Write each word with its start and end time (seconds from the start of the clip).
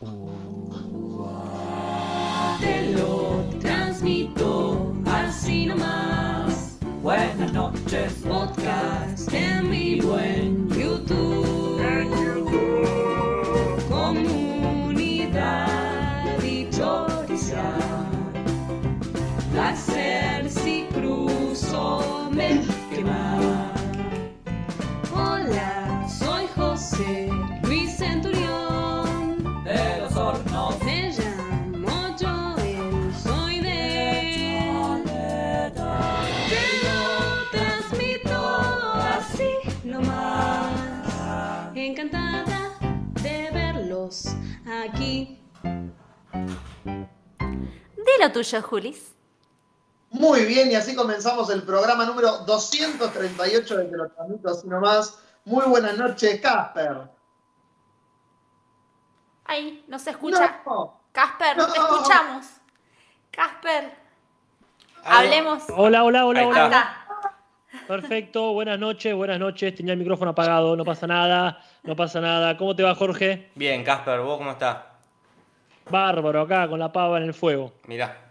Te 0.00 0.06
Tuyo, 48.32 48.62
Julis. 48.62 49.14
Muy 50.10 50.46
bien, 50.46 50.70
y 50.70 50.74
así 50.74 50.94
comenzamos 50.96 51.50
el 51.50 51.62
programa 51.62 52.06
número 52.06 52.38
238 52.38 53.76
de 53.76 53.84
Te 53.84 53.96
lo 53.96 54.08
transmito 54.08 54.48
así 54.48 54.66
nomás. 54.66 55.18
Muy 55.44 55.66
buenas 55.66 55.96
noches, 55.98 56.40
Casper. 56.40 57.02
Ay, 59.44 59.84
no 59.86 59.98
se 59.98 60.10
escucha. 60.10 60.62
No, 60.66 61.00
Casper, 61.12 61.56
no 61.56 61.66
te 61.70 61.78
escuchamos. 61.78 62.46
Casper, 63.30 63.94
hablemos. 65.04 65.64
Hola, 65.74 66.04
hola, 66.04 66.26
hola, 66.26 66.40
Ahí 66.40 66.46
Ahí 66.46 66.52
hola. 66.52 66.64
está. 66.64 67.86
Perfecto, 67.86 68.52
buenas 68.52 68.78
noches, 68.78 69.14
buenas 69.14 69.38
noches. 69.38 69.74
Tenía 69.74 69.92
el 69.92 69.98
micrófono 69.98 70.30
apagado, 70.30 70.74
no 70.76 70.84
pasa 70.84 71.06
nada, 71.06 71.62
no 71.82 71.94
pasa 71.96 72.20
nada. 72.20 72.56
¿Cómo 72.56 72.74
te 72.74 72.82
va, 72.82 72.94
Jorge? 72.94 73.50
Bien, 73.54 73.84
Casper, 73.84 74.20
¿vos 74.20 74.38
cómo 74.38 74.52
estás? 74.52 74.78
Bárbaro, 75.90 76.42
acá 76.42 76.68
con 76.68 76.78
la 76.78 76.92
pava 76.92 77.18
en 77.18 77.24
el 77.24 77.34
fuego. 77.34 77.72
Mirá. 77.86 78.27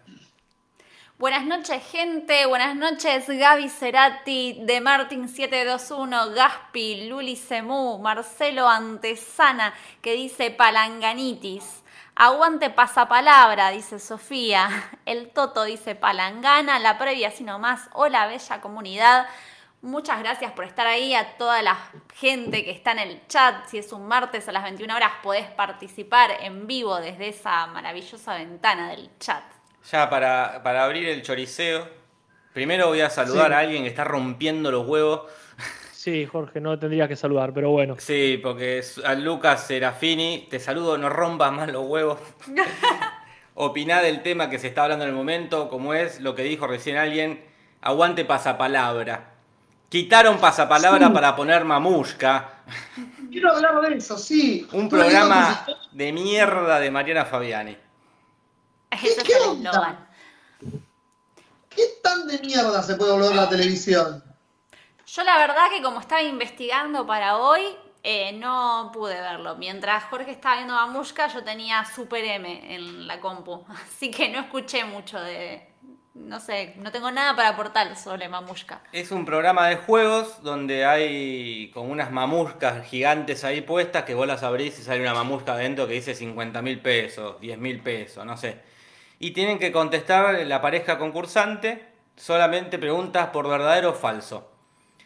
Buenas 1.19 1.45
noches, 1.45 1.83
gente. 1.89 2.45
Buenas 2.45 2.75
noches, 2.75 3.27
Gaby 3.27 3.69
Cerati, 3.69 4.59
de 4.61 4.79
Martin 4.81 5.27
721, 5.27 6.29
Gaspi, 6.29 7.07
Luli 7.09 7.35
Semú, 7.35 7.97
Marcelo 7.97 8.69
Antesana, 8.69 9.73
que 10.03 10.13
dice 10.13 10.51
palanganitis. 10.51 11.83
Aguante 12.13 12.69
pasapalabra, 12.69 13.71
dice 13.71 13.97
Sofía. 13.97 14.69
El 15.07 15.29
Toto 15.29 15.63
dice 15.63 15.95
palangana. 15.95 16.77
La 16.77 16.99
previa, 16.99 17.29
así 17.29 17.43
nomás. 17.43 17.89
Hola, 17.93 18.27
bella 18.27 18.61
comunidad. 18.61 19.25
Muchas 19.81 20.19
gracias 20.19 20.51
por 20.51 20.65
estar 20.65 20.85
ahí. 20.85 21.15
A 21.15 21.35
toda 21.37 21.63
la 21.63 21.79
gente 22.13 22.63
que 22.63 22.69
está 22.69 22.91
en 22.91 22.99
el 22.99 23.27
chat. 23.27 23.65
Si 23.65 23.79
es 23.79 23.91
un 23.91 24.07
martes 24.07 24.47
a 24.49 24.51
las 24.51 24.61
21 24.61 24.95
horas, 24.95 25.13
podés 25.23 25.49
participar 25.49 26.29
en 26.41 26.67
vivo 26.67 26.97
desde 26.97 27.29
esa 27.29 27.65
maravillosa 27.65 28.35
ventana 28.35 28.89
del 28.89 29.09
chat. 29.17 29.56
Ya 29.91 30.09
para, 30.09 30.61
para 30.63 30.83
abrir 30.83 31.07
el 31.07 31.21
choriceo, 31.21 31.87
primero 32.53 32.87
voy 32.87 33.01
a 33.01 33.09
saludar 33.09 33.47
Sí. 33.47 33.53
a 33.53 33.59
alguien 33.59 33.83
que 33.83 33.89
está 33.89 34.03
rompiendo 34.03 34.71
los 34.71 34.85
huevos. 34.87 35.21
Sí, 35.93 36.25
Jorge, 36.25 36.61
no 36.61 36.77
tendrías 36.79 37.07
que 37.09 37.15
saludar, 37.17 37.53
pero 37.53 37.69
bueno. 37.69 37.95
Sí, 37.99 38.39
porque 38.41 38.81
a 39.03 39.13
Lucas 39.15 39.65
Serafini, 39.67 40.47
te 40.49 40.59
saludo, 40.59 40.97
no 40.97 41.09
rompas 41.09 41.51
más 41.51 41.69
los 41.71 41.85
huevos. 41.85 42.19
Opiná 43.55 44.01
del 44.01 44.21
tema 44.21 44.49
que 44.49 44.59
se 44.59 44.67
está 44.67 44.83
hablando 44.83 45.03
en 45.05 45.09
el 45.09 45.15
momento, 45.15 45.67
como 45.69 45.93
es 45.93 46.19
lo 46.21 46.35
que 46.35 46.43
dijo 46.43 46.67
recién 46.67 46.95
alguien, 46.97 47.43
aguante 47.81 48.23
pasapalabra. 48.23 49.31
Quitaron 49.89 50.37
pasapalabra 50.37 51.07
Sí. 51.07 51.13
para 51.13 51.35
poner 51.35 51.63
mamushka, 51.65 52.49
Quiero 53.31 53.51
hablar 53.53 53.81
de 53.81 53.97
eso, 53.97 54.17
sí. 54.17 54.67
un 54.73 54.89
programa 54.89 55.65
de 55.91 56.11
mierda 56.11 56.79
de 56.79 56.91
Mariana 56.91 57.25
Fabiani. 57.25 57.75
Ese 59.03 59.21
es 59.21 59.23
qué 59.23 59.33
el 59.33 59.43
onda? 59.43 59.69
eslogan. 59.71 60.07
¿Qué 61.69 61.83
tan 62.01 62.27
de 62.27 62.39
mierda 62.39 62.81
se 62.81 62.95
puede 62.95 63.11
volver 63.11 63.35
la 63.35 63.47
televisión? 63.49 64.23
Yo 65.05 65.23
la 65.23 65.37
verdad 65.37 65.69
que 65.69 65.81
como 65.81 65.99
estaba 65.99 66.21
investigando 66.21 67.05
para 67.05 67.37
hoy, 67.37 67.61
eh, 68.03 68.33
no 68.33 68.89
pude 68.93 69.13
verlo. 69.19 69.55
Mientras 69.57 70.05
Jorge 70.05 70.31
estaba 70.31 70.55
viendo 70.55 70.73
Mamushka, 70.73 71.27
yo 71.27 71.43
tenía 71.43 71.85
Super 71.85 72.23
M 72.23 72.73
en 72.75 73.07
la 73.07 73.19
compu. 73.19 73.65
Así 73.87 74.11
que 74.11 74.29
no 74.29 74.39
escuché 74.39 74.85
mucho 74.85 75.19
de... 75.19 75.67
No 76.13 76.39
sé, 76.39 76.73
no 76.77 76.91
tengo 76.91 77.11
nada 77.11 77.35
para 77.35 77.49
aportar 77.49 77.95
sobre 77.95 78.27
Mamushka. 78.27 78.81
Es 78.91 79.11
un 79.11 79.23
programa 79.23 79.67
de 79.67 79.75
juegos 79.75 80.41
donde 80.41 80.83
hay 80.83 81.69
como 81.75 81.91
unas 81.91 82.11
mamuscas 82.11 82.87
gigantes 82.87 83.43
ahí 83.43 83.61
puestas 83.61 84.03
que 84.03 84.15
vos 84.15 84.25
las 84.25 84.41
abrís 84.41 84.79
y 84.79 84.81
sale 84.81 85.01
una 85.01 85.13
mamusca 85.13 85.53
adentro 85.53 85.85
que 85.85 85.93
dice 85.93 86.15
50 86.15 86.61
mil 86.63 86.79
pesos, 86.81 87.39
10 87.39 87.59
mil 87.59 87.81
pesos, 87.81 88.25
no 88.25 88.35
sé. 88.35 88.63
Y 89.19 89.31
tienen 89.31 89.59
que 89.59 89.71
contestar 89.71 90.35
la 90.45 90.61
pareja 90.61 90.97
concursante 90.97 91.87
solamente 92.15 92.77
preguntas 92.77 93.27
por 93.27 93.47
verdadero 93.47 93.91
o 93.91 93.93
falso. 93.93 94.51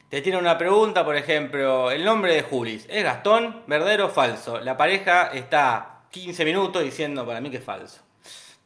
Te 0.10 0.22
tiene 0.22 0.38
una 0.38 0.58
pregunta, 0.58 1.06
por 1.06 1.16
ejemplo, 1.16 1.90
el 1.92 2.04
nombre 2.04 2.34
de 2.36 2.42
Julis. 2.44 2.86
¿Es 2.90 3.04
Gastón? 3.04 3.64
¿Verdadero 3.68 4.08
o 4.08 4.10
falso? 4.10 4.60
La 4.60 4.76
pareja 4.76 5.28
está 5.34 6.02
15 6.12 6.44
minutos 6.44 6.84
diciendo 6.84 7.26
para 7.26 7.40
mí 7.40 7.50
que 7.50 7.58
es 7.58 7.64
falso. 7.64 8.02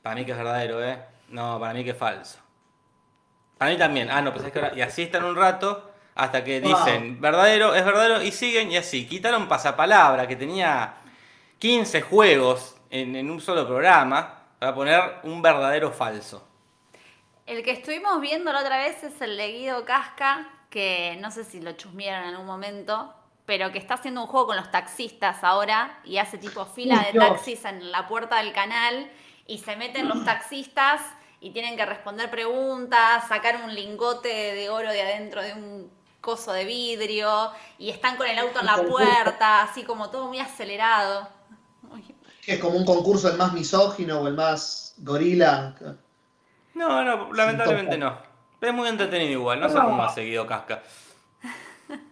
Para 0.01 0.15
mí 0.15 0.25
que 0.25 0.31
es 0.31 0.37
verdadero, 0.37 0.83
¿eh? 0.83 0.97
No, 1.29 1.59
para 1.59 1.73
mí 1.73 1.83
que 1.83 1.91
es 1.91 1.97
falso. 1.97 2.39
Para 3.57 3.71
mí 3.71 3.77
también. 3.77 4.09
Ah, 4.09 4.21
no, 4.21 4.33
pues 4.33 4.45
es 4.45 4.51
que 4.51 4.59
ahora- 4.59 4.75
Y 4.75 4.81
así 4.81 5.03
están 5.03 5.23
un 5.23 5.35
rato 5.35 5.91
hasta 6.15 6.43
que 6.43 6.61
Wow. 6.61 6.69
dicen 6.69 7.21
verdadero, 7.21 7.75
es 7.75 7.85
verdadero 7.85 8.21
y 8.23 8.31
siguen 8.31 8.71
y 8.71 8.77
así. 8.77 9.05
Quitaron 9.07 9.47
pasapalabra 9.47 10.27
que 10.27 10.35
tenía 10.35 10.95
15 11.59 12.01
juegos 12.01 12.75
en, 12.89 13.15
en 13.15 13.29
un 13.29 13.39
solo 13.41 13.67
programa 13.67 14.34
para 14.65 14.73
poner 14.73 14.99
un 15.21 15.43
verdadero 15.43 15.91
falso. 15.91 16.43
El 17.45 17.61
que 17.61 17.69
estuvimos 17.69 18.19
viendo 18.19 18.51
la 18.51 18.61
otra 18.61 18.77
vez 18.77 19.03
es 19.03 19.21
el 19.21 19.37
de 19.37 19.51
Guido 19.51 19.85
Casca, 19.85 20.49
que 20.71 21.15
no 21.21 21.29
sé 21.29 21.43
si 21.43 21.61
lo 21.61 21.73
chusmearon 21.73 22.29
en 22.29 22.29
algún 22.33 22.47
momento, 22.47 23.13
pero 23.45 23.71
que 23.71 23.77
está 23.77 23.93
haciendo 23.93 24.21
un 24.21 24.27
juego 24.27 24.47
con 24.47 24.55
los 24.55 24.71
taxistas 24.71 25.43
ahora 25.43 25.99
y 26.03 26.17
hace 26.17 26.39
tipo 26.39 26.65
fila 26.65 27.05
de 27.05 27.19
taxis 27.19 27.63
en 27.65 27.91
la 27.91 28.07
puerta 28.07 28.37
del 28.37 28.53
canal 28.53 29.07
y 29.45 29.59
se 29.59 29.75
meten 29.75 30.09
los 30.09 30.25
taxistas 30.25 30.99
y 31.39 31.51
tienen 31.51 31.77
que 31.77 31.85
responder 31.85 32.31
preguntas, 32.31 33.27
sacar 33.27 33.61
un 33.63 33.75
lingote 33.75 34.29
de 34.29 34.71
oro 34.71 34.89
de 34.91 35.03
adentro 35.03 35.43
de 35.43 35.53
un 35.53 35.91
coso 36.21 36.53
de 36.53 36.65
vidrio 36.65 37.51
y 37.77 37.91
están 37.91 38.17
con 38.17 38.25
el 38.25 38.39
auto 38.39 38.61
en 38.61 38.65
la 38.65 38.81
puerta, 38.81 39.61
así 39.61 39.83
como 39.83 40.09
todo 40.09 40.27
muy 40.27 40.39
acelerado. 40.39 41.35
Que 42.45 42.53
es 42.53 42.59
como 42.59 42.77
un 42.77 42.85
concurso 42.85 43.29
el 43.29 43.37
más 43.37 43.53
misógino 43.53 44.21
o 44.21 44.27
el 44.27 44.35
más 44.35 44.93
gorila. 44.97 45.75
No, 46.75 47.03
no, 47.03 47.33
lamentablemente 47.33 47.97
no. 47.97 48.17
Pero 48.59 48.71
es 48.71 48.77
muy 48.77 48.87
entretenido 48.87 49.31
igual, 49.31 49.59
no 49.59 49.69
sé 49.69 49.75
cómo 49.75 50.03
ha 50.03 50.13
seguido 50.13 50.45
Casca. 50.45 50.83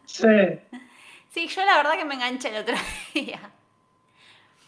Sí. 0.05 0.27
Sí, 1.29 1.47
yo 1.47 1.65
la 1.65 1.77
verdad 1.77 1.97
que 1.97 2.05
me 2.05 2.13
enganché 2.13 2.49
el 2.49 2.61
otro 2.61 2.75
día. 3.13 3.39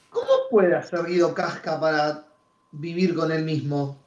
¿Cómo 0.10 0.32
puede 0.50 0.76
hacer 0.76 1.06
Guido 1.06 1.34
Casca 1.34 1.80
para 1.80 2.24
vivir 2.72 3.14
con 3.14 3.32
él 3.32 3.44
mismo? 3.44 3.98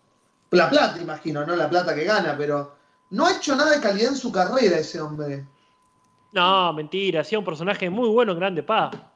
La 0.50 0.70
plata, 0.70 0.98
imagino, 1.00 1.44
no 1.46 1.54
la 1.54 1.68
plata 1.68 1.94
que 1.94 2.04
gana, 2.04 2.34
pero 2.36 2.74
no 3.10 3.26
ha 3.26 3.36
hecho 3.36 3.54
nada 3.54 3.72
de 3.72 3.80
calidad 3.80 4.08
en 4.08 4.16
su 4.16 4.32
carrera 4.32 4.78
ese 4.78 5.00
hombre. 5.00 5.44
No, 6.32 6.72
mentira, 6.72 7.20
hacía 7.20 7.38
un 7.38 7.44
personaje 7.44 7.90
muy 7.90 8.08
bueno 8.08 8.32
en 8.32 8.38
Grande 8.38 8.62
Pa. 8.62 9.07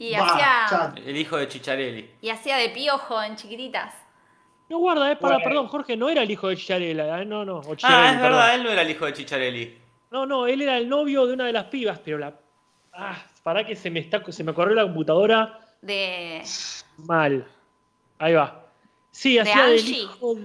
Y 0.00 0.16
Bah, 0.16 0.24
hacía... 0.24 0.94
El 1.04 1.16
hijo 1.16 1.36
de 1.36 1.46
Chicharelli. 1.46 2.10
Y 2.22 2.30
hacía 2.30 2.56
de 2.56 2.70
piojo 2.70 3.22
en 3.22 3.36
chiquititas. 3.36 3.94
No 4.70 4.78
guarda, 4.78 5.12
eh, 5.12 5.16
para, 5.16 5.34
Bueno. 5.34 5.48
perdón, 5.48 5.66
Jorge, 5.68 5.96
no 5.96 6.08
era 6.08 6.22
el 6.22 6.30
hijo 6.30 6.48
de 6.48 6.56
Chicharela, 6.56 7.20
eh, 7.20 7.26
no, 7.26 7.44
no. 7.44 7.56
o 7.58 7.72
Ah, 7.82 8.06
es 8.12 8.14
perdón. 8.16 8.22
verdad, 8.22 8.54
él 8.54 8.62
no 8.64 8.70
era 8.70 8.82
el 8.82 8.90
hijo 8.90 9.04
de 9.04 9.12
Chicharelli. 9.12 9.78
No, 10.10 10.24
no, 10.26 10.46
él 10.46 10.62
era 10.62 10.78
el 10.78 10.88
novio 10.88 11.26
de 11.26 11.34
una 11.34 11.44
de 11.44 11.52
las 11.52 11.64
pibas, 11.64 11.98
pero 12.04 12.16
la. 12.18 12.34
Ah, 12.92 13.22
para 13.42 13.64
que 13.66 13.76
se 13.76 13.90
me 13.90 14.00
está, 14.00 14.22
se 14.32 14.42
me 14.42 14.54
corrió 14.54 14.74
la 14.74 14.84
computadora 14.84 15.60
De. 15.82 16.42
mal. 16.96 17.46
Ahí 18.18 18.32
va. 18.34 18.64
Sí, 19.10 19.34
De 19.34 19.40
hacía 19.42 19.64
del 19.66 19.78
Angie. 19.80 19.98
hijo 20.02 20.36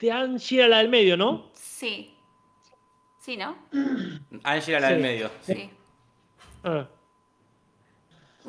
de 0.00 0.10
Angie, 0.12 0.58
era 0.58 0.68
la 0.68 0.78
del 0.78 0.88
medio, 0.88 1.16
¿no? 1.16 1.50
Sí. 1.54 2.14
Sí, 3.20 3.36
¿no? 3.36 3.56
Ángela 4.42 4.80
la 4.80 4.88
Sí. 4.88 4.92
del 4.94 5.02
medio. 5.02 5.30
Sí. 5.42 5.70
Ah. 6.64 6.86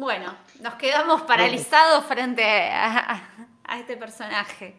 Bueno, 0.02 0.36
nos 0.62 0.74
quedamos 0.76 1.22
paralizados 1.28 2.04
frente 2.06 2.44
a, 2.44 3.22
este 3.78 3.98
personaje. 3.98 4.74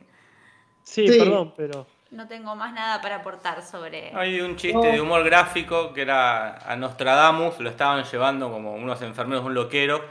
Sí, 0.82 1.06
Sí. 1.06 1.16
perdón, 1.16 1.54
pero. 1.56 1.86
No 2.10 2.26
tengo 2.26 2.56
más 2.56 2.72
nada 2.72 3.00
para 3.00 3.16
aportar 3.16 3.62
sobre. 3.62 4.10
Hay 4.16 4.40
un 4.40 4.56
chiste 4.56 4.84
de 4.84 5.00
humor 5.00 5.22
gráfico 5.22 5.94
que 5.94 6.02
era 6.02 6.56
a 6.68 6.74
Nostradamus, 6.74 7.60
lo 7.60 7.70
estaban 7.70 8.02
llevando 8.02 8.50
como 8.50 8.74
unos 8.74 9.00
enfermeros 9.00 9.44
de 9.44 9.48
un 9.48 9.54
loquero 9.54 10.04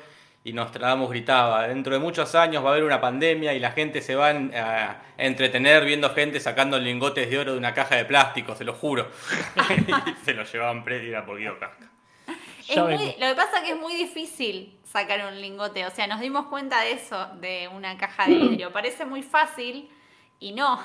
Y 0.45 0.53
Nostradamus 0.53 1.09
gritaba, 1.09 1.67
dentro 1.67 1.93
de 1.93 1.99
muchos 1.99 2.33
años 2.33 2.63
va 2.63 2.69
a 2.69 2.71
haber 2.71 2.85
una 2.85 3.01
pandemia 3.01 3.53
y 3.53 3.59
la 3.59 3.71
gente 3.71 4.01
se 4.01 4.15
va 4.15 4.29
a 4.29 5.01
entretener 5.17 5.83
viendo 5.83 6.09
gente 6.11 6.39
sacando 6.39 6.79
lingotes 6.79 7.29
de 7.29 7.37
oro 7.37 7.51
de 7.51 7.57
una 7.57 7.73
caja 7.73 7.97
de 7.97 8.05
plástico, 8.05 8.55
se 8.55 8.63
lo 8.63 8.73
juro. 8.73 9.11
y 9.77 10.25
se 10.25 10.33
lo 10.33 10.45
llevaban 10.45 10.85
preso 10.85 11.03
y 11.05 11.09
era 11.09 11.25
por 11.25 11.37
Guido 11.37 11.59
Casca. 11.59 11.91
Es 12.67 12.77
muy- 12.77 13.15
lo 13.19 13.27
que 13.27 13.35
pasa 13.35 13.57
es 13.59 13.63
que 13.63 13.71
es 13.71 13.79
muy 13.79 13.95
difícil 13.95 14.77
sacar 14.83 15.25
un 15.25 15.39
lingote. 15.39 15.85
O 15.85 15.91
sea, 15.91 16.07
nos 16.07 16.19
dimos 16.19 16.47
cuenta 16.47 16.81
de 16.81 16.91
eso, 16.93 17.27
de 17.39 17.67
una 17.73 17.97
caja 17.97 18.25
de 18.27 18.35
vidrio. 18.35 18.71
Parece 18.73 19.05
muy 19.05 19.23
fácil 19.23 19.89
y 20.39 20.51
no. 20.51 20.79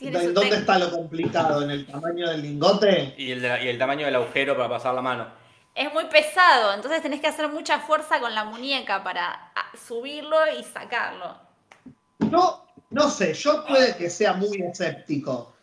¿En 0.00 0.32
dónde 0.32 0.56
está 0.56 0.78
lo 0.78 0.90
complicado? 0.92 1.62
¿En 1.62 1.70
el 1.70 1.84
tamaño 1.86 2.28
del 2.30 2.42
lingote? 2.42 3.14
Y 3.18 3.32
el, 3.32 3.42
de 3.42 3.48
la- 3.48 3.62
y 3.62 3.68
el 3.68 3.78
tamaño 3.78 4.06
del 4.06 4.14
agujero 4.14 4.56
para 4.56 4.68
pasar 4.68 4.94
la 4.94 5.02
mano. 5.02 5.26
Es 5.74 5.92
muy 5.92 6.04
pesado, 6.06 6.72
entonces 6.74 7.02
tenés 7.02 7.20
que 7.20 7.26
hacer 7.28 7.48
mucha 7.48 7.80
fuerza 7.80 8.18
con 8.20 8.34
la 8.34 8.44
muñeca 8.44 9.02
para 9.04 9.50
ah, 9.54 9.70
subirlo 9.86 10.36
y 10.58 10.62
sacarlo. 10.64 11.36
Yo 12.18 12.64
no 12.90 13.08
sé, 13.10 13.34
yo 13.34 13.64
puede 13.66 13.96
que 13.96 14.08
sea 14.10 14.32
muy 14.32 14.60
escéptico, 14.62 15.54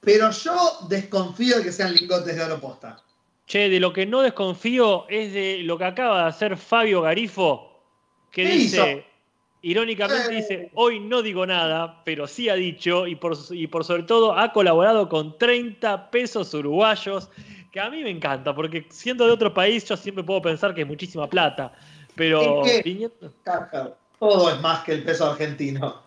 pero 0.00 0.30
yo 0.30 0.78
desconfío 0.88 1.58
de 1.58 1.64
que 1.64 1.72
sean 1.72 1.92
lingotes 1.94 2.34
de 2.36 2.42
oro 2.44 2.60
posta. 2.60 2.98
Che, 3.46 3.68
de 3.68 3.80
lo 3.80 3.92
que 3.92 4.06
no 4.06 4.22
desconfío 4.22 5.06
es 5.08 5.32
de 5.32 5.58
lo 5.64 5.76
que 5.76 5.84
acaba 5.84 6.22
de 6.22 6.28
hacer 6.28 6.56
Fabio 6.56 7.02
Garifo, 7.02 7.82
que 8.30 8.44
¿Qué 8.44 8.52
dice, 8.52 8.76
hizo? 8.76 9.06
irónicamente 9.62 10.32
Eh. 10.32 10.36
dice, 10.36 10.70
hoy 10.74 11.00
no 11.00 11.22
digo 11.22 11.44
nada, 11.46 12.02
pero 12.04 12.26
sí 12.26 12.48
ha 12.48 12.54
dicho, 12.54 13.06
y 13.06 13.16
por, 13.16 13.36
y 13.50 13.66
por 13.66 13.84
sobre 13.84 14.04
todo 14.04 14.36
ha 14.38 14.52
colaborado 14.52 15.08
con 15.08 15.36
30 15.38 16.10
pesos 16.10 16.54
uruguayos, 16.54 17.30
que 17.70 17.80
a 17.80 17.90
mí 17.90 18.02
me 18.02 18.10
encanta, 18.10 18.54
porque 18.54 18.86
siendo 18.90 19.26
de 19.26 19.32
otro 19.32 19.52
país 19.52 19.84
yo 19.88 19.96
siempre 19.96 20.24
puedo 20.24 20.40
pensar 20.42 20.74
que 20.74 20.82
es 20.82 20.86
muchísima 20.86 21.28
plata, 21.28 21.72
pero, 22.14 22.64
Es 22.64 22.82
que- 22.82 23.08
Todo 24.18 24.50
es 24.50 24.60
más 24.60 24.84
que 24.84 24.92
el 24.92 25.02
peso 25.02 25.30
argentino. 25.30 26.00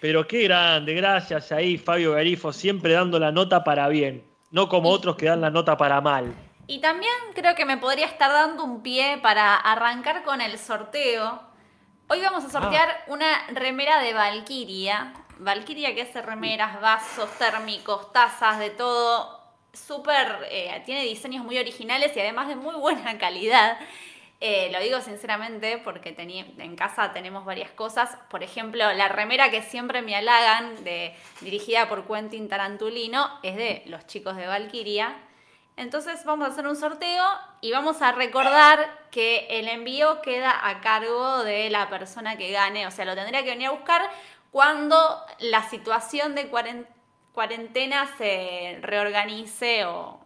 pero 0.00 0.26
qué 0.26 0.44
grande, 0.44 0.94
gracias 0.94 1.52
ahí 1.52 1.76
Fabio 1.78 2.12
Garifo, 2.12 2.52
siempre 2.52 2.94
dando 2.94 3.18
la 3.18 3.30
nota 3.32 3.62
para 3.64 3.86
bien, 3.88 4.22
no 4.50 4.68
como 4.68 4.88
otros 4.90 5.16
que 5.16 5.26
dan 5.26 5.40
la 5.42 5.50
nota 5.50 5.76
para 5.76 6.00
mal. 6.00 6.34
Y 6.66 6.78
también 6.78 7.12
creo 7.34 7.54
que 7.54 7.66
me 7.66 7.76
podría 7.76 8.06
estar 8.06 8.32
dando 8.32 8.64
un 8.64 8.82
pie 8.82 9.18
para 9.22 9.54
arrancar 9.56 10.22
con 10.22 10.40
el 10.40 10.58
sorteo. 10.58 11.42
Hoy 12.08 12.20
vamos 12.20 12.44
a 12.44 12.50
sortear 12.50 13.04
una 13.08 13.46
remera 13.48 14.00
de 14.00 14.14
Valkyria. 14.14 15.12
Valkyria 15.38 15.94
que 15.94 16.02
hace 16.02 16.22
remeras, 16.22 16.80
vasos 16.80 17.30
térmicos, 17.38 18.12
tazas, 18.12 18.58
de 18.58 18.70
todo. 18.70 19.42
Súper, 19.74 20.46
eh, 20.50 20.82
tiene 20.86 21.02
diseños 21.02 21.44
muy 21.44 21.58
originales 21.58 22.16
y 22.16 22.20
además 22.20 22.48
de 22.48 22.56
muy 22.56 22.76
buena 22.76 23.18
calidad. 23.18 23.78
Eh, 24.40 24.70
lo 24.72 24.80
digo 24.80 25.00
sinceramente 25.00 25.78
porque 25.78 26.14
en 26.16 26.76
casa 26.76 27.12
tenemos 27.12 27.44
varias 27.44 27.72
cosas. 27.72 28.16
Por 28.30 28.42
ejemplo, 28.42 28.90
la 28.94 29.08
remera 29.08 29.50
que 29.50 29.62
siempre 29.62 30.00
me 30.00 30.16
halagan, 30.16 30.82
de, 30.82 31.14
dirigida 31.42 31.88
por 31.88 32.06
Quentin 32.06 32.48
Tarantulino, 32.48 33.38
es 33.42 33.56
de 33.56 33.82
los 33.86 34.06
chicos 34.06 34.36
de 34.36 34.46
Valkyria. 34.46 35.14
Entonces 35.76 36.24
vamos 36.24 36.48
a 36.48 36.52
hacer 36.52 36.66
un 36.68 36.76
sorteo 36.76 37.24
y 37.60 37.72
vamos 37.72 38.00
a 38.00 38.12
recordar 38.12 38.78
que 39.10 39.46
el 39.50 39.68
envío 39.68 40.22
queda 40.22 40.68
a 40.68 40.80
cargo 40.80 41.42
de 41.42 41.68
la 41.70 41.88
persona 41.90 42.36
que 42.36 42.52
gane. 42.52 42.86
O 42.86 42.90
sea, 42.92 43.04
lo 43.04 43.14
tendría 43.14 43.42
que 43.42 43.50
venir 43.50 43.68
a 43.68 43.72
buscar 43.72 44.02
cuando 44.52 44.96
la 45.40 45.68
situación 45.68 46.34
de 46.36 46.48
cuaren- 46.50 46.86
cuarentena 47.32 48.08
se 48.16 48.78
reorganice 48.82 49.84
o, 49.86 50.20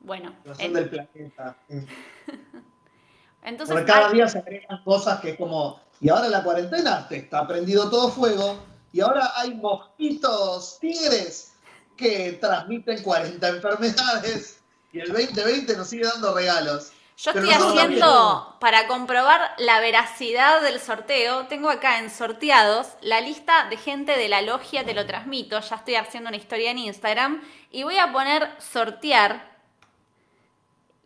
bueno. 0.00 0.34
En- 0.58 0.72
del 0.72 0.88
planeta. 0.88 1.56
entonces, 3.44 3.74
Porque 3.76 3.92
cada 3.92 4.06
hay- 4.08 4.14
día 4.14 4.28
se 4.28 4.38
agregan 4.38 4.82
cosas 4.84 5.20
que 5.20 5.30
es 5.30 5.36
como, 5.36 5.80
y 6.00 6.08
ahora 6.08 6.28
la 6.28 6.42
cuarentena 6.42 7.06
te 7.08 7.16
está 7.18 7.46
prendido 7.46 7.90
todo 7.90 8.08
fuego, 8.10 8.56
y 8.92 9.00
ahora 9.00 9.32
hay 9.36 9.52
mosquitos 9.54 10.78
tigres 10.80 11.52
que 11.96 12.32
transmiten 12.40 13.02
40 13.02 13.48
enfermedades, 13.48 14.62
y 14.94 15.00
el 15.00 15.12
2020 15.12 15.76
nos 15.76 15.88
sigue 15.88 16.04
dando 16.04 16.32
regalos. 16.34 16.92
Yo 17.16 17.32
estoy 17.32 17.50
haciendo, 17.50 18.56
para 18.60 18.86
comprobar 18.86 19.54
la 19.58 19.80
veracidad 19.80 20.62
del 20.62 20.80
sorteo, 20.80 21.46
tengo 21.46 21.68
acá 21.68 21.98
en 21.98 22.10
sorteados 22.10 22.88
la 23.02 23.20
lista 23.20 23.68
de 23.70 23.76
gente 23.76 24.16
de 24.16 24.28
la 24.28 24.42
logia, 24.42 24.84
te 24.84 24.94
lo 24.94 25.04
transmito, 25.04 25.60
ya 25.60 25.76
estoy 25.76 25.96
haciendo 25.96 26.28
una 26.28 26.36
historia 26.36 26.70
en 26.70 26.78
Instagram, 26.78 27.42
y 27.70 27.82
voy 27.82 27.98
a 27.98 28.12
poner 28.12 28.50
sortear, 28.58 29.52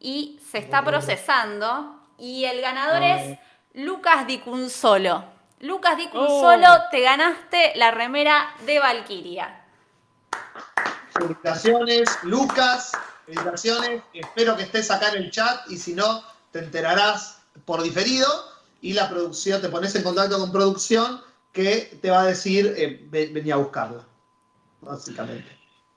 y 0.01 0.39
se 0.51 0.59
está 0.59 0.83
procesando, 0.83 1.99
y 2.19 2.45
el 2.45 2.61
ganador 2.61 3.03
es 3.03 3.39
Lucas 3.75 4.27
Dicunzolo. 4.27 5.25
Lucas 5.61 5.97
Dicunzolo, 5.97 6.73
Oh. 6.73 6.91
te 6.91 7.01
ganaste 7.01 7.73
la 7.77 7.91
remera 7.91 8.51
de 8.67 8.79
Valkyria. 8.79 9.65
Felicitaciones, 11.13 12.19
Lucas, 12.23 12.93
felicitaciones, 13.29 14.03
espero 14.15 14.57
que 14.57 14.63
estés 14.63 14.91
acá 14.91 15.11
en 15.11 15.25
el 15.25 15.31
chat, 15.31 15.71
y 15.71 15.77
si 15.77 15.93
no, 15.95 16.23
te 16.51 16.61
enterarás 16.61 17.43
por 17.65 17.83
diferido, 17.83 18.27
y 18.81 18.95
la 18.95 19.09
producción, 19.11 19.61
te 19.61 19.69
pones 19.69 19.95
en 19.95 20.03
contacto 20.03 20.39
con 20.39 20.51
producción, 20.51 21.21
que 21.53 21.99
te 22.01 22.11
va 22.11 22.23
a 22.23 22.27
decir, 22.27 22.73
eh, 22.77 23.07
ve- 23.11 23.31
vení 23.33 23.51
a 23.51 23.57
buscarla, 23.57 24.05
básicamente. 24.81 25.47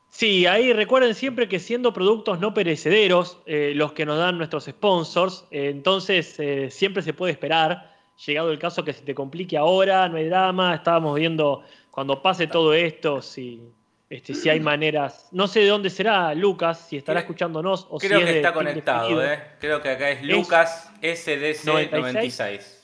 Sí, 0.10 0.45
ahí 0.45 0.74
recuerden 0.74 1.16
siempre 1.16 1.48
que 1.48 1.60
siendo 1.60 1.94
productos 1.94 2.39
no 2.39 2.54
perecederos, 2.54 3.38
eh, 3.45 3.72
los 3.75 3.94
que 3.94 4.06
nos 4.06 4.18
dan 4.18 4.38
nuestros 4.38 4.66
sponsors, 4.66 5.45
eh, 5.51 5.69
entonces 5.69 6.36
eh, 6.39 6.69
siempre 6.69 7.01
se 7.01 7.13
puede 7.13 7.31
esperar. 7.31 7.95
Llegado 8.25 8.51
el 8.51 8.60
caso 8.60 8.83
que 8.83 8.94
se 8.94 9.01
te 9.01 9.16
complique 9.16 9.57
ahora, 9.57 10.10
no 10.10 10.18
hay 10.18 10.25
drama, 10.28 10.75
estábamos 10.75 11.16
viendo 11.18 11.63
cuando 11.92 12.22
pase 12.22 12.45
todo 12.48 12.74
esto, 12.74 13.22
si, 13.22 13.72
este, 14.12 14.34
si 14.36 14.50
hay 14.50 14.60
maneras. 14.60 15.30
No 15.31 15.48
sé 15.48 15.62
de 15.62 15.68
dónde 15.69 15.90
será 15.90 16.36
Lucas, 16.36 16.86
si 16.90 16.98
estará 16.98 17.22
Creo- 17.22 17.30
escuchándonos 17.30 17.88
o 17.90 17.98
Creo 17.98 18.19
si 18.19 18.25
que 18.25 18.38
está 18.38 18.54
conectado. 18.54 19.24
¿eh? 19.24 19.42
Creo 19.60 19.81
que 19.81 19.90
acá 19.90 20.10
es 20.10 20.22
Lucas 20.24 20.92
SDC96. 21.02 22.78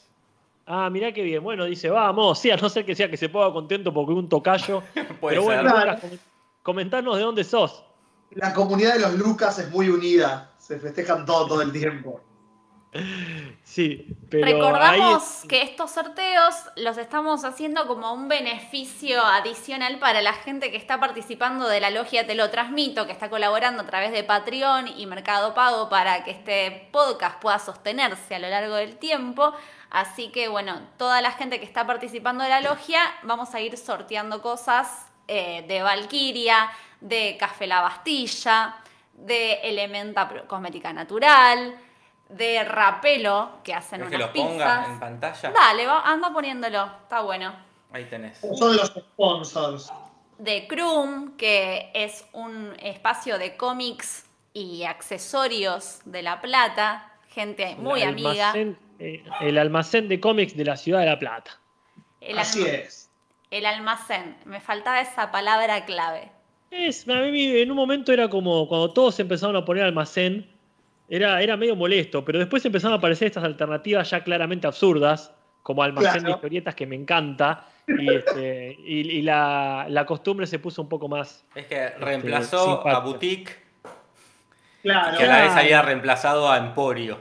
Ah, 0.65 0.89
mirá 0.89 1.12
qué 1.12 1.21
bien. 1.24 1.44
Bueno, 1.44 1.65
dice, 1.65 1.89
vamos, 1.89 2.39
sí, 2.39 2.50
a 2.50 2.56
no 2.57 2.69
ser 2.69 2.85
que 2.85 2.95
sea 2.95 3.09
que 3.09 3.18
se 3.18 3.29
ponga 3.29 3.51
contento 3.51 3.94
porque 3.94 4.13
un 4.13 4.27
tocayo. 4.29 4.81
Puede 5.19 5.35
Pero 5.35 5.44
bueno. 5.44 5.63
Lucas, 5.63 6.01
comentanos 6.63 7.18
de 7.18 7.24
dónde 7.24 7.44
sos. 7.44 7.83
La 8.31 8.53
comunidad 8.53 8.94
de 8.94 9.00
los 9.01 9.13
Lucas 9.13 9.59
es 9.59 9.69
muy 9.69 9.89
unida, 9.89 10.51
se 10.57 10.80
festejan 10.80 11.25
todo, 11.25 11.47
todo 11.47 11.62
el 11.62 11.71
tiempo. 11.71 12.21
Sí, 13.63 14.17
pero 14.29 14.45
Recordamos 14.45 15.44
que 15.47 15.61
estos 15.61 15.91
sorteos 15.91 16.56
los 16.77 16.97
estamos 16.97 17.44
haciendo 17.44 17.85
como 17.85 18.13
un 18.13 18.27
beneficio 18.27 19.21
adicional 19.21 19.99
para 19.99 20.21
la 20.21 20.33
gente 20.33 20.71
que 20.71 20.77
está 20.77 20.99
participando 20.99 21.68
de 21.68 21.80
la 21.80 21.89
logia 21.89 22.25
Te 22.25 22.33
lo 22.33 22.49
transmito, 22.49 23.06
que 23.06 23.11
está 23.11 23.30
colaborando 23.30 23.83
a 23.83 23.85
través 23.85 24.11
de 24.11 24.23
Patreon 24.23 24.87
y 24.87 25.06
Mercado 25.06 25.54
Pago 25.54 25.89
para 25.89 26.23
que 26.23 26.31
este 26.31 26.89
podcast 26.92 27.39
pueda 27.39 27.59
sostenerse 27.59 28.35
a 28.35 28.39
lo 28.39 28.49
largo 28.49 28.75
del 28.75 28.97
tiempo. 28.97 29.54
Así 29.89 30.30
que 30.30 30.47
bueno, 30.47 30.81
toda 30.97 31.21
la 31.21 31.31
gente 31.31 31.59
que 31.59 31.66
está 31.66 31.85
participando 31.85 32.44
de 32.44 32.49
la 32.49 32.61
logia, 32.61 32.99
vamos 33.23 33.54
a 33.54 33.61
ir 33.61 33.77
sorteando 33.77 34.42
cosas 34.42 35.07
eh, 35.27 35.66
de 35.68 35.81
Valkyria, 35.81 36.71
de 37.01 37.37
Café 37.39 37.68
La 37.68 37.81
Bastilla, 37.81 38.75
de 39.13 39.54
Elementa 39.63 40.27
Cosmética 40.47 40.94
Natural, 40.94 41.75
de 42.29 42.63
Rapelo, 42.63 43.59
que 43.63 43.73
hacen 43.73 44.01
¿Querés 44.01 44.09
que 44.09 44.15
unas 44.17 44.27
lo 44.27 44.33
ponga 44.43 44.53
pizzas. 44.79 44.89
en 44.89 44.99
pantalla? 44.99 45.51
Dale, 45.51 45.85
va- 45.87 46.01
anda 46.01 46.31
poniéndolo, 46.33 46.85
está 47.03 47.21
bueno. 47.21 47.53
Ahí 47.91 48.05
tenés. 48.05 48.37
Son 48.57 48.75
los 48.75 48.87
sponsors. 48.89 49.91
De 50.37 50.67
Krum, 50.67 51.35
que 51.37 51.89
es 51.93 52.25
un 52.33 52.73
espacio 52.79 53.37
de 53.39 53.55
cómics 53.57 54.25
y 54.53 54.83
accesorios 54.83 55.99
de 56.05 56.21
La 56.21 56.41
Plata, 56.41 57.11
gente 57.29 57.75
muy 57.75 58.01
el 58.01 58.09
amiga. 58.09 58.51
almacén, 58.51 58.77
eh, 58.99 59.23
el 59.41 59.57
almacén 59.57 60.07
de 60.07 60.19
cómics 60.19 60.55
de 60.55 60.65
la 60.65 60.77
ciudad 60.77 60.99
de 60.99 61.05
La 61.07 61.17
Plata. 61.19 61.51
El, 62.21 62.37
Así 62.37 62.61
es. 62.63 63.09
el 63.51 63.65
almacén, 63.65 64.37
me 64.45 64.59
faltaba 64.59 64.99
esa 65.01 65.31
palabra 65.31 65.85
clave. 65.85 66.31
Es, 66.71 67.07
a 67.07 67.13
mí 67.13 67.57
en 67.57 67.71
un 67.71 67.77
momento 67.77 68.11
era 68.11 68.29
como 68.29 68.67
cuando 68.67 68.91
todos 68.91 69.19
empezaron 69.19 69.55
a 69.55 69.63
poner 69.63 69.83
almacén, 69.85 70.51
era, 71.09 71.42
era 71.42 71.57
medio 71.57 71.76
molesto, 71.76 72.23
pero 72.26 72.40
después 72.40 72.66
empezaron 72.66 72.94
a 72.94 72.97
aparecer 72.97 73.28
estas 73.28 73.44
alternativas 73.44 74.09
ya 74.09 74.23
claramente 74.23 74.68
absurdas, 74.68 75.31
como 75.64 75.83
almacén 75.83 76.23
de 76.23 76.31
historietas 76.31 76.76
que 76.76 76.85
me 76.87 76.95
encanta, 76.95 77.66
y, 77.87 78.14
este, 78.14 78.78
y, 78.85 79.11
y 79.11 79.21
la, 79.21 79.85
la 79.90 80.06
costumbre 80.06 80.47
se 80.47 80.59
puso 80.59 80.81
un 80.81 80.90
poco 80.90 81.07
más. 81.07 81.44
Es 81.56 81.66
que 81.68 81.90
reemplazó 81.92 82.57
a 82.57 82.76
simpática. 82.76 82.99
Boutique, 82.99 83.68
Claro. 84.83 85.18
que 85.18 85.23
a 85.23 85.28
la 85.28 85.42
vez 85.42 85.52
había 85.52 85.81
reemplazado 85.81 86.49
a 86.49 86.57
Emporio. 86.57 87.19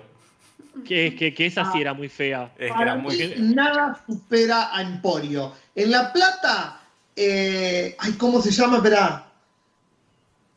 Que, 0.87 1.17
que, 1.17 1.35
que 1.35 1.47
esa 1.47 1.73
sí 1.73 1.81
era 1.81 1.95
muy 1.95 2.09
fea. 2.09 2.53
Es 2.59 2.71
que 2.73 2.83
era 2.83 2.95
muy... 2.97 3.35
nada 3.39 3.99
supera 4.07 4.77
a 4.77 4.83
Emporio. 4.83 5.53
En 5.75 5.91
La 5.91 6.13
Plata, 6.13 6.81
eh, 7.17 7.97
ay, 7.99 8.13
¿cómo 8.13 8.41
se 8.43 8.51
llama? 8.51 8.77
Esperá. 8.77 9.27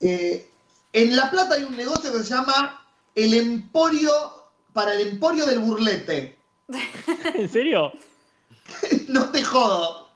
Eh, 0.02 0.46
en 0.94 1.16
La 1.16 1.32
Plata 1.32 1.56
hay 1.56 1.64
un 1.64 1.76
negocio 1.78 2.12
que 2.12 2.20
se 2.20 2.34
llama 2.34 2.79
el 3.26 3.34
Emporio, 3.34 4.12
para 4.74 4.94
el 4.94 5.10
Emporio 5.10 5.46
del 5.46 5.60
Burlete. 5.60 6.38
¿En 7.36 7.50
serio? 7.50 7.92
no 9.08 9.30
te 9.32 9.44
jodo. 9.44 10.10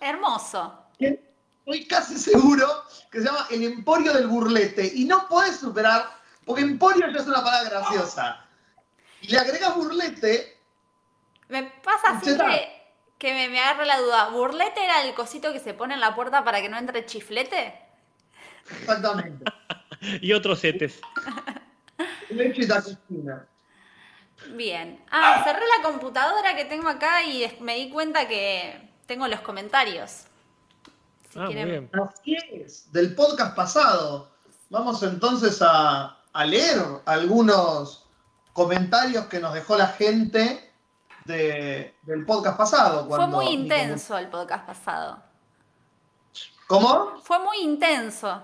Hermoso. 0.00 0.84
Estoy 0.98 1.86
casi 1.86 2.16
seguro 2.16 2.66
que 3.10 3.18
se 3.18 3.26
llama 3.26 3.46
El 3.50 3.62
Emporio 3.64 4.14
del 4.14 4.26
Burlete. 4.26 4.90
Y 4.94 5.04
no 5.04 5.28
podés 5.28 5.56
superar, 5.56 6.08
porque 6.46 6.62
Emporio 6.62 7.10
ya 7.10 7.20
es 7.20 7.26
una 7.26 7.42
palabra 7.42 7.68
graciosa. 7.68 8.46
Y 9.20 9.28
le 9.28 9.38
agregas 9.38 9.74
burlete, 9.74 10.56
Me 11.48 11.64
pasa 11.84 12.20
siempre 12.20 12.70
que 13.18 13.34
me, 13.34 13.48
me 13.48 13.60
agarra 13.60 13.84
la 13.84 14.00
duda. 14.00 14.28
¿Burlete 14.30 14.82
era 14.82 15.02
el 15.02 15.14
cosito 15.14 15.52
que 15.52 15.58
se 15.58 15.74
pone 15.74 15.94
en 15.94 16.00
la 16.00 16.14
puerta 16.14 16.44
para 16.44 16.62
que 16.62 16.68
no 16.68 16.78
entre 16.78 17.04
chiflete? 17.04 17.74
exactamente. 18.70 19.44
Y 20.20 20.32
otros 20.32 20.60
setes. 20.60 21.00
Leche 22.30 22.62
y 22.62 22.66
la 22.66 22.82
cocina. 22.82 23.46
Bien. 24.54 25.04
Ah, 25.10 25.42
cerré 25.44 25.62
la 25.78 25.82
computadora 25.82 26.54
que 26.54 26.64
tengo 26.64 26.88
acá 26.88 27.24
y 27.24 27.44
me 27.60 27.74
di 27.76 27.90
cuenta 27.90 28.28
que 28.28 28.92
tengo 29.06 29.26
los 29.26 29.40
comentarios. 29.40 30.24
Si 31.30 31.38
Ah, 31.38 31.42
muy 31.44 31.54
quieren- 31.54 31.68
bien. 31.68 31.90
Así 32.02 32.36
es, 32.52 32.92
del 32.92 33.14
podcast 33.14 33.54
pasado. 33.56 34.30
Vamos 34.70 35.02
entonces 35.02 35.60
a, 35.62 36.18
a 36.32 36.44
leer 36.44 36.78
algunos 37.06 38.06
comentarios 38.52 39.26
que 39.26 39.40
nos 39.40 39.54
dejó 39.54 39.76
la 39.76 39.88
gente 39.88 40.72
de- 41.24 41.94
del 42.02 42.24
podcast 42.24 42.56
pasado. 42.56 43.08
Fue 43.08 43.26
muy 43.26 43.48
intenso 43.48 44.16
el 44.18 44.28
podcast 44.28 44.66
pasado. 44.66 45.22
¿Cómo? 46.66 47.18
Fue 47.22 47.38
muy 47.38 47.58
intenso. 47.60 48.42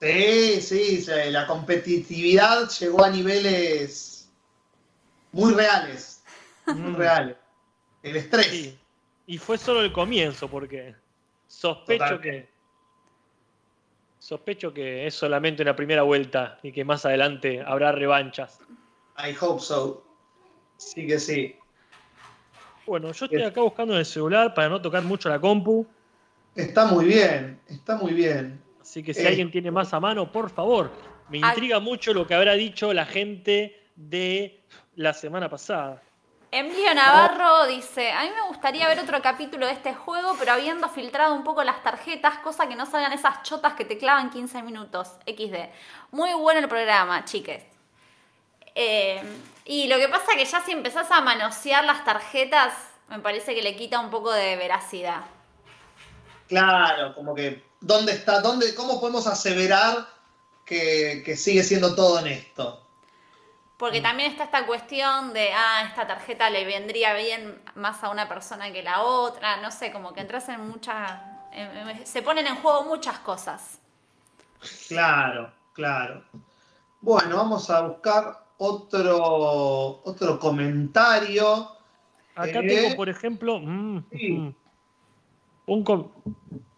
Sí, 0.00 0.60
sí, 0.60 1.04
la 1.30 1.46
competitividad 1.46 2.68
llegó 2.70 3.04
a 3.04 3.10
niveles 3.10 4.30
muy 5.32 5.52
reales. 5.54 6.22
Muy 6.66 6.92
Mm. 6.92 6.96
reales. 6.96 7.36
El 8.02 8.16
estrés. 8.16 8.46
Sí. 8.46 8.78
Y 9.26 9.38
fue 9.38 9.58
solo 9.58 9.82
el 9.82 9.92
comienzo, 9.92 10.48
porque 10.48 10.94
sospecho 11.46 12.20
que. 12.20 12.48
Sospecho 14.20 14.72
que 14.72 15.06
es 15.06 15.14
solamente 15.14 15.62
una 15.62 15.74
primera 15.76 16.02
vuelta 16.02 16.58
y 16.62 16.72
que 16.72 16.84
más 16.84 17.04
adelante 17.04 17.62
habrá 17.64 17.92
revanchas. 17.92 18.60
I 19.16 19.34
hope 19.40 19.60
so. 19.60 20.04
Sí 20.76 21.06
que 21.06 21.18
sí. 21.18 21.56
Bueno, 22.86 23.12
yo 23.12 23.26
estoy 23.26 23.42
acá 23.42 23.60
buscando 23.60 23.94
en 23.94 24.00
el 24.00 24.06
celular 24.06 24.54
para 24.54 24.68
no 24.68 24.80
tocar 24.80 25.02
mucho 25.02 25.28
la 25.28 25.40
compu. 25.40 25.86
Está 26.54 26.86
muy 26.86 27.04
bien, 27.04 27.60
está 27.68 27.96
muy 27.96 28.12
bien. 28.12 28.60
Así 28.80 29.02
que 29.02 29.12
si 29.14 29.22
Eh. 29.22 29.28
alguien 29.28 29.50
tiene 29.50 29.70
más 29.70 29.92
a 29.92 30.00
mano, 30.00 30.30
por 30.32 30.50
favor. 30.50 30.90
Me 31.28 31.38
intriga 31.38 31.78
mucho 31.78 32.14
lo 32.14 32.26
que 32.26 32.34
habrá 32.34 32.54
dicho 32.54 32.92
la 32.94 33.04
gente 33.04 33.86
de 33.96 34.62
la 34.96 35.12
semana 35.12 35.48
pasada. 35.48 36.02
Emilio 36.50 36.94
Navarro 36.94 37.66
dice, 37.66 38.10
a 38.10 38.22
mí 38.22 38.30
me 38.34 38.48
gustaría 38.48 38.88
ver 38.88 38.98
otro 39.00 39.20
capítulo 39.20 39.66
de 39.66 39.72
este 39.72 39.92
juego, 39.92 40.34
pero 40.38 40.52
habiendo 40.52 40.88
filtrado 40.88 41.34
un 41.34 41.44
poco 41.44 41.62
las 41.62 41.82
tarjetas, 41.82 42.38
cosa 42.38 42.66
que 42.66 42.74
no 42.74 42.86
salgan 42.86 43.12
esas 43.12 43.42
chotas 43.42 43.74
que 43.74 43.84
te 43.84 43.98
clavan 43.98 44.30
15 44.30 44.62
minutos. 44.62 45.08
XD. 45.26 45.68
Muy 46.10 46.32
bueno 46.32 46.60
el 46.60 46.68
programa, 46.68 47.22
chiques. 47.26 47.62
Eh, 48.74 49.22
y 49.66 49.88
lo 49.88 49.98
que 49.98 50.08
pasa 50.08 50.32
que 50.36 50.46
ya 50.46 50.60
si 50.60 50.72
empezás 50.72 51.10
a 51.10 51.20
manosear 51.20 51.84
las 51.84 52.02
tarjetas, 52.04 52.72
me 53.10 53.18
parece 53.18 53.54
que 53.54 53.60
le 53.60 53.76
quita 53.76 54.00
un 54.00 54.08
poco 54.08 54.32
de 54.32 54.56
veracidad. 54.56 55.24
Claro, 56.48 57.14
como 57.14 57.34
que, 57.34 57.62
¿dónde 57.80 58.12
está? 58.12 58.40
¿Dónde, 58.40 58.74
¿Cómo 58.74 59.00
podemos 59.00 59.26
aseverar 59.26 60.06
que, 60.64 61.22
que 61.24 61.36
sigue 61.36 61.62
siendo 61.62 61.94
todo 61.94 62.18
honesto? 62.18 62.84
Porque 63.76 64.00
también 64.00 64.32
está 64.32 64.44
esta 64.44 64.66
cuestión 64.66 65.32
de, 65.32 65.52
ah, 65.52 65.84
esta 65.86 66.04
tarjeta 66.06 66.50
le 66.50 66.64
vendría 66.64 67.14
bien 67.14 67.62
más 67.76 68.02
a 68.02 68.08
una 68.10 68.28
persona 68.28 68.72
que 68.72 68.82
la 68.82 69.02
otra, 69.02 69.58
no 69.58 69.70
sé, 69.70 69.92
como 69.92 70.12
que 70.12 70.20
entras 70.20 70.48
en 70.48 70.68
muchas... 70.68 71.20
se 72.04 72.22
ponen 72.22 72.46
en 72.48 72.56
juego 72.56 72.84
muchas 72.84 73.20
cosas. 73.20 73.78
Claro, 74.88 75.52
claro. 75.72 76.24
Bueno, 77.00 77.36
vamos 77.36 77.70
a 77.70 77.82
buscar 77.82 78.44
otro, 78.58 80.00
otro 80.02 80.40
comentario. 80.40 81.70
Acá 82.34 82.58
Eh, 82.58 82.66
tengo, 82.68 82.96
por 82.96 83.08
ejemplo, 83.08 83.60
mm, 83.60 84.04
sí. 84.10 84.32
mm, 84.32 84.54
un 85.66 85.84
com- 85.84 86.10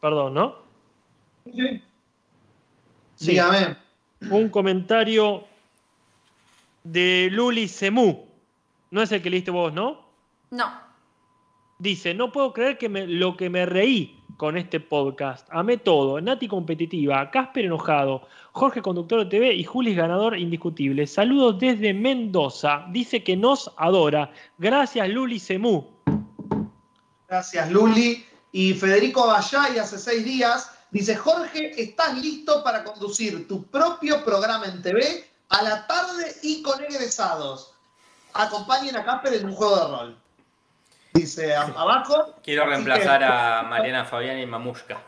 perdón, 0.00 0.34
¿no? 0.34 0.54
Sí. 1.54 1.82
Dígame. 3.32 3.76
Un 4.30 4.48
comentario 4.48 5.44
de 6.84 7.28
Luli 7.30 7.68
Semú. 7.68 8.26
No 8.90 9.02
es 9.02 9.12
el 9.12 9.22
que 9.22 9.30
leíste 9.30 9.50
vos, 9.50 9.72
¿no? 9.72 10.00
No. 10.50 10.70
Dice, 11.78 12.12
no 12.12 12.30
puedo 12.32 12.52
creer 12.52 12.76
que 12.76 12.88
me- 12.88 13.06
lo 13.06 13.36
que 13.36 13.48
me 13.48 13.64
reí 13.66 14.16
con 14.36 14.56
este 14.56 14.80
podcast. 14.80 15.46
Amé 15.50 15.76
todo. 15.78 16.20
Nati 16.20 16.48
competitiva, 16.48 17.30
Casper 17.30 17.66
enojado, 17.66 18.26
Jorge 18.52 18.82
conductor 18.82 19.20
de 19.20 19.26
TV 19.26 19.54
y 19.54 19.64
Julis 19.64 19.96
ganador 19.96 20.36
indiscutible. 20.38 21.06
Saludos 21.06 21.58
desde 21.58 21.94
Mendoza. 21.94 22.84
Dice 22.90 23.22
que 23.22 23.36
nos 23.36 23.70
adora. 23.76 24.30
Gracias 24.58 25.08
Luli 25.08 25.38
Semú. 25.38 25.88
Gracias, 27.28 27.70
Luli. 27.70 28.24
Y 28.52 28.74
Federico 28.74 29.22
Aballay 29.30 29.78
hace 29.78 29.96
seis 29.98 30.24
días 30.24 30.76
dice, 30.90 31.16
Jorge, 31.16 31.80
¿estás 31.80 32.14
listo 32.18 32.62
para 32.64 32.84
conducir 32.84 33.46
tu 33.48 33.64
propio 33.64 34.24
programa 34.24 34.66
en 34.66 34.82
TV 34.82 35.28
a 35.48 35.62
la 35.62 35.86
tarde 35.86 36.36
y 36.42 36.62
con 36.62 36.82
egresados? 36.82 37.72
Acompañen 38.34 38.96
a 38.96 39.04
Casper 39.04 39.34
en 39.34 39.46
un 39.46 39.54
juego 39.54 39.76
de 39.76 39.88
rol. 39.88 40.18
Dice 41.14 41.54
abajo. 41.56 42.34
Quiero 42.42 42.66
reemplazar 42.66 43.18
que- 43.18 43.24
a 43.24 43.62
Mariana 43.68 44.04
Fabián 44.04 44.38
y 44.38 44.46
Mamushka. 44.46 45.00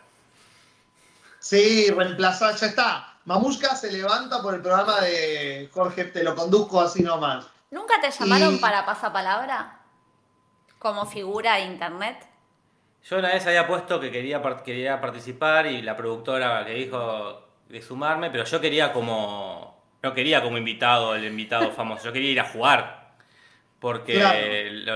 Sí, 1.39 1.91
reemplazar, 1.91 2.55
ya 2.57 2.67
está. 2.69 3.09
Mamushka 3.25 3.75
se 3.77 3.91
levanta 3.93 4.43
por 4.43 4.55
el 4.55 4.63
programa 4.63 5.01
de 5.01 5.69
Jorge, 5.73 6.05
te 6.07 6.23
lo 6.25 6.35
conduzco 6.35 6.81
así 6.81 7.03
nomás. 7.03 7.47
¿Nunca 7.71 8.01
te 8.01 8.11
llamaron 8.11 8.55
Y- 8.57 8.59
para 8.59 8.85
pasapalabra? 8.85 9.79
Como 10.79 11.07
figura 11.07 11.55
de 11.55 11.63
internet. 11.63 12.27
Yo 13.05 13.19
una 13.19 13.29
vez 13.29 13.47
había 13.47 13.67
puesto 13.67 13.99
que 14.01 14.11
quería, 14.11 14.41
quería 14.65 15.01
participar 15.01 15.67
y 15.67 15.83
la 15.83 15.97
productora 15.97 16.65
que 16.65 16.75
dijo 16.75 17.43
de 17.69 17.83
sumarme, 17.83 18.31
pero 18.31 18.45
yo 18.45 18.61
quería 18.61 18.93
como. 18.93 19.81
No 20.03 20.15
quería 20.15 20.43
como 20.43 20.59
invitado, 20.59 21.15
el 21.15 21.25
invitado 21.25 21.71
famoso, 21.73 22.05
yo 22.05 22.13
quería 22.13 22.31
ir 22.31 22.41
a 22.41 22.45
jugar. 22.49 23.03
Porque 23.81 24.15
Claro. 24.15 24.39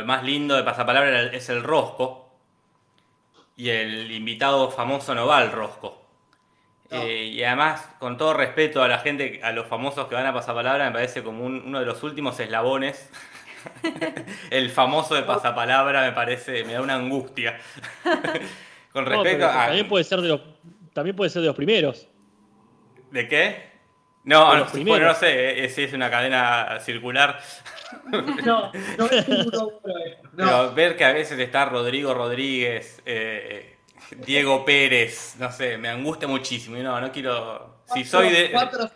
lo 0.01 0.07
más 0.07 0.23
lindo 0.23 0.55
de 0.55 0.63
Pasapalabra 0.63 1.23
es 1.33 1.49
el 1.49 1.63
rosco. 1.65 2.23
Y 3.57 3.71
el 3.71 4.13
invitado 4.13 4.71
famoso 4.71 5.15
no 5.15 5.27
va 5.27 5.39
al 5.39 5.51
rosco. 5.51 6.03
No. 6.91 7.03
Eh, 7.03 7.25
y 7.25 7.43
además, 7.43 7.81
con 7.99 8.17
todo 8.17 8.35
respeto 8.35 8.83
a 8.83 8.87
la 8.89 8.99
gente, 8.99 9.41
a 9.43 9.51
los 9.51 9.67
famosos 9.67 10.07
que 10.07 10.15
van 10.15 10.27
a 10.27 10.33
Pasapalabra, 10.35 10.85
me 10.87 10.93
parece 10.93 11.25
como 11.25 11.45
un- 11.45 11.63
uno 11.67 11.81
de 11.81 11.87
los 11.87 12.03
últimos 12.05 12.39
eslabones. 12.39 13.11
el 14.51 14.71
famoso 14.71 15.15
de 15.15 15.23
Pasapalabra 15.23 16.03
me 16.03 16.13
parece, 16.13 16.65
me 16.65 16.75
da 16.75 16.81
una 16.83 16.95
angustia. 16.95 17.59
con 18.93 19.07
respecto 19.07 19.47
a... 19.47 19.67
también 19.67 19.89
puede 19.89 20.05
ser 20.05 20.21
de 20.21 20.29
los 20.29 20.41
también 20.93 21.15
puede 21.15 21.31
ser 21.31 21.43
de 21.43 21.49
los 21.49 21.57
primeros. 21.57 22.09
¿De 23.11 23.29
qué? 23.29 23.77
No, 24.25 24.51
De 24.51 24.55
no, 24.55 24.59
los 24.61 24.73
bueno, 24.73 24.73
primeros. 24.73 25.09
no 25.09 25.15
sé, 25.15 25.65
eh, 25.65 25.69
si 25.69 25.83
es 25.83 25.93
una 25.93 26.11
cadena 26.11 26.79
circular. 26.81 27.41
No, 28.45 28.73
no 28.99 29.07
es 29.07 29.25
seguro, 29.25 29.81
no. 30.33 30.37
Pero 30.37 30.75
ver 30.75 30.97
que 30.97 31.05
a 31.05 31.13
veces 31.13 31.39
está 31.39 31.67
Rodrigo 31.67 32.13
Rodríguez, 32.15 33.01
eh, 33.07 33.77
Diego 34.27 34.65
Pérez, 34.65 35.37
no 35.39 35.53
sé, 35.53 35.79
me 35.79 35.89
angustia 35.89 36.27
muchísimo. 36.27 36.77
Y 36.77 36.83
no, 36.83 37.01
no 37.01 37.13
quiero. 37.13 37.83
Si 37.95 38.05
soy 38.05 38.31
de. 38.31 38.51
Cuatro 38.51 38.91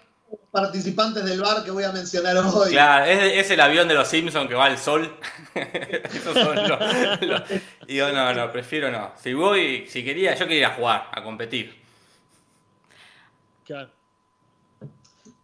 participantes 0.51 1.25
del 1.25 1.41
bar 1.41 1.63
que 1.65 1.71
voy 1.71 1.85
a 1.85 1.93
mencionar 1.93 2.37
hoy. 2.39 2.71
Claro, 2.71 3.05
es, 3.05 3.45
es 3.45 3.51
el 3.51 3.61
avión 3.61 3.87
de 3.89 3.95
los 3.95 4.09
Simpsons 4.09 4.49
que 4.49 4.55
va 4.55 4.67
al 4.67 4.79
sol. 4.79 5.17
Esos 5.55 6.35
son 6.35 6.57
los, 6.69 7.21
los- 7.23 7.43
Y 7.87 7.97
yo, 7.97 8.13
no, 8.13 8.33
no, 8.33 8.51
prefiero 8.51 8.91
no. 8.91 9.13
Si 9.23 9.33
voy, 9.33 9.87
si 9.89 10.05
quería, 10.05 10.35
yo 10.35 10.47
quería 10.47 10.71
jugar, 10.71 11.09
a 11.13 11.23
competir. 11.23 11.81
Claro. 13.65 13.91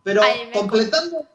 Pero 0.03 0.23
completando, 0.53 1.27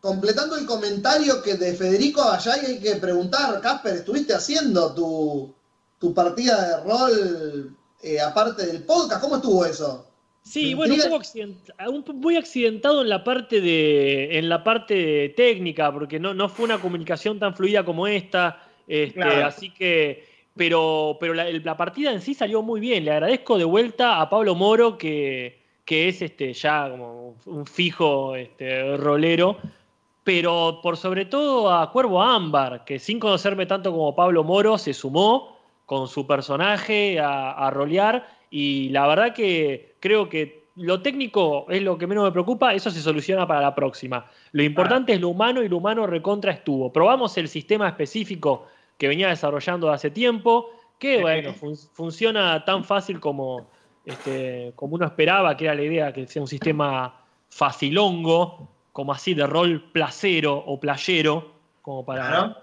completando 0.00 0.56
el 0.56 0.66
comentario 0.66 1.42
que 1.42 1.54
de 1.54 1.74
Federico 1.74 2.22
Aballay 2.22 2.66
hay 2.66 2.80
que 2.80 2.96
preguntar, 2.96 3.60
Casper, 3.60 3.96
¿estuviste 3.96 4.34
haciendo 4.34 4.94
tu, 4.94 5.54
tu 5.98 6.14
partida 6.14 6.68
de 6.68 6.84
rol 6.84 7.76
eh, 8.02 8.20
aparte 8.20 8.66
del 8.66 8.84
podcast? 8.84 9.20
¿Cómo 9.20 9.36
estuvo 9.36 9.64
eso? 9.64 10.09
Sí, 10.42 10.74
bueno, 10.74 10.94
un 10.94 11.00
poco 11.02 11.16
accident- 11.16 11.72
un 11.88 12.04
muy 12.20 12.36
accidentado 12.36 13.02
en 13.02 13.08
la 13.08 13.22
parte 13.22 13.60
de 13.60 14.38
en 14.38 14.48
la 14.48 14.64
parte 14.64 15.28
técnica, 15.36 15.92
porque 15.92 16.18
no, 16.18 16.32
no 16.34 16.48
fue 16.48 16.64
una 16.64 16.78
comunicación 16.78 17.38
tan 17.38 17.54
fluida 17.54 17.84
como 17.84 18.06
esta. 18.06 18.62
este, 18.88 19.20
Claro. 19.20 19.46
Así 19.46 19.70
que, 19.70 20.24
pero, 20.56 21.16
pero 21.20 21.34
la, 21.34 21.44
la 21.50 21.76
partida 21.76 22.10
en 22.12 22.20
sí 22.20 22.34
salió 22.34 22.62
muy 22.62 22.80
bien. 22.80 23.04
Le 23.04 23.12
agradezco 23.12 23.58
de 23.58 23.64
vuelta 23.64 24.20
a 24.20 24.28
Pablo 24.30 24.54
Moro, 24.54 24.96
que, 24.98 25.60
que 25.84 26.08
es 26.08 26.22
este 26.22 26.52
ya 26.54 26.88
como 26.90 27.36
un 27.46 27.66
fijo 27.66 28.34
este, 28.34 28.96
rolero. 28.96 29.58
pero 30.24 30.80
por 30.82 30.96
sobre 30.96 31.24
todo 31.26 31.70
a 31.72 31.90
Cuervo 31.92 32.20
Ámbar, 32.22 32.84
que 32.84 32.98
sin 32.98 33.18
conocerme 33.20 33.66
tanto 33.66 33.90
como 33.92 34.14
Pablo 34.14 34.42
Moro, 34.44 34.78
se 34.78 34.92
sumó 34.94 35.56
con 35.86 36.08
su 36.08 36.26
personaje 36.26 37.18
a, 37.20 37.52
a 37.52 37.70
rolear 37.70 38.26
y 38.50 38.88
la 38.90 39.06
verdad 39.06 39.32
que 39.32 39.94
creo 40.00 40.28
que 40.28 40.60
lo 40.76 41.02
técnico 41.02 41.66
es 41.68 41.82
lo 41.82 41.98
que 41.98 42.06
menos 42.06 42.24
me 42.24 42.32
preocupa, 42.32 42.72
eso 42.74 42.90
se 42.90 43.00
soluciona 43.00 43.46
para 43.46 43.60
la 43.60 43.74
próxima. 43.74 44.26
Lo 44.52 44.62
importante 44.62 45.12
es 45.12 45.20
lo 45.20 45.28
humano 45.28 45.62
y 45.62 45.68
lo 45.68 45.76
humano 45.76 46.06
recontra 46.06 46.52
estuvo. 46.52 46.92
Probamos 46.92 47.36
el 47.38 47.48
sistema 47.48 47.88
específico 47.88 48.66
que 48.96 49.08
venía 49.08 49.28
desarrollando 49.28 49.90
hace 49.90 50.10
tiempo, 50.10 50.70
que 50.98 51.20
bueno, 51.20 51.52
fun- 51.54 51.76
funciona 51.92 52.64
tan 52.64 52.84
fácil 52.84 53.20
como, 53.20 53.68
este, 54.04 54.72
como 54.74 54.94
uno 54.94 55.06
esperaba, 55.06 55.56
que 55.56 55.64
era 55.64 55.74
la 55.74 55.82
idea 55.82 56.12
que 56.12 56.26
sea 56.26 56.42
un 56.42 56.48
sistema 56.48 57.14
facilongo, 57.48 58.68
como 58.92 59.12
así 59.12 59.34
de 59.34 59.46
rol 59.46 59.82
placero 59.92 60.56
o 60.56 60.78
playero, 60.80 61.52
como 61.82 62.04
para 62.04 62.26
Claro. 62.26 62.56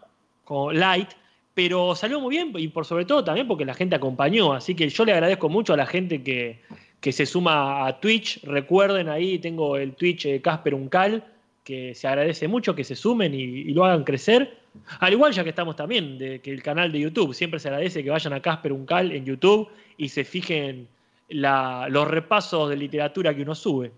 como 0.44 0.72
light, 0.72 1.10
pero 1.57 1.95
salió 1.95 2.21
muy 2.21 2.35
bien 2.35 2.53
y 2.55 2.67
por 2.67 2.85
sobre 2.85 3.03
todo 3.03 3.23
también 3.23 3.47
porque 3.47 3.65
la 3.65 3.73
gente 3.73 3.95
acompañó, 3.95 4.53
así 4.53 4.75
que 4.75 4.89
yo 4.89 5.03
le 5.05 5.13
agradezco 5.13 5.49
mucho 5.49 5.73
a 5.73 5.77
la 5.77 5.87
gente 5.87 6.21
que, 6.21 6.61
que 7.01 7.11
se 7.11 7.25
suma 7.25 7.87
a 7.87 7.99
Twitch, 7.99 8.43
recuerden 8.43 9.09
ahí, 9.09 9.39
tengo 9.39 9.75
el 9.75 9.95
Twitch 9.95 10.25
de 10.25 10.39
Casper 10.39 10.75
Uncal, 10.75 11.25
que 11.63 11.95
se 11.95 12.07
agradece 12.07 12.47
mucho 12.47 12.75
que 12.75 12.83
se 12.83 12.95
sumen 12.95 13.33
y, 13.33 13.73
lo 13.73 13.85
hagan 13.85 14.03
crecer, 14.03 14.55
al 14.99 15.13
igual 15.13 15.33
ya 15.33 15.43
que 15.43 15.49
estamos 15.49 15.75
también, 15.75 16.19
de 16.19 16.41
que 16.41 16.51
el 16.51 16.61
canal 16.61 16.91
de 16.91 16.99
YouTube, 16.99 17.33
siempre 17.33 17.59
se 17.59 17.69
agradece 17.69 18.03
que 18.03 18.11
vayan 18.11 18.33
a 18.33 18.39
Casper 18.39 18.71
Uncal 18.71 19.11
en 19.11 19.25
YouTube 19.25 19.67
y 19.97 20.09
se 20.09 20.23
fijen 20.25 20.87
los 21.29 22.07
repasos 22.07 22.69
de 22.69 22.77
literatura 22.77 23.35
que 23.35 23.41
uno 23.41 23.55
sube. 23.55 23.91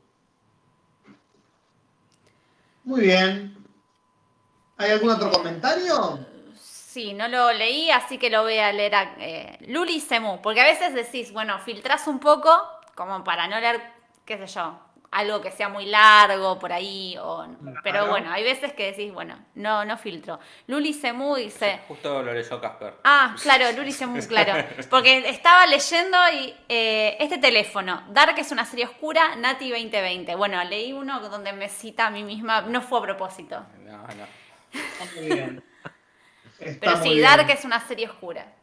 Muy 2.86 3.02
bien. 3.02 3.54
¿Hay 4.78 4.92
algún 4.92 5.10
otro 5.10 5.30
comentario? 5.30 6.26
Sí, 6.90 7.14
no 7.14 7.28
lo 7.28 7.54
leí, 7.54 7.92
así 7.92 8.18
que 8.18 8.32
lo 8.32 8.42
voy 8.42 8.58
a 8.58 8.74
leer 8.74 8.96
a 8.96 9.14
eh, 9.20 9.60
Luli 9.68 10.00
Semu, 10.00 10.42
porque 10.42 10.62
a 10.62 10.64
veces 10.64 10.96
decís, 10.96 11.32
bueno, 11.32 11.60
filtrás 11.60 12.08
un 12.08 12.18
poco, 12.20 12.50
como 12.96 13.24
para 13.24 13.48
no 13.48 13.60
leer, 13.60 13.80
qué 14.26 14.40
sé 14.40 14.48
yo, 14.48 14.80
algo 15.12 15.40
que 15.40 15.52
sea 15.52 15.70
muy 15.70 15.86
largo 15.86 16.58
por 16.58 16.74
ahí, 16.74 17.16
o, 17.22 17.46
pero 17.84 18.08
bueno, 18.08 18.32
hay 18.32 18.44
veces 18.44 18.74
que 18.74 18.88
decís, 18.88 19.14
bueno, 19.14 19.38
no, 19.54 19.86
no 19.86 20.00
filtro. 20.00 20.40
Luli 20.66 20.92
Semu 20.94 21.36
dice, 21.36 21.82
Justo 21.88 22.24
lo 22.24 22.34
leyó 22.34 22.60
Casper. 22.60 22.96
Ah, 23.04 23.36
claro, 23.40 23.72
Luri 23.78 23.92
Semu, 23.92 24.20
claro. 24.28 24.54
Porque 24.90 25.30
estaba 25.30 25.68
leyendo 25.68 26.18
y 26.34 26.56
eh, 26.68 27.18
este 27.20 27.38
teléfono, 27.38 28.06
Dark 28.10 28.34
es 28.40 28.52
una 28.52 28.66
serie 28.66 28.86
oscura, 28.86 29.36
Nati 29.36 29.70
2020. 29.70 30.34
Bueno, 30.34 30.64
leí 30.64 30.92
uno 30.92 31.20
donde 31.20 31.54
me 31.54 31.70
cita 31.70 32.08
a 32.08 32.10
mí 32.10 32.24
misma, 32.24 32.62
no 32.62 32.82
fue 32.82 32.98
a 32.98 33.04
propósito. 33.04 33.64
No, 33.86 34.08
no. 34.08 34.26
Muy 35.16 35.36
bien. 35.36 35.69
Está 36.60 36.94
Pero 37.02 37.04
sí. 37.04 37.20
Dark 37.20 37.50
es 37.50 37.64
una 37.66 37.86
serie 37.88 38.08
oscura. 38.08 38.54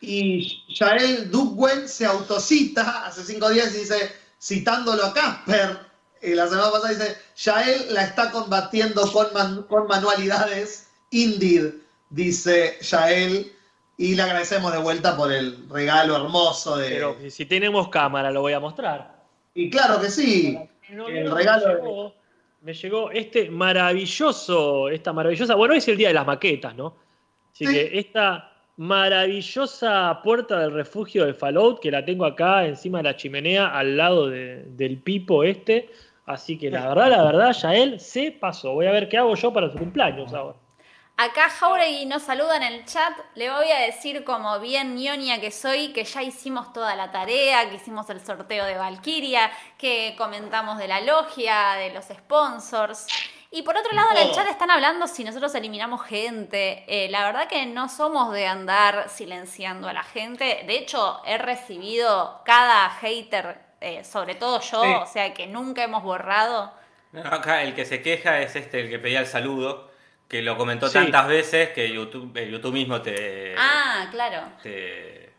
Y 0.00 0.62
Yael 0.74 1.30
Dugwen 1.30 1.88
se 1.88 2.04
autocita 2.06 3.06
hace 3.06 3.24
cinco 3.24 3.48
días 3.50 3.74
y 3.74 3.78
dice, 3.78 4.12
citándolo 4.40 5.04
a 5.06 5.14
Casper, 5.14 5.78
eh, 6.20 6.34
la 6.34 6.46
semana 6.48 6.70
pasada 6.70 6.90
dice, 6.90 7.16
Yael 7.36 7.94
la 7.94 8.04
está 8.04 8.30
combatiendo 8.30 9.10
con, 9.10 9.32
man- 9.32 9.62
con 9.68 9.86
manualidades, 9.86 10.90
indeed, 11.10 11.74
dice 12.10 12.76
Yael, 12.82 13.52
y 13.96 14.14
le 14.14 14.22
agradecemos 14.22 14.70
de 14.72 14.78
vuelta 14.78 15.16
por 15.16 15.32
el 15.32 15.66
regalo 15.70 16.16
hermoso 16.16 16.76
de... 16.76 16.88
Pero 16.90 17.16
si 17.30 17.46
tenemos 17.46 17.88
cámara 17.88 18.30
lo 18.30 18.42
voy 18.42 18.52
a 18.52 18.60
mostrar. 18.60 19.24
y 19.54 19.70
claro 19.70 19.98
que 20.00 20.10
sí, 20.10 20.58
No, 20.90 21.08
el 21.08 21.30
regalo 21.30 22.14
me 22.66 22.74
llegó, 22.74 23.12
este 23.12 23.48
maravilloso, 23.48 24.88
esta 24.88 25.12
maravillosa, 25.12 25.54
bueno, 25.54 25.70
hoy 25.72 25.78
es 25.78 25.86
el 25.86 25.96
día 25.96 26.08
de 26.08 26.14
las 26.14 26.26
maquetas, 26.26 26.74
¿no? 26.74 26.96
Así 27.52 27.64
Sí. 27.64 27.72
que 27.72 27.96
esta 27.96 28.52
maravillosa 28.76 30.20
puerta 30.24 30.58
del 30.58 30.72
refugio 30.72 31.24
de 31.24 31.32
Fallout, 31.32 31.78
que 31.80 31.92
la 31.92 32.04
tengo 32.04 32.24
acá 32.24 32.66
encima 32.66 32.98
de 32.98 33.04
la 33.04 33.14
chimenea, 33.16 33.68
al 33.68 33.96
lado 33.96 34.28
de- 34.28 34.64
del 34.64 34.98
pipo 34.98 35.44
este. 35.44 35.88
Así 36.26 36.58
que 36.58 36.68
la 36.68 36.88
verdad, 36.88 37.08
la 37.10 37.22
verdad, 37.22 37.52
ya 37.52 37.72
él 37.76 38.00
se 38.00 38.32
pasó. 38.32 38.72
Voy 38.72 38.86
a 38.86 38.90
ver 38.90 39.08
qué 39.08 39.16
hago 39.16 39.36
yo 39.36 39.52
para 39.52 39.70
su 39.70 39.78
cumpleaños 39.78 40.34
ahora. 40.34 40.56
Acá 41.18 41.48
Jauregui 41.48 42.04
nos 42.04 42.24
saluda 42.24 42.56
en 42.58 42.62
el 42.62 42.84
chat. 42.84 43.12
Le 43.36 43.50
voy 43.50 43.70
a 43.70 43.78
decir, 43.80 44.22
como 44.22 44.60
bien 44.60 44.96
ñoña 44.96 45.40
que 45.40 45.50
soy, 45.50 45.94
que 45.94 46.04
ya 46.04 46.22
hicimos 46.22 46.74
toda 46.74 46.94
la 46.94 47.10
tarea, 47.10 47.70
que 47.70 47.76
hicimos 47.76 48.10
el 48.10 48.20
sorteo 48.24 48.66
de 48.66 48.76
Valkyria, 48.76 49.50
que 49.78 50.14
comentamos 50.18 50.76
de 50.76 50.88
la 50.88 51.00
logia, 51.00 51.72
de 51.78 51.94
los 51.94 52.04
sponsors. 52.04 53.06
Y 53.50 53.62
por 53.62 53.78
otro 53.78 53.92
lado, 53.94 54.10
en 54.10 54.18
el 54.18 54.30
Oh. 54.30 54.34
chat 54.34 54.46
están 54.48 54.70
hablando 54.70 55.06
si 55.06 55.24
nosotros 55.24 55.54
eliminamos 55.54 56.02
gente. 56.04 56.84
Eh, 56.86 57.08
la 57.08 57.24
verdad 57.24 57.48
que 57.48 57.64
no 57.64 57.88
somos 57.88 58.30
de 58.34 58.46
andar 58.46 59.08
silenciando 59.08 59.88
a 59.88 59.94
la 59.94 60.02
gente. 60.02 60.64
De 60.66 60.76
hecho, 60.76 61.22
he 61.24 61.38
recibido 61.38 62.42
cada 62.44 62.90
hater, 62.90 63.58
eh, 63.80 64.04
sobre 64.04 64.34
todo 64.34 64.60
yo, 64.60 64.82
Sí. 64.82 64.90
o 65.00 65.06
sea 65.06 65.32
que 65.32 65.46
nunca 65.46 65.82
hemos 65.82 66.02
borrado. 66.02 66.74
No, 67.12 67.22
acá 67.22 67.62
el 67.62 67.74
que 67.74 67.86
se 67.86 68.02
queja 68.02 68.40
es 68.40 68.54
este, 68.54 68.80
el 68.80 68.90
que 68.90 68.98
pedía 68.98 69.20
el 69.20 69.26
saludo, 69.26 69.90
que 70.28 70.42
lo 70.42 70.56
comentó 70.56 70.88
Sí. 70.88 70.94
tantas 70.94 71.28
veces 71.28 71.70
que 71.70 71.88
YouTube, 71.92 72.36
eh, 72.36 72.50
YouTube 72.50 72.72
mismo 72.72 73.00
te, 73.00 73.54
Ah, 73.56 74.08
claro. 74.10 74.42
te, 74.62 75.32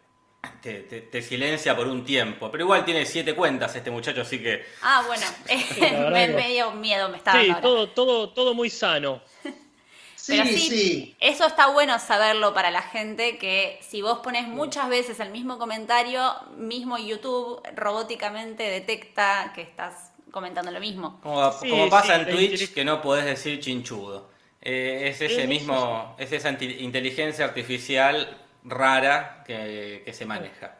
te- 0.61 0.81
te- 0.83 1.01
te 1.01 1.21
silencia 1.21 1.75
por 1.75 1.87
un 1.87 2.05
tiempo. 2.05 2.49
Pero 2.51 2.63
igual 2.63 2.85
tiene 2.85 3.05
siete 3.05 3.35
cuentas 3.35 3.75
este 3.75 3.91
muchacho, 3.91 4.21
así 4.21 4.41
que 4.41 4.65
Ah, 4.81 5.03
bueno, 5.05 5.25
me, 6.11 6.27
medio 6.29 6.71
miedo 6.71 7.09
me 7.09 7.17
está 7.17 7.33
Sí, 7.33 7.49
ahora. 7.49 7.61
todo, 7.61 7.89
todo, 7.89 8.29
todo 8.29 8.53
muy 8.53 8.69
sano. 8.69 9.21
sí, 10.15 10.33
Pero 10.37 10.45
sí, 10.45 11.15
Eso 11.19 11.45
está 11.47 11.67
bueno 11.67 11.99
saberlo 11.99 12.53
para 12.53 12.71
la 12.71 12.81
gente, 12.81 13.37
que 13.37 13.79
si 13.81 14.01
vos 14.01 14.19
pones 14.19 14.47
muchas 14.47 14.87
veces 14.89 15.19
el 15.19 15.31
mismo 15.31 15.57
comentario, 15.57 16.33
mismo 16.55 16.97
YouTube 16.97 17.61
robóticamente 17.75 18.63
detecta 18.63 19.51
que 19.53 19.61
estás 19.63 20.11
comentando 20.31 20.71
lo 20.71 20.79
mismo. 20.79 21.19
como, 21.21 21.51
Sí, 21.51 21.69
como 21.69 21.89
pasa 21.89 22.15
sí, 22.15 22.21
en 22.21 22.29
Twitch 22.35 22.73
que 22.73 22.85
no 22.85 23.01
podés 23.01 23.25
decir 23.25 23.59
chinchudo. 23.59 24.29
Eh, 24.61 25.09
es 25.09 25.21
ese 25.21 25.47
mismo, 25.47 26.15
es 26.17 26.31
esa 26.31 26.49
inteligencia 26.49 27.45
artificial 27.45 28.45
rara 28.63 29.43
que, 29.45 30.01
que 30.03 30.13
se 30.13 30.25
maneja. 30.25 30.79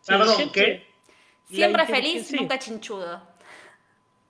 Sí, 0.00 0.12
Perdón, 0.12 0.52
¿qué? 0.52 0.86
Siempre 1.44 1.86
feliz, 1.86 2.28
sí. 2.28 2.36
nunca 2.36 2.58
chinchudo. 2.58 3.22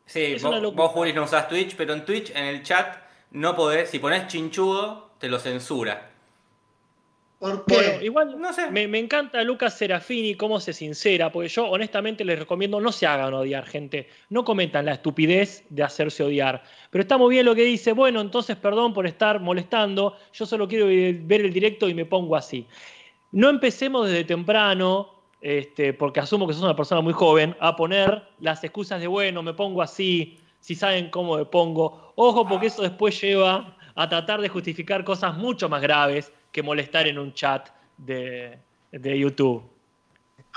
Sí, 0.06 0.36
vos, 0.42 0.74
vos, 0.74 0.90
Juli, 0.92 1.12
no 1.12 1.24
usás 1.24 1.48
Twitch, 1.48 1.76
pero 1.76 1.94
en 1.94 2.04
Twitch, 2.04 2.30
en 2.30 2.44
el 2.44 2.62
chat, 2.62 2.98
no 3.30 3.56
podés, 3.56 3.90
si 3.90 3.98
pones 3.98 4.26
chinchudo, 4.26 5.12
te 5.18 5.28
lo 5.28 5.38
censura. 5.38 6.10
¿Por 7.44 7.66
qué? 7.66 7.74
Bueno, 7.74 8.02
igual 8.02 8.40
No 8.40 8.54
sé. 8.54 8.70
me, 8.70 8.88
me 8.88 8.98
encanta 8.98 9.42
Lucas 9.44 9.76
Serafini 9.76 10.34
cómo 10.34 10.60
se 10.60 10.72
sincera, 10.72 11.30
porque 11.30 11.50
yo 11.50 11.68
honestamente 11.68 12.24
les 12.24 12.38
recomiendo 12.38 12.80
no 12.80 12.90
se 12.90 13.06
hagan 13.06 13.34
odiar, 13.34 13.66
gente. 13.66 14.08
No 14.30 14.44
cometan 14.44 14.86
la 14.86 14.94
estupidez 14.94 15.62
de 15.68 15.82
hacerse 15.82 16.22
odiar. 16.22 16.62
Pero 16.88 17.02
está 17.02 17.18
muy 17.18 17.34
bien 17.34 17.44
lo 17.44 17.54
que 17.54 17.64
dice, 17.64 17.92
bueno, 17.92 18.22
entonces 18.22 18.56
perdón 18.56 18.94
por 18.94 19.06
estar 19.06 19.40
molestando, 19.40 20.16
yo 20.32 20.46
solo 20.46 20.66
quiero 20.66 20.86
ver 20.86 21.42
el 21.42 21.52
directo 21.52 21.86
y 21.86 21.92
me 21.92 22.06
pongo 22.06 22.34
así. 22.34 22.66
No 23.32 23.50
empecemos 23.50 24.08
desde 24.08 24.24
temprano, 24.24 25.10
este, 25.42 25.92
porque 25.92 26.20
asumo 26.20 26.46
que 26.46 26.54
sos 26.54 26.62
una 26.62 26.74
persona 26.74 27.02
muy 27.02 27.12
joven, 27.12 27.54
a 27.60 27.76
poner 27.76 28.22
las 28.40 28.64
excusas 28.64 29.02
de, 29.02 29.06
bueno, 29.06 29.42
me 29.42 29.52
pongo 29.52 29.82
así, 29.82 30.38
si 30.60 30.74
saben 30.74 31.10
cómo 31.10 31.36
me 31.36 31.44
pongo. 31.44 32.14
Ojo, 32.14 32.48
porque 32.48 32.68
eso 32.68 32.80
después 32.80 33.20
lleva 33.20 33.76
a 33.94 34.08
tratar 34.08 34.40
de 34.40 34.48
justificar 34.48 35.04
cosas 35.04 35.36
mucho 35.36 35.68
más 35.68 35.82
graves 35.82 36.32
que 36.54 36.62
molestar 36.62 37.08
en 37.08 37.18
un 37.18 37.34
chat 37.34 37.68
de, 37.98 38.56
de 38.92 39.18
YouTube. 39.18 39.60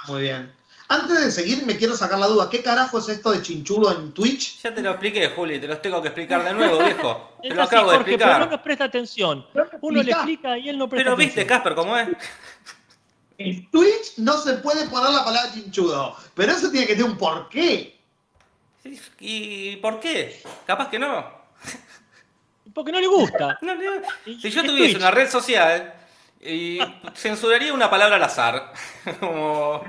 Muy 0.08 0.22
bien. 0.22 0.54
Antes 0.90 1.26
de 1.26 1.32
seguir, 1.32 1.66
me 1.66 1.76
quiero 1.76 1.96
sacar 1.98 2.20
la 2.20 2.28
duda. 2.28 2.50
¿Qué 2.52 2.62
carajo 2.62 3.00
es 3.00 3.10
esto 3.10 3.32
de 3.32 3.42
chinchudo 3.42 3.92
en 3.92 4.14
Twitch? 4.14 4.62
Ya 4.62 4.74
te 4.74 4.84
lo 4.84 4.92
expliqué, 4.92 5.30
Juli, 5.30 5.60
te 5.60 5.68
los 5.68 5.82
tengo 5.82 6.00
que 6.00 6.10
explicar 6.10 6.44
de 6.44 6.54
nuevo, 6.54 6.78
viejo. 6.78 7.34
Te 7.42 7.50
lo 7.50 7.64
así, 7.64 7.76
acabo 7.76 7.92
de 7.92 7.98
Jorge, 7.98 8.12
pero 8.12 8.26
no 8.26 8.32
explicar. 8.32 8.52
nos 8.52 8.62
presta 8.62 8.84
atención. 8.86 9.46
Uno 9.82 10.04
le 10.04 10.12
explica 10.12 10.58
y 10.58 10.70
él 10.70 10.78
no 10.78 10.88
presta 10.88 11.04
Pero 11.04 11.18
viste, 11.18 11.42
atención. 11.42 11.58
Casper, 11.58 11.76
cómo 11.76 11.98
es. 11.98 12.10
En 13.40 13.70
Twitch 13.70 14.18
no 14.18 14.34
se 14.40 14.54
puede 14.56 14.88
poner 14.88 15.12
la 15.12 15.24
palabra 15.24 15.54
chinchudo, 15.54 16.16
pero 16.34 16.54
eso 16.54 16.72
tiene 16.72 16.88
que 16.88 16.96
tener 16.96 17.08
un 17.08 17.18
porqué. 17.20 17.96
¿Y 19.20 19.76
por 19.76 20.00
qué? 20.00 20.42
Capaz 20.66 20.90
que 20.90 20.98
no. 20.98 21.37
Porque 22.78 22.92
no 22.92 23.00
le 23.00 23.08
gusta. 23.08 23.58
No, 23.62 23.74
no. 23.74 23.82
Y- 24.28 24.40
Si 24.40 24.52
yo 24.52 24.62
es 24.62 24.68
tuviese 24.68 24.92
Twitch. 24.94 24.98
una 24.98 25.10
red 25.10 25.28
social 25.28 25.94
y 26.40 26.78
censuraría 27.16 27.74
una 27.74 27.90
palabra 27.90 28.18
al 28.18 28.24
azar, 28.24 28.72
como 29.20 29.84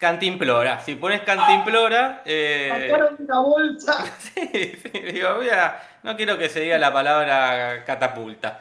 cantimplora. 0.00 0.80
Si 0.80 0.94
pones 0.94 1.20
cantimplora, 1.20 2.22
eh, 2.24 2.90
una 3.18 3.40
bolsa. 3.40 4.04
sí, 4.18 4.72
sí, 4.82 4.98
digo, 5.12 5.36
mira, 5.40 5.98
no 6.02 6.16
quiero 6.16 6.38
que 6.38 6.48
se 6.48 6.60
diga 6.60 6.78
la 6.78 6.90
palabra 6.92 7.84
catapulta. 7.84 8.60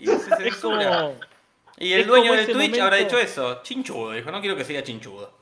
Y 0.00 0.06
se 0.06 0.12
Es 0.14 0.24
censura. 0.38 0.88
como. 1.02 1.14
Y 1.78 1.92
el 1.92 2.00
es 2.00 2.06
dueño 2.08 2.24
como 2.24 2.34
de 2.36 2.42
ese 2.42 2.52
Twitch 2.52 2.66
momento- 2.70 2.82
habrá 2.84 2.96
dicho 2.96 3.18
eso, 3.18 3.62
chinchudo, 3.62 4.10
dijo, 4.12 4.30
no 4.32 4.40
quiero 4.40 4.56
que 4.56 4.64
se 4.64 4.72
diga 4.72 4.82
chinchudo. 4.82 5.38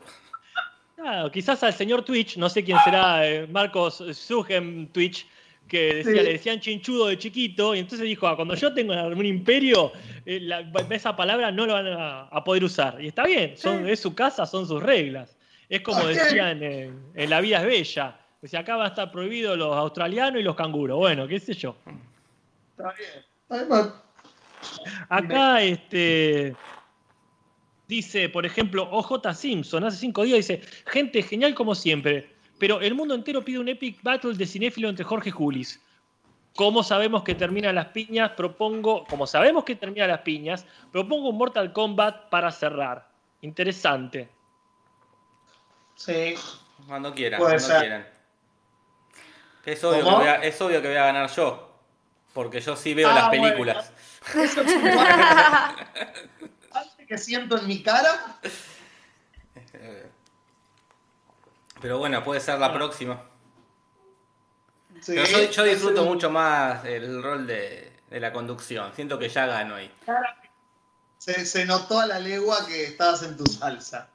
Claro, 0.94 1.30
quizás 1.30 1.62
al 1.62 1.72
señor 1.72 2.02
Twitch, 2.04 2.36
no 2.36 2.48
sé 2.50 2.62
quién 2.64 2.78
será, 2.84 3.26
eh, 3.26 3.46
Marcos 3.48 4.02
Sugen 4.12 4.88
Twitch, 4.92 5.26
que 5.68 5.94
decía, 5.96 6.12
Sí. 6.12 6.24
le 6.24 6.32
decían 6.32 6.60
chinchudo 6.60 7.08
de 7.08 7.18
chiquito, 7.18 7.74
y 7.74 7.80
entonces 7.80 8.06
dijo, 8.06 8.26
ah, 8.26 8.34
cuando 8.36 8.54
yo 8.54 8.72
tenga 8.72 9.06
un 9.06 9.24
imperio, 9.26 9.92
eh, 10.24 10.40
la- 10.40 10.64
esa 10.90 11.14
palabra 11.14 11.52
no 11.52 11.66
lo 11.66 11.74
van 11.74 11.86
a, 11.88 12.20
a 12.22 12.42
poder 12.42 12.64
usar. 12.64 12.98
Y 13.02 13.08
está 13.08 13.24
bien, 13.24 13.56
son, 13.56 13.86
es 13.88 14.00
su 14.00 14.14
casa, 14.14 14.46
son 14.46 14.66
sus 14.66 14.82
reglas. 14.82 15.36
Es 15.68 15.82
como 15.82 16.06
decían 16.06 16.62
en, 16.62 16.98
en 17.14 17.30
La 17.30 17.40
vida 17.42 17.58
es 17.60 17.66
bella. 17.66 18.18
Acá 18.58 18.76
van 18.76 18.86
a 18.86 18.88
estar 18.88 19.10
prohibidos 19.12 19.58
los 19.58 19.76
australianos 19.76 20.40
y 20.40 20.44
los 20.44 20.56
canguros. 20.56 20.96
Bueno, 20.96 21.28
qué 21.28 21.38
sé 21.38 21.52
yo. 21.54 21.76
Está 22.76 22.94
bien. 22.94 23.92
Acá, 25.08 25.62
este. 25.62 26.54
Dice, 27.86 28.28
por 28.28 28.44
ejemplo, 28.44 28.82
OJ 28.90 29.32
Simpson, 29.34 29.82
hace 29.84 29.96
cinco 29.98 30.22
días 30.24 30.36
dice, 30.38 30.60
gente 30.86 31.22
genial 31.22 31.54
como 31.54 31.74
siempre, 31.74 32.28
pero 32.58 32.80
el 32.80 32.94
mundo 32.94 33.14
entero 33.14 33.44
pide 33.44 33.58
un 33.58 33.68
epic 33.68 34.02
battle 34.02 34.34
de 34.34 34.46
cinéfilo 34.46 34.88
entre 34.88 35.04
Jorge 35.04 35.30
Julis. 35.30 35.80
Como 36.56 36.82
sabemos 36.82 37.22
que 37.22 37.34
terminan 37.34 37.74
las 37.76 37.86
piñas, 37.86 38.32
propongo, 38.32 39.04
como 39.06 39.26
sabemos 39.26 39.64
que 39.64 39.76
terminan 39.76 40.08
las 40.08 40.22
piñas, 40.22 40.66
propongo 40.90 41.28
un 41.28 41.38
Mortal 41.38 41.72
Kombat 41.72 42.28
para 42.30 42.50
cerrar. 42.50 43.08
Interesante. 43.42 44.28
Sí. 45.94 46.34
Cuando 46.86 47.14
quieran, 47.14 47.38
Puede 47.38 47.52
cuando 47.58 47.68
ser. 47.68 47.80
quieran. 47.80 48.08
Es 49.64 49.84
obvio 49.84 50.04
que, 50.04 50.10
voy 50.10 50.26
a, 50.26 50.34
es 50.36 50.60
obvio 50.60 50.82
que 50.82 50.88
voy 50.88 50.96
a 50.96 51.04
ganar 51.06 51.30
yo. 51.30 51.64
Porque 52.32 52.60
yo 52.60 52.74
sí 52.76 52.94
veo 52.94 53.08
Ah, 53.08 53.14
las 53.14 53.28
bueno. 53.28 53.42
películas. 53.44 53.92
Eso 54.34 54.60
es 54.62 54.72
un 54.74 54.88
Algo 54.88 55.76
que 57.06 57.18
siento 57.18 57.58
en 57.58 57.66
mi 57.66 57.82
cara. 57.82 58.38
Pero 61.80 61.98
bueno, 61.98 62.22
puede 62.22 62.40
ser 62.40 62.58
la 62.58 62.72
próxima. 62.72 63.22
Sí, 65.00 65.12
Pero 65.14 65.24
yo, 65.26 65.50
yo 65.50 65.64
disfruto 65.64 66.04
mucho 66.04 66.30
más 66.30 66.84
el 66.84 67.22
rol 67.22 67.46
de, 67.46 67.92
de 68.10 68.20
la 68.20 68.32
conducción. 68.32 68.92
Siento 68.94 69.18
que 69.18 69.28
ya 69.28 69.46
gano 69.46 69.76
ahí. 69.76 69.90
Se, 71.18 71.44
se 71.44 71.64
notó 71.66 72.00
a 72.00 72.06
la 72.06 72.18
legua 72.18 72.66
que 72.66 72.84
estabas 72.84 73.22
en 73.22 73.36
tu 73.36 73.46
salsa. 73.46 74.08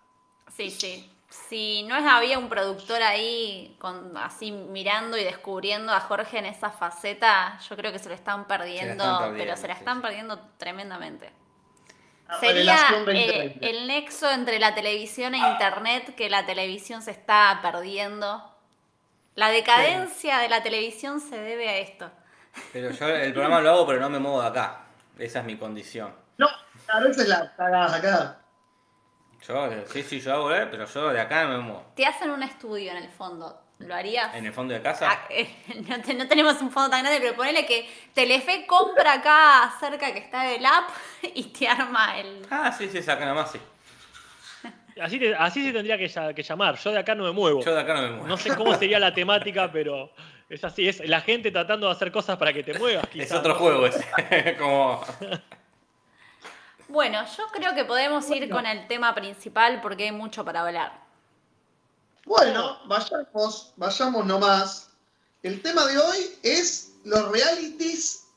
Sí, 0.55 0.69
sí. 0.71 1.09
Si 1.29 1.83
no 1.83 1.95
es, 1.95 2.05
había 2.05 2.37
un 2.37 2.47
productor 2.47 3.01
ahí 3.01 3.75
con, 3.79 4.15
así 4.17 4.51
mirando 4.51 5.17
y 5.17 5.23
descubriendo 5.23 5.91
a 5.91 5.99
Jorge 5.99 6.37
en 6.37 6.45
esa 6.45 6.69
faceta, 6.69 7.59
yo 7.67 7.75
creo 7.75 7.91
que 7.91 7.97
se 7.97 8.07
lo 8.07 8.13
están 8.13 8.45
perdiendo, 8.45 9.03
perdiendo, 9.03 9.37
pero 9.37 9.57
se 9.57 9.67
la 9.67 9.73
están 9.73 9.97
sí. 9.97 10.01
perdiendo 10.03 10.39
tremendamente. 10.57 11.31
La 12.27 12.39
Sería 12.39 12.75
eh, 12.75 12.95
2020. 12.97 13.69
el 13.69 13.87
nexo 13.87 14.29
entre 14.31 14.59
la 14.59 14.73
televisión 14.73 15.35
e 15.35 15.37
internet 15.37 16.15
que 16.15 16.29
la 16.29 16.45
televisión 16.45 17.01
se 17.01 17.11
está 17.11 17.59
perdiendo. 17.61 18.49
La 19.35 19.49
decadencia 19.49 20.39
de 20.39 20.49
la 20.49 20.61
televisión 20.61 21.19
se 21.19 21.37
debe 21.37 21.69
a 21.69 21.77
esto. 21.77 22.11
Pero 22.71 22.91
yo 22.91 23.07
el 23.07 23.33
programa 23.33 23.61
lo 23.61 23.71
hago, 23.71 23.87
pero 23.87 23.99
no 23.99 24.09
me 24.09 24.19
muevo 24.19 24.41
de 24.41 24.47
acá. 24.47 24.81
Esa 25.17 25.39
es 25.39 25.45
mi 25.45 25.57
condición. 25.57 26.13
No, 26.37 26.47
a 26.87 26.99
veces 26.99 27.27
la 27.27 27.53
cagás 27.55 27.93
acá. 27.93 28.39
Yo, 29.47 29.69
sí, 29.87 30.03
sí, 30.03 30.19
yo 30.21 30.33
hago, 30.33 30.53
eh, 30.53 30.67
pero 30.71 30.85
yo 30.85 31.09
de 31.09 31.19
acá 31.19 31.43
no 31.43 31.57
me 31.57 31.59
muevo. 31.59 31.85
Te 31.95 32.05
hacen 32.05 32.29
un 32.29 32.43
estudio 32.43 32.91
en 32.91 32.97
el 32.97 33.09
fondo. 33.09 33.62
¿Lo 33.79 33.95
harías? 33.95 34.33
En 34.35 34.45
el 34.45 34.53
fondo 34.53 34.73
de 34.73 34.81
casa. 34.81 35.09
Ah, 35.11 35.25
eh, 35.29 35.47
no, 35.87 36.01
te- 36.01 36.13
no 36.13 36.27
tenemos 36.27 36.61
un 36.61 36.71
fondo 36.71 36.89
tan 36.89 37.01
grande, 37.03 37.19
pero 37.19 37.35
ponele 37.35 37.65
que 37.65 37.89
Telefe 38.13 38.65
compra 38.65 39.13
acá 39.13 39.73
cerca 39.79 40.11
que 40.13 40.19
está 40.19 40.43
del 40.43 40.65
app 40.65 40.89
y 41.33 41.43
te 41.45 41.67
arma 41.67 42.17
el. 42.17 42.45
Ah, 42.49 42.71
sí, 42.71 42.87
sí, 42.89 43.01
saca 43.01 43.25
nomás, 43.25 43.51
sí. 43.51 43.59
Así, 45.01 45.17
te- 45.19 45.35
así 45.35 45.65
se 45.65 45.73
tendría 45.73 45.97
que, 45.97 46.07
que 46.35 46.43
llamar. 46.43 46.77
Yo 46.77 46.91
de 46.91 46.99
acá 46.99 47.15
no 47.15 47.23
me 47.23 47.31
muevo. 47.31 47.63
Yo 47.63 47.73
de 47.73 47.81
acá 47.81 47.95
no 47.95 48.01
me 48.03 48.09
muevo. 48.11 48.27
No 48.27 48.37
sé 48.37 48.55
cómo 48.55 48.75
sería 48.75 48.99
la 48.99 49.13
temática, 49.13 49.71
pero 49.71 50.11
es 50.47 50.63
así. 50.63 50.87
Es 50.87 50.99
la 51.09 51.19
gente 51.21 51.51
tratando 51.51 51.87
de 51.87 51.93
hacer 51.93 52.11
cosas 52.11 52.37
para 52.37 52.53
que 52.53 52.63
te 52.63 52.77
muevas. 52.77 53.03
es 53.13 53.31
otro 53.31 53.53
¿no? 53.53 53.59
juego 53.59 53.87
ese. 53.87 54.55
Como. 54.59 55.03
Bueno, 56.89 57.25
yo 57.35 57.47
creo 57.51 57.73
que 57.73 57.85
podemos 57.85 58.29
ir 58.29 58.47
con 58.49 58.65
el 58.67 58.85
tema 58.87 59.15
principal 59.15 59.81
porque 59.81 60.03
hay 60.03 60.11
mucho 60.11 60.45
para 60.45 60.61
hablar. 60.61 61.02
Bueno, 62.25 62.79
vayamos, 62.85 63.73
vayamos 63.75 64.25
nomás. 64.25 64.89
El 65.41 65.61
tema 65.61 65.85
de 65.85 65.97
hoy 65.97 66.39
es 66.41 66.93
los 67.03 67.29
realities 67.31 68.27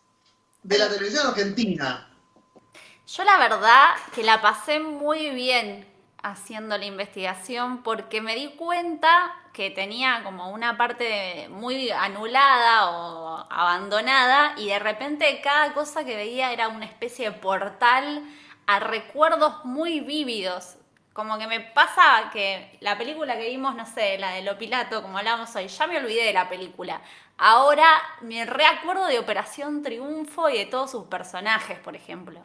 de 0.64 0.78
la 0.78 0.88
televisión 0.88 1.28
argentina. 1.28 2.12
Yo 3.06 3.22
la 3.22 3.38
verdad 3.38 3.94
que 4.12 4.24
la 4.24 4.42
pasé 4.42 4.80
muy 4.80 5.30
bien 5.30 5.86
haciendo 6.20 6.76
la 6.76 6.84
investigación 6.84 7.84
porque 7.84 8.20
me 8.20 8.34
di 8.34 8.48
cuenta 8.56 9.32
que 9.52 9.70
tenía 9.70 10.24
como 10.24 10.50
una 10.50 10.76
parte 10.76 11.48
muy 11.48 11.92
anulada 11.92 12.90
o 12.90 13.46
abandonada 13.48 14.54
y 14.56 14.66
de 14.66 14.80
repente 14.80 15.40
cada 15.40 15.72
cosa 15.72 16.04
que 16.04 16.16
veía 16.16 16.52
era 16.52 16.66
una 16.66 16.86
especie 16.86 17.30
de 17.30 17.38
portal 17.38 18.24
a 18.66 18.80
recuerdos 18.80 19.64
muy 19.64 20.00
vívidos. 20.00 20.76
Como 21.16 21.38
que 21.38 21.46
me 21.46 21.60
pasa 21.60 22.28
que 22.30 22.76
la 22.80 22.98
película 22.98 23.38
que 23.38 23.48
vimos, 23.48 23.74
no 23.74 23.86
sé, 23.86 24.18
la 24.18 24.32
de 24.32 24.42
Lo 24.42 24.58
Pilato, 24.58 25.00
como 25.00 25.16
hablábamos 25.16 25.56
hoy, 25.56 25.66
ya 25.66 25.86
me 25.86 25.96
olvidé 25.96 26.24
de 26.24 26.34
la 26.34 26.46
película. 26.46 27.00
Ahora 27.38 27.88
me 28.20 28.44
reacuerdo 28.44 29.06
de 29.06 29.18
Operación 29.18 29.82
Triunfo 29.82 30.50
y 30.50 30.58
de 30.58 30.66
todos 30.66 30.90
sus 30.90 31.06
personajes, 31.06 31.78
por 31.78 31.96
ejemplo. 31.96 32.42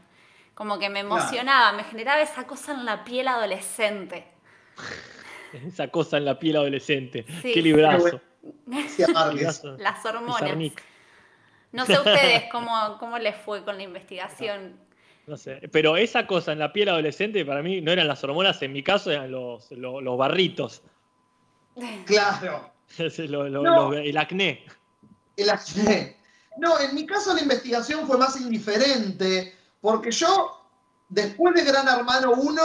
Como 0.54 0.80
que 0.80 0.90
me 0.90 1.02
emocionaba, 1.02 1.74
me 1.74 1.84
generaba 1.84 2.22
esa 2.22 2.48
cosa 2.48 2.72
en 2.72 2.86
la 2.86 3.04
piel 3.04 3.28
adolescente. 3.28 4.26
Esa 5.68 5.90
cosa 5.90 6.16
en 6.16 6.24
la 6.24 6.40
piel 6.40 6.56
adolescente. 6.56 7.26
Sí. 7.42 7.52
Qué 7.54 7.62
librazo. 7.62 8.22
Las 9.80 10.06
hormonas. 10.06 10.58
No 11.74 11.86
sé 11.86 11.94
ustedes 12.00 12.46
cómo, 12.50 12.98
cómo 13.00 13.20
les 13.20 13.36
fue 13.36 13.66
con 13.66 13.76
la 13.76 13.84
investigación. 13.84 14.80
No 15.28 15.38
sé. 15.38 15.62
Pero 15.72 15.98
esa 15.98 16.26
cosa 16.28 16.52
en 16.52 16.60
la 16.60 16.74
piel 16.74 16.90
adolescente 16.90 17.46
para 17.46 17.62
mí 17.62 17.80
no 17.82 17.92
eran 17.92 18.08
las 18.08 18.24
hormonas, 18.24 18.62
en 18.62 18.74
mi 18.74 18.84
caso 18.84 19.12
eran 19.12 19.32
los, 19.32 19.72
los, 19.72 20.02
los 20.04 20.18
barritos. 20.18 20.82
Claro. 22.06 22.70
Ese, 22.98 23.28
lo- 23.28 23.48
lo- 23.48 23.64
No. 23.64 23.92
lo- 23.92 23.98
el 23.98 24.18
acné. 24.18 24.66
El 25.38 25.50
acné. 25.50 26.18
No, 26.58 26.78
en 26.80 26.94
mi 26.94 27.06
caso 27.06 27.34
la 27.34 27.42
investigación 27.42 28.06
fue 28.06 28.18
más 28.18 28.40
indiferente, 28.40 29.56
porque 29.80 30.12
yo, 30.12 30.60
después 31.08 31.56
de 31.56 31.64
Gran 31.64 31.88
Hermano 31.88 32.34
1, 32.34 32.62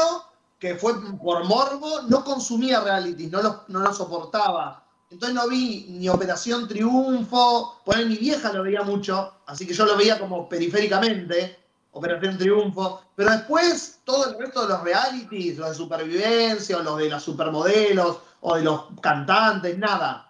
que 0.59 0.75
fue 0.75 0.95
por 1.19 1.45
morbo, 1.45 2.03
no 2.09 2.25
consumía 2.25 2.81
reality, 2.81 3.29
no 3.29 3.43
lo, 3.43 3.63
no 3.69 3.79
lo 3.81 3.93
soportaba. 3.93 4.85
Entonces 5.09 5.35
no 5.37 5.49
vi 5.49 5.87
ni 5.91 6.09
Operación 6.09 6.67
Triunfo, 6.67 7.81
por 7.85 7.97
ahí 7.97 8.07
mi 8.07 8.17
vieja 8.17 8.53
lo 8.53 8.65
veía 8.65 8.83
mucho, 8.83 9.35
así 9.47 9.65
que 9.65 9.73
yo 9.75 9.87
lo 9.87 9.97
veía 9.97 10.19
como 10.19 10.49
periféricamente, 10.49 11.57
Operación 11.97 12.39
Triunfo. 12.39 13.03
Pero 13.15 13.31
después, 13.31 14.01
todo 14.05 14.31
el 14.31 14.39
resto 14.39 14.63
de 14.63 14.69
los 14.69 14.83
realities, 14.83 15.59
los 15.59 15.71
de 15.71 15.75
supervivencia, 15.75 16.79
o 16.79 16.83
los 16.83 16.99
de 16.99 17.09
las 17.09 17.23
supermodelos, 17.23 18.19
o 18.41 18.57
de 18.57 18.63
los 18.63 18.85
cantantes, 19.01 19.77
nada 19.79 20.27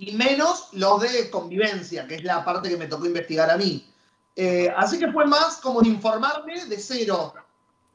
y 0.00 0.12
menos 0.12 0.68
los 0.72 1.02
de 1.02 1.28
convivencia, 1.28 2.06
que 2.06 2.14
es 2.14 2.24
la 2.24 2.42
parte 2.42 2.70
que 2.70 2.76
me 2.78 2.86
tocó 2.86 3.04
investigar 3.04 3.50
a 3.50 3.58
mí. 3.58 3.86
Eh, 4.34 4.72
así 4.74 4.98
que 4.98 5.12
fue 5.12 5.26
más 5.26 5.58
como 5.58 5.82
informarme 5.82 6.64
de 6.64 6.78
cero 6.78 7.34
de 7.34 7.36
lo 7.36 7.42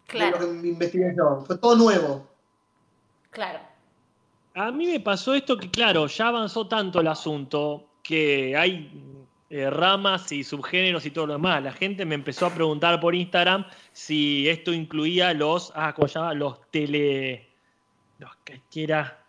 que 0.05 0.17
Claro, 0.17 0.47
me 0.47 0.67
investigué 0.67 1.15
yo. 1.17 1.43
Fue 1.45 1.57
todo 1.57 1.75
nuevo. 1.75 2.27
claro. 3.31 3.59
A 4.53 4.71
mí 4.71 4.85
me 4.85 5.01
pasó 5.01 5.33
esto 5.33 5.57
que, 5.57 5.69
claro, 5.69 6.07
ya 6.07 6.27
avanzó 6.27 6.65
tanto 6.67 7.01
el 7.01 7.07
asunto 7.07 7.87
que 8.01 8.55
hay 8.55 9.24
eh, 9.49 9.69
ramas 9.69 10.31
y 10.31 10.43
subgéneros 10.43 11.05
y 11.05 11.11
todo 11.11 11.27
lo 11.27 11.33
demás. 11.33 11.61
La 11.63 11.71
gente 11.71 12.05
me 12.05 12.15
empezó 12.15 12.47
a 12.47 12.53
preguntar 12.53 12.99
por 12.99 13.13
Instagram 13.15 13.65
si 13.91 14.49
esto 14.49 14.73
incluía 14.73 15.33
los, 15.33 15.71
ah, 15.75 15.93
¿cómo 15.93 16.07
se 16.07 16.19
llama? 16.19 16.33
Los 16.33 16.69
tele... 16.71 17.47
Los 18.17 18.31
que 18.37 18.61
era... 18.75 19.19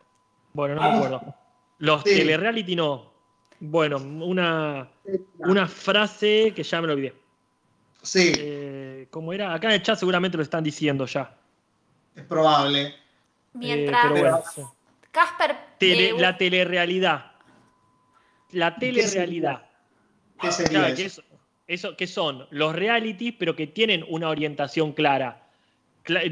Bueno, 0.53 0.77
no 0.77 0.83
me 0.83 0.97
acuerdo. 0.97 1.35
Los 1.79 2.03
Sí. 2.03 2.17
telereality 2.17 2.77
no. 2.77 3.13
Bueno, 3.61 3.97
una, 3.99 4.89
una 5.39 5.67
frase 5.67 6.53
que 6.55 6.63
ya 6.63 6.81
me 6.81 6.87
lo 6.87 6.93
olvidé. 6.95 7.15
Sí, 8.03 8.33
Eh, 8.39 9.09
¿Cómo 9.11 9.33
era? 9.33 9.53
Acá 9.53 9.69
en 9.69 9.75
el 9.75 9.83
chat 9.83 9.99
seguramente 9.99 10.37
lo 10.37 10.43
están 10.43 10.63
diciendo 10.65 11.05
ya. 11.07 11.35
es 12.15 12.23
probable. 12.25 12.95
Mientras 13.55 14.05
Eh, 14.05 14.09
pero 14.09 14.21
bueno, 14.21 14.41
sí. 14.55 14.63
Casper... 15.11 15.57
Tele- 15.79 16.11
eh, 16.11 16.15
la 16.19 16.37
telerealidad. 16.39 17.33
La 18.53 18.77
telerealidad. 18.77 19.66
¿Qué 20.41 20.51
sería 20.51 20.81
Claro, 20.81 20.95
que, 20.97 21.05
eso? 21.05 21.21
es- 21.23 21.27
eso, 21.69 21.97
que 21.97 22.07
son 22.07 22.47
los 22.51 22.75
realities, 22.77 23.35
pero 23.39 23.57
que 23.57 23.67
tienen 23.67 24.05
una 24.09 24.29
orientación 24.29 24.93
clara. 24.93 25.49
Cla- 26.05 26.23
eh, 26.23 26.31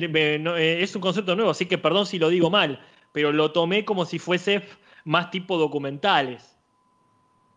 eh, 0.59 0.79
es 0.83 0.95
un 0.95 1.03
concepto 1.03 1.35
nuevo, 1.35 1.51
así 1.51 1.67
que 1.67 1.79
perdón 1.79 2.07
si 2.07 2.19
lo 2.19 2.29
digo 2.29 2.51
mal, 2.51 2.79
pero 3.12 3.33
lo 3.33 3.51
tomé 3.51 3.85
como 3.85 4.05
si 4.05 4.19
fuese 4.19 4.62
más 5.05 5.31
tipo 5.31 5.59
documentales. 5.59 6.57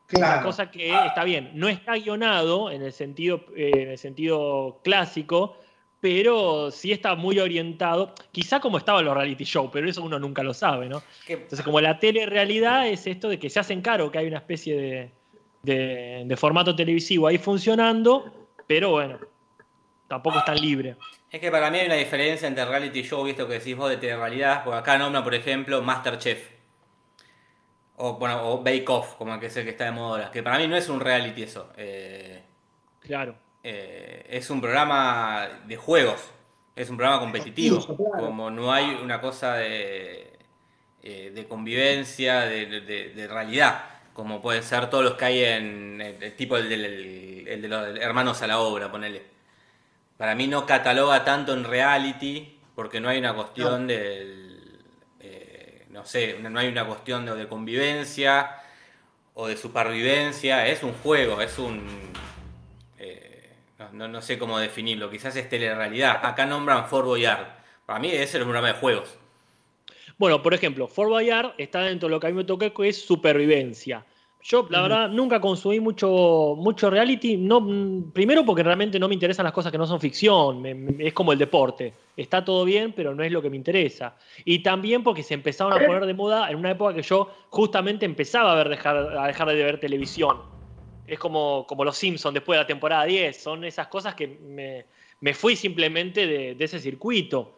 Claro. 0.07 0.41
Cosa 0.43 0.71
que 0.71 1.05
está 1.05 1.23
bien, 1.25 1.51
no 1.53 1.67
está 1.67 1.93
guionado 1.95 2.71
en 2.71 2.81
el 2.81 2.93
sentido, 2.93 3.45
eh, 3.55 3.71
en 3.75 3.89
el 3.89 3.97
sentido 3.97 4.79
clásico, 4.83 5.57
pero 5.99 6.71
sí 6.71 6.91
está 6.93 7.15
muy 7.15 7.39
orientado, 7.39 8.13
quizá 8.31 8.60
como 8.60 8.77
estaban 8.77 9.03
los 9.03 9.13
reality 9.15 9.43
show, 9.43 9.69
pero 9.71 9.89
eso 9.89 10.01
uno 10.03 10.17
nunca 10.17 10.43
lo 10.43 10.53
sabe, 10.53 10.88
¿no? 10.88 11.03
¿Qué- 11.25 11.33
Entonces, 11.33 11.62
como 11.63 11.81
la 11.81 11.99
telerealidad 11.99 12.88
es 12.88 13.05
esto 13.05 13.27
de 13.29 13.38
que 13.38 13.49
se 13.49 13.60
hacen 13.60 13.81
caro, 13.81 14.10
que 14.12 14.19
hay 14.19 14.27
una 14.27 14.38
especie 14.38 14.77
de, 14.79 15.12
de, 15.63 16.23
de 16.25 16.37
formato 16.37 16.75
televisivo 16.75 17.27
ahí 17.27 17.37
funcionando, 17.37 18.47
pero 18.67 18.91
bueno, 18.91 19.19
tampoco 20.07 20.39
es 20.39 20.45
tan 20.45 20.59
libre. 20.59 20.95
Es 21.29 21.39
que 21.41 21.51
para 21.51 21.69
mí 21.69 21.79
hay 21.79 21.87
una 21.87 21.95
diferencia 21.95 22.47
entre 22.47 22.63
reality 22.65 23.01
show, 23.03 23.23
visto 23.23 23.47
que 23.47 23.55
decís 23.55 23.75
vos 23.75 23.89
de 23.89 23.97
telerrealidad, 23.97 24.63
porque 24.63 24.79
acá 24.79 24.97
nombra, 24.97 25.23
por 25.23 25.35
ejemplo, 25.35 25.81
Masterchef. 25.81 26.51
O, 27.97 28.13
bueno, 28.13 28.47
o 28.51 28.63
Bake 28.63 28.85
Off, 28.89 29.15
como 29.15 29.33
el 29.33 29.39
que 29.39 29.47
es 29.47 29.57
el 29.57 29.63
que 29.63 29.71
está 29.71 29.85
de 29.85 29.91
moda 29.91 30.17
ahora. 30.19 30.31
Que 30.31 30.43
para 30.43 30.59
mí 30.59 30.67
no 30.67 30.75
es 30.77 30.87
un 30.87 30.99
reality 30.99 31.43
eso. 31.43 31.71
Eh, 31.77 32.43
Claro. 32.99 33.35
eh, 33.63 34.25
es 34.29 34.49
un 34.51 34.61
programa 34.61 35.47
de 35.65 35.75
juegos. 35.77 36.31
Es 36.75 36.89
un 36.91 36.97
programa 36.97 37.19
competitivo. 37.19 37.81
Sí, 37.81 37.87
claro. 37.87 38.27
Como 38.27 38.51
no 38.51 38.71
hay 38.71 38.99
una 39.03 39.19
cosa 39.19 39.55
de, 39.55 40.31
eh, 41.01 41.31
de 41.33 41.47
convivencia, 41.47 42.41
de, 42.41 42.81
de- 42.81 43.09
de 43.09 43.27
realidad. 43.27 43.83
Como 44.17 44.41
pueden 44.41 44.63
ser 44.63 44.89
todos 44.89 45.03
los 45.03 45.13
que 45.13 45.25
hay 45.25 45.43
en 45.43 46.01
el, 46.01 46.23
el 46.23 46.36
tipo 46.36 46.58
el, 46.58 46.67
del- 46.67 46.86
el- 46.86 47.47
el 47.47 47.62
de 47.62 47.67
los 47.67 47.99
hermanos 47.99 48.41
a 48.41 48.47
la 48.47 48.58
obra, 48.58 48.91
ponele. 48.91 49.21
Para 50.17 50.34
mí 50.34 50.47
no 50.47 50.65
cataloga 50.65 51.23
tanto 51.23 51.53
en 51.53 51.63
reality, 51.63 52.58
porque 52.73 52.99
no 52.99 53.10
hay 53.10 53.19
una 53.19 53.36
cuestión 53.36 53.86
del. 53.86 54.80
eh, 55.19 55.86
no 55.91 56.03
sé, 56.03 56.38
no 56.41 56.58
hay 56.60 56.67
una 56.69 56.86
cuestión 56.88 57.27
de, 57.27 57.36
de 57.36 57.47
convivencia 57.47 58.56
o 59.36 59.47
de 59.47 59.56
supervivencia. 59.56 60.65
Es 60.65 60.82
un 60.82 60.93
juego, 60.93 61.39
es 61.39 61.60
un. 61.60 62.12
eh, 62.97 63.53
no, 63.77 63.89
no- 63.93 64.08
no 64.08 64.21
sé 64.23 64.39
cómo 64.39 64.58
definirlo, 64.58 65.12
quizás 65.12 65.36
es 65.36 65.47
telerrealidad. 65.47 66.25
Acá 66.25 66.47
nombran 66.47 66.88
Fort 66.88 67.06
Boyard. 67.06 67.45
Para 67.86 67.99
mí 67.99 68.10
ese 68.10 68.23
es 68.23 68.36
un 68.36 68.45
programa 68.45 68.69
de 68.69 68.73
juegos. 68.80 69.15
Bueno, 70.17 70.41
por 70.41 70.53
ejemplo, 70.53 70.88
Fort 70.88 71.10
Boyard 71.10 71.53
está 71.58 71.82
dentro 71.82 72.08
de 72.10 72.15
lo 72.15 72.19
que 72.19 72.27
a 72.27 72.30
mí 72.32 72.36
me 72.36 72.43
toca, 72.43 72.69
que 72.71 72.88
es 72.89 73.01
supervivencia. 73.06 74.06
Yo, 74.39 74.65
la 74.69 74.82
verdad, 74.82 75.10
nunca 75.10 75.41
consumí 75.41 75.80
mucho, 75.80 76.53
mucho 76.58 76.89
reality. 76.89 77.36
No, 77.38 77.60
mm, 77.60 78.12
primero 78.12 78.45
porque 78.45 78.63
realmente 78.63 78.97
no 78.97 79.08
me 79.10 79.13
interesan 79.13 79.43
las 79.43 79.51
cosas 79.51 79.71
que 79.71 79.77
no 79.77 79.86
son 79.86 79.99
ficción. 79.99 80.62
me- 80.62 80.73
me- 80.73 81.08
es 81.08 81.13
como 81.13 81.34
el 81.34 81.39
deporte. 81.39 81.93
Está 82.15 82.45
todo 82.45 82.63
bien, 82.63 82.93
pero 82.93 83.13
no 83.13 83.23
es 83.23 83.32
lo 83.32 83.41
que 83.41 83.49
me 83.49 83.58
interesa. 83.58 84.15
Y 84.45 84.60
también 84.60 85.03
porque 85.03 85.21
se 85.23 85.34
empezaron 85.34 85.73
a 85.73 85.86
poner 85.86 86.06
de 86.06 86.13
moda 86.13 86.49
en 86.49 86.56
una 86.56 86.71
época 86.71 86.93
que 86.93 87.01
yo 87.01 87.30
justamente 87.49 88.06
empezaba 88.06 88.53
a, 88.53 88.56
ver 88.56 88.69
dejar, 88.69 88.95
a 89.17 89.27
dejar 89.27 89.49
de 89.49 89.56
ver 89.56 89.80
televisión. 89.80 90.38
Es 91.06 91.19
como, 91.19 91.65
como 91.67 91.84
los 91.84 91.97
Simpsons 91.97 92.34
después 92.34 92.58
de 92.58 92.63
la 92.63 92.67
temporada 92.67 93.03
10. 93.06 93.41
Son 93.41 93.63
esas 93.65 93.88
cosas 93.88 94.15
que 94.15 94.27
me, 94.27 94.86
me 95.19 95.34
fui 95.34 95.56
simplemente 95.56 96.25
de, 96.25 96.56
de 96.56 96.65
ese 96.65 96.80
circuito. 96.80 97.53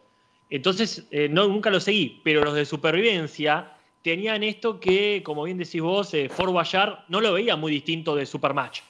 Entonces, 0.50 1.04
eh, 1.10 1.28
no, 1.30 1.46
nunca 1.46 1.70
lo 1.70 1.80
seguí, 1.80 2.20
pero 2.24 2.42
los 2.44 2.54
de 2.54 2.64
supervivencia 2.66 3.72
tenían 4.02 4.42
esto 4.42 4.80
que, 4.80 5.22
como 5.22 5.44
bien 5.44 5.58
decís 5.58 5.80
vos, 5.80 6.12
eh, 6.14 6.28
Fort 6.28 6.52
Boyard 6.52 7.04
no 7.08 7.20
lo 7.20 7.32
veía 7.32 7.54
muy 7.56 7.70
distinto 7.72 8.16
de 8.16 8.26
Supermatch. 8.26 8.80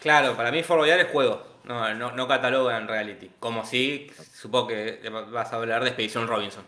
Claro, 0.00 0.34
para 0.36 0.50
mí 0.50 0.62
Fort 0.62 0.80
Boyard 0.80 1.00
es 1.00 1.08
juego, 1.12 1.42
no, 1.64 1.92
no, 1.94 2.12
no 2.12 2.26
cataloga 2.28 2.76
en 2.78 2.88
reality. 2.88 3.30
Como 3.38 3.64
si, 3.64 4.10
supongo 4.34 4.68
que 4.68 5.00
vas 5.30 5.52
a 5.52 5.56
hablar 5.56 5.82
de 5.82 5.88
Expedición 5.90 6.26
Robinson. 6.26 6.64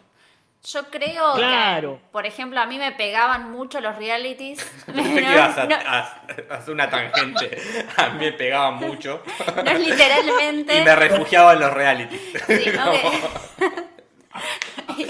Yo 0.65 0.85
creo 0.91 1.35
Claro. 1.35 1.95
que, 2.01 2.13
por 2.13 2.25
ejemplo, 2.25 2.61
a 2.61 2.67
mí 2.67 2.79
me 2.79 2.93
pegaban 2.93 3.51
mucho 3.51 3.81
los 3.81 3.97
realities. 3.97 4.65
Que 4.87 4.93
No- 4.93 5.21
ibas 5.33 5.59
a, 5.59 5.65
no- 5.69 5.75
a- 5.75 6.23
a 6.51 6.55
hacer 6.55 6.73
una 6.75 6.89
tangente. 6.89 7.59
A 7.97 8.11
mí 8.11 8.27
me 8.27 8.33
pegaban 8.33 8.75
mucho. 8.77 9.23
no 9.65 9.71
es 9.71 9.81
literalmente. 9.81 10.79
Y 10.81 10.85
me 10.85 10.95
refugiaba 10.97 11.55
en 11.55 11.61
los 11.61 11.73
realities. 11.73 12.21
Sí, 12.47 12.71
ok. 12.71 13.83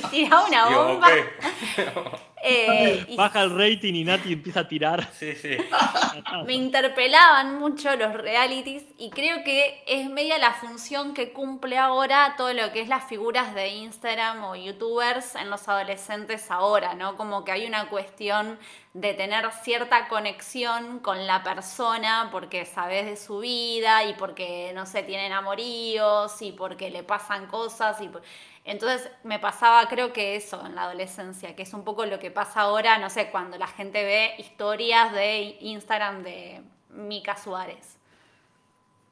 Y 0.12 0.24
tiraba 0.24 0.46
una 0.46 0.66
Digo, 0.66 0.84
bomba. 0.84 1.08
eh, 2.42 3.04
y 3.08 3.16
Baja 3.16 3.42
el 3.42 3.50
rating 3.56 3.94
y 3.94 4.04
Nati 4.04 4.32
empieza 4.32 4.60
a 4.60 4.68
tirar. 4.68 5.08
Sí, 5.12 5.34
sí. 5.34 5.56
me 6.46 6.54
interpelaban 6.54 7.58
mucho 7.58 7.94
los 7.96 8.12
realities 8.14 8.84
y 8.98 9.10
creo 9.10 9.44
que 9.44 9.82
es 9.86 10.08
media 10.10 10.38
la 10.38 10.52
función 10.54 11.14
que 11.14 11.32
cumple 11.32 11.78
ahora 11.78 12.34
todo 12.36 12.52
lo 12.52 12.72
que 12.72 12.80
es 12.80 12.88
las 12.88 13.04
figuras 13.04 13.54
de 13.54 13.68
Instagram 13.68 14.42
o 14.44 14.56
youtubers 14.56 15.34
en 15.36 15.50
los 15.50 15.68
adolescentes 15.68 16.50
ahora, 16.50 16.94
¿no? 16.94 17.16
Como 17.16 17.44
que 17.44 17.52
hay 17.52 17.66
una 17.66 17.88
cuestión 17.88 18.58
de 18.94 19.14
tener 19.14 19.50
cierta 19.62 20.08
conexión 20.08 20.98
con 21.00 21.26
la 21.26 21.42
persona 21.42 22.28
porque 22.30 22.64
sabes 22.66 23.06
de 23.06 23.16
su 23.16 23.38
vida 23.38 24.04
y 24.04 24.14
porque, 24.14 24.72
no 24.74 24.84
sé, 24.86 25.02
tienen 25.02 25.32
amoríos 25.32 26.40
y 26.42 26.52
porque 26.52 26.90
le 26.90 27.02
pasan 27.02 27.46
cosas 27.46 28.00
y... 28.00 28.08
por- 28.08 28.22
Entonces 28.64 29.10
me 29.24 29.38
pasaba, 29.40 29.88
creo 29.88 30.12
que 30.12 30.36
eso 30.36 30.64
en 30.64 30.74
la 30.76 30.84
adolescencia, 30.84 31.56
que 31.56 31.62
es 31.64 31.74
un 31.74 31.82
poco 31.82 32.06
lo 32.06 32.18
que 32.20 32.30
pasa 32.30 32.60
ahora, 32.60 32.98
no 32.98 33.10
sé, 33.10 33.30
cuando 33.30 33.58
la 33.58 33.66
gente 33.66 34.04
ve 34.04 34.34
historias 34.38 35.12
de 35.12 35.56
Instagram 35.60 36.22
de 36.22 36.62
Mica 36.90 37.36
Suárez. 37.36 37.96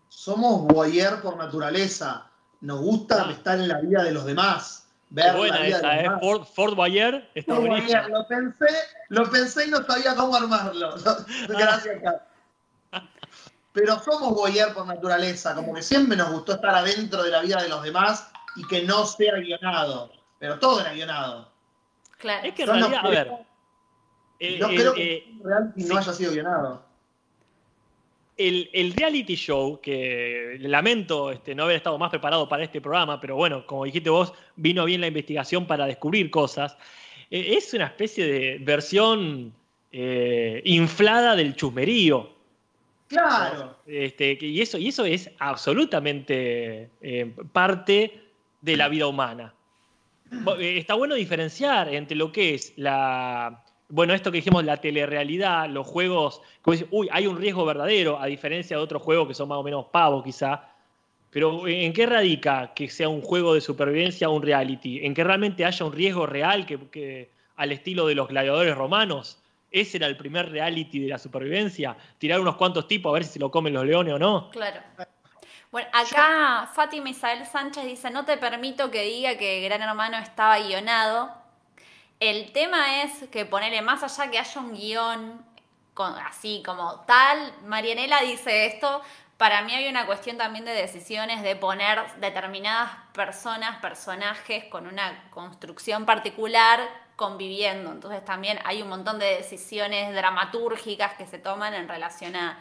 Somos 0.08 0.62
voyeur 0.66 1.20
por 1.22 1.36
naturaleza. 1.36 2.26
Nos 2.60 2.80
gusta 2.80 3.24
Ah. 3.26 3.32
estar 3.32 3.58
en 3.58 3.68
la 3.68 3.80
vida 3.80 4.02
de 4.04 4.12
los 4.12 4.24
demás. 4.24 4.86
Qué 5.08 5.14
Ver 5.16 5.36
buena 5.36 5.58
la 5.58 5.62
vida 5.66 5.78
esa, 5.78 5.88
de 5.88 5.94
los 5.94 5.98
¿eh? 5.98 6.02
demás. 6.02 6.20
Fort, 6.20 6.48
Fort 6.54 6.74
Boyard 6.76 7.24
está 7.34 7.54
buenísima. 7.54 8.02
voyeur. 8.02 8.10
Lo 8.10 8.28
pensé, 8.28 8.66
lo 9.08 9.30
pensé 9.30 9.66
y 9.66 9.70
no 9.70 9.82
sabía 9.84 10.14
cómo 10.14 10.36
armarlo. 10.36 10.94
Gracias, 11.48 12.02
Kat. 12.02 12.22
Pero 13.72 13.98
somos 14.00 14.34
voyeur 14.34 14.74
por 14.74 14.86
naturaleza, 14.86 15.54
como 15.54 15.72
que 15.74 15.82
siempre 15.82 16.16
nos 16.16 16.30
gustó 16.32 16.54
estar 16.54 16.74
adentro 16.74 17.22
de 17.22 17.30
la 17.30 17.40
vida 17.40 17.62
de 17.62 17.68
los 17.68 17.82
demás 17.82 18.29
y 18.56 18.66
que 18.66 18.82
no 18.82 19.04
sea 19.06 19.34
guionado. 19.36 20.12
Pero 20.38 20.58
todo 20.58 20.80
era 20.80 20.92
guionado. 20.92 21.50
Claro. 22.18 22.46
Es 22.46 22.54
que 22.54 22.62
en 22.62 22.68
realidad, 22.68 23.00
a 23.06 23.08
ver. 23.08 23.30
eh, 24.38 24.58
no 24.58 24.68
el- 24.68 24.76
creo 24.76 24.92
eh, 24.92 24.94
que 24.96 25.32
reality 25.44 25.82
sí. 25.82 25.88
no 25.88 25.96
haya 25.98 26.12
sido 26.12 26.32
guionado. 26.32 26.84
el, 28.36 28.70
el 28.72 28.92
reality 28.94 29.34
show, 29.34 29.78
que 29.82 30.56
lamento 30.60 31.30
este, 31.30 31.54
no 31.54 31.64
haber 31.64 31.76
estado 31.76 31.98
más 31.98 32.08
preparado 32.10 32.48
para 32.48 32.64
este 32.64 32.80
programa, 32.80 33.20
pero 33.20 33.36
bueno, 33.36 33.66
como 33.66 33.84
dijiste 33.84 34.08
vos, 34.08 34.32
vino 34.56 34.84
bien 34.86 35.02
la 35.02 35.08
investigación 35.08 35.66
para 35.66 35.84
descubrir 35.86 36.30
cosas, 36.30 36.76
eh, 37.30 37.54
es 37.58 37.74
una 37.74 37.84
especie 37.86 38.26
de 38.26 38.58
versión 38.62 39.52
eh, 39.92 40.62
inflada 40.64 41.36
del 41.36 41.54
chusmerío. 41.54 42.30
Claro. 43.08 43.76
Este, 43.86 44.38
y, 44.40 44.60
eso, 44.62 44.78
y 44.78 44.88
eso 44.88 45.04
es 45.04 45.30
absolutamente 45.38 46.88
eh, 47.02 47.34
parte 47.52 48.22
de 48.60 48.76
la 48.76 48.88
vida 48.88 49.06
humana. 49.06 49.54
Eh, 50.58 50.78
Está 50.78 50.94
bueno 50.94 51.14
diferenciar 51.14 51.92
entre 51.92 52.16
lo 52.16 52.30
que 52.32 52.54
es 52.54 52.72
la. 52.76 53.64
Bueno, 53.88 54.14
esto 54.14 54.30
que 54.30 54.36
dijimos, 54.38 54.64
la 54.64 54.76
telerrealidad, 54.76 55.68
los 55.68 55.86
juegos. 55.86 56.40
Como 56.62 56.72
dice, 56.74 56.86
uy, 56.92 57.08
hay 57.10 57.26
un 57.26 57.36
riesgo 57.38 57.64
verdadero, 57.64 58.20
a 58.20 58.26
diferencia 58.26 58.76
de 58.76 58.82
otros 58.82 59.02
juegos 59.02 59.26
que 59.26 59.34
son 59.34 59.48
más 59.48 59.58
o 59.58 59.62
menos 59.64 59.86
pavos, 59.92 60.22
quizá. 60.22 60.68
Pero 61.30 61.66
¿en 61.66 61.92
qué 61.92 62.06
radica 62.06 62.72
que 62.74 62.88
sea 62.88 63.08
un 63.08 63.20
juego 63.20 63.54
de 63.54 63.60
supervivencia 63.60 64.28
o 64.28 64.32
un 64.34 64.42
reality? 64.42 65.04
¿En 65.04 65.14
que 65.14 65.24
realmente 65.24 65.64
haya 65.64 65.84
un 65.86 65.92
riesgo 65.92 66.26
real 66.26 66.66
que, 66.66 66.78
que- 66.90 67.32
al 67.56 67.72
estilo 67.72 68.06
de 68.06 68.14
los 68.14 68.28
gladiadores 68.28 68.76
romanos? 68.76 69.42
Ese 69.70 69.98
era 69.98 70.06
el 70.08 70.16
primer 70.16 70.50
reality 70.50 70.98
de 71.00 71.08
la 71.08 71.18
supervivencia. 71.18 71.96
Tirar 72.18 72.40
unos 72.40 72.56
cuantos 72.56 72.88
tipos 72.88 73.10
a 73.10 73.14
ver 73.14 73.24
si 73.24 73.34
se 73.34 73.38
lo 73.38 73.50
comen 73.50 73.72
los 73.74 73.84
leones 73.86 74.14
o 74.14 74.18
no. 74.18 74.50
Claro. 74.50 74.80
Bueno, 75.70 75.88
acá 75.92 76.68
Fátima 76.74 77.10
Isabel 77.10 77.46
Sánchez 77.46 77.84
dice, 77.84 78.10
no 78.10 78.24
te 78.24 78.36
permito 78.36 78.90
que 78.90 79.02
diga 79.02 79.36
que 79.38 79.60
Gran 79.60 79.82
Hermano 79.82 80.16
estaba 80.18 80.58
guionado. 80.58 81.30
El 82.18 82.52
tema 82.52 83.02
es 83.02 83.28
que 83.30 83.46
ponerle 83.46 83.80
más 83.80 84.02
allá 84.02 84.30
que 84.30 84.38
haya 84.38 84.60
un 84.60 84.74
guion 84.74 85.46
con- 85.94 86.18
así 86.18 86.62
como 86.66 87.00
tal, 87.02 87.52
Marianela 87.66 88.20
dice 88.22 88.66
esto, 88.66 89.00
para 89.36 89.62
mí 89.62 89.72
hay 89.72 89.88
una 89.88 90.06
cuestión 90.06 90.36
también 90.36 90.64
de 90.64 90.72
decisiones 90.72 91.42
de 91.42 91.56
poner 91.56 92.04
determinadas 92.16 92.90
personas, 93.12 93.78
personajes 93.80 94.64
con 94.66 94.86
una 94.86 95.30
construcción 95.30 96.04
particular 96.04 96.80
conviviendo. 97.16 97.92
Entonces 97.92 98.24
también 98.24 98.58
hay 98.64 98.82
un 98.82 98.88
montón 98.88 99.18
de 99.18 99.36
decisiones 99.36 100.12
dramatúrgicas 100.14 101.14
que 101.14 101.26
se 101.26 101.38
toman 101.38 101.74
en 101.74 101.88
relación 101.88 102.34
a, 102.36 102.58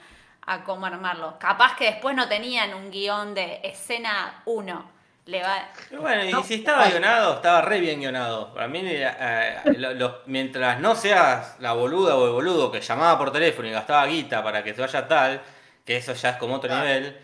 a 0.52 0.64
cómo 0.64 0.86
armarlo. 0.86 1.38
Capaz 1.40 1.76
que 1.78 1.86
después 1.86 2.16
no 2.16 2.28
tenían 2.28 2.74
un 2.74 2.90
guion 2.92 3.34
de 3.34 3.60
escena 3.64 4.42
1. 4.46 4.92
Le 5.26 5.44
va... 5.44 5.70
Bueno, 6.00 6.24
y 6.26 6.44
si 6.44 6.56
estaba 6.56 6.88
guionado, 6.90 7.36
estaba 7.36 7.62
re 7.62 7.80
bien 7.80 8.00
guionado. 8.00 8.52
Para 8.54 8.68
mí, 8.68 8.80
eh, 8.84 9.08
eh, 9.20 9.56
lo- 9.78 9.94
lo- 9.94 10.22
mientras 10.26 10.80
no 10.80 10.96
seas 10.96 11.56
la 11.60 11.74
boluda 11.74 12.16
o 12.18 12.26
el 12.26 12.32
boludo 12.32 12.72
que 12.72 12.82
llamaba 12.82 13.18
por 13.18 13.32
teléfono 13.32 13.68
y 13.68 13.72
gastaba 13.72 14.08
guita 14.08 14.44
para 14.44 14.64
que 14.64 14.74
se 14.74 14.82
vaya 14.82 15.08
tal, 15.08 15.40
que 15.86 15.98
eso 15.98 16.14
ya 16.14 16.32
es 16.32 16.38
como 16.38 16.56
otro 16.56 16.74
nivel, 16.76 17.16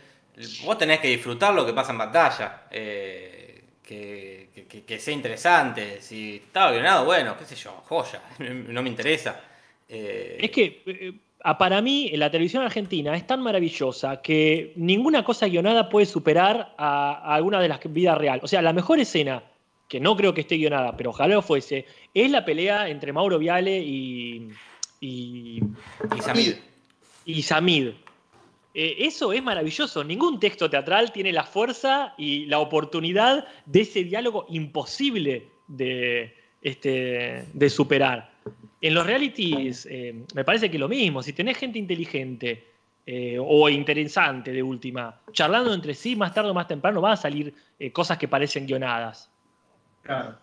vos 0.64 0.78
tenés 0.78 1.00
que 1.00 1.08
disfrutar 1.08 1.54
lo 1.56 1.66
que 1.66 1.74
pasa 1.74 1.94
en 1.94 1.98
pantalla. 1.98 2.62
eh, 2.70 3.64
que, 3.84 4.50
que- 4.86 5.00
sea 5.00 5.14
interesante. 5.14 6.02
Si 6.02 6.38
estaba 6.38 6.72
guionado, 6.72 7.06
bueno, 7.06 7.36
qué 7.38 7.46
sé 7.46 7.56
yo, 7.56 7.72
joya, 7.88 8.22
no 8.40 8.82
me 8.84 8.90
interesa. 8.90 9.40
Eh, 9.88 10.38
Es 10.42 10.52
que 10.52 10.84
eh, 10.86 11.14
para 11.58 11.82
mí 11.82 12.10
la 12.16 12.32
televisión 12.32 12.64
argentina 12.64 13.16
es 13.16 13.28
tan 13.28 13.40
maravillosa 13.42 14.22
que 14.22 14.74
ninguna 14.76 15.24
cosa 15.24 15.48
guionada 15.48 15.90
puede 15.90 16.08
superar 16.08 16.74
a, 16.78 17.12
a 17.14 17.36
alguna 17.36 17.62
de 17.62 17.68
las 17.68 17.80
vidas 17.86 18.18
real. 18.18 18.40
O 18.42 18.48
sea, 18.48 18.62
la 18.62 18.74
mejor 18.74 19.00
escena, 19.00 19.44
que 19.88 20.00
no 20.00 20.18
creo 20.18 20.34
que 20.34 20.42
esté 20.42 20.58
guionada, 20.58 20.98
pero 20.98 21.12
ojalá 21.12 21.36
lo 21.36 21.42
fuese, 21.44 21.86
es 22.14 22.32
la 22.32 22.44
pelea 22.44 22.90
entre 22.90 23.14
Mauro 23.14 23.38
Viale 23.38 23.80
y, 23.80 24.50
y, 25.00 25.62
y 26.18 26.22
Samir. 26.22 26.62
y 27.26 27.42
Samid. 27.44 27.90
Eh, 28.74 28.96
eso 29.06 29.32
es 29.32 29.42
maravilloso. 29.42 30.04
Ningún 30.04 30.40
texto 30.40 30.70
teatral 30.70 31.12
tiene 31.12 31.32
la 31.32 31.44
fuerza 31.44 32.14
y 32.18 32.46
la 32.48 32.60
oportunidad 32.60 33.48
de 33.66 33.82
ese 33.82 34.04
diálogo 34.04 34.48
imposible 34.50 35.48
de, 35.68 36.36
este, 36.62 37.46
de 37.54 37.70
superar. 37.70 38.35
En 38.82 38.94
los 38.94 39.06
realities 39.06 39.88
eh, 39.90 40.14
me 40.34 40.44
parece 40.44 40.70
que 40.70 40.78
lo 40.78 40.88
mismo. 40.88 41.24
Si 41.24 41.34
tenés 41.34 41.58
gente 41.58 41.80
inteligente 41.80 42.68
eh, 43.06 43.38
o 43.40 43.70
interesante 43.70 44.52
de 44.52 44.62
última, 44.64 45.20
charlando 45.32 45.74
entre 45.74 45.94
sí, 45.94 46.16
más 46.16 46.34
tarde 46.34 46.50
o 46.50 46.54
más 46.54 46.68
temprano 46.68 47.02
van 47.02 47.14
a 47.14 47.18
salir 47.18 47.54
cosas 47.94 48.18
que 48.18 48.28
parecen 48.28 48.66
guionadas. 48.68 49.30
Claro. 50.04 50.36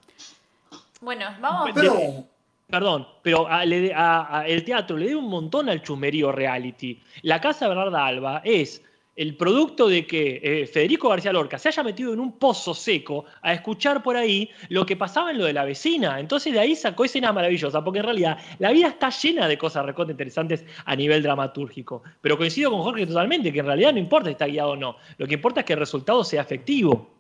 Bueno, 1.00 1.26
vamos. 1.40 1.70
Pero, 1.74 2.26
Perdón, 2.68 3.06
pero 3.22 3.46
a- 3.48 3.66
le- 3.66 3.92
a- 3.92 4.38
a- 4.38 4.46
el 4.46 4.64
teatro 4.64 4.96
le 4.96 5.04
debe 5.06 5.16
un 5.16 5.28
montón 5.28 5.68
al 5.68 5.82
chumerío 5.82 6.32
reality. 6.32 6.98
La 7.20 7.38
Casa 7.38 7.68
Bernarda 7.68 8.06
Alba 8.06 8.40
es 8.44 8.82
el 9.14 9.36
producto 9.36 9.88
de 9.88 10.06
que 10.06 10.40
eh, 10.42 10.66
Federico 10.66 11.08
García 11.08 11.32
Lorca 11.32 11.58
se 11.58 11.68
haya 11.68 11.82
metido 11.82 12.12
en 12.12 12.20
un 12.20 12.38
pozo 12.38 12.74
seco 12.74 13.26
a 13.42 13.52
escuchar 13.52 14.02
por 14.02 14.16
ahí 14.16 14.50
lo 14.68 14.86
que 14.86 14.96
pasaba 14.96 15.30
en 15.30 15.38
lo 15.38 15.44
de 15.44 15.52
la 15.52 15.64
vecina. 15.64 16.18
Entonces 16.18 16.52
de 16.52 16.60
ahí 16.60 16.74
sacó 16.74 17.04
escenas 17.04 17.34
maravillosas, 17.34 17.82
porque 17.82 17.98
en 17.98 18.06
realidad 18.06 18.38
la 18.58 18.70
vida 18.70 18.88
está 18.88 19.10
llena 19.10 19.48
de 19.48 19.58
cosas 19.58 19.84
recontra 19.84 20.12
interesantes 20.12 20.64
a 20.84 20.96
nivel 20.96 21.22
dramatúrgico. 21.22 22.02
Pero 22.20 22.38
coincido 22.38 22.70
con 22.70 22.82
Jorge 22.82 23.06
totalmente, 23.06 23.52
que 23.52 23.60
en 23.60 23.66
realidad 23.66 23.92
no 23.92 23.98
importa 23.98 24.28
si 24.28 24.32
está 24.32 24.46
guiado 24.46 24.70
o 24.70 24.76
no. 24.76 24.96
Lo 25.18 25.26
que 25.26 25.34
importa 25.34 25.60
es 25.60 25.66
que 25.66 25.74
el 25.74 25.78
resultado 25.78 26.24
sea 26.24 26.42
efectivo. 26.42 27.10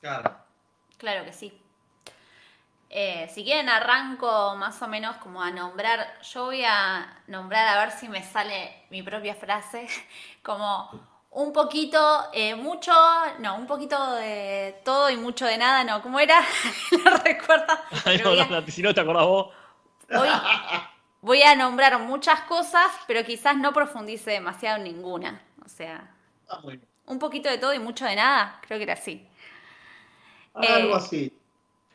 claro. 0.00 0.40
Claro 0.98 1.24
que 1.24 1.32
sí. 1.32 1.50
Eh, 2.90 3.26
si 3.32 3.42
quieren 3.42 3.68
arranco 3.68 4.54
más 4.56 4.82
o 4.82 4.88
menos 4.88 5.16
como 5.16 5.40
a 5.40 5.50
nombrar, 5.50 6.20
yo 6.22 6.44
voy 6.46 6.62
a 6.62 7.22
nombrar 7.28 7.68
a 7.68 7.80
ver 7.84 7.92
si 7.92 8.08
me 8.08 8.22
sale 8.22 8.84
mi 8.90 9.02
propia 9.02 9.34
frase, 9.34 9.86
como 10.42 10.90
un 11.32 11.52
poquito, 11.52 11.98
eh, 12.32 12.54
mucho, 12.54 12.92
no, 13.38 13.56
un 13.56 13.66
poquito 13.66 14.14
de 14.16 14.76
todo 14.84 15.10
y 15.10 15.16
mucho 15.16 15.46
de 15.46 15.56
nada, 15.58 15.84
no, 15.84 16.02
¿cómo 16.02 16.18
era? 16.18 16.40
¿Lo 17.04 17.16
recuerdas? 17.18 17.78
No, 18.24 18.60
no, 18.60 18.66
si 18.66 18.82
no 18.82 18.92
te 18.94 19.00
acordás 19.00 19.24
vos. 19.26 19.48
Voy, 20.08 20.28
voy 21.20 21.42
a 21.42 21.54
nombrar 21.54 21.98
muchas 22.00 22.40
cosas, 22.42 22.86
pero 23.06 23.24
quizás 23.24 23.56
no 23.56 23.72
profundice 23.72 24.32
demasiado 24.32 24.78
en 24.78 24.84
ninguna. 24.84 25.40
O 25.64 25.68
sea, 25.68 26.10
bien. 26.64 26.80
un 27.06 27.18
poquito 27.20 27.48
de 27.48 27.58
todo 27.58 27.72
y 27.74 27.78
mucho 27.78 28.04
de 28.06 28.16
nada, 28.16 28.60
creo 28.66 28.78
que 28.78 28.82
era 28.84 28.94
así. 28.94 29.24
Algo 30.54 30.94
Eh, 30.94 30.96
así. 30.96 31.32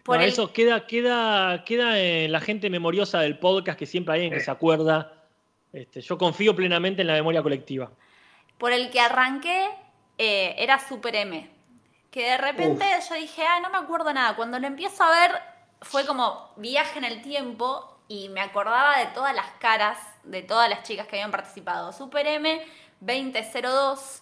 Por 0.03 0.17
No, 0.17 0.23
el- 0.23 0.29
Eso 0.29 0.53
queda, 0.53 0.85
queda, 0.87 1.63
queda 1.65 1.99
en 1.99 2.31
la 2.31 2.39
gente 2.39 2.69
memoriosa 2.69 3.19
del 3.19 3.37
podcast, 3.39 3.77
que 3.77 3.85
siempre 3.85 4.13
hay 4.13 4.21
alguien 4.21 4.39
que 4.39 4.45
se 4.45 4.51
acuerda. 4.51 5.11
Este, 5.73 5.99
yo 5.99 6.17
confío 6.17 6.55
plenamente 6.55 7.01
en 7.01 7.07
la 7.07 7.13
memoria 7.15 7.41
colectiva. 7.43 7.91
Por 8.57 8.71
el 8.71 8.89
que 8.91 8.99
arranqué 9.01 9.69
eh, 10.17 10.55
era 10.57 10.79
Super 10.79 11.15
M. 11.15 11.49
Que 12.11 12.29
de 12.31 12.37
repente 12.37 12.85
yo 13.09 13.15
dije, 13.15 13.43
ah, 13.45 13.59
no 13.59 13.69
me 13.69 13.77
acuerdo 13.77 14.13
nada. 14.13 14.35
Cuando 14.35 14.59
lo 14.59 14.67
empiezo 14.67 15.03
a 15.03 15.11
ver, 15.11 15.41
fue 15.81 16.05
como 16.05 16.51
viaje 16.55 16.97
en 16.97 17.03
el 17.05 17.21
tiempo 17.21 17.99
y 18.07 18.29
me 18.29 18.41
acordaba 18.41 18.97
de 18.99 19.07
todas 19.07 19.35
las 19.35 19.47
caras 19.59 19.97
de 20.23 20.41
todas 20.43 20.69
las 20.69 20.83
chicas 20.83 21.07
que 21.07 21.17
habían 21.17 21.31
participado. 21.31 21.91
Super 21.93 22.25
M 22.27 22.61
2002. 23.01 24.21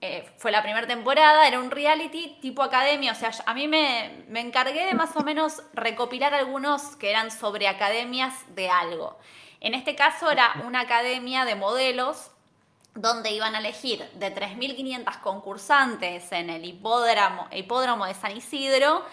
eh, 0.00 0.26
fue 0.38 0.50
la 0.50 0.62
primera 0.62 0.86
temporada, 0.86 1.46
era 1.46 1.58
un 1.60 1.70
reality 1.70 2.38
tipo 2.40 2.62
academia, 2.62 3.12
o 3.12 3.14
sea, 3.14 3.30
a 3.46 3.54
mí 3.54 3.68
me, 3.68 4.24
me 4.28 4.40
encargué 4.40 4.86
de 4.86 4.94
más 4.94 5.14
o 5.16 5.20
menos 5.22 5.62
recopilar 5.74 6.32
algunos 6.34 6.96
que 6.96 7.10
eran 7.10 7.30
sobre 7.30 7.68
academias 7.68 8.34
de 8.54 8.70
algo. 8.70 9.18
En 9.60 9.74
este 9.74 9.94
caso 9.94 10.30
era 10.30 10.54
una 10.66 10.80
academia 10.80 11.44
de 11.44 11.54
modelos 11.54 12.30
donde 12.94 13.30
iban 13.30 13.54
a 13.54 13.58
elegir 13.58 14.04
de 14.14 14.34
3.500 14.34 15.20
concursantes 15.20 16.32
en 16.32 16.50
el 16.50 16.64
hipódromo, 16.64 17.48
hipódromo 17.52 18.06
de 18.06 18.14
San 18.14 18.36
Isidro 18.36 19.04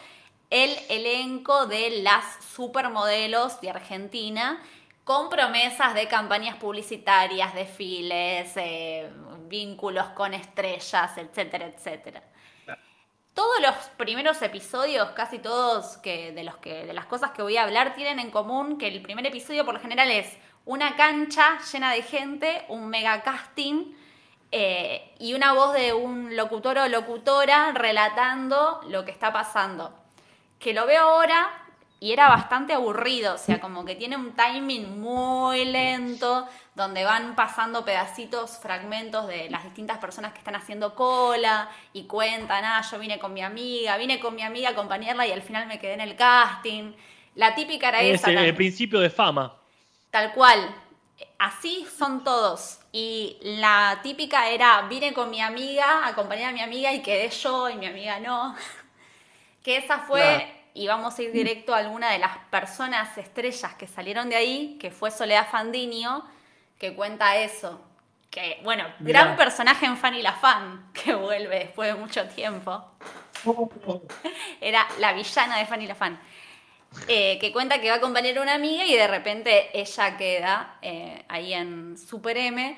el 0.50 0.78
elenco 0.90 1.68
de 1.68 2.02
las 2.02 2.24
supermodelos 2.56 3.60
de 3.62 3.70
Argentina 3.70 4.62
con 5.04 5.30
promesas 5.30 5.94
de 5.94 6.08
campañas 6.08 6.58
publicitarias, 6.58 7.54
desfiles, 7.54 8.52
eh, 8.56 9.10
vínculos 9.48 10.08
con 10.08 10.34
estrellas, 10.34 11.18
etcétera, 11.18 11.68
etcétera. 11.68 12.24
Todos 13.34 13.62
los 13.62 13.76
primeros 13.98 14.42
episodios, 14.42 15.12
casi 15.12 15.38
todos 15.38 15.98
que, 15.98 16.32
de, 16.32 16.44
los 16.44 16.58
que, 16.58 16.86
de 16.86 16.94
las 16.94 17.06
cosas 17.06 17.32
que 17.32 17.44
voy 17.44 17.56
a 17.56 17.64
hablar, 17.64 17.94
tienen 17.94 18.20
en 18.20 18.32
común 18.32 18.78
que 18.78 18.88
el 18.88 19.02
primer 19.02 19.26
episodio 19.28 19.64
por 19.64 19.76
lo 19.76 19.80
general 19.80 20.10
es 20.10 20.36
una 20.68 20.96
cancha 20.96 21.58
llena 21.72 21.94
de 21.94 22.04
gente, 22.04 22.66
un 22.68 22.90
mega 22.90 23.22
casting 23.24 23.94
eh, 24.52 25.14
y 25.18 25.34
una 25.34 25.54
voz 25.54 25.74
de 25.74 25.94
un 25.94 26.36
locutor 26.36 26.78
o 26.78 26.88
locutora 26.90 27.72
relatando 27.72 28.82
lo 28.90 29.06
que 29.06 29.12
está 29.12 29.32
pasando. 29.32 29.94
Que 30.60 30.74
lo 30.74 30.86
veo 30.86 31.02
ahora 31.02 31.50
y 32.02 32.12
era 32.12 32.28
bastante 32.28 32.74
aburrido, 32.74 33.36
o 33.36 33.38
sea, 33.38 33.60
como 33.60 33.86
que 33.86 33.96
tiene 33.96 34.18
un 34.18 34.34
timing 34.34 35.00
muy 35.00 35.66
lento, 35.66 36.48
donde 36.76 37.04
van 37.04 37.36
pasando 37.36 37.84
pedacitos, 37.86 38.60
fragmentos 38.62 39.26
de 39.28 39.50
las 39.50 39.64
distintas 39.64 39.98
personas 39.98 40.34
que 40.34 40.40
están 40.40 40.56
haciendo 40.56 40.94
cola 40.94 41.70
y 41.94 42.04
cuentan, 42.04 42.66
ah, 42.66 42.82
yo 42.92 43.00
vine 43.00 43.18
con 43.18 43.34
mi 43.34 43.42
amiga, 43.42 43.98
vine 43.98 44.20
con 44.20 44.36
mi 44.36 44.44
amiga 44.44 44.70
a 44.70 44.72
acompañarla 44.74 45.26
y 45.26 45.32
al 45.32 45.42
final 45.42 45.66
me 45.66 45.80
quedé 45.80 45.94
en 45.94 46.02
el 46.02 46.16
casting. 46.16 46.94
La 47.36 47.56
típica 47.56 47.90
era 47.90 48.02
Es 48.02 48.22
esa. 48.22 48.32
el, 48.32 48.54
principio 48.54 49.00
de 49.00 49.10
fama. 49.10 49.56
Tal 50.12 50.34
cual. 50.34 50.76
Así 51.40 51.88
son 51.98 52.24
todos. 52.24 52.80
Y 52.92 53.38
la 53.42 54.00
típica 54.04 54.50
era, 54.50 54.82
vine 54.84 55.14
con 55.14 55.30
mi 55.30 55.42
amiga, 55.42 56.08
acompañé 56.08 56.46
a 56.46 56.52
mi 56.52 56.62
amiga 56.62 56.94
y 56.94 57.02
quedé 57.02 57.30
yo 57.30 57.70
y 57.70 57.76
mi 57.76 57.86
amiga 57.86 58.20
no. 58.20 58.56
Que 59.64 59.76
esa 59.78 60.00
fue, 60.00 60.50
y 60.74 60.88
vamos 60.88 61.20
a 61.20 61.22
ir 61.24 61.34
directo 61.34 61.76
a 61.76 61.80
alguna 61.80 62.10
de 62.10 62.20
las 62.20 62.38
personas 62.50 63.18
estrellas 63.18 63.74
que 63.74 63.86
salieron 63.86 64.30
de 64.30 64.38
ahí, 64.38 64.78
que 64.80 64.92
fue 64.92 65.12
Soledad 65.12 65.50
Fandinio, 65.50 66.24
que 66.80 66.96
cuenta 66.96 67.36
eso. 67.36 67.82
Que, 68.30 68.62
bueno, 68.64 68.86
Mirá. 69.00 69.24
gran 69.24 69.36
personaje 69.36 69.86
en 69.86 69.98
Fanny 69.98 70.22
la 70.22 70.34
Fan, 70.34 70.92
que 70.94 71.16
vuelve 71.16 71.60
después 71.60 71.94
de 71.94 72.00
mucho 72.00 72.28
tiempo. 72.30 72.92
Era 74.62 74.88
la 75.00 75.12
villana 75.14 75.58
de 75.58 75.66
Fanny 75.66 75.88
la 75.88 75.96
Fan. 75.96 76.18
Eh, 77.08 77.40
que 77.40 77.54
cuenta 77.54 77.80
que 77.80 77.88
va 77.90 77.96
a 77.96 77.98
acompañar 78.00 78.38
a 78.38 78.42
una 78.42 78.56
amiga 78.56 78.86
y 78.86 78.96
de 78.96 79.08
repente 79.08 79.70
ella 79.80 80.18
queda 80.18 80.78
eh, 80.82 81.24
ahí 81.30 81.54
en 81.54 81.98
Super 81.98 82.38
M. 82.38 82.78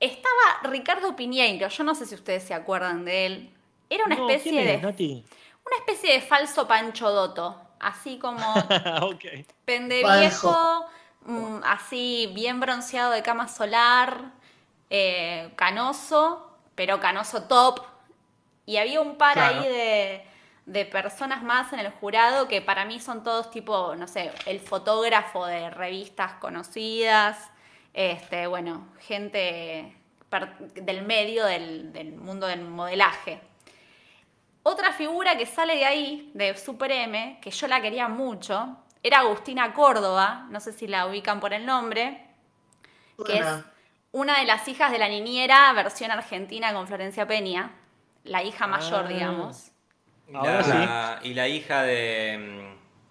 Estaba 0.00 0.60
Ricardo 0.64 1.16
Piñeiro, 1.16 1.68
yo 1.68 1.84
no 1.84 1.94
sé 1.94 2.06
si 2.06 2.14
ustedes 2.14 2.44
se 2.44 2.54
acuerdan 2.54 3.04
de 3.04 3.26
él. 3.26 3.54
Era 3.90 4.04
una 4.06 4.16
No, 4.16 4.16
especie 4.16 4.52
¿quién 4.52 4.64
de 4.64 4.78
Nati? 4.82 5.24
una 5.66 5.76
especie 5.78 6.12
de 6.14 6.20
falso 6.22 6.66
Pancho 6.68 7.10
Dotto, 7.10 7.60
así 7.80 8.18
como 8.18 8.44
ok. 9.02 9.24
pende 9.64 10.04
viejo, 10.04 10.86
mm, 11.26 11.60
así 11.64 12.30
bien 12.34 12.60
bronceado 12.60 13.12
de 13.12 13.22
cama 13.22 13.48
solar, 13.48 14.32
eh, 14.90 15.52
canoso, 15.56 16.50
pero 16.74 17.00
canoso 17.00 17.44
top. 17.44 17.80
Y 18.66 18.76
había 18.78 19.00
un 19.00 19.16
par 19.16 19.34
Claro. 19.34 19.62
ahí 19.62 19.66
de, 19.68 20.24
de 20.70 20.84
personas 20.84 21.42
más 21.42 21.72
en 21.72 21.80
el 21.80 21.90
jurado 21.90 22.46
que 22.46 22.62
para 22.62 22.84
mí 22.84 23.00
son 23.00 23.24
todos 23.24 23.50
tipo, 23.50 23.96
no 23.96 24.06
sé, 24.06 24.30
el 24.46 24.60
fotógrafo 24.60 25.44
de 25.44 25.68
revistas 25.68 26.34
conocidas, 26.34 27.50
este, 27.92 28.46
bueno, 28.46 28.86
gente 29.00 29.96
del 30.74 31.02
medio 31.02 31.44
del, 31.44 31.92
del 31.92 32.12
mundo 32.12 32.46
del 32.46 32.60
modelaje. 32.62 33.40
Otra 34.62 34.92
figura 34.92 35.36
que 35.36 35.44
sale 35.44 35.74
de 35.74 35.86
ahí, 35.86 36.30
de 36.34 36.56
Super 36.56 36.92
M, 36.92 37.38
que 37.42 37.50
yo 37.50 37.66
la 37.66 37.80
quería 37.80 38.06
mucho, 38.06 38.76
era 39.02 39.20
Agustina 39.20 39.72
Córdoba, 39.72 40.46
no 40.50 40.60
sé 40.60 40.72
si 40.72 40.86
la 40.86 41.06
ubican 41.06 41.40
por 41.40 41.52
el 41.52 41.66
nombre, 41.66 42.28
que 43.26 43.38
es 43.38 43.46
una 44.12 44.38
de 44.38 44.44
las 44.44 44.68
hijas 44.68 44.92
de 44.92 44.98
la 44.98 45.08
niñera 45.08 45.72
versión 45.72 46.12
argentina 46.12 46.72
con 46.72 46.86
Florencia 46.86 47.26
Peña, 47.26 47.72
la 48.22 48.44
hija 48.44 48.68
mayor, 48.68 49.06
Ah. 49.06 49.08
digamos. 49.08 49.69
Y 50.32 50.34
Ahora 50.36 50.62
la, 50.62 51.20
y 51.22 51.34
la 51.34 51.48
hija 51.48 51.82
de. 51.82 52.38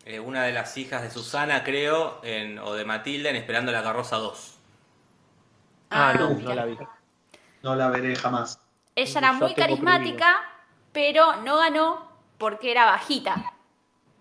mm, 0.05 0.07
eh, 0.09 0.20
una 0.20 0.43
de 0.43 0.53
las 0.53 0.78
hijas 0.78 1.01
de 1.03 1.11
Susana, 1.11 1.63
creo, 1.63 2.20
en- 2.24 2.59
o 2.59 2.74
de 2.74 2.86
Matilda 2.86 3.30
en 3.30 3.36
Esperando 3.36 3.72
la 3.72 3.84
Carroza 3.84 4.17
2. 4.17 4.55
Ah, 5.91 6.09
Ah, 6.09 6.13
no, 6.13 6.30
mira. 6.36 6.49
no 6.49 6.55
la 6.55 6.65
vi. 6.65 6.78
No 7.63 7.76
la 7.76 7.89
veré 7.89 8.15
jamás. 8.15 8.59
Ella 8.95 9.20
era 9.20 9.34
muy 9.34 9.55
carismática, 9.55 10.41
pero 10.91 11.38
no 11.38 11.57
ganó 11.57 12.11
porque 12.38 12.72
era 12.72 12.86
bajita. 12.86 13.53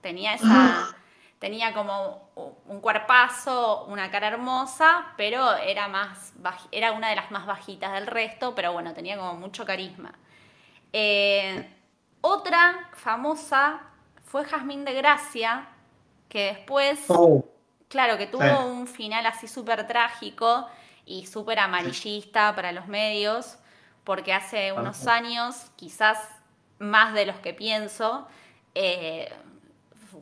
Tenía 0.00 0.34
esa. 0.34 0.96
Tenía 1.38 1.72
como 1.74 2.30
un 2.66 2.80
cuerpazo, 2.80 3.84
una 3.86 4.10
cara 4.10 4.28
hermosa, 4.28 5.14
pero 5.16 5.56
era 5.56 5.88
más 5.88 6.34
era 6.72 6.92
una 6.92 7.10
de 7.10 7.16
las 7.16 7.30
más 7.30 7.46
bajitas 7.46 7.92
del 7.92 8.06
resto, 8.08 8.54
pero 8.54 8.72
bueno, 8.72 8.92
tenía 8.94 9.16
como 9.16 9.34
mucho 9.34 9.64
carisma. 9.64 10.12
Eh, 10.92 11.68
otra 12.20 12.88
famosa 12.94 13.80
fue 14.24 14.44
Jazmín 14.44 14.84
de 14.84 14.94
Gracia, 14.94 15.68
que 16.28 16.52
después 16.54 17.04
Oh, 17.08 17.44
Claro, 17.88 18.18
que 18.18 18.26
tuvo 18.26 18.42
Sí. 18.42 18.50
un 18.66 18.86
final 18.86 19.24
así 19.24 19.48
súper 19.48 19.86
trágico 19.86 20.68
y 21.06 21.24
súper 21.26 21.58
amarillista 21.58 22.54
para 22.54 22.70
los 22.72 22.86
medios, 22.86 23.56
porque 24.04 24.34
hace 24.34 24.72
unos 24.72 25.06
años, 25.06 25.70
quizás 25.76 26.18
más 26.78 27.14
de 27.14 27.24
los 27.24 27.36
que 27.36 27.54
pienso, 27.54 28.28
eh, 28.74 29.32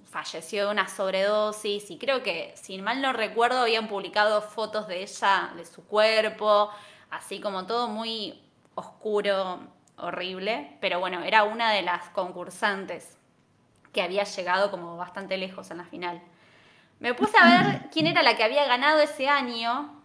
falleció 0.04 0.66
de 0.66 0.70
una 0.72 0.88
sobredosis 0.88 1.90
y 1.90 1.98
creo 1.98 2.22
que, 2.22 2.54
si 2.56 2.78
mal 2.80 3.02
no 3.02 3.12
recuerdo, 3.12 3.58
habían 3.62 3.88
publicado 3.88 4.42
fotos 4.42 4.86
de 4.86 5.02
ella, 5.02 5.52
de 5.56 5.64
su 5.64 5.84
cuerpo, 5.84 6.70
así 7.10 7.40
como 7.40 7.66
todo 7.66 7.88
muy 7.88 8.40
oscuro, 8.76 9.58
horrible, 9.96 10.76
pero 10.80 11.00
bueno, 11.00 11.22
era 11.22 11.44
una 11.44 11.70
de 11.72 11.82
las 11.82 12.08
concursantes 12.10 13.16
que 13.92 14.02
había 14.02 14.24
llegado 14.24 14.70
como 14.70 14.96
bastante 14.96 15.36
lejos 15.38 15.70
en 15.70 15.78
la 15.78 15.84
final. 15.84 16.22
Me 16.98 17.14
puse 17.14 17.36
a 17.38 17.44
ver 17.44 17.90
quién 17.90 18.06
era 18.06 18.22
la 18.22 18.36
que 18.36 18.44
había 18.44 18.66
ganado 18.66 19.00
ese 19.00 19.28
año 19.28 20.02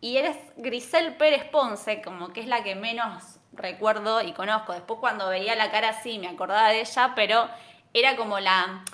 y 0.00 0.16
eres 0.16 0.36
Grisel 0.56 1.16
Pérez 1.16 1.44
Ponce, 1.44 2.02
como 2.02 2.32
que 2.32 2.40
es 2.40 2.46
la 2.46 2.62
que 2.62 2.74
menos 2.74 3.38
recuerdo 3.52 4.22
y 4.22 4.32
conozco. 4.32 4.72
Después 4.72 5.00
cuando 5.00 5.28
veía 5.28 5.54
la 5.54 5.70
cara 5.70 5.90
así 5.90 6.18
me 6.18 6.28
acordaba 6.28 6.68
de 6.68 6.80
ella, 6.80 7.12
pero 7.14 7.48
era 7.92 8.16
como 8.16 8.40
la... 8.40 8.84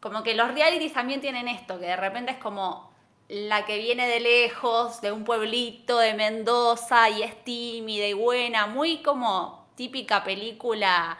Como 0.00 0.22
que 0.22 0.34
los 0.34 0.52
realities 0.52 0.92
también 0.92 1.22
tienen 1.22 1.48
esto, 1.48 1.78
que 1.78 1.86
de 1.86 1.96
repente 1.96 2.32
es 2.32 2.38
como 2.38 2.92
la 3.28 3.64
que 3.64 3.78
viene 3.78 4.06
de 4.06 4.20
lejos, 4.20 5.00
de 5.00 5.12
un 5.12 5.24
pueblito 5.24 5.98
de 5.98 6.12
Mendoza 6.12 7.08
y 7.08 7.22
es 7.22 7.42
tímida 7.42 8.06
y 8.06 8.12
buena, 8.12 8.66
muy 8.66 9.02
como 9.02 9.63
típica 9.74 10.24
película 10.24 11.18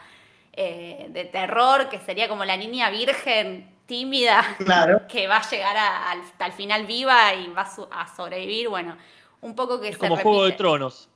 eh, 0.53 1.07
de 1.09 1.25
terror, 1.25 1.89
que 1.89 1.99
sería 1.99 2.27
como 2.29 2.45
la 2.45 2.57
niña 2.57 2.89
virgen 2.89 3.69
tímida, 3.85 4.55
que 5.09 5.27
va 5.27 5.37
a 5.37 5.49
llegar 5.49 5.75
hasta 5.77 6.45
el 6.45 6.53
final 6.53 6.85
viva 6.85 7.33
y 7.33 7.47
va 7.47 7.67
a, 7.91 8.15
sobrevivir, 8.15 8.69
bueno, 8.69 8.97
un 9.41 9.55
poco 9.55 9.79
que 9.79 9.89
es 9.89 9.97
como 9.97 10.17
Juego 10.17 10.45
de 10.45 10.53
Tronos. 10.53 11.09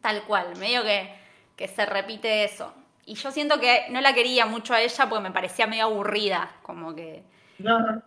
Tal 0.00 0.22
cual, 0.24 0.56
medio 0.56 0.82
que, 0.82 1.14
que 1.56 1.68
se 1.68 1.86
repite 1.86 2.44
eso. 2.44 2.72
Y 3.06 3.14
yo 3.14 3.30
siento 3.30 3.60
que 3.60 3.86
no 3.90 4.00
la 4.00 4.14
quería 4.14 4.46
mucho 4.46 4.74
a 4.74 4.80
ella 4.80 5.08
porque 5.08 5.22
me 5.22 5.30
parecía 5.30 5.66
medio 5.66 5.84
aburrida, 5.84 6.50
como 6.62 6.94
que... 6.94 7.22
No. 7.58 8.02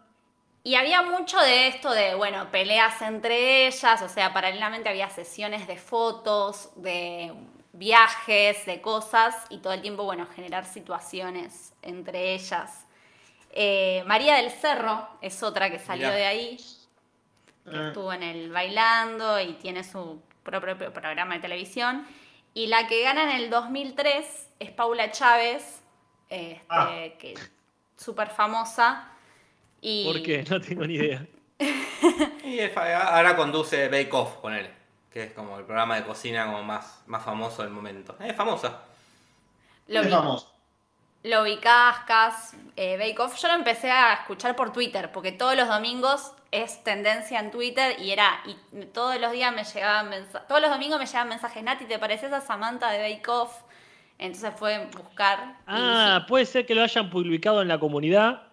Y 0.63 0.75
había 0.75 1.01
mucho 1.01 1.39
de 1.39 1.67
esto 1.67 1.91
de, 1.91 2.15
bueno, 2.15 2.49
peleas 2.51 3.01
entre 3.01 3.67
ellas, 3.67 4.01
o 4.01 4.09
sea, 4.09 4.33
paralelamente 4.33 4.89
había 4.89 5.09
sesiones 5.09 5.65
de 5.65 5.77
fotos, 5.77 6.71
de 6.75 7.33
viajes, 7.77 8.65
de 8.65 8.81
cosas, 8.81 9.35
y 9.49 9.59
todo 9.59 9.73
el 9.73 9.81
tiempo, 9.81 10.03
bueno, 10.03 10.27
generar 10.35 10.65
situaciones 10.65 11.73
entre 11.81 12.33
ellas. 12.33 12.85
Eh, 13.51 14.03
María 14.05 14.35
del 14.35 14.51
Cerro 14.51 15.07
es 15.21 15.41
otra 15.43 15.69
que 15.69 15.79
salió 15.79 16.09
de 16.09 16.25
ahí, 16.25 16.57
que 17.69 17.77
ah. 17.77 17.87
estuvo 17.87 18.11
en 18.11 18.23
el 18.23 18.51
Bailando 18.51 19.39
y 19.39 19.53
tiene 19.53 19.83
su 19.83 20.21
propio 20.43 20.91
programa 20.91 21.35
de 21.35 21.41
televisión. 21.41 22.05
Y 22.53 22.67
la 22.67 22.87
que 22.87 23.03
gana 23.03 23.23
en 23.23 23.41
el 23.41 23.49
2003 23.49 24.25
es 24.59 24.71
Paula 24.71 25.11
Chávez, 25.11 25.81
este, 26.29 26.63
ah. 26.69 26.89
que 27.19 27.35
súper 27.95 28.29
famosa. 28.29 29.11
Y... 29.81 30.05
¿Por 30.05 30.23
qué? 30.23 30.43
No 30.49 30.59
tengo 30.59 30.85
ni 30.85 30.95
idea. 30.95 31.25
y 32.43 32.59
ahora 32.59 33.35
conduce 33.35 33.87
Bake 33.89 34.13
Off, 34.13 34.37
ponele, 34.37 34.71
que 35.17 35.23
es 35.23 35.31
como 35.33 35.57
el 35.57 35.65
programa 35.65 35.95
de 35.95 36.03
cocina 36.03 36.45
como 36.45 36.61
más, 36.61 37.01
más 37.07 37.23
famoso 37.23 37.63
del 37.63 37.71
momento. 37.71 38.15
Es 38.19 38.35
famosa. 38.35 38.81
Lo 39.87 40.01
es 40.01 40.09
famoso. 40.11 40.53
Lo 41.23 41.43
vi 41.43 41.57
Cascas, 41.57 42.55
eh, 42.75 42.97
Bake 42.97 43.19
Off. 43.19 43.35
Yo 43.41 43.47
lo 43.47 43.55
empecé 43.55 43.89
a 43.89 44.13
escuchar 44.13 44.55
por 44.55 44.71
Twitter, 44.71 45.11
porque 45.11 45.31
todos 45.31 45.55
los 45.55 45.67
domingos 45.67 46.33
es 46.51 46.83
tendencia 46.83 47.39
en 47.39 47.49
Twitter 47.49 47.99
y 47.99 48.11
era, 48.11 48.41
y 48.45 48.85
todos 48.85 49.19
los 49.19 49.31
días 49.31 49.53
me 49.53 49.63
llegaban 49.63 50.09
mensajes, 50.09 50.47
todos 50.47 50.61
los 50.61 50.69
domingos 50.69 50.99
me 50.99 51.07
llegaban 51.07 51.29
mensajes, 51.29 51.63
Nati, 51.63 51.85
¿te 51.85 51.97
pareces 51.97 52.31
a 52.31 52.39
Samantha 52.39 52.91
de 52.91 52.99
Bake 52.99 53.27
Off? 53.27 53.51
Entonces 54.19 54.53
fue 54.55 54.85
buscar. 54.85 55.57
Ah, 55.65 56.25
puede 56.27 56.45
ser 56.45 56.67
que 56.67 56.75
lo 56.75 56.83
hayan 56.83 57.09
publicado 57.09 57.63
en 57.63 57.67
la 57.67 57.79
comunidad. 57.79 58.43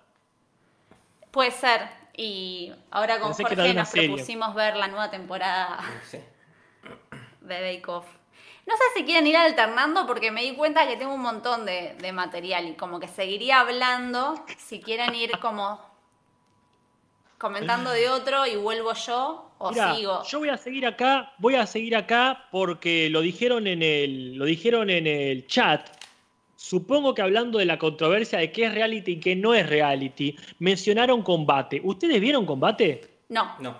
Puede 1.31 1.51
ser. 1.51 1.83
Y 2.17 2.73
ahora 2.91 3.21
con 3.21 3.35
Jorge 3.35 3.75
nos 3.75 3.91
propusimos 3.91 4.55
ver 4.55 4.77
la 4.77 4.89
nueva 4.89 5.11
temporada 5.11 5.79
de 7.45 7.61
Bake 7.61 7.89
Off. 7.89 8.07
No 8.67 8.75
sé 8.77 8.83
si 8.97 9.05
quieren 9.05 9.27
ir 9.27 9.37
alternando 9.37 10.07
porque 10.07 10.31
me 10.31 10.43
di 10.43 10.55
cuenta 10.55 10.87
que 10.87 10.97
tengo 10.97 11.15
un 11.15 11.21
montón 11.21 11.67
de, 11.67 11.95
de 11.99 12.13
material 12.13 12.69
y 12.69 12.75
como 12.75 12.99
que 12.99 13.09
seguiría 13.09 13.61
hablando 13.61 14.43
si 14.59 14.81
quieren 14.81 15.15
ir 15.15 15.39
como 15.39 15.81
comentando 17.39 17.91
de 17.91 18.09
otro 18.09 18.47
y 18.47 18.57
vuelvo 18.57 18.95
yo 18.95 19.51
o 19.59 19.73
sigo. 19.73 20.23
Yo 20.25 20.39
voy 20.39 20.49
a 20.49 20.57
seguir 20.57 20.87
acá, 20.87 21.35
voy 21.37 21.57
a 21.57 21.67
seguir 21.67 21.95
acá 21.95 22.47
porque 22.51 23.11
lo 23.11 23.21
dijeron 23.21 23.67
en 23.67 23.83
el, 23.83 24.37
lo 24.37 24.47
dijeron 24.47 24.89
en 24.89 25.07
el 25.07 25.47
chat. 25.47 25.91
Supongo 26.57 27.13
que 27.13 27.21
hablando 27.21 27.59
de 27.59 27.67
la 27.67 27.79
controversia 27.79 28.39
de 28.39 28.51
qué 28.51 28.65
es 28.65 28.75
reality 28.75 29.13
y 29.13 29.21
qué 29.21 29.37
no 29.37 29.53
es 29.53 29.69
reality, 29.69 30.37
mencionaron 30.59 31.23
combate. 31.23 31.83
¿Ustedes 31.85 32.19
vieron 32.19 32.47
combate? 32.47 33.19
No. 33.29 33.57
No. 33.61 33.77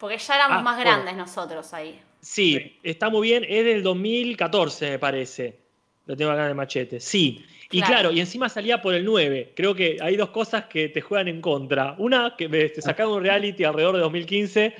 Porque 0.00 0.16
ya 0.16 0.34
éramos 0.34 0.60
ah, 0.60 0.62
más 0.62 0.78
grandes 0.78 1.14
nosotros 1.14 1.74
ahí. 1.74 2.00
Sí, 2.22 2.78
está 2.82 3.10
muy 3.10 3.28
bien. 3.28 3.44
Es 3.46 3.66
del 3.66 3.82
2014, 3.82 4.92
me 4.92 4.98
parece. 4.98 5.60
Lo 6.06 6.16
tengo 6.16 6.30
acá 6.30 6.44
en 6.44 6.48
el 6.48 6.54
machete. 6.54 6.98
Sí. 6.98 7.44
Y 7.70 7.82
claro. 7.82 8.10
y 8.10 8.18
encima 8.18 8.48
salía 8.48 8.80
por 8.80 8.94
el 8.94 9.04
9. 9.04 9.52
Creo 9.54 9.74
que 9.74 9.98
hay 10.00 10.16
dos 10.16 10.30
cosas 10.30 10.64
que 10.64 10.88
te 10.88 11.02
juegan 11.02 11.28
en 11.28 11.42
contra. 11.42 11.96
Una, 11.98 12.34
que 12.34 12.48
te 12.48 12.80
sacaron 12.80 13.12
un 13.12 13.22
reality 13.22 13.62
alrededor 13.62 13.96
de 13.96 14.00
2015 14.00 14.74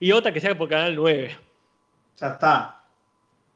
y 0.00 0.10
otra 0.10 0.32
que 0.32 0.40
sea 0.40 0.58
por 0.58 0.68
Canal 0.68 0.96
9. 0.96 1.36
Ya 2.18 2.26
está. 2.26 2.82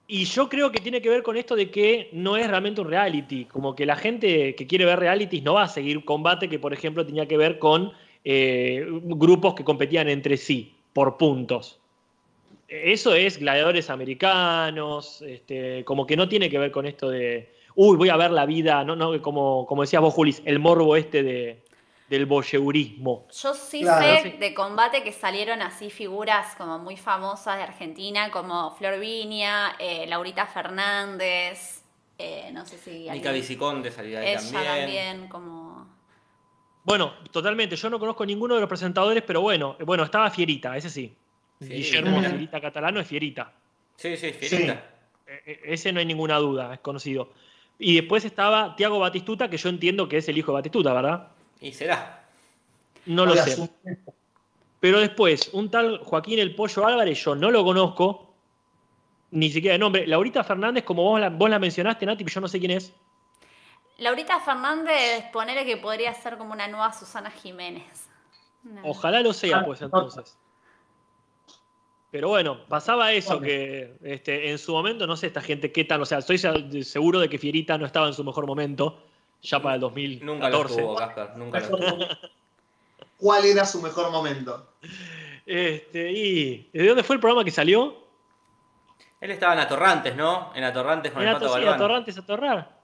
Y 0.06 0.24
yo 0.24 0.48
creo 0.48 0.70
que 0.70 0.80
tiene 0.80 1.02
que 1.02 1.10
ver 1.10 1.24
con 1.24 1.36
esto 1.36 1.56
de 1.56 1.68
que 1.68 2.10
no 2.12 2.36
es 2.36 2.46
realmente 2.46 2.80
un 2.80 2.88
reality. 2.88 3.44
Como 3.46 3.74
que 3.74 3.84
la 3.84 3.96
gente 3.96 4.54
que 4.54 4.66
quiere 4.68 4.84
ver 4.84 5.00
realities 5.00 5.42
no 5.42 5.54
va 5.54 5.64
a 5.64 5.68
seguir 5.68 6.04
combate 6.04 6.48
que, 6.48 6.60
por 6.60 6.72
ejemplo, 6.72 7.04
tenía 7.04 7.26
que 7.26 7.36
ver 7.36 7.58
con 7.58 7.92
eh, 8.24 8.86
grupos 8.88 9.54
que 9.54 9.64
competían 9.64 10.08
entre 10.08 10.36
sí 10.36 10.76
por 10.98 11.16
puntos. 11.16 11.78
Eso 12.66 13.14
es 13.14 13.38
gladiadores 13.38 13.88
americanos, 13.88 15.22
este, 15.22 15.84
como 15.84 16.04
que 16.08 16.16
no 16.16 16.28
tiene 16.28 16.50
que 16.50 16.58
ver 16.58 16.72
con 16.72 16.86
esto 16.86 17.08
de, 17.08 17.54
uy, 17.76 17.96
voy 17.96 18.08
a 18.08 18.16
ver 18.16 18.32
la 18.32 18.46
vida, 18.46 18.82
no, 18.82 18.96
no, 18.96 19.22
como, 19.22 19.64
como 19.64 19.82
decías 19.82 20.02
vos, 20.02 20.12
Julis, 20.12 20.42
el 20.44 20.58
morbo 20.58 20.96
este 20.96 21.22
de, 21.22 21.62
del 22.10 22.26
voyeurismo. 22.26 23.28
Yo 23.30 23.54
sí 23.54 23.84
sé 23.84 24.38
de 24.40 24.54
combate 24.54 25.04
que 25.04 25.12
salieron 25.12 25.62
así 25.62 25.88
figuras 25.88 26.56
como 26.56 26.80
muy 26.80 26.96
famosas 26.96 27.58
de 27.58 27.62
Argentina, 27.62 28.32
como 28.32 28.74
Flor 28.74 28.98
Viña, 28.98 29.76
eh, 29.78 30.04
Laurita 30.08 30.46
Fernández, 30.46 31.84
eh, 32.18 32.50
no 32.52 32.66
sé 32.66 32.76
si... 32.76 33.08
Mica 33.08 33.30
Viciconde 33.30 33.92
salía 33.92 34.18
ahí 34.18 34.30
Ella 34.30 34.80
también. 34.80 35.28
como... 35.28 35.67
Bueno, 36.88 37.12
totalmente, 37.30 37.76
yo 37.76 37.90
no 37.90 37.98
conozco 37.98 38.24
ninguno 38.24 38.54
de 38.54 38.62
los 38.62 38.68
presentadores, 38.68 39.22
pero 39.22 39.42
bueno, 39.42 39.76
bueno, 39.84 40.04
estaba 40.04 40.30
Fierita, 40.30 40.74
ese 40.74 40.88
sí. 40.88 41.14
Guillermo 41.60 42.18
Fierita 42.22 42.62
Catalano 42.62 42.98
es 42.98 43.06
Fierita. 43.06 43.52
Sí, 43.96 44.16
sí, 44.16 44.32
Fierita. 44.32 44.82
E, 45.26 45.32
e, 45.44 45.60
ese 45.74 45.92
no 45.92 46.00
hay 46.00 46.06
ninguna 46.06 46.38
duda, 46.38 46.72
es 46.72 46.80
conocido. 46.80 47.30
Y 47.78 47.94
después 47.96 48.24
estaba 48.24 48.74
Tiago 48.74 48.98
Batistuta, 48.98 49.50
que 49.50 49.58
yo 49.58 49.68
entiendo 49.68 50.08
que 50.08 50.16
es 50.16 50.30
el 50.30 50.38
hijo 50.38 50.52
de 50.52 50.60
Batistuta, 50.60 50.94
¿verdad? 50.94 51.28
Y 51.60 51.74
será. 51.74 52.24
No 53.04 53.26
lo 53.26 53.36
sé. 53.36 53.68
Pero 54.80 55.00
después, 55.00 55.50
un 55.52 55.70
tal 55.70 55.98
Joaquín 55.98 56.38
El 56.38 56.54
Pollo 56.54 56.86
Álvarez, 56.86 57.22
yo 57.22 57.34
no 57.34 57.50
lo 57.50 57.64
conozco, 57.64 58.32
ni 59.32 59.50
siquiera 59.50 59.74
de 59.74 59.78
nombre. 59.78 60.06
Laurita 60.06 60.42
Fernández, 60.42 60.84
como 60.84 61.02
vos 61.02 61.20
la, 61.20 61.28
vos 61.28 61.50
la 61.50 61.58
mencionaste, 61.58 62.06
Nati, 62.06 62.24
yo 62.24 62.40
no 62.40 62.48
sé 62.48 62.58
quién 62.58 62.70
es. 62.70 62.94
Laurita 63.98 64.38
Fernández, 64.40 65.24
ponerle 65.32 65.64
que 65.64 65.76
podría 65.76 66.14
ser 66.14 66.38
como 66.38 66.52
una 66.52 66.68
nueva 66.68 66.92
Susana 66.92 67.30
Jiménez. 67.30 68.06
Ojalá 68.84 69.20
lo 69.20 69.32
sea, 69.32 69.64
pues 69.64 69.82
entonces. 69.82 70.38
Pero 72.10 72.28
bueno, 72.28 72.64
pasaba 72.68 73.12
eso 73.12 73.40
que 73.40 73.96
este, 74.02 74.50
en 74.50 74.58
su 74.58 74.72
momento, 74.72 75.06
no 75.06 75.16
sé, 75.16 75.26
esta 75.26 75.42
gente 75.42 75.72
qué 75.72 75.84
tal, 75.84 76.00
o 76.00 76.06
sea, 76.06 76.18
estoy 76.18 76.38
seguro 76.38 77.18
de 77.18 77.28
que 77.28 77.38
Fierita 77.38 77.76
no 77.76 77.84
estaba 77.84 78.06
en 78.06 78.14
su 78.14 78.24
mejor 78.24 78.46
momento, 78.46 79.02
ya 79.42 79.60
para 79.60 79.74
el 79.74 79.80
2014. 79.80 80.24
Nunca 80.24 80.48
lo 80.48 80.64
tuvo, 80.64 80.94
Gaspar, 80.94 81.36
nunca 81.36 81.60
lo 81.60 81.76
tuvo. 81.76 81.98
¿Cuál 83.18 83.44
era 83.44 83.66
su 83.66 83.82
mejor 83.82 84.10
momento? 84.10 84.74
Este, 85.44 86.12
y 86.12 86.70
¿de 86.72 86.86
dónde 86.86 87.02
fue 87.02 87.16
el 87.16 87.20
programa 87.20 87.44
que 87.44 87.50
salió? 87.50 88.06
Él 89.20 89.32
estaba 89.32 89.54
en 89.54 89.58
Atorrantes, 89.58 90.14
¿no? 90.14 90.52
En 90.54 90.62
Atorrantes 90.62 91.12
con 91.12 91.22
el 91.22 91.34
Pato 91.34 91.58
sí, 91.58 91.66
Atorrantes, 91.66 92.16
Atorrar. 92.16 92.77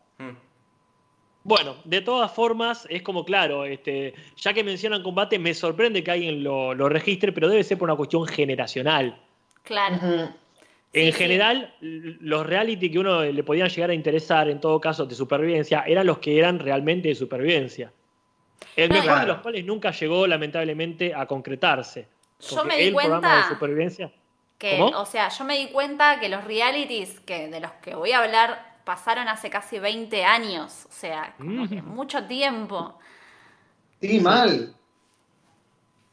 Bueno, 1.45 1.77
de 1.85 2.01
todas 2.01 2.33
formas, 2.33 2.87
es 2.89 3.03
como 3.03 3.23
claro, 3.23 3.67
este, 3.67 4.15
ya 4.37 4.55
que 4.55 4.65
mencionan 4.65 5.03
combate, 5.03 5.39
me 5.39 5.53
sorprende 5.53 6.03
que 6.03 6.11
alguien 6.11 6.43
lo, 6.43 6.89
registre, 6.89 7.33
pero 7.33 7.51
debe 7.51 7.63
ser 7.63 7.77
por 7.77 7.89
una 7.89 7.97
cuestión 7.97 8.27
generacional. 8.27 9.21
Claro. 9.63 10.31
En 10.95 11.13
general, 11.13 11.75
los 11.81 12.47
reality 12.47 12.91
que 12.91 12.99
uno 12.99 13.23
le 13.23 13.45
podían 13.45 13.69
llegar 13.69 13.91
a 13.91 13.95
interesar, 13.95 14.49
en 14.49 14.59
todo 14.59 14.81
caso, 14.81 15.05
de 15.05 15.15
supervivencia, 15.15 15.85
eran 15.87 16.07
los 16.07 16.19
que 16.19 16.39
eran 16.39 16.59
realmente 16.59 17.09
de 17.09 17.15
supervivencia. 17.15 17.93
El 18.75 18.91
mejor 18.91 19.21
de 19.21 19.27
los 19.27 19.39
cuales 19.39 19.67
nunca 19.67 19.91
llegó, 19.91 20.27
lamentablemente, 20.27 21.15
a 21.15 21.27
concretarse. 21.27 22.09
Yo 22.41 22.65
me 22.65 22.79
di 22.79 22.91
cuenta. 22.91 23.37
de 23.37 23.43
supervivencia. 23.55 24.11
Que, 24.57 24.79
¿Cómo? 24.79 24.99
o 24.99 25.05
sea, 25.05 25.29
yo 25.29 25.45
me 25.45 25.59
di 25.59 25.67
cuenta 25.67 26.21
que 26.21 26.31
los 26.31 26.45
realities 26.45 27.21
que 27.21 27.49
de 27.49 27.61
los 27.61 27.73
que 27.73 27.95
voy 27.95 28.13
a 28.13 28.23
hablar 28.23 28.74
pasaron 28.85 29.28
hace 29.28 29.51
casi 29.51 29.78
20 29.78 30.24
años. 30.24 30.87
O 30.89 30.93
sea, 30.93 31.35
como 31.37 31.68
que 31.68 31.80
Mm. 31.82 31.87
mucho 31.89 32.24
tiempo. 32.26 32.99
Sí, 34.01 34.20
mal. 34.20 34.74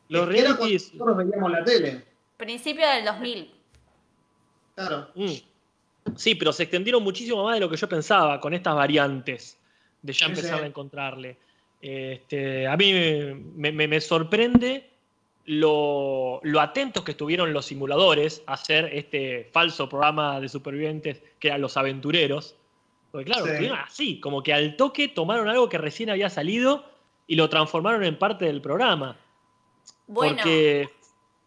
Los 0.09 0.33
era 0.35 0.55
cuando 0.55 0.73
nosotros 0.73 1.17
veíamos 1.17 1.51
la 1.51 1.63
tele. 1.63 2.05
Principio 2.37 2.87
del 2.89 3.05
2000. 3.05 3.53
Claro. 4.75 5.07
Mm. 5.15 5.31
Sí, 6.15 6.35
pero 6.35 6.51
se 6.51 6.63
extendieron 6.63 7.03
muchísimo 7.03 7.43
más 7.43 7.53
de 7.55 7.59
lo 7.61 7.69
que 7.69 7.77
yo 7.77 7.87
pensaba 7.87 8.39
con 8.39 8.53
estas 8.53 8.75
variantes 8.75 9.57
de 10.01 10.13
ya 10.13 10.25
Sí, 10.25 10.31
empezar 10.31 10.57
sí. 10.59 10.63
a 10.63 10.67
encontrarle. 10.67 11.37
Este, 11.81 12.67
a 12.67 12.75
mí 12.77 12.91
me, 13.55 13.71
me- 13.71 13.87
me 13.87 14.01
sorprende 14.01 14.89
lo, 15.45 16.39
lo 16.43 16.59
atentos 16.61 17.03
que 17.03 17.11
estuvieron 17.11 17.53
los 17.53 17.65
simuladores 17.65 18.43
a 18.47 18.53
hacer 18.53 18.89
este 18.93 19.49
falso 19.51 19.87
programa 19.89 20.39
de 20.39 20.49
supervivientes 20.49 21.21
que 21.39 21.47
eran 21.49 21.61
los 21.61 21.77
aventureros. 21.77 22.55
Porque 23.11 23.25
claro, 23.25 23.45
Sí. 23.57 23.69
así, 23.85 24.19
como 24.19 24.41
que 24.41 24.53
al 24.53 24.77
toque 24.77 25.07
tomaron 25.07 25.49
algo 25.49 25.67
que 25.69 25.77
recién 25.77 26.09
había 26.09 26.29
salido 26.29 26.85
y 27.27 27.35
lo 27.35 27.49
transformaron 27.49 28.03
en 28.03 28.17
parte 28.17 28.45
del 28.45 28.61
programa. 28.61 29.17
Bueno, 30.07 30.35
Porque 30.37 30.89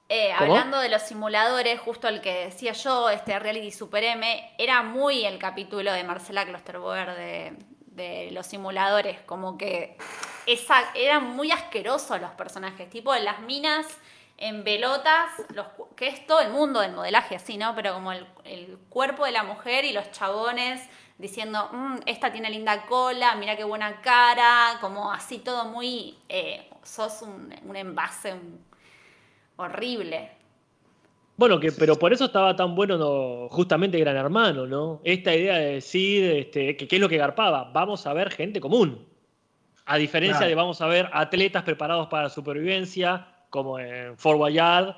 eh, 0.08 0.32
hablando 0.32 0.78
de 0.78 0.88
los 0.88 1.02
simuladores, 1.02 1.80
justo 1.80 2.08
el 2.08 2.20
que 2.20 2.46
decía 2.46 2.72
yo, 2.72 3.08
este 3.10 3.38
Reality 3.38 3.70
Super 3.70 4.04
M, 4.04 4.54
era 4.58 4.82
muy 4.82 5.24
el 5.24 5.38
capítulo 5.38 5.92
de 5.92 6.04
Marcela 6.04 6.44
Klosterboer 6.46 7.14
de, 7.16 7.52
de 7.86 8.30
los 8.32 8.46
simuladores. 8.46 9.20
Como 9.22 9.56
que 9.58 9.96
esa, 10.46 10.76
eran 10.94 11.30
muy 11.36 11.50
asquerosos 11.50 12.20
los 12.20 12.30
personajes. 12.32 12.88
Tipo, 12.90 13.14
las 13.16 13.40
minas 13.40 13.86
en 14.36 14.64
pelotas, 14.64 15.30
los, 15.54 15.68
cu- 15.68 15.94
que 15.94 16.08
es 16.08 16.26
todo 16.26 16.40
el 16.40 16.50
mundo 16.50 16.80
del 16.80 16.92
modelaje 16.92 17.36
así, 17.36 17.56
¿no? 17.56 17.74
Pero 17.74 17.94
como 17.94 18.12
el, 18.12 18.26
el 18.44 18.78
cuerpo 18.88 19.24
de 19.24 19.32
la 19.32 19.42
mujer 19.44 19.84
y 19.84 19.92
los 19.92 20.10
chabones 20.10 20.82
diciendo, 21.18 21.68
"Mm, 21.72 21.96
esta 22.06 22.32
tiene 22.32 22.50
linda 22.50 22.86
cola, 22.86 23.34
mira 23.36 23.56
qué 23.56 23.64
buena 23.64 24.00
cara, 24.00 24.78
como 24.80 25.10
así 25.12 25.38
todo 25.38 25.66
muy, 25.66 26.16
eh, 26.28 26.68
sos 26.82 27.22
un, 27.22 27.54
un 27.66 27.76
envase 27.76 28.32
un- 28.34 28.58
horrible. 29.56 30.30
Bueno, 31.36 31.58
que, 31.58 31.72
pero 31.72 31.96
por 31.96 32.12
eso 32.12 32.26
estaba 32.26 32.54
tan 32.54 32.74
bueno 32.74 32.96
no, 32.96 33.48
justamente 33.50 33.98
Gran 33.98 34.16
Hermano, 34.16 34.66
¿no? 34.66 35.00
Esta 35.04 35.34
idea 35.34 35.56
de 35.58 35.74
decir, 35.74 36.24
este, 36.30 36.76
que 36.76 36.86
qué 36.86 36.96
es 36.96 37.02
lo 37.02 37.08
que 37.08 37.16
garpaba, 37.16 37.70
vamos 37.72 38.06
a 38.06 38.12
ver 38.12 38.30
gente 38.30 38.60
común. 38.60 39.04
A 39.86 39.96
diferencia 39.96 40.38
Claro. 40.38 40.48
de 40.48 40.54
vamos 40.54 40.80
a 40.80 40.86
ver 40.86 41.10
atletas 41.12 41.62
preparados 41.64 42.06
para 42.08 42.24
la 42.24 42.28
supervivencia, 42.30 43.26
como 43.50 43.78
en 43.78 44.16
Fort 44.16 44.38
Boyard, 44.38 44.96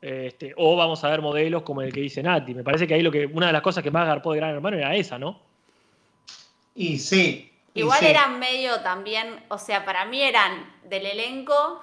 este, 0.00 0.52
o 0.56 0.76
vamos 0.76 1.02
a 1.04 1.08
ver 1.08 1.22
modelos 1.22 1.62
como 1.62 1.82
el 1.82 1.92
que 1.92 2.00
dice 2.00 2.22
Nati. 2.22 2.52
Me 2.54 2.62
parece 2.64 2.86
que 2.86 2.94
ahí 2.94 3.02
lo 3.02 3.10
que, 3.12 3.26
una 3.26 3.46
de 3.46 3.52
las 3.52 3.62
cosas 3.62 3.82
que 3.82 3.90
más 3.90 4.06
garpó 4.06 4.32
de 4.32 4.38
Gran 4.38 4.54
Hermano 4.54 4.76
era 4.76 4.94
esa, 4.94 5.18
¿no? 5.18 5.40
Y 6.76 6.98
sí. 6.98 7.52
y 7.74 7.80
Igual 7.80 8.00
sí. 8.00 8.06
eran 8.06 8.38
medio 8.38 8.80
también, 8.82 9.44
o 9.48 9.58
sea, 9.58 9.84
para 9.84 10.04
mí 10.04 10.22
eran 10.22 10.72
del 10.84 11.06
elenco, 11.06 11.80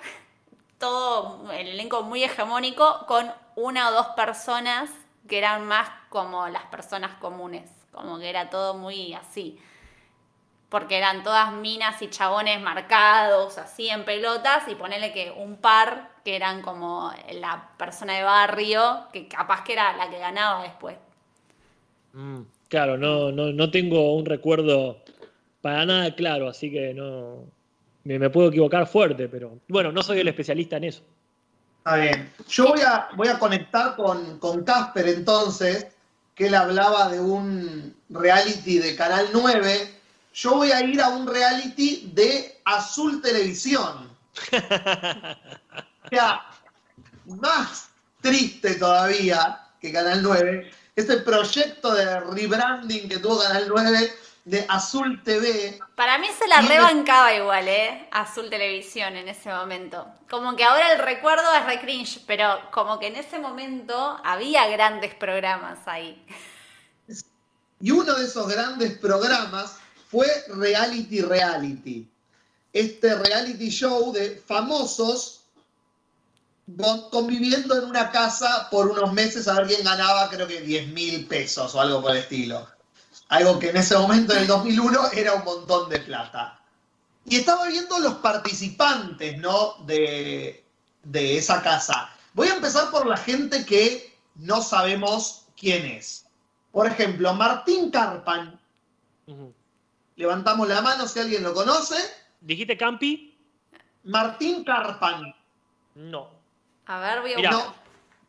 todo 0.77 1.51
el 1.51 1.67
elenco 1.67 2.03
muy 2.03 2.23
hegemónico, 2.23 3.05
con 3.07 3.33
una 3.55 3.89
o 3.89 3.91
dos 3.91 4.07
personas 4.15 4.89
que 5.27 5.37
eran 5.39 5.65
más 5.67 5.89
como 6.09 6.47
las 6.47 6.63
personas 6.65 7.15
comunes, 7.15 7.69
como 7.91 8.19
que 8.19 8.29
era 8.29 8.49
todo 8.49 8.75
muy 8.75 9.13
así. 9.15 9.59
Porque 10.69 10.97
eran 10.97 11.23
todas 11.23 11.51
minas 11.53 12.01
y 12.01 12.09
chabones 12.09 12.61
marcados, 12.61 13.57
así 13.57 13.89
en 13.89 14.05
pelotas, 14.05 14.67
y 14.67 14.75
ponerle 14.75 15.11
que 15.13 15.31
un 15.31 15.57
par 15.57 16.11
que 16.23 16.35
eran 16.35 16.61
como 16.61 17.11
la 17.31 17.69
persona 17.77 18.13
de 18.13 18.23
barrio, 18.23 19.07
que 19.11 19.27
capaz 19.27 19.63
que 19.63 19.73
era 19.73 19.95
la 19.97 20.09
que 20.09 20.19
ganaba 20.19 20.63
después. 20.63 20.97
Mm, 22.13 22.43
Claro, 22.73 22.97
no, 22.97 23.31
no, 23.31 23.53
no 23.53 23.69
tengo 23.69 24.15
un 24.15 24.25
recuerdo 24.25 24.97
para 25.61 25.85
nada 25.85 26.15
claro, 26.15 26.49
así 26.49 26.71
que 26.71 26.91
no. 26.91 27.45
Me, 28.03 28.17
me 28.17 28.31
puedo 28.31 28.47
equivocar 28.47 28.87
fuerte, 28.87 29.27
pero 29.27 29.59
bueno, 29.67 29.91
no 29.91 30.01
soy 30.01 30.21
el 30.21 30.27
especialista 30.27 30.77
en 30.77 30.85
eso. 30.85 31.03
Está 31.77 31.97
bien. 31.97 32.33
Yo 32.49 32.69
voy 32.69 32.81
a, 32.81 33.09
voy 33.15 33.27
a 33.27 33.37
conectar 33.37 33.95
con 33.95 34.39
con 34.39 34.63
Casper 34.63 35.07
entonces, 35.07 35.85
que 36.33 36.47
él 36.47 36.55
hablaba 36.55 37.09
de 37.09 37.19
un 37.19 37.95
reality 38.09 38.79
de 38.79 38.95
Canal 38.95 39.27
9. 39.31 39.93
Yo 40.33 40.55
voy 40.55 40.71
a 40.71 40.81
ir 40.81 40.99
a 40.99 41.09
un 41.09 41.27
reality 41.27 42.09
de 42.11 42.57
Azul 42.65 43.21
Televisión. 43.21 44.09
O 46.05 46.15
sea, 46.15 46.41
más 47.25 47.89
triste 48.21 48.75
todavía 48.75 49.59
que 49.79 49.91
Canal 49.91 50.21
9, 50.21 50.69
este 50.95 51.17
proyecto 51.17 51.93
de 51.93 52.19
rebranding 52.19 53.09
que 53.09 53.17
tuvo 53.17 53.39
Canal 53.39 53.65
9 53.67 54.13
de 54.45 54.65
Azul 54.69 55.21
TV. 55.23 55.79
Para 55.95 56.17
mí 56.17 56.27
se 56.37 56.47
la 56.47 56.61
rebancaba 56.61 57.33
igual, 57.33 57.67
¿eh? 57.67 58.07
Azul 58.11 58.49
Televisión 58.49 59.15
en 59.15 59.27
ese 59.29 59.49
momento. 59.49 60.05
Como 60.29 60.55
que 60.55 60.63
ahora 60.63 60.91
el 60.93 60.99
recuerdo 60.99 61.43
es 61.55 61.65
re 61.65 61.79
cringe, 61.79 62.21
pero 62.27 62.59
como 62.71 62.99
que 62.99 63.07
en 63.07 63.15
ese 63.15 63.39
momento 63.39 64.19
había 64.23 64.67
grandes 64.67 65.15
programas 65.15 65.79
ahí. 65.85 66.23
Y 67.79 67.91
uno 67.91 68.13
de 68.13 68.25
esos 68.25 68.47
grandes 68.47 68.97
programas 68.97 69.77
fue 70.09 70.27
Reality 70.49 71.21
Reality. 71.21 72.07
Este 72.71 73.15
reality 73.15 73.69
show 73.69 74.11
de 74.11 74.41
famosos 74.45 75.42
conviviendo 77.11 77.77
en 77.77 77.85
una 77.85 78.09
casa 78.11 78.67
por 78.71 78.89
unos 78.89 79.11
meses 79.13 79.47
a 79.47 79.55
ver 79.55 79.67
quién 79.67 79.83
ganaba, 79.83 80.29
creo 80.29 80.47
que 80.47 80.61
10 80.61 80.87
mil 80.89 81.27
pesos 81.27 81.75
o 81.75 81.81
algo 81.81 82.01
por 82.01 82.11
el 82.11 82.17
estilo. 82.17 82.67
Algo 83.29 83.59
que 83.59 83.69
en 83.69 83.77
ese 83.77 83.97
momento, 83.97 84.33
en 84.33 84.41
el 84.41 84.47
2001, 84.47 85.11
era 85.13 85.33
un 85.33 85.43
montón 85.43 85.89
de 85.89 85.99
plata. 85.99 86.59
Y 87.25 87.37
estaba 87.37 87.67
viendo 87.67 87.99
los 87.99 88.15
participantes, 88.15 89.37
¿no? 89.39 89.75
De, 89.85 90.63
de 91.03 91.37
esa 91.37 91.61
casa. 91.61 92.09
Voy 92.33 92.47
a 92.47 92.55
empezar 92.55 92.91
por 92.91 93.05
la 93.05 93.17
gente 93.17 93.65
que 93.65 94.13
no 94.35 94.61
sabemos 94.61 95.45
quién 95.57 95.85
es. 95.85 96.25
Por 96.71 96.87
ejemplo, 96.87 97.33
Martín 97.33 97.91
Carpan. 97.91 98.59
Levantamos 100.15 100.67
la 100.67 100.81
mano 100.81 101.07
si 101.07 101.19
alguien 101.19 101.43
lo 101.43 101.53
conoce. 101.53 101.95
¿Dijiste 102.41 102.77
Campi? 102.77 103.35
Martín 104.03 104.63
Carpan. 104.63 105.33
No. 105.95 106.42
A 106.85 106.99
ver, 106.99 107.21
voy 107.21 107.33
a 107.33 107.37
Mirá. 107.37 107.51
No, 107.51 107.75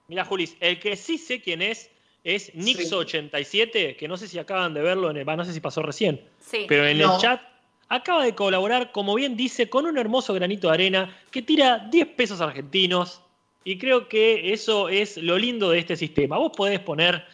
Mira, 0.09 0.25
Julis, 0.25 0.57
el 0.61 0.79
que 0.81 0.97
sí 0.97 1.17
sé 1.19 1.41
quién 1.41 1.63
es 1.63 1.91
es 2.25 2.45
Sí. 2.47 2.53
Nixo87, 2.55 3.97
que 3.97 4.09
no 4.09 4.17
sé 4.17 4.29
si 4.29 4.39
acaban 4.39 4.73
de 4.75 4.81
verlo, 4.83 5.11
en 5.11 5.17
el, 5.19 5.27
no 5.27 5.45
sé 5.45 5.53
si 5.53 5.61
pasó 5.61 5.83
recién, 5.83 6.21
Sí. 6.41 6.65
pero 6.69 6.87
en 6.87 6.99
No. 6.99 7.15
el 7.15 7.21
chat 7.21 7.41
acaba 7.89 8.25
de 8.25 8.35
colaborar, 8.35 8.93
como 8.93 9.15
bien 9.15 9.37
dice, 9.37 9.69
con 9.69 9.87
un 9.87 9.99
hermoso 9.99 10.33
granito 10.35 10.69
de 10.69 10.75
arena 10.75 11.17
que 11.31 11.43
tira 11.43 11.87
10 11.91 12.07
pesos 12.09 12.41
argentinos. 12.41 13.21
Y 13.63 13.79
creo 13.79 14.09
que 14.09 14.53
eso 14.53 14.89
es 14.91 15.17
lo 15.17 15.39
lindo 15.39 15.71
de 15.71 15.79
este 15.79 15.97
sistema. 15.97 16.37
Vos 16.39 16.53
podés 16.57 16.81
poner 16.81 17.25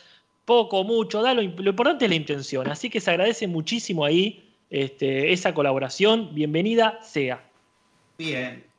poco, 0.44 0.82
mucho, 0.84 1.22
da 1.22 1.34
lo, 1.34 1.42
lo 1.42 1.70
importante 1.70 2.04
es 2.06 2.08
la 2.08 2.14
intención. 2.16 2.68
Así 2.68 2.88
que 2.90 3.00
se 3.00 3.10
agradece 3.10 3.46
muchísimo 3.46 4.04
ahí 4.04 4.48
este, 4.70 5.32
esa 5.32 5.54
colaboración. 5.54 6.34
Bienvenida 6.34 7.00
sea. 7.02 7.44
bien. 8.18 8.69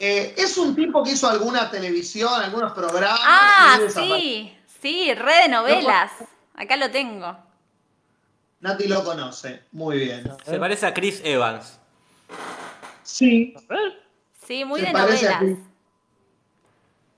Eh, 0.00 0.34
es 0.36 0.56
un 0.56 0.76
tipo 0.76 1.02
que 1.02 1.12
hizo 1.12 1.28
alguna 1.28 1.70
televisión, 1.70 2.32
algunos 2.40 2.72
programas. 2.72 3.20
Ah, 3.22 3.78
sí, 3.92 4.56
sí, 4.80 5.12
red 5.14 5.42
de 5.42 5.48
novelas. 5.48 6.12
Acá 6.54 6.76
lo 6.76 6.90
tengo. 6.90 7.36
Nati 8.60 8.86
lo 8.88 9.04
conoce. 9.04 9.62
Muy 9.72 9.98
bien. 9.98 10.24
Se 10.44 10.58
parece 10.58 10.86
a 10.86 10.94
Chris 10.94 11.20
Evans. 11.24 11.78
Sí, 13.02 13.54
A 13.56 13.74
ver. 13.74 14.02
Sí, 14.46 14.64
muy 14.64 14.80
Se 14.80 14.86
de 14.86 14.92
novelas. 14.92 15.42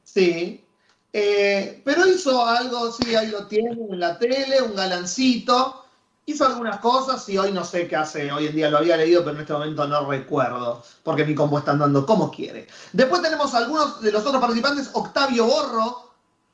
sí. 0.04 0.64
Eh, 1.12 1.82
pero 1.84 2.06
hizo 2.06 2.46
algo, 2.46 2.92
sí, 2.92 3.16
ahí 3.16 3.28
lo 3.28 3.46
tiene 3.48 3.72
en 3.72 3.98
la 3.98 4.16
tele, 4.18 4.62
un 4.62 4.76
galancito. 4.76 5.79
Hizo 6.26 6.46
algunas 6.46 6.78
cosas 6.80 7.28
y 7.28 7.38
hoy 7.38 7.50
no 7.50 7.64
sé 7.64 7.88
qué 7.88 7.96
hace. 7.96 8.30
Hoy 8.30 8.46
en 8.46 8.54
día 8.54 8.70
lo 8.70 8.78
había 8.78 8.96
leído, 8.96 9.22
pero 9.22 9.34
en 9.36 9.40
este 9.40 9.52
momento 9.52 9.86
no 9.86 10.08
recuerdo. 10.08 10.82
Porque 11.02 11.24
mi 11.24 11.34
combo 11.34 11.58
está 11.58 11.72
andando 11.72 12.06
como 12.06 12.30
quiere. 12.30 12.68
Después 12.92 13.22
tenemos 13.22 13.54
algunos 13.54 14.00
de 14.00 14.12
los 14.12 14.24
otros 14.24 14.40
participantes. 14.40 14.90
Octavio 14.92 15.46
Borro. 15.46 16.10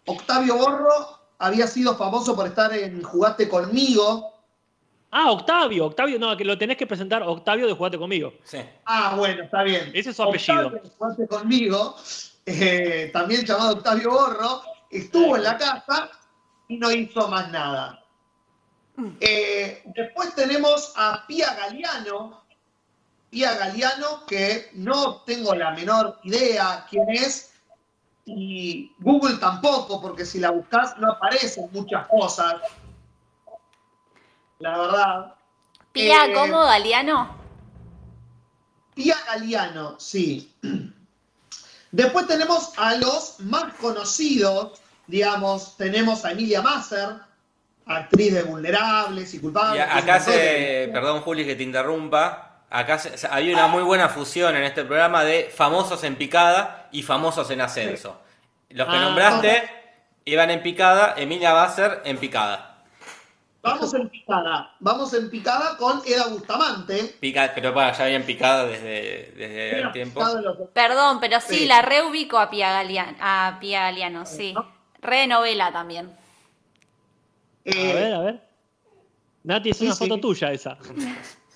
Octavio 0.07 0.57
Borro 0.57 1.19
había 1.39 1.67
sido 1.67 1.95
famoso 1.97 2.35
por 2.35 2.47
estar 2.47 2.73
en 2.73 3.03
Jugaste 3.03 3.49
conmigo. 3.49 4.37
Ah, 5.11 5.31
Octavio, 5.31 5.87
Octavio, 5.87 6.19
no, 6.19 6.37
que 6.37 6.45
lo 6.45 6.59
tenés 6.59 6.77
que 6.77 6.87
presentar, 6.87 7.23
Octavio 7.23 7.67
de 7.67 7.73
Jugate 7.73 7.99
conmigo. 7.99 8.35
Sí. 8.45 8.59
Ah, 8.85 9.15
bueno, 9.17 9.45
está 9.45 9.63
bien. 9.63 9.91
Ese 9.95 10.11
es 10.11 10.17
su 10.17 10.23
apellido. 10.23 10.67
Octavio, 10.67 10.91
Jugaste 10.99 11.29
conmigo, 11.29 11.97
eh, 12.45 13.11
también 13.13 13.45
llamado 13.45 13.75
Octavio 13.75 14.11
Borro, 14.11 14.63
estuvo 14.91 15.37
en 15.37 15.45
la 15.45 15.57
casa 15.57 16.11
y 16.69 16.77
no 16.77 16.91
hizo 16.91 17.29
más 17.29 17.51
nada. 17.51 18.03
Eh, 19.21 19.83
después 19.95 20.35
tenemos 20.35 20.93
a 20.97 21.25
Pía 21.27 21.55
Galeano. 21.55 22.43
Pía 23.31 23.55
Galeano, 23.55 24.25
que 24.27 24.71
no 24.75 25.23
tengo 25.23 25.55
la 25.55 25.73
menor 25.73 26.19
idea 26.25 26.87
quién 26.89 27.11
es. 27.11 27.53
Y 28.25 28.93
Google 28.99 29.37
tampoco, 29.37 30.01
porque 30.01 30.25
si 30.25 30.41
la 30.41 30.51
buscas 30.51 30.97
no 30.99 31.13
aparecen 31.13 31.69
muchas 31.73 32.07
cosas. 32.09 32.57
La 34.59 34.79
verdad. 34.79 35.35
Pía 35.93 36.27
Eh, 36.27 36.35
como 36.35 36.61
Galeano. 36.61 37.37
Pia 38.95 39.17
Galiano, 39.27 40.01
sí. 40.01 40.55
Después 41.93 42.27
tenemos 42.27 42.73
a 42.79 42.95
los 42.97 43.41
más 43.41 43.75
conocidos, 43.75 44.81
digamos, 45.07 45.77
tenemos 45.77 46.25
a 46.25 46.33
Emilia 46.33 46.63
Masser, 46.63 47.26
actriz 47.87 48.35
de 48.35 48.43
Vulnerables 48.43 49.33
y 49.35 49.41
Culpables. 49.41 49.83
acá 49.91 50.21
se, 50.21 50.91
perdón 50.93 51.21
Juli 51.23 51.45
que 51.47 51.55
te 51.55 51.63
interrumpa, 51.63 52.63
acá 52.69 52.99
se- 52.99 53.27
había 53.29 53.55
una 53.55 53.69
muy 53.69 53.83
buena 53.83 54.09
fusión 54.09 54.57
en 54.57 54.65
este 54.65 54.85
programa 54.85 55.25
de 55.25 55.51
famosos 55.55 56.03
en 56.05 56.17
picada 56.17 56.89
y 56.93 57.03
famosos 57.03 57.49
en 57.51 57.61
ascenso. 57.61 58.21
Los 58.71 58.89
que 58.89 58.97
Ah. 58.97 59.01
nombraste 59.01 59.71
iban 60.25 60.51
en 60.51 60.63
picada, 60.63 61.15
Emilia 61.17 61.53
Basser 61.53 62.03
en 62.05 62.19
picada. 62.19 62.73
Vamos 63.63 63.95
en 63.95 64.09
picada, 64.09 64.75
vamos 64.79 65.13
en 65.15 65.29
picada 65.29 65.77
con 65.77 66.01
Eda 66.07 66.27
Bustamante. 66.29 67.17
Pica, 67.21 67.51
pero 67.53 67.75
para, 67.75 67.93
ya 67.93 68.05
había 68.05 68.17
en 68.17 68.25
picada 68.25 68.65
desde, 68.65 69.33
desde 69.37 69.81
el 69.81 69.93
tiempo. 69.93 70.21
Los- 70.25 70.69
Perdón, 70.73 71.19
pero 71.21 71.41
sí, 71.41 71.59
Sí. 71.59 71.67
la 71.67 71.83
reubico 71.83 72.39
a 72.39 72.49
Pía 72.49 72.71
Galeano, 72.73 73.17
a 73.21 73.59
Pía 73.61 73.83
Galeano, 73.83 74.25
sí. 74.25 74.55
Re 75.03 75.19
de 75.19 75.27
novela 75.27 75.73
también. 75.73 76.17
A 77.67 77.71
eh, 77.71 77.95
ver, 77.95 78.13
a 78.13 78.21
ver. 78.21 78.41
Nati, 79.45 79.71
es 79.71 79.77
sí, 79.79 79.85
una 79.87 79.95
sí. 79.95 80.05
foto 80.05 80.21
tuya 80.21 80.53
esa. 80.53 80.79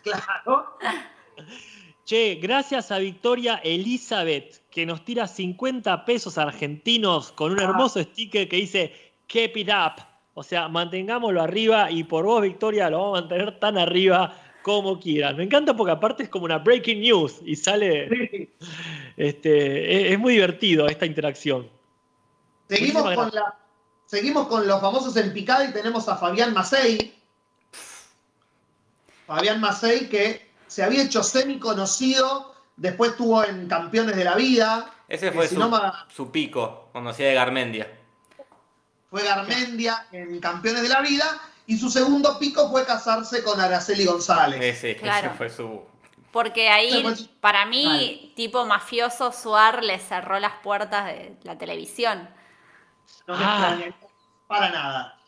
Claro. 0.03 0.79
Che, 2.07 2.37
gracias 2.37 2.91
a 2.91 2.99
Victoria 2.99 3.61
Elizabeth, 3.63 4.63
que 4.71 4.87
nos 4.87 5.05
tira 5.05 5.27
50 5.29 6.07
pesos 6.07 6.39
argentinos 6.39 7.33
con 7.33 7.53
un 7.53 7.61
Ah. 7.61 7.65
hermoso 7.65 8.01
sticker 8.03 8.49
que 8.49 8.57
dice 8.57 8.95
Keep 9.27 9.59
it 9.59 9.69
up. 9.69 10.03
O 10.33 10.43
sea, 10.43 10.69
mantengámoslo 10.69 11.43
arriba 11.43 11.91
y 11.91 12.03
por 12.05 12.25
vos, 12.25 12.41
Victoria, 12.41 12.89
lo 12.89 12.99
vamos 12.99 13.19
a 13.19 13.21
mantener 13.21 13.61
tan 13.61 13.77
arriba 13.77 14.35
como 14.63 14.99
quieras. 14.99 15.37
Me 15.37 15.45
encanta 15.45 15.77
porque 15.77 15.93
aparte 15.93 16.23
es 16.23 16.29
como 16.31 16.47
una 16.47 16.59
breaking 16.59 17.01
news 17.03 17.41
y 17.45 17.55
sale. 17.57 18.09
Sí. 18.09 18.49
Este, 19.19 20.07
es, 20.07 20.13
es 20.13 20.19
muy 20.19 20.33
divertido 20.33 20.87
esta 20.89 21.05
interacción. 21.05 21.69
Seguimos 22.71 23.03
Muchísimas 23.03 23.31
con, 23.31 23.35
la, 23.35 23.59
seguimos 24.11 24.49
con 24.49 24.67
los 24.67 24.81
famosos 24.81 25.17
en 25.17 25.33
picada 25.33 25.65
y 25.65 25.73
tenemos 25.73 26.09
a 26.09 26.17
Fabián 26.17 26.53
Macei. 26.53 27.15
Fabián 29.25 29.61
Macei 29.61 30.09
que 30.09 30.51
se 30.67 30.83
había 30.83 31.05
hecho 31.05 31.23
semi 31.23 31.61
conocido, 31.61 32.57
después 32.77 33.13
estuvo 33.13 33.45
en 33.45 33.69
Campeones 33.69 34.17
de 34.17 34.25
la 34.25 34.35
Vida. 34.35 34.93
Ese 35.07 35.31
fue 35.31 35.47
su, 35.47 36.31
pico, 36.33 36.89
cuando 36.91 37.11
hacía 37.11 37.29
de 37.29 37.35
Garmendia. 37.35 37.89
fue 39.11 39.23
Garmendia 39.23 40.09
en 40.11 40.41
Campeones 40.41 40.83
de 40.83 40.89
la 40.89 41.03
Vida. 41.03 41.41
Y 41.67 41.79
su 41.79 41.89
segundo 41.89 42.37
pico 42.41 42.69
fue 42.69 42.85
casarse 42.85 43.45
con 43.45 43.61
Araceli 43.61 44.07
González. 44.07 44.61
Ese, 44.61 44.97
Claro. 44.97 45.29
ese 45.29 45.37
fue 45.37 45.51
su... 45.51 45.83
Porque 46.33 46.69
ahí, 46.69 47.05
para 47.41 47.65
mí, 47.67 48.33
tipo 48.35 48.67
mafioso, 48.67 49.31
Suar 49.31 49.85
le 49.85 50.01
cerró 50.01 50.41
las 50.41 50.55
puertas 50.63 51.07
de 51.07 51.37
la 51.45 51.59
televisión. 51.59 52.29
No 53.27 53.37
me 53.37 53.45
Ah. 53.45 53.71
extraña, 53.79 53.95
para 54.47 54.69
nada. 54.71 55.19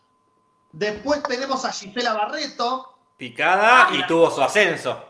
Después 0.73 1.23
tenemos 1.25 1.65
a 1.65 1.73
Gisela 1.73 2.15
Barreto, 2.15 2.89
Picada 3.17 3.89
y 3.93 4.05
tuvo 4.07 4.31
su 4.31 4.43
ascenso. 4.43 5.09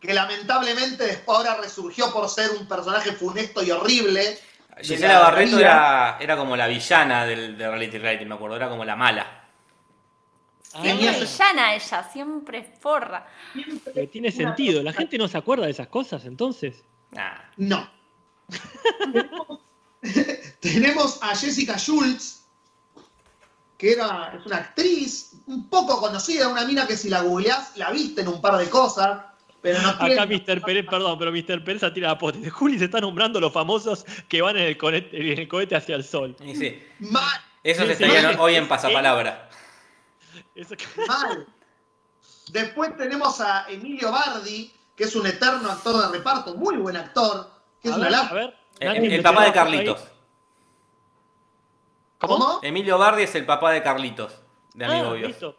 que 0.00 0.14
lamentablemente 0.14 1.04
después 1.04 1.36
ahora 1.38 1.56
resurgió 1.60 2.12
por 2.12 2.28
ser 2.28 2.50
un 2.52 2.66
personaje 2.68 3.12
funesto 3.12 3.62
y 3.64 3.70
horrible. 3.72 4.38
Gisela 4.80 5.14
la 5.14 5.18
Barreto 5.20 5.58
era, 5.58 6.16
era 6.20 6.36
como 6.36 6.56
la 6.56 6.68
villana 6.68 7.24
del, 7.26 7.58
de 7.58 7.68
Reality 7.68 7.98
Reality, 7.98 8.24
me 8.24 8.36
acuerdo, 8.36 8.54
era 8.56 8.68
como 8.68 8.84
la 8.84 8.94
mala. 8.94 9.26
Siempre 10.62 10.92
Tenía- 10.92 11.12
villana 11.18 11.74
ella, 11.74 12.08
siempre 12.12 12.62
forra. 12.80 13.26
Que 13.92 14.06
tiene 14.06 14.30
sentido. 14.30 14.82
La 14.84 14.92
gente 14.92 15.18
no 15.18 15.26
se 15.26 15.36
acuerda 15.36 15.64
de 15.64 15.72
esas 15.72 15.88
cosas, 15.88 16.24
entonces. 16.26 16.84
Nah. 17.10 17.38
No. 17.56 17.90
Tenemos 20.60 21.18
a 21.22 21.34
Jessica 21.36 21.76
Schultz, 21.76 22.44
que 23.76 23.92
era, 23.92 24.34
es 24.38 24.44
una 24.46 24.56
actriz 24.56 25.32
un 25.46 25.68
poco 25.68 26.00
conocida, 26.00 26.48
una 26.48 26.64
mina 26.64 26.86
que 26.86 26.96
si 26.96 27.08
la 27.08 27.22
googleás 27.22 27.76
la 27.76 27.90
viste 27.90 28.22
en 28.22 28.28
un 28.28 28.40
par 28.40 28.56
de 28.56 28.68
cosas, 28.68 29.20
pero 29.60 29.80
no 29.82 29.88
Acá 29.90 30.26
Mr. 30.26 30.62
Pérez, 30.62 30.86
perdón, 30.88 31.18
pero 31.18 31.32
Mr. 31.32 31.64
Pérez 31.64 31.82
tira 31.92 32.08
la 32.08 32.18
pote. 32.18 32.48
Juli 32.50 32.78
se 32.78 32.86
está 32.86 33.00
nombrando 33.00 33.40
los 33.40 33.52
famosos 33.52 34.04
que 34.28 34.40
van 34.42 34.56
en 34.56 34.64
el, 34.64 34.76
cohete, 34.76 35.32
en 35.32 35.38
el 35.38 35.48
cohete 35.48 35.76
hacia 35.76 35.96
el 35.96 36.04
sol. 36.04 36.36
Y 36.44 36.54
sí, 36.54 36.82
Mal, 37.00 37.40
esos 37.62 37.86
Sí, 37.86 37.92
estarían 37.92 38.32
sí. 38.32 38.36
hoy 38.38 38.54
en 38.54 38.68
pasapalabra. 38.68 39.48
Eso 40.54 40.76
que- 40.76 40.86
mal. 41.06 41.46
Después 42.50 42.96
tenemos 42.96 43.40
a 43.40 43.66
Emilio 43.68 44.10
Bardi, 44.10 44.72
que 44.96 45.04
es 45.04 45.14
un 45.14 45.26
eterno 45.26 45.70
actor 45.70 46.06
de 46.06 46.18
reparto, 46.18 46.54
muy 46.56 46.76
buen 46.76 46.96
actor, 46.96 47.50
que 47.82 47.90
ver, 47.90 48.14
a 48.14 48.32
ver. 48.32 48.56
El, 48.80 48.88
Nati, 49.02 49.14
el 49.14 49.22
papá 49.22 49.40
de 49.42 49.46
ahí. 49.48 49.52
Carlitos. 49.52 50.08
¿Cómo? 52.18 52.60
Emilio 52.62 52.98
Bardi 52.98 53.22
es 53.22 53.34
el 53.34 53.46
papá 53.46 53.70
de 53.72 53.82
Carlitos, 53.82 54.32
de 54.74 54.84
Ah, 54.84 54.88
Amigo 54.90 55.14
listo. 55.14 55.56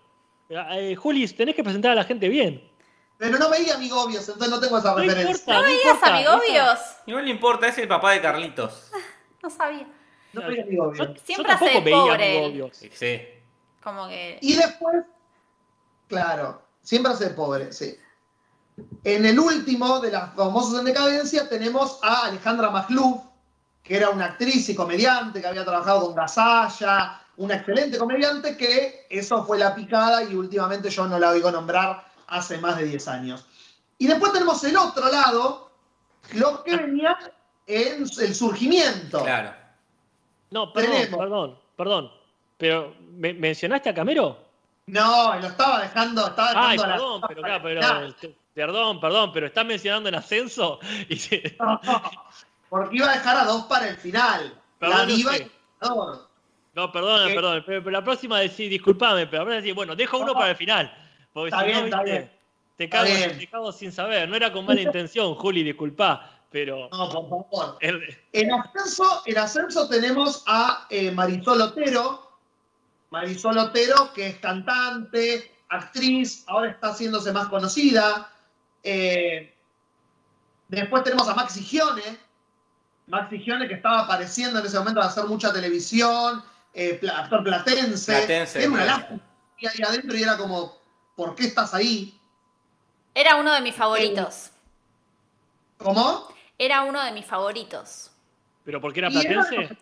Eh, 0.49 0.95
Juli, 0.95 1.27
tenés 1.29 1.55
que 1.55 1.63
presentar 1.63 1.91
a 1.91 1.95
la 1.95 2.03
gente 2.03 2.27
bien. 2.27 2.69
Pero 3.17 3.37
no 3.37 3.49
veía 3.49 3.75
Amigobios, 3.75 4.27
entonces 4.27 4.49
no 4.49 4.59
tengo 4.59 4.77
esa 4.77 4.91
No 4.91 4.97
referencia. 4.97 5.31
importa, 5.31 5.53
¿No 5.53 5.59
no 5.61 5.67
veías 5.67 5.85
importa, 5.85 6.15
amigobios? 6.15 6.79
Igual 7.05 7.25
le 7.25 7.31
importa, 7.31 7.67
es 7.67 7.77
el 7.77 7.87
papá 7.87 8.11
de 8.11 8.21
Carlitos. 8.21 8.91
No 9.41 9.49
sabía. 9.49 9.87
No 10.33 10.41
veía 10.45 10.63
Amigobios. 10.63 10.97
Yo, 11.07 11.13
yo 11.13 11.21
Siempre 11.23 11.53
hace 11.53 11.65
tampoco 11.65 11.85
de 11.85 11.91
veía 11.91 11.97
pobre. 12.11 12.37
Amigobios. 12.45 12.77
Sí. 12.93 13.21
Como 13.81 14.07
que. 14.09 14.37
Y 14.41 14.55
después, 14.57 14.95
claro, 16.09 16.61
siempre 16.81 17.13
hace 17.13 17.29
pobre, 17.29 17.71
sí. 17.71 17.97
En 19.03 19.25
el 19.25 19.39
último 19.39 19.99
de 19.99 20.11
las 20.11 20.33
famosos 20.35 20.79
en 20.79 20.85
decadencia 20.85 21.47
tenemos 21.49 21.99
a 22.03 22.25
Alejandra 22.25 22.69
Magluf, 22.69 23.21
que 23.83 23.97
era 23.97 24.09
una 24.09 24.25
actriz 24.25 24.67
y 24.69 24.75
comediante 24.75 25.41
que 25.41 25.47
había 25.47 25.63
trabajado 25.65 26.05
con 26.05 26.15
Gasalla, 26.15 27.21
una 27.37 27.55
excelente 27.55 27.97
comediante 27.97 28.57
que 28.57 29.07
eso 29.09 29.43
fue 29.45 29.57
la 29.57 29.73
picada 29.73 30.23
y 30.23 30.35
últimamente 30.35 30.89
yo 30.89 31.07
no 31.07 31.17
la 31.17 31.29
oigo 31.29 31.49
nombrar 31.51 32.05
hace 32.27 32.57
más 32.57 32.77
de 32.77 32.83
10 32.85 33.07
años. 33.07 33.45
Y 33.97 34.07
después 34.07 34.31
tenemos 34.33 34.63
el 34.63 34.77
otro 34.77 35.09
lado, 35.09 35.71
lo 36.33 36.63
que 36.63 36.75
venía 36.75 37.17
en 37.65 38.03
el 38.19 38.35
surgimiento. 38.35 39.23
Claro. 39.23 39.53
No, 40.51 40.73
perdón, 40.73 40.91
Tenemos. 40.91 41.19
perdón, 41.19 41.59
perdón. 41.75 42.11
Pero, 42.57 42.93
¿me- 43.13 43.33
¿mencionaste 43.33 43.89
a 43.89 43.93
Camero? 43.93 44.37
No, 44.87 45.35
lo 45.39 45.47
estaba 45.47 45.81
dejando, 45.81 46.27
estaba 46.27 46.49
Ay, 46.55 46.77
dejando 46.77 46.83
a 46.83 46.87
la- 46.87 46.93
perdón, 46.95 47.21
pero, 47.27 47.41
claro, 47.41 47.63
pero 47.63 47.81
perdón, 48.53 48.99
perdón, 48.99 49.31
pero 49.33 49.47
estás 49.47 49.65
mencionando 49.65 50.09
en 50.09 50.15
ascenso 50.15 50.79
y 51.07 51.15
se- 51.17 51.55
No, 51.59 51.79
porque 52.69 52.97
iba 52.97 53.09
a 53.11 53.13
dejar 53.15 53.37
a 53.37 53.45
dos 53.45 53.65
para 53.65 53.87
el 53.89 53.97
final. 53.97 54.59
la 54.79 55.05
diva 55.05 55.37
y. 55.37 55.51
No, 56.73 56.91
perdón, 56.91 57.27
¿Qué? 57.29 57.33
perdón, 57.35 57.63
pero, 57.65 57.89
la 57.91 58.03
próxima 58.03 58.39
decís, 58.39 58.69
disculpame, 58.69 59.27
pero 59.27 59.41
ahora 59.43 59.55
decís, 59.55 59.73
bueno, 59.73 59.95
dejo 59.95 60.17
uno 60.17 60.27
No. 60.27 60.33
para 60.33 60.51
el 60.51 60.55
final. 60.55 60.93
Porque 61.33 61.49
Está 61.49 61.59
si 61.61 61.65
no, 61.67 61.71
bien, 61.73 61.85
está 61.85 62.03
bien. 62.03 62.31
te 62.77 62.83
Está 62.85 62.97
cago, 62.97 63.09
bien. 63.09 63.37
te 63.39 63.47
cago 63.47 63.71
sin 63.71 63.91
saber. 63.91 64.29
No 64.29 64.35
era 64.35 64.51
con 64.53 64.65
mala 64.65 64.79
intención, 64.81 65.35
Juli, 65.35 65.63
disculpa, 65.63 66.29
pero 66.51 66.87
No, 66.91 67.09
por 67.09 67.49
favor. 67.49 67.77
el- 67.81 68.17
En 68.33 68.53
ascenso, 68.53 69.23
en 69.25 69.37
ascenso 69.37 69.89
tenemos 69.89 70.43
a 70.47 70.85
eh, 70.89 71.11
Marisol 71.11 71.59
Otero. 71.61 72.29
Marisol 73.09 73.57
Otero, 73.57 74.13
que 74.13 74.27
es 74.27 74.37
cantante, 74.37 75.51
actriz, 75.69 76.43
ahora 76.47 76.69
está 76.69 76.89
haciéndose 76.89 77.31
más 77.33 77.47
conocida. 77.47 78.31
Eh, 78.83 79.53
después 80.67 81.03
tenemos 81.03 81.27
a 81.27 81.33
Maxi 81.35 81.63
Gione. 81.63 82.17
Maxi 83.07 83.39
Gione, 83.43 83.67
que 83.67 83.73
estaba 83.75 84.01
apareciendo 84.01 84.59
en 84.59 84.65
ese 84.65 84.77
momento 84.79 85.01
de 85.01 85.07
hacer 85.07 85.25
mucha 85.25 85.51
televisión, 85.51 86.43
eh, 86.73 86.99
actor 87.15 87.43
platense. 87.43 88.11
Platense, 88.17 88.59
Era 88.61 88.69
una 88.71 88.85
lástima. 88.85 89.19
Y 89.57 89.67
ahí 89.67 89.81
adentro 89.85 90.15
y 90.17 90.23
era 90.23 90.37
como, 90.37 90.77
¿por 91.15 91.35
qué 91.35 91.45
estás 91.47 91.73
ahí? 91.73 92.17
Era 93.13 93.35
uno 93.35 93.53
de 93.53 93.61
mis 93.61 93.75
favoritos. 93.75 94.51
¿Cómo? 95.77 96.27
Era 96.57 96.83
uno 96.83 97.01
de 97.03 97.11
mis 97.11 97.25
favoritos. 97.25 98.11
pero 98.63 98.79
porque 98.79 98.99
era 98.99 99.09
Y 99.09 99.17
era- 99.25 99.41
platense. 99.43 99.77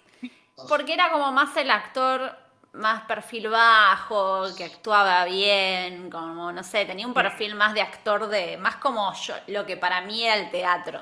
Porque 0.70 0.94
era 0.94 1.12
como 1.12 1.32
más 1.34 1.56
el 1.58 1.70
actor 1.70 2.36
más 2.78 3.04
perfil 3.04 3.50
bajo, 3.50 4.46
que 4.56 4.66
actuaba 4.66 5.26
bien, 5.26 6.10
como 6.10 6.52
no 6.52 6.64
sé, 6.64 6.86
tenía 6.86 7.08
un 7.08 7.14
perfil 7.14 7.56
más 7.56 7.74
de 7.74 7.82
actor 7.82 8.28
de, 8.28 8.58
más 8.58 8.78
como 8.78 9.14
yo, 9.14 9.36
lo 9.48 9.66
que 9.66 9.78
para 9.78 10.02
mí 10.02 10.24
era 10.24 10.36
el 10.36 10.52
teatro. 10.52 11.02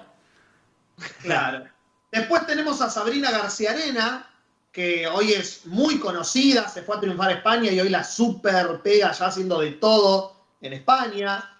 Claro. 1.21 1.65
Después 2.11 2.47
tenemos 2.47 2.81
a 2.81 2.89
Sabrina 2.89 3.31
García 3.31 3.71
Arena, 3.71 4.29
que 4.71 5.07
hoy 5.07 5.33
es 5.33 5.65
muy 5.65 5.99
conocida, 5.99 6.67
se 6.67 6.81
fue 6.81 6.97
a 6.97 6.99
triunfar 6.99 7.29
a 7.29 7.33
España 7.33 7.71
y 7.71 7.79
hoy 7.79 7.89
la 7.89 8.03
super 8.03 8.81
pega 8.81 9.11
ya 9.11 9.27
haciendo 9.27 9.59
de 9.59 9.71
todo 9.71 10.35
en 10.61 10.73
España. 10.73 11.57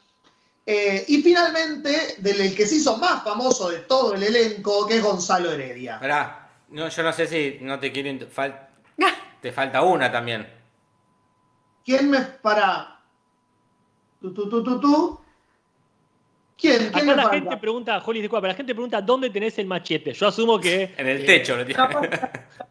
Eh, 0.66 1.06
y 1.08 1.22
finalmente, 1.22 2.16
del 2.18 2.42
el 2.42 2.56
que 2.56 2.66
se 2.66 2.76
hizo 2.76 2.98
más 2.98 3.24
famoso 3.24 3.70
de 3.70 3.80
todo 3.80 4.16
el 4.16 4.24
elenco, 4.24 4.88
que 4.88 4.98
es 4.98 5.04
Gonzalo 5.04 5.52
Heredia. 5.52 6.00
Pará, 6.00 6.50
No, 6.70 6.90
yo 6.90 7.04
no 7.04 7.14
sé 7.14 7.28
si 7.28 7.60
no 7.62 7.80
te 7.80 7.92
quiero. 7.92 8.28
Te 9.46 9.52
falta 9.52 9.84
una 9.84 10.12
también. 10.12 10.48
¿Quién 11.86 12.10
me 12.10 12.20
para? 12.20 13.00
Tú, 14.20 14.34
tú, 14.34 14.50
tú, 14.50 14.64
tú, 14.64 14.80
tú. 14.80 15.20
¿Quién? 16.58 16.90
¿Quién 16.92 16.96
Acá 16.96 17.04
me 17.04 17.16
la 17.16 17.22
falta? 17.22 17.38
gente 17.38 17.58
pregunta, 17.58 18.00
Juli, 18.02 18.22
disculpa, 18.22 18.48
la 18.48 18.56
gente 18.56 18.74
pregunta 18.74 19.00
dónde 19.02 19.30
tenés 19.30 19.60
el 19.60 19.68
machete. 19.68 20.14
Yo 20.14 20.30
asumo 20.30 20.60
que 20.60 20.96
En 20.98 21.08
el 21.08 21.24
techo 21.28 21.56
lo 21.58 21.64
tiene. 21.64 21.80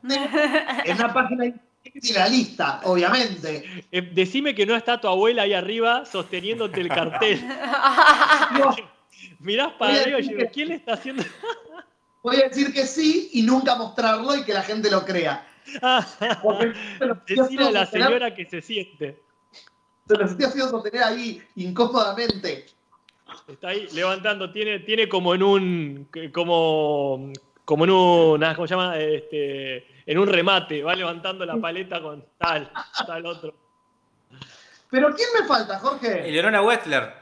En 0.85 0.97
una 0.97 1.15
página 1.15 1.45
de 1.45 1.55
la 2.13 2.29
lista, 2.29 2.81
obviamente. 2.83 3.87
eh, 3.93 4.03
decime 4.13 4.53
que 4.53 4.67
no 4.67 4.75
está 4.75 5.01
tu 5.01 5.07
abuela 5.07 5.43
ahí 5.43 5.55
arriba 5.55 6.05
sosteniéndote 6.05 6.81
el 6.81 6.89
cartel. 6.89 7.41
Mirás 9.39 9.75
para 9.75 9.95
arriba 9.95 10.19
y 10.19 10.29
digo, 10.29 10.51
¿quién 10.53 10.71
le 10.71 10.75
está 10.75 10.95
haciendo? 10.95 11.23
Voy 12.25 12.35
a 12.43 12.49
decir 12.49 12.73
que 12.73 12.85
sí 12.85 13.31
y 13.35 13.43
nunca 13.43 13.77
mostrarlo 13.77 14.35
y 14.35 14.43
que 14.43 14.53
la 14.53 14.63
gente 14.63 14.91
lo 14.91 15.05
crea. 15.05 15.47
Decirle 17.27 17.69
a 17.69 17.71
la 17.71 17.87
señora 17.87 18.35
que 18.35 18.45
se 18.45 18.61
siente. 18.61 19.23
Se 20.07 20.17
los 20.17 20.31
estoy 20.33 20.47
haciendo 20.47 20.71
sostener 20.71 21.03
ahí 21.03 21.43
incómodamente. 21.57 22.67
Está 23.49 23.69
ahí 23.69 23.89
levantando, 23.93 24.53
tiene, 24.53 24.81
tiene 24.81 25.09
como 25.09 25.35
en 25.35 25.43
un. 25.43 26.09
como. 26.33 27.33
como 27.65 27.85
en 27.85 27.91
un. 27.91 28.45
ah, 28.45 28.55
¿Cómo 28.55 28.67
se 28.67 28.75
llama? 28.75 28.99
Este, 28.99 29.87
en 30.07 30.19
un 30.19 30.29
remate, 30.29 30.83
va 30.83 30.95
levantando 30.95 31.47
la 31.47 31.57
paleta 31.57 32.01
con 32.03 32.25
tal, 32.39 32.71
tal 33.07 33.27
otro. 33.27 33.55
Pero 34.91 35.15
¿quién 35.15 35.29
me 35.41 35.47
falta, 35.47 35.79
Jorge? 35.79 36.29
Eleonora 36.29 36.63
Wexler. 36.63 37.15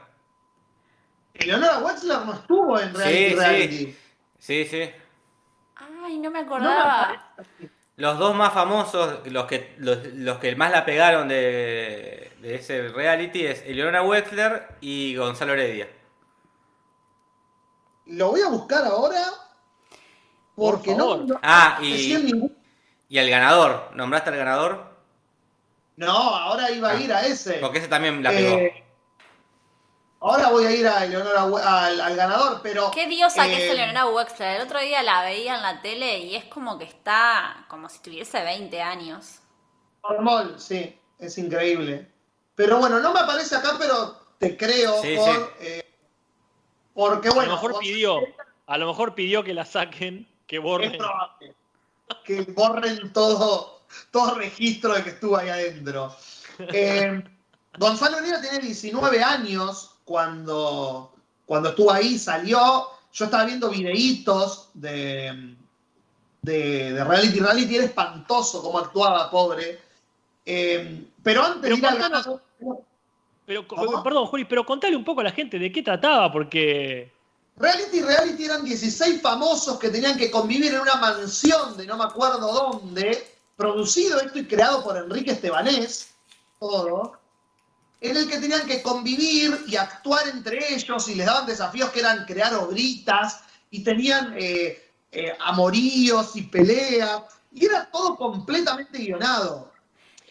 Eleonora 1.33 1.79
Wexler 1.79 2.19
no 2.25 2.33
estuvo 2.33 2.79
en 2.79 2.93
Reality 2.93 3.17
Sí, 3.17 3.29
sí. 3.29 3.35
Reality. 3.35 3.95
Sí, 4.37 4.65
sí. 4.65 4.89
Ay, 5.75 6.19
no 6.19 6.29
me 6.29 6.29
No 6.29 6.31
me 6.31 6.39
acordaba. 6.39 7.33
Los 7.95 8.17
dos 8.17 8.35
más 8.35 8.53
famosos, 8.53 9.19
los 9.27 9.45
que, 9.45 9.75
los, 9.77 10.03
los 10.15 10.39
que 10.39 10.55
más 10.55 10.71
la 10.71 10.83
pegaron 10.83 11.27
de, 11.27 12.31
de 12.41 12.55
ese 12.55 12.87
reality 12.89 13.45
es 13.45 13.61
Eleonora 13.65 14.01
Wexler 14.01 14.67
y 14.81 15.15
Gonzalo 15.15 15.53
Heredia. 15.53 15.87
Lo 18.07 18.31
voy 18.31 18.41
a 18.41 18.47
buscar 18.49 18.83
ahora 18.85 19.21
porque 20.55 20.93
Por 20.95 21.25
no, 21.27 21.39
Ah, 21.41 21.79
y, 21.81 22.15
ningún- 22.15 22.55
y 23.09 23.17
el 23.17 23.29
ganador. 23.29 23.91
¿Nombraste 23.93 24.29
al 24.31 24.37
ganador? 24.37 24.91
No, 25.95 26.09
ahora 26.11 26.71
iba 26.71 26.89
a 26.89 26.95
ir 26.95 27.13
a 27.13 27.25
ese. 27.25 27.53
Porque 27.55 27.77
ese 27.77 27.87
también 27.87 28.21
la 28.23 28.31
pegó. 28.31 28.57
Eh, 28.57 28.83
ahora 30.23 30.49
voy 30.49 30.65
a 30.65 30.71
ir 30.71 30.87
a 30.87 31.05
Eleonora 31.05 31.43
al, 31.43 32.01
al 32.01 32.15
ganador, 32.15 32.59
pero. 32.63 32.89
Qué 32.91 33.07
diosa 33.07 33.45
que 33.45 33.53
eh, 33.55 33.65
es 33.65 33.71
Eleonora 33.71 34.07
Wexler. 34.07 34.55
El 34.61 34.65
otro 34.67 34.79
día 34.79 35.03
la 35.03 35.23
veía 35.23 35.55
en 35.55 35.61
la 35.61 35.81
tele 35.81 36.19
y 36.19 36.35
es 36.35 36.45
como 36.45 36.77
que 36.77 36.85
está 36.85 37.65
como 37.69 37.89
si 37.89 37.99
tuviese 37.99 38.41
20 38.41 38.81
años. 38.81 39.39
Formol, 40.01 40.59
sí, 40.59 40.99
es 41.19 41.37
increíble. 41.37 42.11
Pero 42.55 42.77
bueno, 42.77 42.99
no 42.99 43.13
me 43.13 43.19
aparece 43.19 43.55
acá, 43.55 43.75
pero 43.79 44.15
te 44.37 44.57
creo 44.57 45.01
Sí, 45.01 45.15
por, 45.15 45.33
sí. 45.35 45.41
eh, 45.61 45.95
porque 46.93 47.29
A 47.29 47.31
bueno. 47.33 47.49
lo 47.51 47.55
mejor 47.55 47.71
vos- 47.73 47.79
pidió, 47.81 48.19
a 48.67 48.77
lo 48.77 48.87
mejor 48.87 49.15
pidió 49.15 49.43
que 49.43 49.53
la 49.53 49.65
saquen, 49.65 50.27
que 50.47 50.59
borren. 50.59 50.97
probable 50.97 51.55
que 52.25 52.41
borren 52.43 53.11
todo, 53.11 53.81
todo 54.11 54.35
registro 54.35 54.93
de 54.93 55.03
que 55.03 55.09
estuvo 55.11 55.35
ahí 55.37 55.49
adentro. 55.49 56.15
Eh, 56.59 57.23
Gonzalo 57.79 58.19
Heredia 58.19 58.39
tiene 58.39 58.59
19 58.59 59.23
años 59.23 59.92
cuando, 60.05 61.13
cuando 61.45 61.69
estuvo 61.69 61.91
ahí, 61.91 62.17
salió. 62.17 62.87
Yo 63.13 63.25
estaba 63.25 63.45
viendo 63.45 63.69
videitos 63.69 64.69
de, 64.73 65.55
de, 66.41 66.93
de 66.93 67.03
reality. 67.03 67.39
Reality 67.39 67.75
era 67.75 67.85
espantoso 67.85 68.61
cómo 68.61 68.79
actuaba, 68.79 69.29
pobre. 69.29 69.79
Eh, 70.45 71.05
pero 71.21 71.43
antes 71.43 71.79
Pero 73.45 73.67
perdón, 74.03 74.27
Juli, 74.27 74.45
pero 74.45 74.65
contale 74.65 74.95
un 74.95 75.03
poco 75.03 75.21
a 75.21 75.25
la 75.25 75.31
gente 75.31 75.57
de 75.59 75.71
qué 75.71 75.81
trataba, 75.81 76.31
porque. 76.31 77.11
Reality 77.55 78.01
Reality 78.01 78.45
eran 78.45 78.65
16 78.65 79.21
famosos 79.21 79.77
que 79.77 79.89
tenían 79.89 80.17
que 80.17 80.31
convivir 80.31 80.73
en 80.73 80.81
una 80.81 80.95
mansión 80.95 81.77
de 81.77 81.85
no 81.85 81.97
me 81.97 82.05
acuerdo 82.05 82.51
dónde, 82.51 83.27
producido 83.55 84.19
esto 84.19 84.39
y 84.39 84.47
creado 84.47 84.83
por 84.83 84.97
Enrique 84.97 85.31
Estebanés, 85.31 86.15
todo, 86.59 87.15
en 88.03 88.17
el 88.17 88.29
que 88.29 88.37
tenían 88.37 88.67
que 88.67 88.81
convivir 88.81 89.63
y 89.65 89.77
actuar 89.77 90.27
entre 90.27 90.73
ellos 90.73 91.07
y 91.07 91.15
les 91.15 91.25
daban 91.25 91.45
desafíos 91.45 91.89
que 91.91 92.01
eran 92.01 92.25
crear 92.25 92.53
obritas 92.53 93.39
y 93.71 93.81
tenían 93.81 94.35
eh, 94.37 94.91
eh, 95.09 95.33
amoríos 95.39 96.35
y 96.35 96.41
peleas 96.41 97.21
y 97.53 97.65
era 97.65 97.89
todo 97.89 98.17
completamente 98.17 98.97
guionado. 98.97 99.71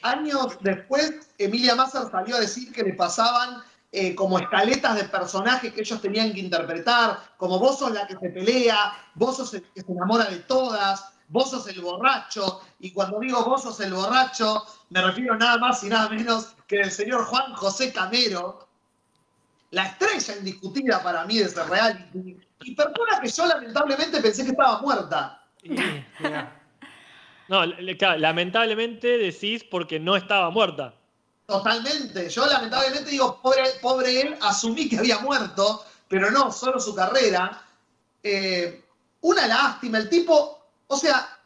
Años 0.02 0.58
después, 0.60 1.14
Emilia 1.38 1.74
Mazar 1.74 2.10
salió 2.10 2.36
a 2.36 2.40
decir 2.40 2.70
que 2.72 2.82
le 2.82 2.92
pasaban 2.92 3.62
eh, 3.90 4.14
como 4.14 4.38
escaletas 4.38 4.96
de 4.96 5.04
personajes 5.04 5.72
que 5.72 5.80
ellos 5.80 6.02
tenían 6.02 6.34
que 6.34 6.40
interpretar, 6.40 7.20
como 7.38 7.58
vos 7.58 7.78
sos 7.78 7.92
la 7.92 8.06
que 8.06 8.18
se 8.18 8.28
pelea, 8.28 8.92
vos 9.14 9.38
sos 9.38 9.54
el 9.54 9.62
que 9.62 9.80
se 9.80 9.92
enamora 9.92 10.26
de 10.26 10.40
todas, 10.40 11.11
vos 11.32 11.50
sos 11.50 11.66
el 11.66 11.80
borracho, 11.80 12.60
y 12.78 12.92
cuando 12.92 13.18
digo 13.18 13.42
vos 13.44 13.62
sos 13.62 13.80
el 13.80 13.94
borracho, 13.94 14.64
me 14.90 15.02
refiero 15.02 15.34
nada 15.36 15.56
más 15.56 15.82
y 15.82 15.88
nada 15.88 16.10
menos 16.10 16.54
que 16.66 16.80
el 16.80 16.90
señor 16.90 17.24
Juan 17.24 17.54
José 17.54 17.90
Camero, 17.92 18.68
la 19.70 19.86
estrella 19.86 20.36
indiscutida 20.36 21.02
para 21.02 21.24
mí 21.24 21.38
de 21.38 21.44
ese 21.44 21.64
reality, 21.64 22.38
y 22.64 22.74
persona 22.74 23.20
que 23.22 23.30
yo 23.30 23.46
lamentablemente 23.46 24.20
pensé 24.20 24.44
que 24.44 24.50
estaba 24.50 24.80
muerta. 24.82 25.42
no, 27.48 27.64
lamentablemente 28.18 29.16
decís 29.16 29.64
porque 29.64 29.98
no 29.98 30.14
estaba 30.16 30.50
muerta. 30.50 30.94
Totalmente. 31.46 32.28
Yo 32.28 32.46
lamentablemente 32.46 33.10
digo, 33.10 33.40
pobre, 33.42 33.62
pobre 33.80 34.20
él, 34.20 34.36
asumí 34.42 34.88
que 34.88 34.98
había 34.98 35.18
muerto, 35.18 35.84
pero 36.08 36.30
no, 36.30 36.52
solo 36.52 36.78
su 36.78 36.94
carrera. 36.94 37.62
Eh, 38.22 38.84
una 39.22 39.46
lástima, 39.46 39.98
el 39.98 40.08
tipo, 40.08 40.61
o 40.92 40.96
sea, 40.98 41.38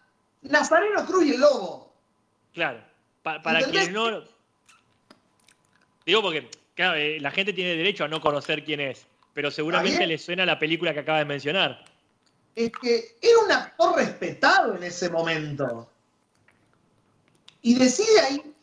Nazareno 0.42 1.06
Cruz 1.06 1.24
y 1.24 1.30
el 1.34 1.40
Lobo. 1.40 1.92
Claro. 2.52 2.80
Pa- 3.22 3.40
para 3.40 3.60
quienes 3.62 3.90
no. 3.92 4.22
Digo 6.04 6.20
porque, 6.22 6.50
claro, 6.74 6.96
eh, 6.96 7.20
la 7.20 7.30
gente 7.30 7.52
tiene 7.52 7.76
derecho 7.76 8.04
a 8.04 8.08
no 8.08 8.20
conocer 8.20 8.64
quién 8.64 8.80
es, 8.80 9.06
pero 9.34 9.50
seguramente 9.52 10.04
le 10.06 10.18
suena 10.18 10.44
la 10.44 10.58
película 10.58 10.92
que 10.92 11.00
acaba 11.00 11.18
de 11.18 11.24
mencionar. 11.26 11.84
Es 12.56 12.72
que 12.72 13.16
era 13.20 13.38
un 13.44 13.52
actor 13.52 13.96
respetado 13.96 14.74
en 14.76 14.82
ese 14.82 15.10
momento. 15.10 15.88
Y 17.62 17.74
decide 17.78 18.20
ahí 18.20 18.54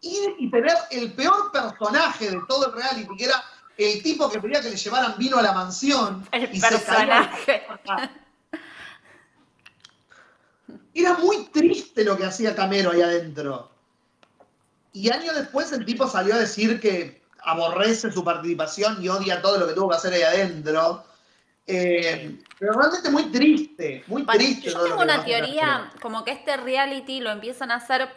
ir 0.00 0.34
y 0.38 0.50
tener 0.50 0.76
el 0.90 1.12
peor 1.12 1.52
personaje 1.52 2.30
de 2.30 2.40
todo 2.48 2.66
el 2.66 2.72
reality, 2.72 3.16
que 3.16 3.24
era 3.26 3.44
el 3.78 4.02
tipo 4.02 4.28
que 4.28 4.40
pedía 4.40 4.60
que 4.60 4.70
le 4.70 4.76
llevaran 4.76 5.14
vino 5.18 5.38
a 5.38 5.42
la 5.42 5.52
mansión. 5.52 6.26
El 6.32 6.52
y 6.52 6.60
se 6.60 6.68
personaje. 6.68 7.62
Era 10.94 11.14
muy 11.18 11.44
triste 11.46 12.04
lo 12.04 12.16
que 12.16 12.24
hacía 12.24 12.54
Camero 12.54 12.90
ahí 12.90 13.02
adentro. 13.02 13.70
Y 14.92 15.10
años 15.10 15.34
después 15.34 15.72
el 15.72 15.84
tipo 15.84 16.06
salió 16.06 16.34
a 16.34 16.38
decir 16.38 16.80
que 16.80 17.22
aborrece 17.40 18.12
su 18.12 18.22
participación 18.22 19.02
y 19.02 19.08
odia 19.08 19.40
todo 19.42 19.58
lo 19.58 19.66
que 19.66 19.74
tuvo 19.74 19.88
que 19.90 19.96
hacer 19.96 20.12
ahí 20.12 20.22
adentro. 20.22 21.04
Eh, 21.66 22.38
pero 22.58 22.72
realmente 22.72 23.10
muy 23.10 23.24
triste, 23.30 24.04
muy 24.08 24.22
Bueno, 24.22 24.38
triste. 24.38 24.70
yo 24.70 24.82
tengo 24.82 25.02
una 25.02 25.24
teoría 25.24 25.92
como 26.00 26.24
que 26.24 26.32
este 26.32 26.56
reality 26.56 27.20
lo 27.20 27.30
empiezan 27.30 27.70
a 27.70 27.76
hacer 27.76 28.08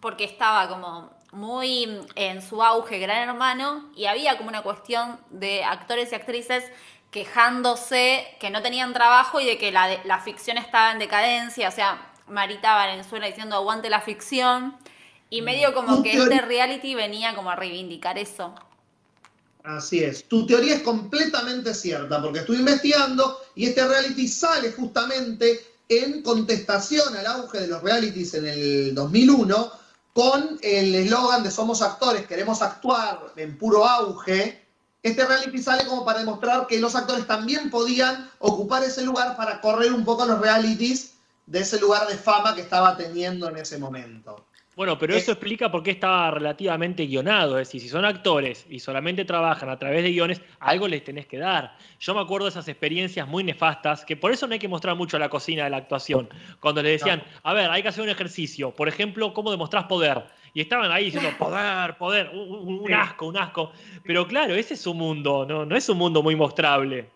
porque 0.00 0.24
estaba 0.24 0.68
como 0.68 1.10
muy 1.32 2.00
en 2.14 2.42
su 2.42 2.62
auge 2.62 2.98
Gran 2.98 3.28
Hermano 3.28 3.90
y 3.96 4.06
había 4.06 4.36
como 4.36 4.48
una 4.48 4.62
cuestión 4.62 5.18
de 5.30 5.64
actores 5.64 6.12
y 6.12 6.14
actrices 6.14 6.64
quejándose 7.10 8.26
que 8.40 8.50
no 8.50 8.62
tenían 8.62 8.92
trabajo 8.92 9.40
y 9.40 9.46
de 9.46 9.58
que 9.58 9.72
la, 9.72 9.86
de- 9.88 10.00
la 10.04 10.20
ficción 10.20 10.58
estaba 10.58 10.92
en 10.92 10.98
decadencia, 10.98 11.68
o 11.68 11.72
sea, 11.72 12.12
Marita 12.28 12.74
Valenzuela 12.74 13.26
diciendo 13.26 13.56
aguante 13.56 13.90
la 13.90 14.00
ficción 14.00 14.76
y 15.28 15.42
medio 15.42 15.74
como 15.74 16.02
que 16.02 16.12
este 16.16 16.40
reality 16.40 16.94
venía 16.94 17.34
como 17.34 17.50
a 17.50 17.56
reivindicar 17.56 18.18
eso. 18.18 18.54
Así 19.62 20.02
es. 20.02 20.26
Tu 20.28 20.46
teoría 20.46 20.76
es 20.76 20.82
completamente 20.82 21.74
cierta, 21.74 22.22
porque 22.22 22.40
estuve 22.40 22.56
investigando 22.58 23.38
y 23.54 23.66
este 23.66 23.86
reality 23.86 24.26
sale 24.26 24.72
justamente 24.72 25.60
en 25.88 26.22
contestación 26.22 27.14
al 27.16 27.26
auge 27.26 27.60
de 27.60 27.66
los 27.66 27.82
realities 27.82 28.34
en 28.34 28.46
el 28.46 28.94
2001 28.94 29.72
con 30.14 30.58
el 30.62 30.94
eslogan 30.94 31.42
de 31.42 31.50
Somos 31.50 31.82
actores, 31.82 32.26
queremos 32.26 32.62
actuar 32.62 33.32
en 33.36 33.58
puro 33.58 33.84
auge. 33.86 34.64
Este 35.02 35.24
reality 35.24 35.58
sale 35.58 35.86
como 35.86 36.04
para 36.04 36.18
demostrar 36.18 36.66
que 36.66 36.78
los 36.78 36.94
actores 36.94 37.26
también 37.26 37.70
podían 37.70 38.30
ocupar 38.38 38.82
ese 38.82 39.02
lugar 39.02 39.36
para 39.36 39.60
correr 39.60 39.92
un 39.92 40.04
poco 40.04 40.26
los 40.26 40.40
realities 40.40 41.14
de 41.46 41.60
ese 41.60 41.80
lugar 41.80 42.06
de 42.06 42.16
fama 42.16 42.54
que 42.54 42.60
estaba 42.60 42.96
teniendo 42.96 43.48
en 43.48 43.56
ese 43.56 43.78
momento. 43.78 44.46
Bueno, 44.76 44.98
pero 44.98 45.14
eso 45.14 45.32
explica 45.32 45.70
por 45.70 45.82
qué 45.82 45.90
estaba 45.90 46.30
relativamente 46.30 47.04
guionado. 47.04 47.58
Es 47.58 47.68
decir, 47.68 47.82
si 47.82 47.88
son 47.88 48.04
actores 48.04 48.64
y 48.70 48.78
solamente 48.78 49.24
trabajan 49.24 49.68
a 49.68 49.78
través 49.78 50.02
de 50.02 50.10
guiones, 50.10 50.40
algo 50.58 50.86
les 50.86 51.04
tenés 51.04 51.26
que 51.26 51.38
dar. 51.38 51.76
Yo 51.98 52.14
me 52.14 52.20
acuerdo 52.20 52.46
de 52.46 52.50
esas 52.50 52.68
experiencias 52.68 53.26
muy 53.26 53.42
nefastas, 53.42 54.04
que 54.04 54.16
por 54.16 54.32
eso 54.32 54.46
no 54.46 54.54
hay 54.54 54.58
que 54.58 54.68
mostrar 54.68 54.96
mucho 54.96 55.18
la 55.18 55.28
cocina 55.28 55.64
de 55.64 55.70
la 55.70 55.76
actuación. 55.78 56.30
Cuando 56.60 56.82
les 56.82 57.00
decían, 57.00 57.22
a 57.42 57.52
ver, 57.52 57.68
hay 57.68 57.82
que 57.82 57.88
hacer 57.88 58.04
un 58.04 58.10
ejercicio. 58.10 58.70
Por 58.70 58.88
ejemplo, 58.88 59.34
¿cómo 59.34 59.50
demostrás 59.50 59.84
poder? 59.84 60.24
Y 60.52 60.60
estaban 60.60 60.90
ahí 60.90 61.06
diciendo, 61.06 61.30
poder, 61.38 61.96
poder, 61.96 62.30
un, 62.30 62.80
un 62.80 62.92
asco, 62.94 63.26
un 63.26 63.36
asco. 63.36 63.72
Pero 64.04 64.26
claro, 64.26 64.54
ese 64.54 64.74
es 64.74 64.80
su 64.80 64.94
mundo, 64.94 65.46
no, 65.48 65.64
no 65.64 65.76
es 65.76 65.88
un 65.88 65.98
mundo 65.98 66.22
muy 66.22 66.34
mostrable. 66.34 67.08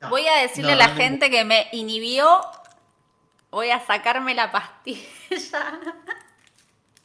No, 0.00 0.10
Voy 0.10 0.26
a 0.26 0.42
decirle 0.42 0.72
no, 0.72 0.82
a 0.82 0.86
la 0.86 0.88
no, 0.88 0.94
no. 0.94 1.00
gente 1.00 1.30
que 1.30 1.44
me 1.44 1.68
inhibió. 1.72 2.40
Voy 3.50 3.70
a 3.70 3.80
sacarme 3.80 4.34
la 4.34 4.50
pastilla. 4.52 5.00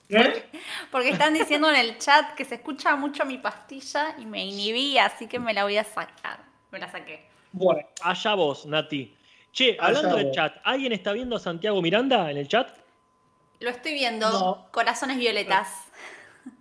¿Qué? 0.09 0.43
Porque 0.91 1.09
están 1.09 1.33
diciendo 1.33 1.69
en 1.69 1.77
el 1.77 1.97
chat 1.97 2.33
que 2.35 2.43
se 2.43 2.55
escucha 2.55 2.97
mucho 2.97 3.25
mi 3.25 3.37
pastilla 3.37 4.15
y 4.17 4.25
me 4.25 4.43
inhibí, 4.43 4.97
así 4.97 5.27
que 5.27 5.39
me 5.39 5.53
la 5.53 5.63
voy 5.63 5.77
a 5.77 5.85
sacar. 5.85 6.39
Me 6.69 6.79
la 6.79 6.91
saqué. 6.91 7.25
Bueno, 7.53 7.87
Allá 8.01 8.33
vos, 8.35 8.65
Nati. 8.65 9.15
Che, 9.53 9.77
hablando 9.79 10.17
del 10.17 10.31
chat, 10.31 10.57
¿alguien 10.63 10.91
está 10.91 11.13
viendo 11.13 11.35
a 11.35 11.39
Santiago 11.39 11.81
Miranda 11.81 12.29
en 12.29 12.37
el 12.37 12.47
chat? 12.47 12.80
Lo 13.61 13.69
estoy 13.69 13.93
viendo. 13.93 14.29
No. 14.29 14.67
Corazones 14.71 15.17
violetas. 15.17 15.87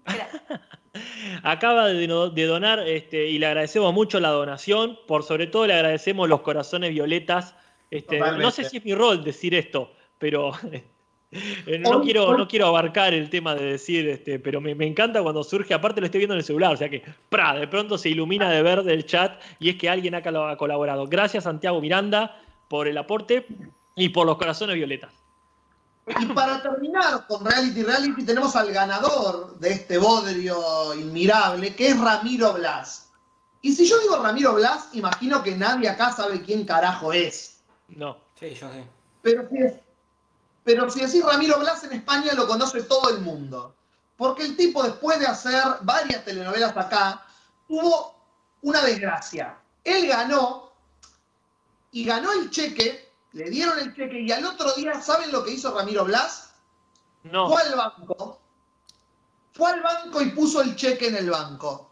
Acaba 1.43 1.89
de, 1.89 2.07
donar 2.47 2.81
este, 2.87 3.29
y 3.29 3.39
le 3.39 3.47
agradecemos 3.47 3.93
mucho 3.95 4.21
la 4.21 4.31
donación. 4.31 4.99
Por 5.07 5.23
sobre 5.23 5.47
todo 5.47 5.67
le 5.67 5.75
agradecemos 5.75 6.29
los 6.29 6.41
corazones 6.41 6.91
violetas. 6.91 7.55
Este, 7.91 8.19
no 8.19 8.51
sé 8.51 8.65
si 8.65 8.77
es 8.79 8.85
mi 8.85 8.95
rol 8.95 9.25
decir 9.25 9.55
esto, 9.55 9.93
pero 10.19 10.53
eh, 10.73 11.79
no, 11.81 12.03
quiero, 12.03 12.37
no 12.37 12.47
quiero 12.47 12.67
abarcar 12.67 13.15
el 13.15 13.31
tema 13.31 13.55
de 13.55 13.65
decir, 13.65 14.09
este, 14.09 14.39
pero 14.39 14.61
me, 14.61 14.75
me 14.75 14.87
encanta 14.87 15.23
cuando 15.23 15.43
surge, 15.43 15.75
aparte 15.75 16.01
lo 16.01 16.07
estoy 16.07 16.19
viendo 16.19 16.35
en 16.35 16.39
el 16.39 16.45
celular, 16.45 16.73
o 16.75 16.77
sea 16.77 16.89
que 16.89 17.03
¡pra! 17.29 17.55
de 17.55 17.67
pronto 17.67 17.99
se 17.99 18.11
ilumina 18.11 18.51
de 18.51 18.63
verde 18.63 18.93
el 18.93 19.07
chat 19.07 19.41
y 19.59 19.71
es 19.71 19.77
que 19.77 19.89
alguien 19.89 20.15
ha 20.15 20.23
colo- 20.23 20.49
ha 20.49 20.57
colaborado. 20.57 21.07
Gracias 21.07 21.45
Santiago 21.45 21.81
Miranda 21.81 22.41
por 22.69 22.87
el 22.87 22.97
aporte 22.97 23.47
y 23.97 24.11
por 24.11 24.27
los 24.27 24.37
corazones 24.37 24.77
violetas. 24.77 25.13
Y 26.19 26.27
para 26.27 26.63
terminar 26.63 27.27
con 27.27 27.45
Reality 27.45 27.83
Reality 27.83 28.25
tenemos 28.25 28.57
al 28.57 28.73
ganador 28.73 29.59
de 29.59 29.71
este 29.73 29.99
bodrio 29.99 30.95
inmirable, 30.95 31.75
que 31.75 31.89
es 31.89 32.01
Ramiro 32.01 32.55
Blas. 32.55 33.09
Y 33.63 33.73
si 33.75 33.87
yo 33.87 33.99
digo 34.01 34.17
Ramiro 34.17 34.55
Blas, 34.55 34.89
imagino 34.93 35.43
que 35.43 35.55
nadie 35.57 35.89
acá 35.89 36.13
sabe 36.13 36.43
quién 36.43 36.65
carajo 36.65 37.13
es. 37.13 37.59
No. 37.89 38.17
Sí, 38.39 38.55
yo 38.55 38.71
sé. 38.71 38.85
Pero 39.23 39.49
si, 39.51 39.59
es- 39.59 39.75
pero 40.65 40.91
si 40.91 41.01
decís 41.01 41.25
Ramiro 41.25 41.59
Blas 41.59 41.85
en 41.85 41.93
España 41.93 42.33
lo 42.35 42.47
conoce 42.47 42.83
todo 42.83 43.11
el 43.11 43.21
mundo. 43.21 43.75
Porque 44.17 44.45
el 44.45 44.57
tipo 44.57 44.83
después 44.83 45.19
de 45.19 45.27
hacer 45.27 45.63
varias 45.83 46.25
telenovelas 46.25 46.77
acá, 46.77 47.25
tuvo 47.69 48.15
una 48.63 48.83
desgracia. 48.83 49.57
Él 49.85 50.07
ganó 50.09 50.73
y 51.93 52.05
ganó 52.05 52.33
el 52.33 52.51
cheque, 52.51 53.10
le 53.33 53.51
dieron 53.51 53.79
el 53.79 53.95
cheque 53.95 54.21
y 54.21 54.33
al 54.33 54.45
otro 54.45 54.73
día, 54.75 55.01
¿saben 55.01 55.31
lo 55.33 55.45
que 55.45 55.53
hizo 55.53 55.75
Ramiro 55.77 56.05
Blas? 56.05 56.53
No. 57.25 57.49
Fue 57.49 57.63
al 57.63 57.77
banco. 57.77 58.41
Fue 59.53 59.71
al 59.71 59.83
banco 59.83 60.21
y 60.23 60.31
puso 60.31 60.61
el 60.63 60.75
cheque 60.77 61.09
en 61.09 61.17
el 61.17 61.31
banco. 61.31 61.91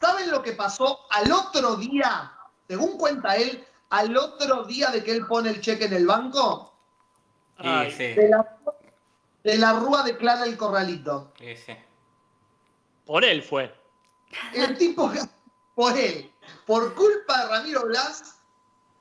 ¿Saben 0.00 0.30
lo 0.30 0.42
que 0.42 0.52
pasó 0.52 1.00
al 1.10 1.30
otro 1.32 1.76
día? 1.76 2.32
Según 2.68 2.98
cuenta 2.98 3.36
él, 3.36 3.64
al 3.90 4.16
otro 4.16 4.64
día 4.64 4.90
de 4.90 5.02
que 5.04 5.12
él 5.12 5.26
pone 5.26 5.50
el 5.50 5.60
cheque 5.60 5.84
en 5.84 5.94
el 5.94 6.06
banco, 6.06 6.74
Ay, 7.58 7.90
sí, 7.90 8.08
de 8.08 8.28
la, 8.28 8.58
de 9.44 9.56
la 9.58 9.72
Rúa 9.74 10.02
declara 10.02 10.44
el 10.44 10.56
corralito. 10.56 11.32
sí. 11.38 11.76
Por 13.06 13.24
él 13.24 13.40
fue. 13.42 13.72
El 14.52 14.76
tipo, 14.76 15.10
por 15.76 15.96
él, 15.96 16.30
por 16.66 16.92
culpa 16.94 17.42
de 17.44 17.48
Ramiro 17.48 17.86
Blas, 17.86 18.35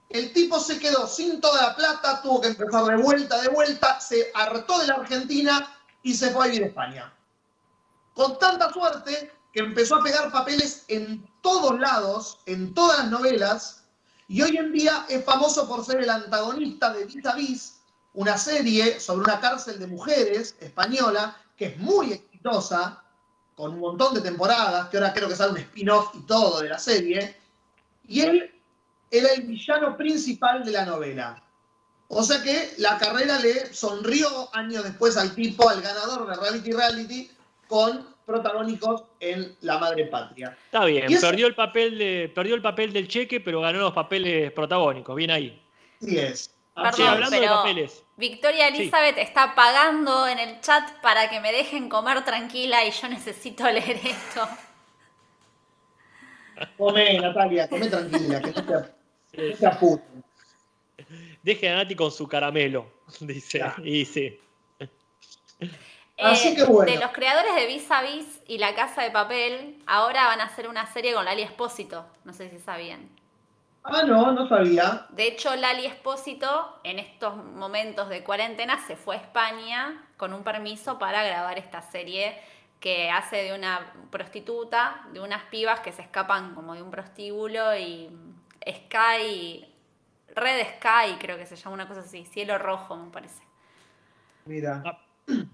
el 0.09 0.33
tipo 0.33 0.59
se 0.59 0.79
quedó 0.79 1.07
sin 1.07 1.41
toda 1.41 1.69
la 1.69 1.75
plata, 1.75 2.21
tuvo 2.21 2.41
que 2.41 2.47
empezar 2.49 2.85
de 2.85 2.97
vuelta, 2.97 3.41
de 3.41 3.49
vuelta, 3.49 3.99
se 3.99 4.31
hartó 4.33 4.79
de 4.79 4.87
la 4.87 4.95
Argentina 4.95 5.75
y 6.03 6.13
se 6.13 6.31
fue 6.31 6.45
a 6.45 6.47
vivir 6.47 6.63
a 6.63 6.67
España. 6.67 7.13
Con 8.13 8.37
tanta 8.39 8.71
suerte 8.71 9.31
que 9.51 9.59
empezó 9.61 9.95
a 9.95 10.03
pegar 10.03 10.31
papeles 10.31 10.85
en 10.87 11.25
todos 11.41 11.79
lados, 11.79 12.39
en 12.45 12.73
todas 12.73 12.99
las 12.99 13.07
novelas, 13.09 13.83
y 14.27 14.41
hoy 14.41 14.57
en 14.57 14.71
día 14.71 15.05
es 15.09 15.23
famoso 15.23 15.67
por 15.67 15.85
ser 15.85 16.01
el 16.01 16.09
antagonista 16.09 16.93
de 16.93 17.05
Vis 17.05 17.25
a 17.25 17.35
Vis, 17.35 17.79
una 18.13 18.37
serie 18.37 18.99
sobre 18.99 19.25
una 19.25 19.39
cárcel 19.39 19.79
de 19.79 19.87
mujeres 19.87 20.55
española 20.59 21.37
que 21.57 21.67
es 21.67 21.77
muy 21.77 22.13
exitosa, 22.13 23.03
con 23.55 23.73
un 23.73 23.79
montón 23.79 24.13
de 24.13 24.21
temporadas, 24.21 24.89
que 24.89 24.97
ahora 24.97 25.13
creo 25.13 25.29
que 25.29 25.35
sale 25.35 25.51
un 25.51 25.57
spin-off 25.57 26.13
y 26.13 26.21
todo 26.25 26.61
de 26.61 26.69
la 26.69 26.79
serie, 26.79 27.37
y 28.07 28.21
él 28.21 28.54
era 29.17 29.33
el 29.33 29.43
villano 29.43 29.95
principal 29.97 30.63
de 30.63 30.71
la 30.71 30.85
novela. 30.85 31.41
O 32.07 32.21
sea 32.23 32.41
que 32.43 32.73
la 32.77 32.97
carrera 32.97 33.39
le 33.39 33.73
sonrió 33.73 34.27
años 34.53 34.83
después 34.83 35.17
al 35.17 35.33
tipo, 35.33 35.67
al 35.69 35.81
ganador 35.81 36.27
de 36.27 36.35
Reality 36.35 36.71
Reality, 36.71 37.31
con 37.67 38.07
protagónicos 38.25 39.03
en 39.19 39.55
La 39.61 39.77
Madre 39.79 40.05
Patria. 40.05 40.55
Está 40.65 40.85
bien, 40.85 41.11
eso- 41.11 41.27
perdió 41.27 41.47
el 41.47 41.55
papel 41.55 41.97
de, 41.97 42.31
perdió 42.33 42.55
el 42.55 42.61
papel 42.61 42.93
del 42.93 43.07
cheque, 43.07 43.39
pero 43.39 43.61
ganó 43.61 43.79
los 43.79 43.93
papeles 43.93 44.51
protagónicos. 44.51 45.15
Bien 45.15 45.31
ahí. 45.31 45.61
Así 46.01 46.17
es. 46.17 46.51
Perdón, 46.75 47.07
hablando 47.07 47.39
de 47.39 47.47
papeles. 47.47 48.03
Victoria 48.17 48.67
Sí. 48.69 48.81
Elizabeth 48.81 49.17
está 49.17 49.55
pagando 49.55 50.27
en 50.27 50.39
el 50.39 50.59
chat 50.61 50.91
para 51.01 51.29
que 51.29 51.39
me 51.39 51.51
dejen 51.53 51.87
comer 51.89 52.23
tranquila 52.25 52.83
y 52.85 52.91
yo 52.91 53.07
necesito 53.07 53.63
leer 53.71 53.99
esto. 54.03 54.47
Come, 56.77 57.19
Natalia, 57.19 57.67
come 57.69 57.87
tranquila, 57.87 58.41
que 58.41 58.51
no 58.51 58.63
te, 58.65 58.94
Deje 61.43 61.69
a 61.69 61.75
Nati 61.75 61.95
con 61.95 62.11
su 62.11 62.27
caramelo, 62.27 62.91
dice. 63.19 63.63
Y 63.83 64.05
sí. 64.05 64.39
Así 66.17 66.49
Eh, 66.49 66.55
que 66.55 66.63
bueno. 66.63 66.91
De 66.91 66.97
los 66.99 67.11
creadores 67.11 67.55
de 67.55 67.67
Vis 67.67 67.89
a 67.91 68.01
Vis 68.01 68.41
y 68.47 68.57
La 68.57 68.73
Casa 68.73 69.03
de 69.03 69.11
Papel, 69.11 69.81
ahora 69.85 70.27
van 70.27 70.41
a 70.41 70.45
hacer 70.45 70.67
una 70.67 70.85
serie 70.91 71.13
con 71.13 71.25
Lali 71.25 71.41
Espósito. 71.41 72.05
No 72.23 72.33
sé 72.33 72.49
si 72.49 72.59
sabían. 72.59 73.09
Ah, 73.83 74.01
no, 74.03 74.31
no 74.31 74.47
sabía. 74.47 75.05
De 75.09 75.27
hecho, 75.27 75.55
Lali 75.55 75.85
Espósito, 75.85 76.79
en 76.83 76.97
estos 76.97 77.35
momentos 77.35 78.09
de 78.09 78.23
cuarentena, 78.23 78.79
se 78.87 78.95
fue 78.95 79.15
a 79.15 79.19
España 79.19 80.07
con 80.17 80.33
un 80.33 80.43
permiso 80.43 80.97
para 80.97 81.23
grabar 81.23 81.59
esta 81.59 81.81
serie 81.83 82.35
que 82.79 83.11
hace 83.11 83.37
de 83.37 83.53
una 83.53 83.93
prostituta, 84.09 85.05
de 85.13 85.19
unas 85.19 85.43
pibas 85.45 85.81
que 85.81 85.91
se 85.91 86.01
escapan 86.01 86.55
como 86.55 86.73
de 86.73 86.81
un 86.81 86.89
prostíbulo 86.89 87.75
y 87.77 88.09
Sky, 88.67 89.65
Red 90.35 90.67
Sky, 90.77 91.17
creo 91.19 91.37
que 91.37 91.45
se 91.45 91.55
llama 91.55 91.75
una 91.75 91.87
cosa 91.87 92.01
así, 92.01 92.25
cielo 92.25 92.57
rojo, 92.57 92.95
me 92.95 93.11
parece. 93.11 93.43
Mira. 94.45 94.83
Ah. 94.85 95.01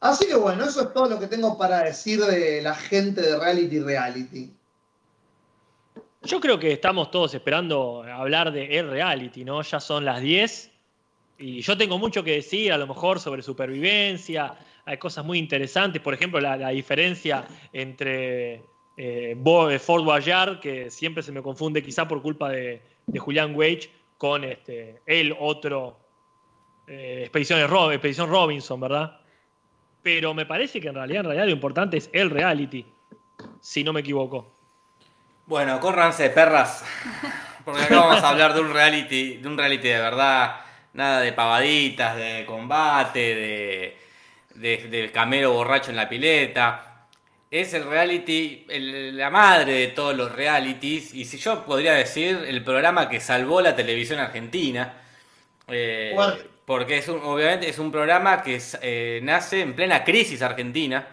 Así 0.00 0.26
que 0.26 0.34
bueno, 0.34 0.64
eso 0.64 0.82
es 0.82 0.92
todo 0.92 1.08
lo 1.08 1.18
que 1.18 1.28
tengo 1.28 1.56
para 1.56 1.82
decir 1.82 2.20
de 2.20 2.60
la 2.60 2.74
gente 2.74 3.22
de 3.22 3.38
Reality 3.38 3.80
Reality. 3.80 4.52
Yo 6.24 6.40
creo 6.40 6.58
que 6.58 6.72
estamos 6.72 7.10
todos 7.10 7.32
esperando 7.32 8.02
hablar 8.02 8.52
de 8.52 8.78
el 8.78 8.90
reality, 8.90 9.44
¿no? 9.44 9.62
Ya 9.62 9.80
son 9.80 10.04
las 10.04 10.20
10 10.20 10.70
y 11.38 11.62
yo 11.62 11.78
tengo 11.78 11.98
mucho 11.98 12.22
que 12.22 12.32
decir, 12.32 12.70
a 12.70 12.76
lo 12.76 12.86
mejor 12.86 13.18
sobre 13.18 13.42
supervivencia. 13.42 14.54
Hay 14.84 14.98
cosas 14.98 15.24
muy 15.24 15.38
interesantes, 15.38 16.02
por 16.02 16.12
ejemplo, 16.12 16.38
la, 16.38 16.58
la 16.58 16.68
diferencia 16.68 17.46
entre 17.72 18.62
eh, 18.96 19.34
eh, 19.36 19.78
Fort 19.78 20.04
Boyard, 20.04 20.60
que 20.60 20.90
siempre 20.90 21.22
se 21.22 21.32
me 21.32 21.42
confunde 21.42 21.82
quizá 21.82 22.06
por 22.06 22.22
culpa 22.22 22.48
de, 22.50 22.82
de 23.06 23.18
Julián 23.18 23.54
Wage, 23.54 23.90
con 24.18 24.44
este, 24.44 25.02
el 25.06 25.36
otro 25.38 25.98
eh, 26.86 27.20
Expediciones 27.22 27.68
Ro- 27.68 27.90
Expedición 27.92 28.30
Robinson, 28.30 28.80
¿verdad? 28.80 29.20
Pero 30.02 30.34
me 30.34 30.46
parece 30.46 30.80
que 30.80 30.88
en 30.88 30.94
realidad, 30.94 31.20
en 31.20 31.26
realidad 31.26 31.46
lo 31.46 31.52
importante 31.52 31.96
es 31.96 32.10
el 32.12 32.30
reality, 32.30 32.86
si 33.60 33.82
no 33.82 33.92
me 33.92 34.00
equivoco. 34.00 34.54
Bueno, 35.46 35.80
córranse, 35.80 36.30
perras. 36.30 36.84
Porque 37.64 37.82
acá 37.82 38.00
vamos 38.00 38.22
a 38.22 38.28
hablar 38.28 38.54
de 38.54 38.60
un 38.60 38.72
reality, 38.72 39.36
de 39.38 39.48
un 39.48 39.56
reality 39.56 39.88
de 39.88 39.98
verdad. 39.98 40.60
Nada 40.92 41.20
de 41.20 41.32
pavaditas, 41.32 42.16
de 42.16 42.44
combate, 42.46 43.18
de, 43.34 43.98
de, 44.54 45.10
de 45.10 45.46
borracho 45.46 45.90
en 45.90 45.96
la 45.96 46.08
pileta. 46.08 46.93
Es 47.60 47.72
el 47.74 47.84
reality, 47.84 48.66
el- 48.68 49.16
la 49.16 49.30
madre 49.30 49.72
de 49.74 49.86
todos 49.88 50.16
los 50.16 50.32
realities. 50.32 51.14
Y 51.14 51.24
si 51.24 51.38
yo 51.38 51.64
podría 51.64 51.92
decir, 51.94 52.44
el 52.48 52.64
programa 52.64 53.08
que 53.08 53.20
salvó 53.20 53.60
la 53.60 53.76
televisión 53.76 54.18
argentina. 54.18 54.94
Eh, 55.68 56.12
porque 56.66 56.98
es 56.98 57.08
un, 57.08 57.20
obviamente 57.22 57.68
es 57.68 57.78
un 57.78 57.92
programa 57.92 58.42
que 58.42 58.56
es, 58.56 58.78
eh, 58.82 59.20
nace 59.22 59.60
en 59.62 59.74
plena 59.74 60.02
crisis 60.04 60.42
argentina. 60.42 61.06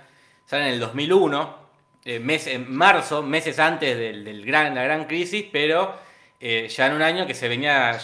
Sale 0.45 0.63
en 0.67 0.73
el 0.73 0.79
2001 0.79 1.57
eh, 2.05 2.19
mes, 2.19 2.47
en 2.47 2.71
marzo, 2.73 3.21
meses 3.21 3.59
antes 3.59 3.97
del, 3.97 4.23
del 4.25 4.43
gran, 4.45 4.73
la 4.75 4.83
gran 4.83 5.05
crisis, 5.05 5.45
pero 5.51 5.95
eh, 6.39 6.67
ya 6.69 6.87
en 6.87 6.93
un 6.93 7.01
año 7.03 7.27
que 7.27 7.35
se 7.35 7.47
venía 7.47 7.97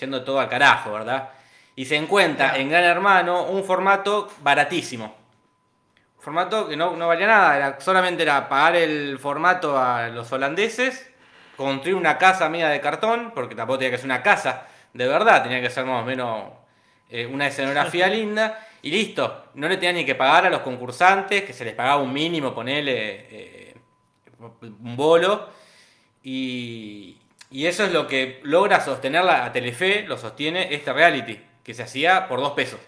yendo 0.00 0.24
todo 0.24 0.40
al 0.40 0.48
carajo, 0.48 0.92
¿verdad? 0.92 1.30
Y 1.76 1.84
se 1.84 1.96
encuentra 1.96 2.56
en 2.58 2.70
Gran 2.70 2.84
Hermano 2.84 3.44
un 3.44 3.62
formato 3.64 4.30
baratísimo. 4.42 5.14
Formato 6.24 6.68
que 6.68 6.76
no, 6.76 6.96
no 6.96 7.06
valía 7.06 7.26
nada, 7.26 7.56
era, 7.56 7.80
solamente 7.80 8.22
era 8.22 8.48
pagar 8.48 8.76
el 8.76 9.18
formato 9.18 9.78
a 9.78 10.08
los 10.08 10.32
holandeses, 10.32 11.10
construir 11.56 11.94
una 11.94 12.16
casa 12.16 12.48
media 12.48 12.68
de 12.68 12.80
cartón, 12.80 13.32
porque 13.34 13.54
tampoco 13.54 13.78
tenía 13.78 13.90
que 13.92 13.98
ser 13.98 14.06
una 14.06 14.22
casa 14.22 14.66
de 14.94 15.08
verdad, 15.08 15.42
tenía 15.42 15.60
que 15.60 15.68
ser 15.68 15.84
más 15.84 16.02
o 16.02 16.06
menos 16.06 16.52
eh, 17.10 17.26
una 17.26 17.48
escenografía 17.48 18.06
linda, 18.08 18.66
y 18.80 18.90
listo. 18.90 19.46
No 19.54 19.68
le 19.68 19.76
tenía 19.76 19.92
ni 19.92 20.04
que 20.04 20.14
pagar 20.14 20.46
a 20.46 20.50
los 20.50 20.60
concursantes, 20.60 21.42
que 21.42 21.52
se 21.52 21.64
les 21.64 21.74
pagaba 21.74 22.02
un 22.02 22.12
mínimo, 22.12 22.54
ponele 22.54 23.26
eh, 23.30 23.74
un 24.60 24.96
bolo. 24.96 25.48
Y, 26.22 27.18
y 27.50 27.66
eso 27.66 27.84
es 27.84 27.92
lo 27.92 28.06
que 28.06 28.40
logra 28.44 28.80
sostener 28.80 29.24
la, 29.24 29.44
a 29.44 29.52
Telefe, 29.52 30.02
lo 30.02 30.16
sostiene 30.16 30.72
este 30.74 30.92
reality, 30.92 31.40
que 31.62 31.74
se 31.74 31.82
hacía 31.82 32.28
por 32.28 32.40
dos 32.40 32.52
pesos. 32.52 32.80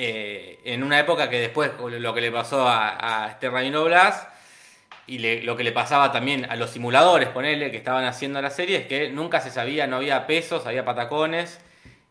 Eh, 0.00 0.60
en 0.62 0.84
una 0.84 1.00
época 1.00 1.28
que 1.28 1.40
después 1.40 1.72
lo 1.76 2.14
que 2.14 2.20
le 2.20 2.30
pasó 2.30 2.68
a, 2.68 3.24
a 3.24 3.30
este 3.30 3.50
Rabino 3.50 3.82
Blas 3.82 4.28
y 5.08 5.18
lo 5.42 5.56
que 5.56 5.64
le 5.64 5.72
pasaba 5.72 6.12
también 6.12 6.46
a 6.48 6.54
los 6.54 6.70
simuladores, 6.70 7.30
ponele, 7.30 7.72
que 7.72 7.78
estaban 7.78 8.04
haciendo 8.04 8.40
la 8.40 8.50
serie, 8.50 8.76
es 8.76 8.86
que 8.86 9.08
nunca 9.08 9.40
se 9.40 9.50
sabía, 9.50 9.88
no 9.88 9.96
había 9.96 10.24
pesos, 10.28 10.66
había 10.66 10.84
patacones, 10.84 11.58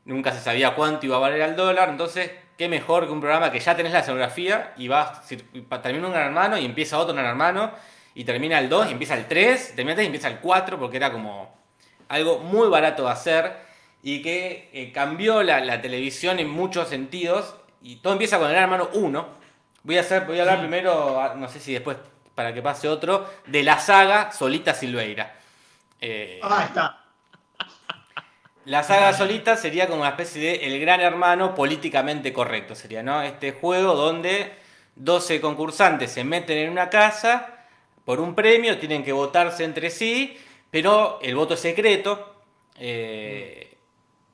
nunca 0.04 0.34
se 0.34 0.42
sabía 0.42 0.72
cuánto 0.72 1.06
iba 1.06 1.16
a 1.16 1.20
valer 1.20 1.40
el 1.42 1.56
dólar, 1.56 1.88
entonces, 1.88 2.30
qué 2.58 2.68
mejor 2.68 3.06
que 3.06 3.14
un 3.14 3.22
programa 3.22 3.52
que 3.52 3.60
ya 3.62 3.74
tenés 3.78 3.94
la 3.94 4.00
escenografía 4.00 4.74
y 4.76 4.90
vas, 4.90 5.26
termina 5.82 6.08
un 6.08 6.14
gran 6.14 6.26
hermano 6.26 6.58
y 6.58 6.66
empieza 6.66 6.98
otro 6.98 7.14
gran 7.14 7.28
hermano, 7.28 7.72
y 8.16 8.26
termina 8.26 8.60
el 8.60 8.68
2 8.68 8.90
y 8.90 8.92
empieza 8.92 9.16
el 9.16 9.28
3, 9.28 9.76
termina 9.76 9.92
el 9.92 9.96
3 9.96 10.04
y 10.04 10.08
empieza 10.08 10.28
el 10.28 10.40
4, 10.40 10.78
porque 10.78 10.98
era 10.98 11.12
como 11.12 11.56
algo 12.10 12.40
muy 12.40 12.68
barato 12.68 13.06
de 13.06 13.12
hacer 13.12 13.56
y 14.02 14.24
que 14.24 14.72
eh, 14.74 14.92
cambió 14.92 15.42
la 15.42 15.82
televisión 15.82 16.40
en 16.40 16.50
muchos 16.50 16.90
sentidos, 16.90 17.56
y 17.82 17.98
todo 17.98 18.14
empieza 18.14 18.38
con 18.38 18.48
el 18.48 18.54
gran 18.54 18.64
hermano 18.66 18.90
1. 18.94 19.28
Voy 19.84 19.98
a, 19.98 20.02
hacer, 20.02 20.26
voy 20.26 20.38
a 20.40 20.42
hablar 20.42 20.60
primero, 20.60 21.34
no 21.36 21.48
sé 21.48 21.60
si 21.60 21.74
después 21.74 21.98
para 22.36 22.54
que 22.54 22.62
pase 22.62 22.88
otro, 22.88 23.28
de 23.48 23.64
la 23.64 23.80
saga 23.80 24.32
Solita 24.32 24.74
Silveira. 24.74 25.36
Eh, 26.00 26.40
Ah, 26.44 26.64
está. 26.68 27.04
la 28.66 28.84
saga 28.84 29.14
Solita 29.14 29.56
sería 29.56 29.88
como 29.88 30.02
una 30.02 30.10
especie 30.10 30.42
de 30.42 30.68
el 30.68 30.80
gran 30.82 31.00
hermano 31.00 31.56
políticamente 31.56 32.34
correcto, 32.34 32.76
sería, 32.76 33.02
¿no? 33.02 33.22
Este 33.22 33.54
juego 33.54 33.96
donde 33.96 34.54
12 34.96 35.40
concursantes 35.42 36.12
se 36.12 36.24
meten 36.24 36.58
en 36.58 36.70
una 36.72 36.90
casa 36.90 37.54
por 38.04 38.20
un 38.20 38.36
premio, 38.36 38.78
tienen 38.78 39.04
que 39.04 39.14
votarse 39.14 39.64
entre 39.64 39.90
sí, 39.90 40.38
pero 40.70 41.20
el 41.22 41.36
voto 41.36 41.54
es 41.56 41.60
secreto. 41.62 42.36
eh, 42.80 43.77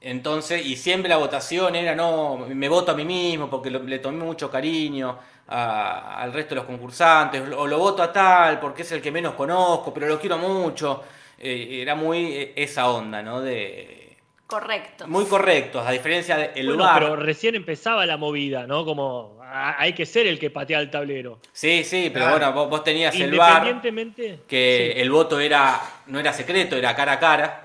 entonces, 0.04 0.66
y 0.66 0.76
siempre 0.76 1.10
la 1.10 1.18
votación 1.18 1.76
era, 1.76 1.96
no, 1.96 2.38
me 2.50 2.70
voto 2.70 2.92
a 2.92 2.96
mí 2.96 3.06
mismo 3.06 3.50
porque 3.50 3.70
lo- 3.72 3.82
le 3.84 4.00
tomé 4.00 4.24
mucho 4.24 4.50
cariño 4.52 5.18
a- 5.48 6.22
al 6.22 6.32
resto 6.34 6.50
de 6.52 6.56
los 6.58 6.66
concursantes, 6.66 7.42
o 7.58 7.66
lo 7.68 7.78
voto 7.80 8.04
a 8.04 8.12
tal 8.12 8.60
porque 8.60 8.82
es 8.84 8.92
el 8.92 9.02
que 9.02 9.12
menos 9.12 9.34
conozco, 9.34 9.94
pero 9.94 10.08
lo 10.08 10.20
quiero 10.20 10.38
mucho. 10.38 11.04
Eh, 11.38 11.80
era 11.82 11.96
muy 11.96 12.34
eh, 12.34 12.54
esa 12.56 12.90
onda, 12.90 13.22
¿no? 13.24 13.42
De, 13.42 14.18
Correcto. 14.48 15.08
muy 15.08 15.26
correctos, 15.26 15.86
a 15.86 15.92
diferencia 15.92 16.38
del 16.38 16.52
Bueno, 16.68 16.72
lugar. 16.84 17.00
pero 17.00 17.16
recién 17.16 17.56
empezaba 17.56 18.06
la 18.06 18.18
movida, 18.18 18.68
¿no? 18.68 18.86
Como 18.86 19.40
hay 19.42 19.94
que 19.94 20.06
ser 20.06 20.28
el 20.28 20.38
que 20.38 20.50
patea 20.52 20.80
el 20.80 20.90
tablero. 20.92 21.40
Sí, 21.52 21.84
sí, 21.84 22.10
pero 22.14 22.26
Claro. 22.26 22.38
bueno, 22.40 22.54
vos, 22.54 22.70
vos 22.70 22.84
tenías 22.84 23.16
el 23.16 23.36
bar, 23.36 23.64
Independientemente. 23.68 24.40
que 24.48 24.92
sí. 24.96 25.02
el 25.02 25.10
voto 25.12 25.40
era 25.40 25.82
no 26.08 26.20
era 26.20 26.32
secreto, 26.34 26.76
era 26.76 26.96
cara 26.96 27.14
a 27.14 27.20
cara. 27.20 27.63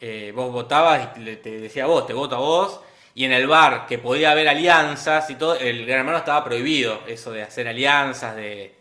Eh, 0.00 0.32
vos 0.34 0.52
votabas 0.52 1.16
y 1.16 1.20
le- 1.20 1.36
te 1.36 1.58
decía 1.60 1.86
vos, 1.86 2.06
te 2.06 2.12
voto 2.12 2.36
a 2.36 2.38
vos. 2.38 2.80
Y 3.14 3.24
en 3.24 3.32
el 3.32 3.46
bar, 3.48 3.86
que 3.86 3.98
podía 3.98 4.30
haber 4.30 4.48
alianzas 4.48 5.28
y 5.30 5.34
todo, 5.34 5.54
el 5.56 5.84
gran 5.86 6.00
hermano 6.00 6.18
estaba 6.18 6.44
prohibido. 6.44 7.00
Eso 7.06 7.32
de 7.32 7.42
hacer 7.42 7.66
alianzas, 7.68 8.36
de 8.36 8.76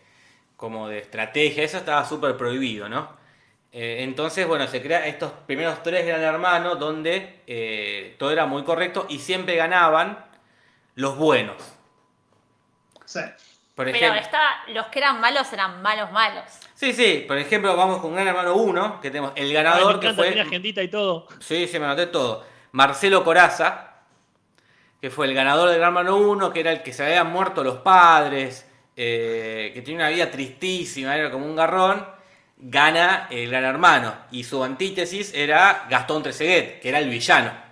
como 0.56 0.88
de 0.90 1.00
estrategia, 1.00 1.64
eso 1.64 1.78
estaba 1.78 2.04
súper 2.06 2.36
prohibido, 2.38 2.90
¿no? 2.90 3.16
Eh, 3.72 3.98
entonces, 4.02 4.48
bueno, 4.48 4.66
se 4.68 4.82
crean 4.82 5.04
estos 5.04 5.32
primeros 5.46 5.84
tres 5.84 6.06
gran 6.06 6.22
hermanos 6.22 6.80
donde 6.80 7.42
eh, 7.48 8.16
todo 8.18 8.32
era 8.32 8.46
muy 8.48 8.64
correcto 8.64 9.06
y 9.10 9.20
siempre 9.20 9.56
ganaban 9.56 10.26
los 10.96 11.16
buenos. 11.18 11.58
Sí. 13.06 13.20
Por 13.76 13.92
Pero 13.92 14.16
está, 14.16 14.64
los 14.70 14.88
que 14.88 15.00
eran 15.00 15.20
malos 15.22 15.52
eran 15.54 15.82
malos 15.82 16.12
malos. 16.12 16.44
Sí, 16.78 16.94
sí, 16.94 17.26
por 17.28 17.40
ejemplo, 17.40 17.76
vamos 17.76 18.00
con 18.00 18.14
Gran 18.14 18.28
Hermano 18.28 18.56
1, 18.56 19.02
que 19.02 19.10
tenemos 19.10 19.32
el 19.36 19.46
Ay, 19.46 19.48
me 19.48 19.54
ganador 19.56 20.00
que 20.00 20.14
fue. 20.14 20.28
tiene 20.28 20.42
agendita 20.42 20.84
y 20.84 20.88
todo. 20.88 21.28
Sí, 21.40 21.66
sí, 21.68 21.80
me 21.80 21.86
anoté 21.86 22.06
todo. 22.06 22.46
Marcelo 22.74 23.24
Coraza, 23.24 24.04
que 25.02 25.10
fue 25.10 25.26
el 25.26 25.34
ganador 25.34 25.70
del 25.70 25.80
Gran 25.80 25.88
Hermano 25.98 26.18
1, 26.18 26.54
que 26.54 26.60
era 26.60 26.72
el 26.72 26.84
que 26.84 26.94
se 26.94 27.04
habían 27.04 27.32
muerto 27.32 27.64
los 27.64 27.78
padres, 27.78 28.70
eh, 28.96 29.72
que 29.74 29.82
tenía 29.82 30.02
una 30.02 30.10
vida 30.10 30.30
tristísima, 30.30 31.16
era 31.18 31.32
como 31.32 31.48
un 31.48 31.56
garrón, 31.56 32.06
gana 32.58 33.26
el 33.32 33.50
Gran 33.50 33.64
Hermano. 33.64 34.14
Y 34.30 34.44
su 34.44 34.64
antítesis 34.64 35.34
era 35.34 35.88
Gastón 35.90 36.22
Treseguet, 36.22 36.80
que 36.80 36.90
era 36.90 37.00
el 37.00 37.10
villano. 37.10 37.67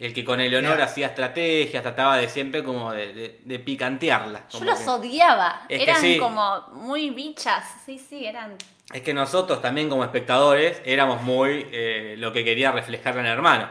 El 0.00 0.12
que 0.14 0.24
con 0.24 0.40
Eleonor 0.40 0.76
Bien. 0.76 0.88
hacía 0.88 1.06
estrategias, 1.08 1.82
trataba 1.82 2.16
de 2.16 2.28
siempre 2.28 2.64
como 2.64 2.90
de, 2.92 3.12
de- 3.12 3.40
de 3.44 3.58
picantearla. 3.58 4.48
Yo 4.48 4.64
los 4.64 4.80
que- 4.80 4.88
odiaba. 4.88 5.62
Es 5.68 5.82
eran 5.82 6.00
sí. 6.00 6.16
como 6.18 6.62
muy 6.72 7.10
bichas. 7.10 7.62
Sí, 7.84 7.98
sí, 7.98 8.24
eran. 8.24 8.56
Es 8.92 9.02
que 9.02 9.12
nosotros 9.14 9.60
también 9.62 9.88
como 9.90 10.02
espectadores 10.02 10.80
éramos 10.84 11.20
muy 11.22 11.68
eh, 11.70 12.14
lo 12.18 12.32
que 12.32 12.42
quería 12.44 12.72
reflejar 12.72 13.18
en 13.18 13.26
el 13.26 13.32
hermano. 13.32 13.68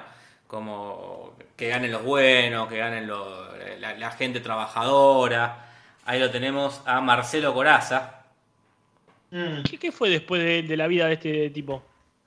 Como 0.47 1.34
que 1.57 1.67
ganen 1.67 1.91
los 1.91 2.03
buenos, 2.03 2.67
que 2.69 2.77
ganen 2.77 3.07
los- 3.07 3.49
la, 3.80 3.95
la 3.95 4.11
gente 4.11 4.39
trabajadora. 4.39 5.65
Ahí 6.05 6.19
lo 6.19 6.30
tenemos 6.32 6.82
a 6.86 7.01
Marcelo 7.01 7.53
Coraza. 7.53 8.21
Mm. 9.32 9.63
¿Qué, 9.69 9.77
qué 9.77 9.91
fue 9.91 10.09
después 10.09 10.41
de, 10.43 10.63
de 10.63 10.77
la 10.77 10.88
vida 10.88 11.07
de 11.07 11.13
este 11.13 11.49
tipo? 11.49 11.84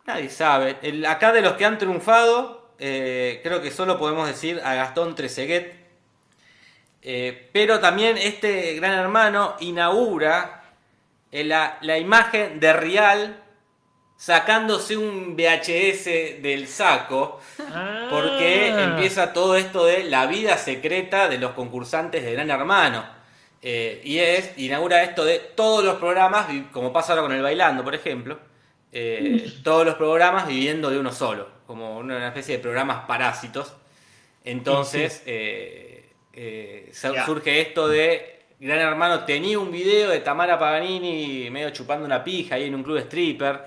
Nadie 0.06 0.28
sabe. 0.28 0.76
El- 0.82 1.04
acá 1.06 1.32
de 1.32 1.40
los 1.42 1.52
que 1.54 1.64
han 1.64 1.78
triunfado, 1.78 2.61
eh, 2.84 3.40
creo 3.44 3.62
que 3.62 3.70
solo 3.70 3.98
podemos 3.98 4.26
decir 4.26 4.60
a 4.64 4.74
Gastón 4.74 5.14
Treseguet. 5.14 5.74
Eh, 7.04 7.48
pero 7.52 7.80
también 7.80 8.16
este 8.18 8.74
gran 8.74 8.92
hermano 8.98 9.56
inaugura 9.60 10.62
eh, 11.30 11.44
la, 11.44 11.78
la 11.80 11.98
imagen 11.98 12.60
de 12.60 12.72
Rial 12.72 13.36
sacándose 14.16 14.96
un 14.96 15.36
VHS 15.36 16.04
del 16.42 16.66
saco. 16.68 17.40
Porque 18.10 18.72
Ah. 18.76 18.84
empieza 18.84 19.32
todo 19.32 19.56
esto 19.56 19.84
de 19.84 20.04
la 20.04 20.26
vida 20.26 20.56
secreta 20.58 21.28
de 21.28 21.38
los 21.38 21.52
concursantes 21.52 22.22
de 22.24 22.32
Gran 22.32 22.50
Hermano. 22.50 23.04
Eh, 23.62 24.00
y 24.04 24.18
es, 24.18 24.52
inaugura 24.58 25.02
esto 25.04 25.24
de 25.24 25.38
todos 25.38 25.84
los 25.84 25.96
programas, 25.96 26.46
como 26.72 26.92
pasa 26.92 27.12
ahora 27.12 27.22
con 27.22 27.32
el 27.32 27.42
bailando, 27.42 27.84
por 27.84 27.94
ejemplo, 27.94 28.38
eh, 28.92 29.52
todos 29.62 29.86
los 29.86 29.94
programas 29.94 30.46
viviendo 30.48 30.90
de 30.90 30.98
uno 30.98 31.12
solo, 31.12 31.48
como 31.72 31.96
una, 31.96 32.28
especie 32.28 32.58
de 32.58 32.62
programas 32.62 33.06
parásitos. 33.06 33.72
Entonces 34.44 35.22
eh, 35.24 36.10
eh, 36.34 36.90
surge 37.24 37.62
esto 37.62 37.88
de 37.88 38.40
Gran 38.60 38.78
Hermano 38.78 39.24
tenía 39.24 39.58
un 39.58 39.72
video 39.72 40.10
de 40.10 40.20
Tamara 40.20 40.58
Paganini 40.58 41.48
medio 41.50 41.70
chupando 41.70 42.04
una 42.04 42.22
pija 42.22 42.56
ahí 42.56 42.64
en 42.66 42.74
un 42.74 42.82
club 42.82 42.98
stripper. 42.98 43.62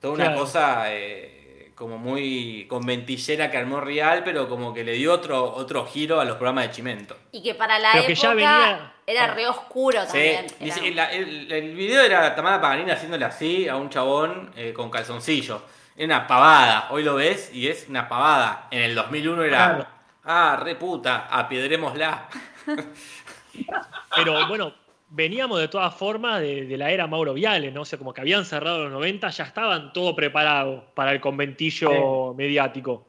Toda 0.00 0.12
una 0.14 0.24
Claro. 0.26 0.40
cosa 0.40 0.84
eh, 0.94 1.72
como 1.74 1.96
muy 1.96 2.66
conventillera 2.68 3.50
que 3.50 3.56
armó 3.56 3.80
Real, 3.80 4.22
pero 4.22 4.46
como 4.46 4.74
que 4.74 4.84
le 4.84 4.92
dio 4.92 5.14
otro, 5.14 5.42
otro 5.54 5.86
giro 5.86 6.20
a 6.20 6.26
los 6.26 6.36
programas 6.36 6.66
de 6.68 6.70
Chimento. 6.72 7.16
Y 7.32 7.42
que 7.42 7.54
para 7.54 7.78
la 7.78 7.92
Pero 7.92 8.04
que 8.06 8.12
época 8.12 8.28
ya 8.28 8.34
venía- 8.34 8.92
era 9.06 9.34
re 9.34 9.46
oscuro 9.48 10.04
también. 10.04 10.46
Era- 10.60 11.10
el, 11.12 11.26
el- 11.28 11.52
el 11.52 11.74
video 11.74 12.02
era 12.02 12.34
Tamara 12.34 12.60
Paganini 12.60 12.90
haciéndole 12.90 13.24
así 13.24 13.66
a 13.66 13.76
un 13.76 13.88
chabón 13.88 14.52
eh, 14.56 14.74
con 14.74 14.90
calzoncillo. 14.90 15.62
Era 16.00 16.16
una 16.16 16.26
pavada. 16.26 16.86
Hoy 16.92 17.02
lo 17.02 17.14
ves 17.16 17.50
y 17.52 17.68
es 17.68 17.86
una 17.90 18.08
pavada. 18.08 18.68
En 18.70 18.80
el 18.84 18.94
2001 18.94 19.44
era. 19.44 19.56
Claro. 19.68 19.86
Ah, 20.24 20.58
re 20.62 20.74
puta, 20.74 21.28
apiedrémosla. 21.30 22.26
Pero 24.16 24.48
bueno, 24.48 24.72
veníamos 25.10 25.60
de 25.60 25.68
todas 25.68 25.94
formas 25.94 26.40
de, 26.40 26.64
de 26.64 26.76
la 26.78 26.90
era 26.90 27.06
Mauro 27.06 27.34
Viale, 27.34 27.70
¿no? 27.70 27.82
O 27.82 27.84
sea, 27.84 27.98
como 27.98 28.14
que 28.14 28.22
habían 28.22 28.46
cerrado 28.46 28.84
los 28.84 28.92
90, 28.92 29.28
ya 29.28 29.44
estaban 29.44 29.92
todo 29.92 30.16
preparado 30.16 30.86
para 30.94 31.12
el 31.12 31.20
conventillo 31.20 32.32
mediático. 32.34 33.06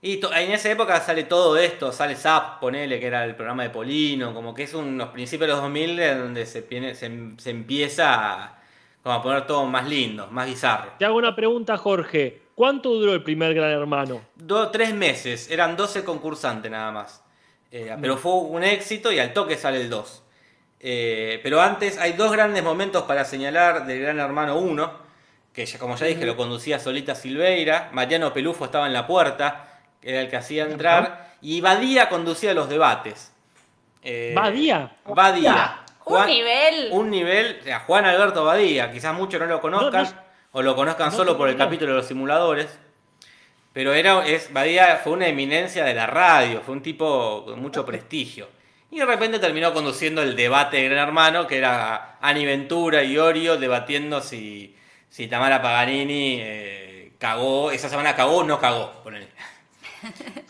Y 0.00 0.14
en 0.34 0.50
esa 0.50 0.68
época 0.68 0.98
sale 1.00 1.22
todo 1.22 1.56
esto, 1.56 1.92
sale 1.92 2.16
Zap, 2.16 2.58
ponele, 2.58 2.98
que 2.98 3.06
era 3.06 3.24
el 3.24 3.36
programa 3.36 3.62
de 3.62 3.70
Polino, 3.70 4.34
como 4.34 4.52
que 4.52 4.64
es 4.64 4.74
unos 4.74 5.10
principios 5.10 5.46
de 5.46 5.52
los 5.52 5.62
2000 5.62 6.00
en 6.00 6.18
donde 6.18 6.44
se, 6.44 6.62
viene- 6.62 6.96
se, 6.96 7.08
se 7.38 7.50
empieza 7.50 8.14
a, 8.42 8.61
como 9.02 9.14
a 9.14 9.22
poner 9.22 9.46
todo 9.46 9.66
más 9.66 9.88
lindo, 9.88 10.26
más 10.28 10.46
bizarro. 10.46 10.92
Te 10.98 11.04
hago 11.04 11.16
una 11.16 11.34
pregunta, 11.34 11.76
Jorge. 11.76 12.42
¿Cuánto 12.54 12.90
duró 12.90 13.12
el 13.14 13.22
primer 13.22 13.54
Gran 13.54 13.70
Hermano? 13.70 14.20
Do- 14.36 14.70
tres 14.70 14.94
meses, 14.94 15.50
eran 15.50 15.76
12 15.76 16.04
concursantes 16.04 16.70
nada 16.70 16.92
más. 16.92 17.24
Eh, 17.70 17.96
pero 18.00 18.16
fue 18.18 18.32
un 18.34 18.62
éxito 18.62 19.10
y 19.10 19.18
al 19.18 19.32
toque 19.32 19.56
sale 19.56 19.80
el 19.80 19.88
2. 19.90 20.22
Eh, 20.80 21.40
pero 21.42 21.60
antes 21.60 21.98
hay 21.98 22.12
dos 22.12 22.30
grandes 22.32 22.62
momentos 22.62 23.04
para 23.04 23.24
señalar 23.24 23.86
del 23.86 24.00
Gran 24.02 24.18
Hermano 24.20 24.58
1, 24.58 24.92
que 25.52 25.64
ya, 25.64 25.78
como 25.78 25.96
ya 25.96 26.06
dije 26.06 26.26
lo 26.26 26.36
conducía 26.36 26.78
Solita 26.78 27.14
Silveira, 27.14 27.88
Mariano 27.92 28.32
Pelufo 28.32 28.64
estaba 28.66 28.86
en 28.86 28.92
la 28.92 29.06
puerta, 29.06 29.80
que 30.00 30.10
era 30.10 30.20
el 30.20 30.28
que 30.28 30.36
hacía 30.36 30.64
entrar, 30.64 31.34
y 31.40 31.60
Badía 31.60 32.08
conducía 32.08 32.52
los 32.52 32.68
debates. 32.68 33.32
Eh, 34.02 34.32
¿Badía? 34.36 34.96
Badía. 35.06 35.81
Un 36.04 36.26
nivel. 36.26 36.88
Un 36.92 37.10
nivel, 37.10 37.58
o 37.60 37.64
sea, 37.64 37.80
Juan 37.80 38.04
Alberto 38.04 38.44
Badía, 38.44 38.90
quizás 38.92 39.14
muchos 39.14 39.40
no 39.40 39.46
lo 39.46 39.60
conozcan, 39.60 40.04
No, 40.04 40.10
no- 40.10 40.22
o 40.52 40.62
lo 40.62 40.74
conozcan 40.76 41.10
no 41.10 41.16
solo 41.16 41.36
por 41.38 41.48
el 41.48 41.56
capítulo 41.56 41.92
de 41.92 41.98
los 41.98 42.06
simuladores. 42.06 42.78
Pero 43.72 43.94
era, 43.94 44.26
es, 44.26 44.52
Badía 44.52 45.00
fue 45.02 45.12
una 45.14 45.26
eminencia 45.28 45.84
de 45.84 45.94
la 45.94 46.06
radio, 46.06 46.60
fue 46.60 46.74
un 46.74 46.82
tipo 46.82 47.44
con 47.46 47.60
mucho 47.60 47.86
prestigio. 47.86 48.48
Y 48.90 48.98
de 48.98 49.06
repente 49.06 49.38
terminó 49.38 49.72
conduciendo 49.72 50.20
el 50.22 50.36
debate 50.36 50.76
de 50.76 50.88
Gran 50.90 51.08
Hermano, 51.08 51.46
que 51.46 51.56
era 51.56 52.18
Ani 52.20 52.44
Ventura 52.44 53.02
y 53.02 53.16
Orio 53.16 53.56
debatiendo 53.56 54.20
si, 54.20 54.76
si 55.08 55.28
Tamara 55.28 55.62
Paganini 55.62 56.36
eh, 56.42 57.12
cagó, 57.18 57.70
esa 57.70 57.88
semana 57.88 58.14
cagó 58.14 58.38
o 58.38 58.44
no 58.44 58.58
cagó. 58.60 58.92
ponele. 59.02 59.28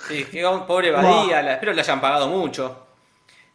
Sí, 0.08 0.26
pobre 0.66 0.90
Badía, 0.90 1.42
la- 1.42 1.52
espero 1.54 1.72
le 1.72 1.82
hayan 1.82 2.00
pagado 2.00 2.26
mucho. 2.26 2.86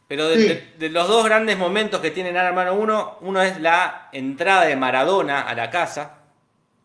Pero 0.08 0.28
de, 0.30 0.38
Sí. 0.38 0.48
de- 0.48 0.74
de 0.78 0.90
los 0.90 1.08
dos 1.08 1.26
grandes 1.26 1.58
momentos 1.58 2.00
que 2.00 2.12
tiene 2.12 2.32
Gran 2.32 2.46
Hermano 2.48 2.74
1, 2.76 3.18
uno 3.22 3.42
es 3.42 3.60
la 3.60 4.10
entrada 4.14 4.64
de 4.66 4.76
Maradona 4.76 5.42
a 5.42 5.54
la 5.54 5.70
casa, 5.70 6.14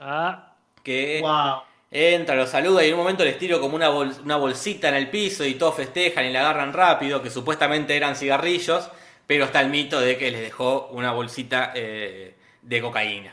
Ah, 0.01 0.55
que 0.83 1.21
Wow. 1.23 1.63
entra, 1.93 2.35
lo 2.35 2.47
saluda 2.49 2.83
y 2.85 2.89
en 2.89 2.95
un 2.95 3.01
momento 3.01 3.25
les 3.25 3.39
tiro 3.39 3.61
como 3.61 3.77
una, 3.77 3.89
bol- 3.91 4.17
una 4.25 4.35
bolsita 4.37 4.89
en 4.89 4.97
el 4.97 5.09
piso 5.11 5.45
y 5.45 5.55
todos 5.55 5.77
festejan 5.77 6.25
y 6.27 6.33
la 6.33 6.41
agarran 6.41 6.73
rápido, 6.73 7.23
que 7.23 7.31
supuestamente 7.31 7.97
eran 7.97 8.17
cigarrillos, 8.17 8.91
pero 9.29 9.45
está 9.45 9.61
el 9.61 9.69
mito 9.71 10.01
de 10.01 10.19
que 10.19 10.33
les 10.33 10.41
dejó 10.41 10.89
una 10.91 11.13
bolsita 11.13 11.71
eh, 11.77 12.35
de 12.63 12.81
cocaína. 12.81 13.33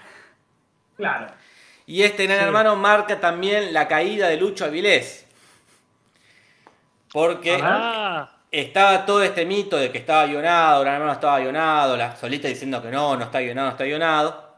Claro. 0.95 1.27
Y 1.87 2.03
este 2.03 2.25
gran 2.27 2.37
Sí. 2.37 2.43
hermano 2.45 2.75
marca 2.75 3.19
también 3.19 3.73
la 3.73 3.87
caída 3.87 4.27
de 4.27 4.37
Lucho 4.37 4.65
Avilés. 4.65 5.25
Porque 7.11 7.57
ah, 7.63 8.29
estaba 8.51 9.05
todo 9.05 9.23
este 9.23 9.45
mito 9.45 9.77
de 9.77 9.91
que 9.91 9.99
estaba 9.99 10.25
guionado, 10.25 10.81
Gran 10.81 10.95
Hermano 10.95 11.13
estaba 11.13 11.39
guionado, 11.39 11.95
la 11.95 12.15
solita 12.15 12.47
diciendo 12.47 12.81
que 12.81 12.89
no, 12.89 13.15
no 13.15 13.25
está 13.25 13.39
guionado, 13.39 13.67
no 13.67 13.71
está 13.71 13.83
guionado. 13.83 14.49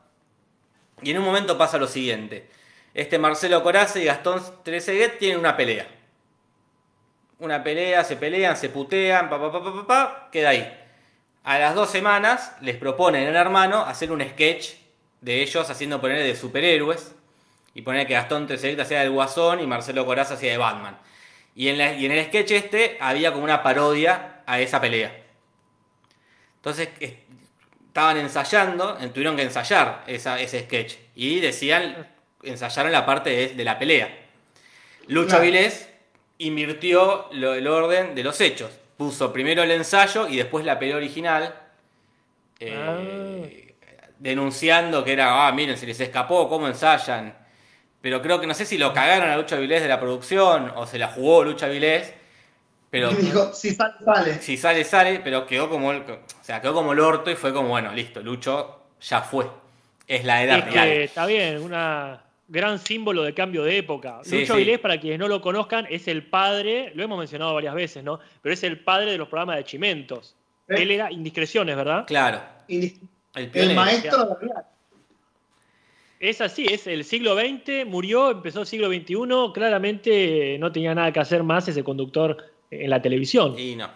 Y 1.02 1.12
en 1.12 1.18
un 1.18 1.26
momento 1.26 1.58
pasa 1.58 1.78
lo 1.78 1.88
siguiente. 1.88 2.50
Este 2.94 3.18
Marcelo 3.18 3.64
Coraza 3.64 4.00
y 4.00 4.06
Gastón 4.06 4.42
Trezeguet 4.64 5.18
tienen 5.18 5.39
una 5.39 5.58
pelea. 5.58 5.88
Una 7.39 7.64
pelea, 7.64 8.04
se 8.04 8.18
pelean, 8.18 8.56
se 8.56 8.70
putean, 8.70 9.30
pa, 9.30 9.39
pa, 9.39 9.52
pa, 9.52 9.88
pa, 9.88 10.30
queda 10.32 10.50
ahí. 10.50 10.78
A 11.44 11.58
las 11.58 11.74
dos 11.74 11.89
semanas 11.89 12.56
les 12.62 12.76
proponen 12.76 13.28
en 13.28 13.36
Hermano 13.36 13.80
hacer 13.82 14.12
un 14.12 14.22
sketch 14.22 14.74
de 15.22 15.42
ellos 15.42 15.70
haciendo 15.70 16.00
poner 16.00 16.22
de 16.22 16.36
superhéroes 16.36 17.16
y 17.74 17.82
poner 17.82 18.06
que 18.06 18.14
Gastón 18.14 18.46
Trezeguet 18.46 18.80
hacía 18.80 19.00
del 19.00 19.12
Guasón 19.12 19.60
y 19.60 19.68
Marcelo 19.68 20.06
Coraza 20.06 20.36
hacía 20.36 20.52
de 20.52 20.58
Batman. 20.58 20.98
Y 21.56 21.68
en, 21.70 21.78
la- 21.78 21.93
y 21.93 22.06
en 22.06 22.12
el 22.14 22.26
sketch 22.26 22.52
este 22.52 22.97
había 22.99 23.32
como 23.32 23.43
una 23.43 23.62
parodia 23.64 24.41
a 24.45 24.60
esa 24.60 24.80
pelea. 24.80 25.16
Entonces 26.58 26.89
es- 26.99 27.14
estaban 27.88 28.18
ensayando, 28.18 28.97
eh, 28.99 29.08
tuvieron 29.10 29.36
que 29.36 29.43
ensayar 29.43 30.04
esa- 30.08 30.39
ese 30.39 30.62
sketch. 30.62 30.95
Y 31.16 31.39
decían, 31.39 32.08
ensayaron 32.43 32.91
la 32.91 33.06
parte 33.06 33.30
de, 33.30 33.47
de 33.49 33.64
la 33.64 33.78
pelea. 33.78 34.18
Lucho. 35.08 35.36
Avilés 35.38 35.89
invirtió 36.38 37.28
lo- 37.34 37.54
el 37.54 37.68
orden 37.68 38.16
de 38.16 38.24
los 38.24 38.39
hechos. 38.41 38.72
Puso 38.97 39.34
primero 39.34 39.64
el 39.64 39.72
ensayo 39.72 40.28
y 40.28 40.38
después 40.38 40.64
la 40.66 40.80
pelea 40.80 40.95
original. 40.97 41.54
eh, 42.60 43.68
Denunciando 44.20 45.04
que 45.04 45.14
era, 45.14 45.47
ah, 45.47 45.52
miren, 45.52 45.76
se 45.78 45.88
les 45.88 45.99
escapó, 45.99 46.47
¿cómo 46.47 46.68
ensayan? 46.68 47.36
Pero 48.02 48.22
creo 48.22 48.39
que 48.41 48.47
no 48.47 48.54
sé 48.54 48.66
si 48.66 48.78
lo 48.78 48.93
cagaron 48.93 49.30
a 49.30 49.38
Lucho 49.38 49.56
Avilés 49.56 49.82
de 49.82 49.88
la 49.88 49.99
producción 49.99 50.72
o 50.76 50.88
se 50.88 50.97
la 50.97 51.08
jugó 51.08 51.43
Lucho 51.43 51.66
Avilés. 51.66 52.14
Pero 52.89 53.12
Y 53.12 53.16
dijo, 53.16 53.54
si 53.54 53.72
sale, 53.72 53.93
sale. 54.04 54.34
si 54.41 54.58
sale, 54.58 54.84
sale, 54.84 55.22
pero 55.24 55.45
quedó 55.45 55.70
como 55.70 55.91
el, 55.91 56.02
o 56.02 56.20
sea, 56.41 56.62
quedó 56.62 56.74
como 56.74 56.91
el 56.93 56.99
orto 56.99 57.32
y 57.32 57.36
fue 57.36 57.54
como, 57.54 57.70
bueno, 57.70 57.93
listo, 57.93 58.22
Lucho 58.22 58.82
ya 59.02 59.22
fue. 59.22 59.47
Es 60.08 60.26
la 60.26 60.43
edad 60.43 60.60
es 60.60 60.74
real. 60.74 60.88
que 60.89 61.04
está 61.06 61.26
bien, 61.26 61.62
una 61.62 62.22
gran 62.49 62.80
símbolo 62.80 63.24
de 63.24 63.34
cambio 63.34 63.64
de 63.64 63.78
época. 63.78 64.20
Sí, 64.24 64.39
Lucho 64.41 64.47
sí. 64.47 64.52
Avilés, 64.54 64.80
para 64.80 64.99
quienes 64.99 65.20
no 65.20 65.30
lo 65.30 65.41
conozcan, 65.41 65.88
es 65.89 66.08
el 66.10 66.26
padre, 66.26 66.91
lo 66.95 67.04
hemos 67.04 67.18
mencionado 67.18 67.54
varias 67.54 67.76
veces, 67.76 68.04
¿no? 68.04 68.20
Pero 68.41 68.54
es 68.54 68.64
el 68.64 68.80
padre 68.80 69.12
de 69.12 69.18
los 69.18 69.30
programas 69.30 69.56
de 69.58 69.64
Chimentos. 69.64 70.36
Sí. 70.68 70.76
Él 70.82 70.91
era 70.91 71.12
Indiscreciones, 71.12 71.76
¿verdad? 71.78 72.06
Claro, 72.08 72.41
el 72.68 73.76
maestro 73.76 74.26
de 74.36 74.47
la. 74.47 74.66
Es 76.22 76.39
así, 76.39 76.67
es 76.69 76.86
el 76.86 77.03
siglo 77.03 77.36
XX, 77.36 77.88
murió, 77.88 78.30
empezó 78.30 78.61
el 78.61 78.67
siglo 78.67 78.89
XXI, 78.89 79.51
claramente 79.55 80.55
no 80.59 80.72
tenía 80.72 80.93
nada 80.93 81.11
que 81.11 81.19
hacer 81.19 81.41
más 81.41 81.67
ese 81.67 81.84
conductor 81.84 82.38
en 82.69 82.91
la 82.91 83.01
televisión. 83.01 83.57
Y 83.57 83.76
no. 83.76 83.89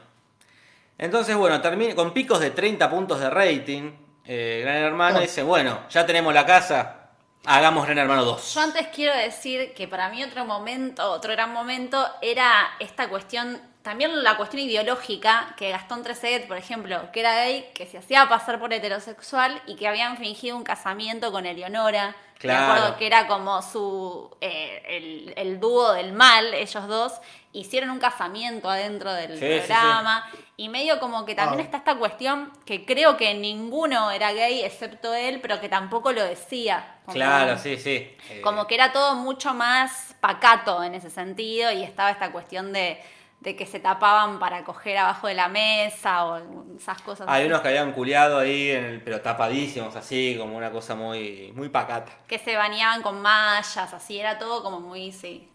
Entonces, 0.97 1.35
bueno, 1.35 1.61
termina 1.61 1.93
con 1.93 2.13
picos 2.13 2.39
de 2.39 2.49
30 2.49 2.89
puntos 2.89 3.19
de 3.19 3.29
rating. 3.29 3.91
eh, 4.25 4.61
Gran 4.63 4.77
Hermano 4.77 5.19
dice, 5.19 5.43
bueno, 5.43 5.81
ya 5.91 6.03
tenemos 6.07 6.33
la 6.33 6.47
casa, 6.47 7.11
hagamos 7.45 7.85
Gran 7.85 7.99
Hermano 7.99 8.25
2. 8.25 8.55
Yo 8.55 8.59
antes 8.59 8.87
quiero 8.87 9.15
decir 9.15 9.75
que 9.75 9.87
para 9.87 10.09
mí 10.09 10.23
otro 10.23 10.45
momento, 10.45 11.07
otro 11.11 11.31
gran 11.31 11.53
momento 11.53 12.03
era 12.23 12.71
esta 12.79 13.07
cuestión, 13.07 13.61
también 13.85 14.21
la 14.23 14.35
cuestión 14.35 14.61
ideológica 14.63 15.53
que 15.55 15.69
Gastón 15.69 16.03
Trezeguet, 16.03 16.47
por 16.47 16.57
ejemplo, 16.57 17.09
que 17.13 17.21
era 17.21 17.35
gay, 17.45 17.69
que 17.73 17.85
se 17.85 17.97
hacía 17.99 18.27
pasar 18.27 18.59
por 18.59 18.73
heterosexual 18.73 19.61
y 19.67 19.75
que 19.77 19.87
habían 19.87 20.17
fingido 20.17 20.57
un 20.57 20.63
casamiento 20.65 21.31
con 21.31 21.45
Eleonora. 21.45 22.13
que 22.37 22.47
Me 22.49 22.53
Claro. 22.53 22.73
acuerdo 22.73 22.97
que 22.97 23.07
era 23.07 23.27
como 23.27 23.61
su 23.61 24.29
eh, 24.41 24.83
el, 24.89 25.33
el 25.37 25.59
dúo 25.61 25.93
del 25.93 26.11
mal, 26.11 26.53
ellos 26.53 26.85
dos, 26.87 27.13
hicieron 27.53 27.89
un 27.91 27.99
casamiento 27.99 28.69
adentro 28.69 29.13
del 29.13 29.39
Sí, 29.39 29.45
sí, 29.45 29.59
sí. 29.61 29.67
programa. 29.67 30.29
Y 30.57 30.67
medio 30.67 30.99
como 30.99 31.25
que 31.25 31.33
también 31.35 31.57
Wow. 31.59 31.65
está 31.65 31.77
esta 31.77 31.95
cuestión 31.95 32.51
que 32.65 32.85
creo 32.85 33.15
que 33.15 33.33
ninguno 33.35 34.11
era 34.11 34.33
gay 34.33 34.63
excepto 34.63 35.13
él, 35.13 35.39
pero 35.41 35.61
que 35.61 35.69
tampoco 35.69 36.11
lo 36.11 36.23
decía. 36.25 36.97
Como- 37.05 37.15
Claro, 37.15 37.57
sí, 37.57 37.77
sí. 37.77 38.13
Eh, 38.29 38.41
como 38.43 38.67
que 38.67 38.75
era 38.75 38.91
todo 38.91 39.15
mucho 39.15 39.53
más 39.53 40.15
pacato 40.19 40.83
en 40.83 40.95
ese 40.95 41.09
sentido 41.09 41.71
y 41.71 41.83
estaba 41.83 42.09
esta 42.11 42.31
cuestión 42.33 42.73
de, 42.73 43.01
de 43.39 43.55
que 43.55 43.65
se 43.67 43.79
tapaban 43.79 44.39
para 44.39 44.63
coger 44.63 44.97
abajo 44.97 45.27
de 45.27 45.35
la 45.35 45.47
mesa 45.49 46.25
o 46.25 46.41
esas 46.77 47.01
cosas. 47.03 47.27
Hay 47.29 47.41
así. 47.43 47.49
unos 47.49 47.61
que 47.61 47.67
habían 47.67 47.91
culiado 47.93 48.39
ahí, 48.39 48.71
en 48.71 48.85
el- 48.85 49.01
pero 49.01 49.21
tapadísimos, 49.21 49.95
así, 49.95 50.35
como 50.39 50.57
una 50.57 50.71
cosa 50.71 50.95
muy, 50.95 51.51
muy 51.55 51.69
pacata. 51.69 52.11
Que 52.27 52.39
se 52.39 52.55
bañaban 52.55 53.01
con 53.03 53.21
mallas, 53.21 53.93
así, 53.93 54.19
era 54.19 54.39
todo 54.39 54.63
como 54.63 54.79
muy, 54.79 55.11
sí. 55.11 55.47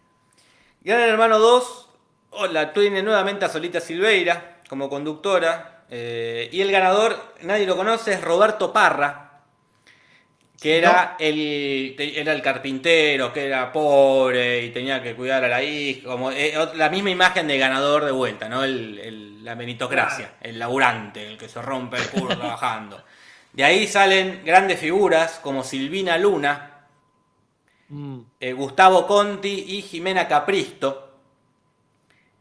Gran 0.81 1.01
Hermano 1.01 1.37
2, 1.39 1.89
hola, 2.31 2.73
tiene 2.73 3.03
nuevamente 3.03 3.45
a 3.45 3.49
Solita 3.49 3.79
Silveira 3.81 4.61
como 4.69 4.89
conductora. 4.89 5.67
eh, 5.93 6.47
y 6.53 6.61
el 6.61 6.71
ganador, 6.71 7.33
nadie 7.41 7.65
lo 7.67 7.75
conoce, 7.75 8.13
es 8.13 8.21
Roberto 8.21 8.71
Parra, 8.71 9.30
que 10.61 10.77
era, 10.77 11.15
el, 11.19 11.95
era 11.97 12.33
el 12.33 12.41
carpintero, 12.41 13.33
que 13.33 13.45
era 13.47 13.71
pobre 13.71 14.63
y 14.63 14.69
tenía 14.69 15.01
que 15.01 15.15
cuidar 15.15 15.43
a 15.43 15.47
la 15.47 15.63
hija. 15.63 16.07
Como, 16.07 16.29
eh, 16.31 16.53
la 16.75 16.89
misma 16.89 17.09
imagen 17.09 17.47
de 17.47 17.57
ganador 17.57 18.05
de 18.05 18.11
vuelta, 18.11 18.47
¿no? 18.47 18.63
El, 18.63 18.99
el- 18.99 19.43
la 19.43 19.55
meritocracia, 19.55 20.35
el 20.39 20.59
laburante, 20.59 21.25
el 21.25 21.35
que 21.37 21.49
se 21.49 21.59
rompe 21.63 21.97
el 21.97 22.07
culo 22.09 22.37
trabajando. 22.37 23.03
De 23.53 23.63
ahí 23.63 23.87
salen 23.87 24.43
grandes 24.45 24.79
figuras 24.79 25.39
como 25.41 25.63
Silvina 25.63 26.17
Luna, 26.17 26.67
Mm. 27.89 28.19
eh, 28.39 28.53
Gustavo 28.53 29.05
Conti 29.05 29.65
y 29.67 29.81
Jimena 29.81 30.25
Capristo. 30.27 31.09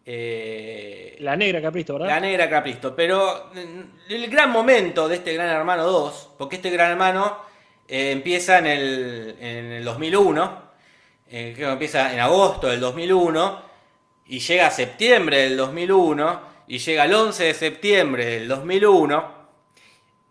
Eh, 0.07 1.17
La 1.21 1.37
negra 1.37 1.61
Capristo, 1.61 1.95
¿verdad? 1.95 2.09
la 2.09 2.21
negra 2.21 2.49
Capristo. 2.49 2.95
Pero 2.95 3.51
mm, 3.55 4.13
el 4.13 4.31
gran 4.31 4.51
momento 4.51 5.09
de 5.09 5.17
este 5.17 5.33
Gran 5.35 5.49
Hermano 5.49 5.85
2, 5.85 6.31
porque 6.39 6.57
este 6.57 6.71
Gran 6.71 6.93
Hermano 6.93 7.50
eh, 7.93 8.13
empieza 8.13 8.59
en 8.59 8.67
el, 8.67 9.37
en 9.41 9.73
el 9.73 9.85
2001, 9.85 10.63
eh, 11.29 11.53
creo 11.57 11.71
que 11.71 11.73
empieza 11.73 12.13
en 12.13 12.21
agosto 12.21 12.69
del 12.69 12.79
2001, 12.79 13.63
y 14.27 14.39
llega 14.39 14.69
a 14.69 14.71
septiembre 14.71 15.39
del 15.39 15.57
2001, 15.57 16.41
y 16.69 16.79
llega 16.79 17.05
el 17.05 17.13
11 17.13 17.45
de 17.47 17.55
septiembre 17.55 18.25
del 18.27 18.47
2001, 18.47 19.35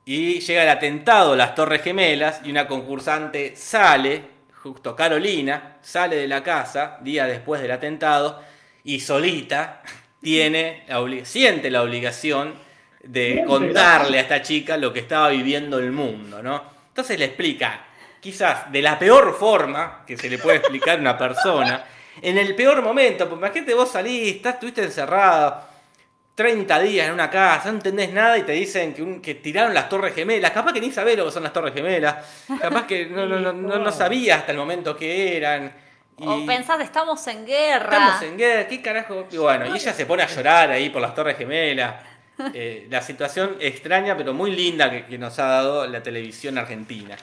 y 0.05 0.39
llega 0.39 0.63
el 0.63 0.69
atentado 0.69 1.33
a 1.33 1.35
las 1.35 1.53
Torres 1.53 1.81
Gemelas, 1.81 2.39
y 2.45 2.51
una 2.51 2.65
concursante 2.65 3.57
sale, 3.57 4.21
justo 4.63 4.95
Carolina, 4.95 5.79
sale 5.81 6.15
de 6.15 6.29
la 6.29 6.41
casa, 6.41 6.97
día 7.01 7.25
después 7.25 7.61
del 7.61 7.71
atentado, 7.71 8.41
y 8.85 9.01
solita 9.01 9.83
tiene 10.21 10.85
la 10.87 11.25
siente 11.25 11.69
la 11.69 11.83
obligación 11.83 12.53
de 13.03 13.43
contarle 13.45 14.17
a 14.17 14.21
esta 14.21 14.41
chica 14.41 14.77
lo 14.77 14.93
que 14.93 15.01
estaba 15.01 15.27
viviendo 15.27 15.77
el 15.77 15.91
mundo, 15.91 16.41
¿no? 16.41 16.78
Entonces 16.99 17.17
le 17.17 17.25
explica, 17.25 17.79
quizás 18.19 18.69
de 18.69 18.81
la 18.81 18.99
peor 18.99 19.33
forma 19.33 20.03
que 20.05 20.17
se 20.17 20.29
le 20.29 20.37
puede 20.37 20.57
explicar 20.57 20.97
a 20.97 21.01
una 21.01 21.17
persona, 21.17 21.85
en 22.21 22.37
el 22.37 22.53
peor 22.55 22.81
momento, 22.81 23.29
porque 23.29 23.45
imagínate 23.45 23.73
vos 23.73 23.89
salís, 23.89 24.35
estás, 24.35 24.55
estuviste 24.55 24.83
encerrado 24.83 25.61
30 26.35 26.77
días 26.81 27.07
en 27.07 27.13
una 27.13 27.29
casa, 27.29 27.69
no 27.69 27.75
entendés 27.77 28.11
nada 28.11 28.37
y 28.37 28.43
te 28.43 28.51
dicen 28.51 28.93
que, 28.93 29.01
un- 29.01 29.21
que 29.21 29.35
tiraron 29.35 29.73
las 29.73 29.87
torres 29.87 30.13
gemelas, 30.13 30.51
capaz 30.51 30.73
que 30.73 30.81
ni 30.81 30.91
sabés 30.91 31.17
lo 31.17 31.23
que 31.23 31.31
son 31.31 31.43
las 31.43 31.53
torres 31.53 31.73
gemelas, 31.73 32.15
capaz 32.59 32.85
que 32.85 33.05
no, 33.05 33.25
no, 33.25 33.39
no, 33.39 33.53
no, 33.53 33.79
no 33.79 33.91
sabías 33.93 34.39
hasta 34.39 34.51
el 34.51 34.57
momento 34.57 34.97
que 34.97 35.37
eran. 35.37 35.71
O 36.17 36.45
pensás, 36.45 36.81
estamos 36.81 37.25
en 37.27 37.45
guerra. 37.45 37.83
Estamos 37.93 38.21
en 38.23 38.37
guerra, 38.37 38.67
¿qué 38.67 38.81
carajo? 38.81 39.25
Y 39.31 39.37
bueno, 39.37 39.67
y 39.67 39.77
ella 39.77 39.93
se 39.93 40.05
pone 40.05 40.23
a 40.23 40.27
llorar 40.27 40.69
ahí 40.71 40.89
por 40.89 41.01
las 41.01 41.15
Torres 41.15 41.37
Gemelas. 41.37 41.95
Eh, 42.53 42.87
la 42.89 43.01
situación 43.01 43.55
extraña, 43.59 44.15
pero 44.15 44.33
muy 44.33 44.55
linda 44.55 45.07
que, 45.07 45.17
nos 45.17 45.39
ha 45.39 45.45
dado 45.45 45.87
la 45.87 46.01
televisión 46.01 46.57
argentina. 46.57 47.17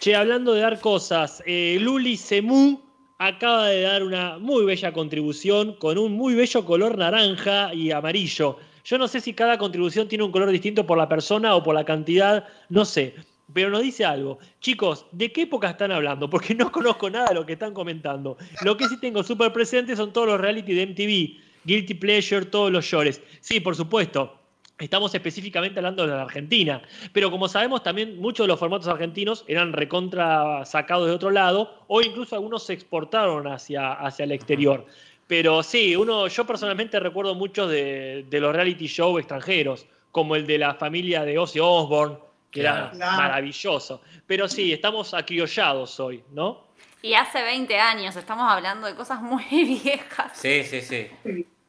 Che, 0.00 0.14
hablando 0.14 0.52
de 0.52 0.60
dar 0.60 0.80
cosas, 0.80 1.42
eh, 1.46 1.78
Luli 1.80 2.16
Semú 2.16 2.82
acaba 3.18 3.68
de 3.68 3.82
dar 3.82 4.02
una 4.02 4.38
muy 4.38 4.64
bella 4.64 4.92
contribución 4.92 5.74
con 5.74 5.96
un 5.96 6.12
muy 6.12 6.34
bello 6.34 6.64
color 6.64 6.98
naranja 6.98 7.72
y 7.72 7.90
amarillo. 7.90 8.58
Yo 8.84 8.98
no 8.98 9.08
sé 9.08 9.20
si 9.20 9.32
cada 9.32 9.58
contribución 9.58 10.06
tiene 10.06 10.24
un 10.24 10.32
color 10.32 10.50
distinto 10.50 10.86
por 10.86 10.98
la 10.98 11.08
persona 11.08 11.56
o 11.56 11.62
por 11.62 11.74
la 11.74 11.84
cantidad, 11.84 12.46
no 12.68 12.84
sé. 12.84 13.14
Pero 13.52 13.70
nos 13.70 13.82
dice 13.82 14.04
algo. 14.04 14.38
Chicos, 14.60 15.06
¿de 15.12 15.32
qué 15.32 15.42
época 15.42 15.70
están 15.70 15.92
hablando? 15.92 16.28
Porque 16.30 16.54
no 16.54 16.70
conozco 16.70 17.08
nada 17.08 17.28
de 17.28 17.34
lo 17.34 17.46
que 17.46 17.54
están 17.54 17.72
comentando. 17.72 18.36
Lo 18.62 18.76
que 18.76 18.88
sí 18.88 18.98
tengo 19.00 19.22
súper 19.22 19.52
presente 19.52 19.96
son 19.96 20.12
todos 20.12 20.26
los 20.26 20.40
reality 20.40 20.74
de 20.74 20.86
MTV. 20.86 21.45
Guilty 21.66 21.94
Pleasure, 21.94 22.46
todos 22.46 22.70
los 22.70 22.90
llores. 22.90 23.20
Sí, 23.40 23.60
por 23.60 23.76
supuesto. 23.76 24.40
Estamos 24.78 25.14
específicamente 25.14 25.78
hablando 25.78 26.06
de 26.06 26.14
la 26.14 26.22
Argentina, 26.22 26.82
pero 27.14 27.30
como 27.30 27.48
sabemos 27.48 27.82
también 27.82 28.20
muchos 28.20 28.44
de 28.44 28.48
los 28.48 28.58
formatos 28.58 28.86
argentinos 28.88 29.42
eran 29.48 29.72
recontra 29.72 30.66
sacados 30.66 31.08
de 31.08 31.14
otro 31.14 31.30
lado 31.30 31.82
o 31.86 32.02
incluso 32.02 32.34
algunos 32.36 32.66
se 32.66 32.74
exportaron 32.74 33.46
hacia, 33.46 33.94
hacia 33.94 34.24
el 34.24 34.32
exterior. 34.32 34.84
Pero 35.26 35.62
sí, 35.62 35.96
uno, 35.96 36.28
yo 36.28 36.46
personalmente 36.46 37.00
recuerdo 37.00 37.34
muchos 37.34 37.70
de, 37.70 38.26
los 38.30 38.54
reality 38.54 38.86
show 38.86 39.18
extranjeros, 39.18 39.86
como 40.12 40.36
el 40.36 40.46
de 40.46 40.58
la 40.58 40.74
familia 40.74 41.24
de 41.24 41.38
Ozzy 41.38 41.58
Osbourne, 41.58 42.18
que 42.50 42.60
era 42.60 42.92
maravilloso. 42.94 44.02
Pero 44.26 44.46
sí, 44.46 44.74
estamos 44.74 45.14
acriollados 45.14 45.98
hoy, 45.98 46.22
¿no? 46.32 46.66
Y 47.00 47.14
hace 47.14 47.42
20 47.42 47.78
años, 47.78 48.14
estamos 48.14 48.50
hablando 48.50 48.86
de 48.86 48.94
cosas 48.94 49.22
muy 49.22 49.44
viejas. 49.50 50.32
Sí, 50.34 50.64
sí, 50.64 50.80
sí. 50.82 51.08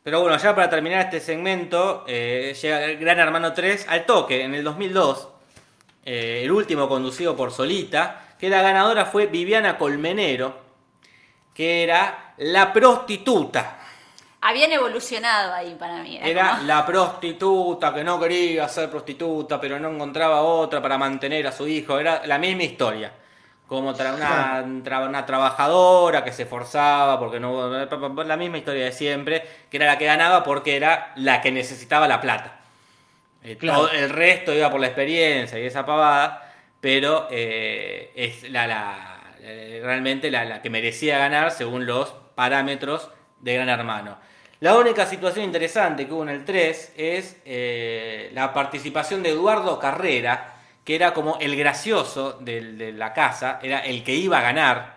Pero 0.08 0.22
bueno, 0.22 0.38
ya 0.38 0.56
para 0.56 0.70
terminar 0.70 1.02
este 1.02 1.20
segmento, 1.20 2.06
eh, 2.08 2.56
llega 2.62 2.86
el 2.86 2.98
Gran 2.98 3.20
Hermano 3.20 3.52
3 3.52 3.88
al 3.90 4.06
toque 4.06 4.42
en 4.42 4.56
el 4.56 4.64
2002. 4.64 5.28
Eh, 6.06 6.44
el 6.46 6.52
último 6.54 6.88
conducido 6.88 7.36
por 7.36 7.52
Solita, 7.52 8.36
que 8.40 8.48
la 8.48 8.62
ganadora 8.62 9.04
fue 9.04 9.26
Viviana 9.26 9.78
Colmenero, 9.78 10.62
que 11.54 11.84
era 11.84 12.36
la 12.38 12.72
prostituta. 12.72 13.80
Habían 14.40 14.72
evolucionado 14.72 15.54
ahí 15.54 15.76
para 15.78 16.02
mí. 16.02 16.18
Era, 16.24 16.60
la 16.60 16.86
prostituta 16.86 17.94
que 17.94 18.06
no 18.06 18.18
quería 18.18 18.66
ser 18.70 18.90
prostituta, 18.90 19.60
pero 19.60 19.78
no 19.78 19.90
encontraba 19.90 20.42
otra 20.42 20.82
para 20.82 20.98
mantener 20.98 21.48
a 21.48 21.52
su 21.52 21.68
hijo. 21.68 22.00
Era 22.00 22.26
la 22.26 22.38
misma 22.38 22.64
historia 22.64 23.12
como 23.68 23.89
una, 23.89 24.64
una, 24.64 25.26
trabajadora 25.26 26.23
que 26.23 26.31
se 26.31 26.45
forzaba 26.45 27.19
porque 27.19 27.39
no 27.39 27.69
la 27.69 28.38
misma 28.38 28.57
historia 28.57 28.85
de 28.85 28.91
siempre 28.94 29.44
que 29.69 29.77
era 29.77 29.85
la 29.85 29.98
que 29.98 30.06
ganaba 30.06 30.44
porque 30.44 30.77
era 30.77 31.11
la 31.18 31.41
que 31.41 31.52
necesitaba 31.52 32.07
la 32.07 32.22
plata. 32.22 32.60
Eh, 33.44 33.57
el 33.94 34.10
resto 34.10 34.53
iba 34.53 34.72
por 34.72 34.80
la 34.80 34.88
experiencia 34.88 35.60
y 35.60 35.65
esa 35.65 35.85
pavada 35.85 36.53
pero 36.80 37.27
eh, 37.30 38.11
es 38.15 38.49
la, 38.49 38.68
la 38.68 39.19
eh, 39.41 39.81
realmente 39.84 40.31
la, 40.31 40.45
la, 40.45 40.61
que 40.61 40.69
merecía 40.69 41.18
ganar 41.18 41.52
según 41.52 41.85
los 41.85 42.14
parámetros 42.35 43.10
de 43.41 43.56
Gran 43.56 43.68
Hermano. 43.68 44.18
La 44.61 44.77
única 44.77 45.06
situación 45.06 45.44
interesante 45.44 46.07
que 46.07 46.14
hubo 46.14 46.23
en 46.23 46.30
el 46.30 46.45
3 46.45 46.94
es 46.98 47.38
la 48.34 48.53
participación 48.53 49.22
de 49.22 49.30
Eduardo 49.30 49.77
Carrera 49.77 50.57
que 50.88 50.96
era 50.96 51.14
como 51.14 51.38
el 51.42 51.58
gracioso 51.58 52.38
de, 52.40 52.94
la 52.94 53.12
casa, 53.12 53.60
era 53.62 53.80
el 53.80 54.06
que 54.06 54.16
iba 54.16 54.38
a 54.38 54.42
ganar, 54.42 54.96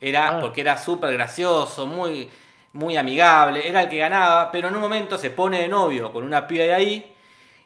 era 0.00 0.28
ah. 0.28 0.40
porque 0.40 0.62
era 0.62 0.78
súper 0.78 1.12
gracioso, 1.12 1.84
muy, 1.86 2.30
muy 2.72 2.96
amigable, 2.96 3.68
era 3.68 3.82
el 3.82 3.90
que 3.90 3.98
ganaba, 3.98 4.50
pero 4.50 4.68
en 4.68 4.76
un 4.76 4.80
momento 4.80 5.18
se 5.18 5.28
pone 5.28 5.60
de 5.60 5.68
novio 5.68 6.10
con 6.10 6.24
una 6.24 6.46
piba 6.46 6.64
de 6.64 6.72
ahí 6.72 7.14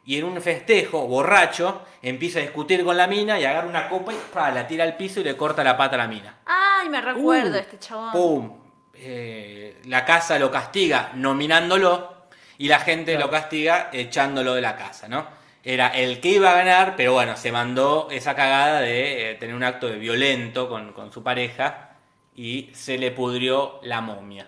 y 0.03 0.17
en 0.17 0.25
un 0.25 0.41
festejo, 0.41 1.07
borracho, 1.07 1.83
empieza 2.01 2.39
a 2.39 2.41
discutir 2.41 2.83
con 2.83 2.97
la 2.97 3.07
mina 3.07 3.39
y 3.39 3.45
agarra 3.45 3.69
una 3.69 3.87
copa 3.87 4.11
y 4.11 4.53
la 4.53 4.67
tira 4.67 4.83
al 4.83 4.97
piso 4.97 5.21
y 5.21 5.23
le 5.23 5.37
corta 5.37 5.63
la 5.63 5.77
pata 5.77 5.95
a 5.95 5.99
la 5.99 6.07
mina. 6.09 6.39
Ay, 6.45 6.89
me 6.89 6.99
recuerdo 6.99 7.55
uh. 7.55 7.61
este 7.61 7.79
chabón. 7.79 8.11
¡Pum! 8.11 8.57
Eh, 8.95 9.79
la 9.85 10.03
casa 10.03 10.37
lo 10.37 10.51
castiga 10.51 11.11
nominándolo 11.13 12.25
y 12.57 12.67
la 12.67 12.79
gente 12.79 13.17
lo 13.17 13.29
castiga 13.29 13.91
echándolo 13.93 14.55
de 14.55 14.61
la 14.61 14.75
casa, 14.75 15.07
¿no? 15.07 15.38
Era 15.63 15.87
el 15.89 16.19
que 16.19 16.29
iba 16.29 16.51
a 16.51 16.55
ganar, 16.55 16.95
pero 16.95 17.13
bueno, 17.13 17.35
se 17.35 17.51
mandó 17.51 18.07
esa 18.11 18.35
cagada 18.35 18.81
de 18.81 19.31
eh, 19.31 19.35
tener 19.35 19.55
un 19.55 19.63
acto 19.63 19.87
de 19.87 19.97
violento 19.97 20.69
con, 20.69 21.11
su 21.11 21.21
pareja 21.21 21.91
y 22.35 22.69
se 22.73 22.97
le 22.97 23.11
pudrió 23.11 23.79
la 23.83 24.01
momia. 24.01 24.47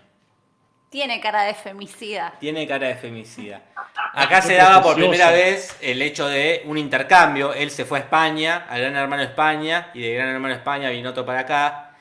Tiene 0.89 1.21
cara 1.21 1.43
de 1.43 1.53
femicida. 1.53 2.33
Tiene 2.39 2.67
cara 2.67 2.87
de 2.87 2.95
femicida. 2.95 3.61
Acá 4.13 4.41
se 4.41 4.55
daba 4.55 4.81
por 4.81 4.95
primera 4.95 5.31
vez 5.31 5.77
el 5.81 6.01
hecho 6.01 6.27
de 6.27 6.63
un 6.65 6.77
intercambio. 6.77 7.53
Él 7.53 7.71
se 7.71 7.85
fue 7.85 7.99
a 7.99 8.01
España, 8.01 8.65
al 8.69 8.81
Gran 8.81 8.95
Hermano 8.95 9.23
España, 9.23 9.91
y 9.93 10.01
de 10.01 10.13
Gran 10.13 10.29
Hermano 10.29 10.53
España 10.53 10.89
vino 10.89 11.09
otro 11.11 11.25
para 11.25 11.41
acá. 11.41 11.95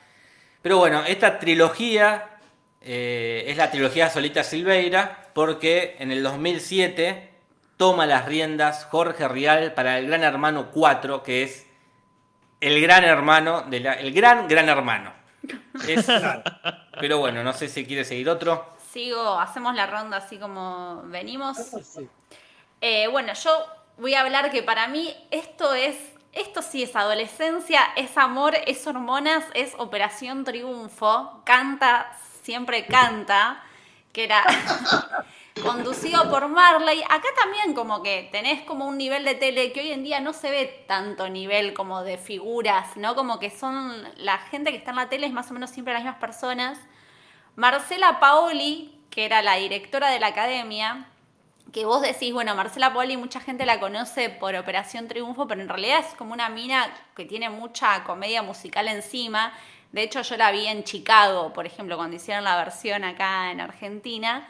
Pero 0.61 0.77
bueno, 0.77 1.03
esta 1.05 1.39
trilogía 1.39 2.31
eh, 2.81 3.45
es 3.47 3.57
la 3.57 3.71
trilogía 3.71 4.09
Solita 4.09 4.43
Silveira, 4.43 5.29
porque 5.33 5.95
en 5.99 6.11
el 6.11 6.21
2007 6.21 7.30
toma 7.81 8.05
las 8.05 8.27
riendas 8.27 8.85
Jorge 8.91 9.27
Rial 9.27 9.73
para 9.73 9.97
el 9.97 10.05
Gran 10.05 10.21
Hermano 10.21 10.69
4, 10.69 11.23
que 11.23 11.41
es 11.41 11.65
el 12.59 12.79
gran 12.79 13.03
hermano, 13.03 13.63
de 13.63 13.79
la, 13.79 13.93
el 13.93 14.13
gran 14.13 14.47
gran 14.47 14.69
hermano. 14.69 15.11
pero 16.99 17.17
bueno, 17.17 17.43
no 17.43 17.53
sé 17.53 17.67
si 17.69 17.87
quiere 17.87 18.05
seguir 18.05 18.29
otro. 18.29 18.75
Sigo, 18.93 19.39
hacemos 19.39 19.73
la 19.73 19.87
ronda 19.87 20.17
así 20.17 20.37
como 20.37 21.01
venimos. 21.05 21.57
Eh, 22.81 23.07
bueno, 23.07 23.33
yo 23.33 23.65
voy 23.97 24.13
a 24.13 24.21
hablar 24.21 24.51
que 24.51 24.61
para 24.61 24.87
mí 24.87 25.11
esto 25.31 25.73
es, 25.73 25.97
esto 26.33 26.61
sí 26.61 26.83
es 26.83 26.95
adolescencia, 26.95 27.81
es 27.95 28.15
amor, 28.15 28.53
es 28.67 28.85
hormonas, 28.85 29.43
es 29.55 29.73
Operación 29.79 30.43
Triunfo, 30.43 31.41
canta, 31.45 32.15
siempre 32.43 32.85
canta, 32.85 33.63
que 34.13 34.25
era 34.25 34.43
conducido 35.63 36.29
por 36.29 36.47
Marley. 36.47 37.01
Acá 37.03 37.27
también 37.39 37.73
como 37.73 38.01
que 38.01 38.29
tenés 38.31 38.61
como 38.63 38.87
un 38.87 38.97
nivel 38.97 39.25
de 39.25 39.35
tele 39.35 39.71
que 39.71 39.81
hoy 39.81 39.91
en 39.91 40.03
día 40.03 40.19
no 40.19 40.33
se 40.33 40.49
ve 40.49 40.85
tanto 40.87 41.29
nivel 41.29 41.73
como 41.73 42.03
de 42.03 42.17
figuras, 42.17 42.95
¿no? 42.97 43.15
Como 43.15 43.39
que 43.39 43.49
son 43.49 44.07
la 44.17 44.37
gente 44.37 44.71
que 44.71 44.77
está 44.77 44.91
en 44.91 44.97
la 44.97 45.09
tele 45.09 45.27
es 45.27 45.33
más 45.33 45.49
o 45.51 45.53
menos 45.53 45.69
siempre 45.69 45.93
las 45.93 46.03
mismas 46.03 46.19
personas. 46.19 46.79
Marcela 47.55 48.19
Paoli, 48.19 48.97
que 49.09 49.25
era 49.25 49.41
la 49.41 49.55
directora 49.55 50.09
de 50.09 50.19
la 50.19 50.27
academia, 50.27 51.07
que 51.71 51.85
vos 51.85 52.01
decís, 52.01 52.33
bueno, 52.33 52.55
Marcela 52.55 52.93
Paoli 52.93 53.17
mucha 53.17 53.39
gente 53.39 53.65
la 53.65 53.79
conoce 53.79 54.29
por 54.29 54.55
Operación 54.55 55.07
Triunfo, 55.07 55.47
pero 55.47 55.61
en 55.61 55.69
realidad 55.69 55.99
es 55.99 56.15
como 56.15 56.33
una 56.33 56.49
mina 56.49 56.93
que 57.15 57.25
tiene 57.25 57.49
mucha 57.49 58.03
comedia 58.03 58.41
musical 58.41 58.87
encima. 58.87 59.53
De 59.91 60.03
hecho, 60.03 60.21
yo 60.21 60.37
la 60.37 60.51
vi 60.51 60.67
en 60.67 60.83
Chicago, 60.83 61.51
por 61.53 61.65
ejemplo, 61.65 61.97
cuando 61.97 62.15
hicieron 62.15 62.43
la 62.43 62.57
versión 62.57 63.03
acá 63.03 63.51
en 63.51 63.61
Argentina. 63.61 64.47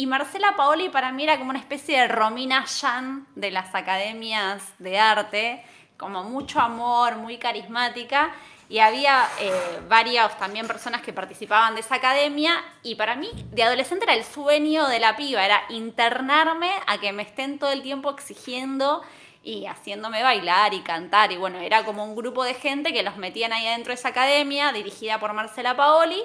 Y 0.00 0.06
Marcela 0.06 0.56
Paoli 0.56 0.88
para 0.88 1.12
mí 1.12 1.24
era 1.24 1.36
como 1.36 1.50
una 1.50 1.58
especie 1.58 2.00
de 2.00 2.08
Romina 2.08 2.64
Yan 2.64 3.26
de 3.34 3.50
las 3.50 3.74
academias 3.74 4.62
de 4.78 4.98
arte, 4.98 5.62
como 5.98 6.24
mucho 6.24 6.58
amor, 6.58 7.16
muy 7.16 7.36
carismática. 7.36 8.34
Y 8.70 8.78
había 8.78 9.28
eh, 9.38 9.52
varias 9.90 10.38
también 10.38 10.66
personas 10.66 11.02
que 11.02 11.12
participaban 11.12 11.74
de 11.74 11.82
esa 11.82 11.96
academia. 11.96 12.64
Y 12.82 12.94
para 12.94 13.14
mí, 13.14 13.28
de 13.52 13.62
adolescente, 13.62 14.04
era 14.04 14.14
el 14.14 14.24
sueño 14.24 14.88
de 14.88 15.00
la 15.00 15.16
piba, 15.16 15.44
era 15.44 15.64
internarme 15.68 16.70
a 16.86 16.96
que 16.96 17.12
me 17.12 17.22
estén 17.22 17.58
todo 17.58 17.70
el 17.70 17.82
tiempo 17.82 18.10
exigiendo 18.10 19.02
y 19.44 19.66
haciéndome 19.66 20.22
bailar 20.22 20.72
y 20.72 20.80
cantar. 20.80 21.30
Y 21.30 21.36
bueno, 21.36 21.58
era 21.58 21.84
como 21.84 22.04
un 22.04 22.16
grupo 22.16 22.42
de 22.42 22.54
gente 22.54 22.94
que 22.94 23.02
los 23.02 23.18
metían 23.18 23.52
ahí 23.52 23.66
adentro 23.66 23.90
de 23.90 23.96
esa 23.96 24.08
academia, 24.08 24.72
dirigida 24.72 25.20
por 25.20 25.34
Marcela 25.34 25.76
Paoli. 25.76 26.22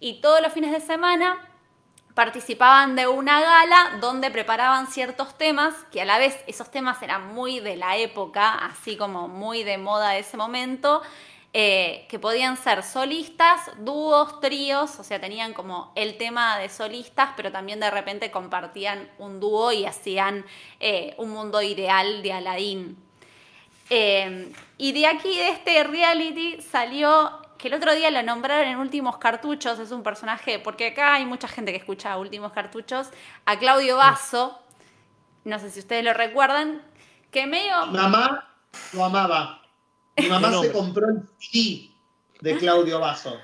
Y 0.00 0.20
todos 0.20 0.42
los 0.42 0.52
fines 0.52 0.72
de 0.72 0.80
semana 0.80 1.38
participaban 2.14 2.94
de 2.94 3.06
una 3.06 3.40
gala 3.40 3.98
donde 4.00 4.30
preparaban 4.30 4.86
ciertos 4.86 5.36
temas, 5.38 5.74
que 5.90 6.02
a 6.02 6.04
la 6.04 6.18
vez 6.18 6.38
esos 6.46 6.70
temas 6.70 7.02
eran 7.02 7.32
muy 7.34 7.60
de 7.60 7.76
la 7.76 7.96
época, 7.96 8.54
así 8.54 8.96
como 8.96 9.28
muy 9.28 9.64
de 9.64 9.78
moda 9.78 10.10
de 10.10 10.20
ese 10.20 10.36
momento, 10.36 11.02
eh, 11.54 12.06
que 12.08 12.18
podían 12.18 12.56
ser 12.56 12.82
solistas, 12.82 13.60
dúos, 13.78 14.40
tríos, 14.40 14.98
o 14.98 15.04
sea, 15.04 15.20
tenían 15.20 15.52
como 15.52 15.92
el 15.94 16.16
tema 16.16 16.58
de 16.58 16.68
solistas, 16.68 17.30
pero 17.36 17.52
también 17.52 17.78
de 17.78 17.90
repente 17.90 18.30
compartían 18.30 19.10
un 19.18 19.38
dúo 19.38 19.70
y 19.72 19.84
hacían 19.84 20.46
eh, 20.80 21.14
un 21.18 21.30
mundo 21.30 21.60
ideal 21.60 22.22
de 22.22 22.32
Aladdin. 22.32 22.96
Eh, 23.90 24.50
y 24.78 24.92
de 24.92 25.06
aquí, 25.06 25.36
de 25.36 25.48
este 25.50 25.84
reality, 25.84 26.62
salió 26.62 27.41
que 27.62 27.68
el 27.68 27.74
otro 27.74 27.94
día 27.94 28.10
lo 28.10 28.24
nombraron 28.24 28.66
en 28.66 28.76
Últimos 28.78 29.18
Cartuchos, 29.18 29.78
es 29.78 29.92
un 29.92 30.02
personaje, 30.02 30.58
porque 30.58 30.88
acá 30.88 31.14
hay 31.14 31.24
mucha 31.24 31.46
gente 31.46 31.70
que 31.70 31.78
escucha 31.78 32.18
Últimos 32.18 32.50
Cartuchos, 32.50 33.06
a 33.46 33.56
Claudio 33.56 33.96
Basso, 33.96 34.58
no 35.44 35.60
sé 35.60 35.70
si 35.70 35.78
ustedes 35.78 36.04
lo 36.04 36.12
recuerdan, 36.12 36.82
que 37.30 37.46
medio... 37.46 37.86
Mi 37.86 37.98
mamá 37.98 38.52
lo 38.92 39.04
amaba. 39.04 39.62
Mi 40.16 40.26
mamá 40.26 40.50
se 40.60 40.72
compró 40.72 41.06
el 41.08 41.22
CD 41.38 41.90
de 42.40 42.56
Claudio 42.58 42.98
Basso. 42.98 43.38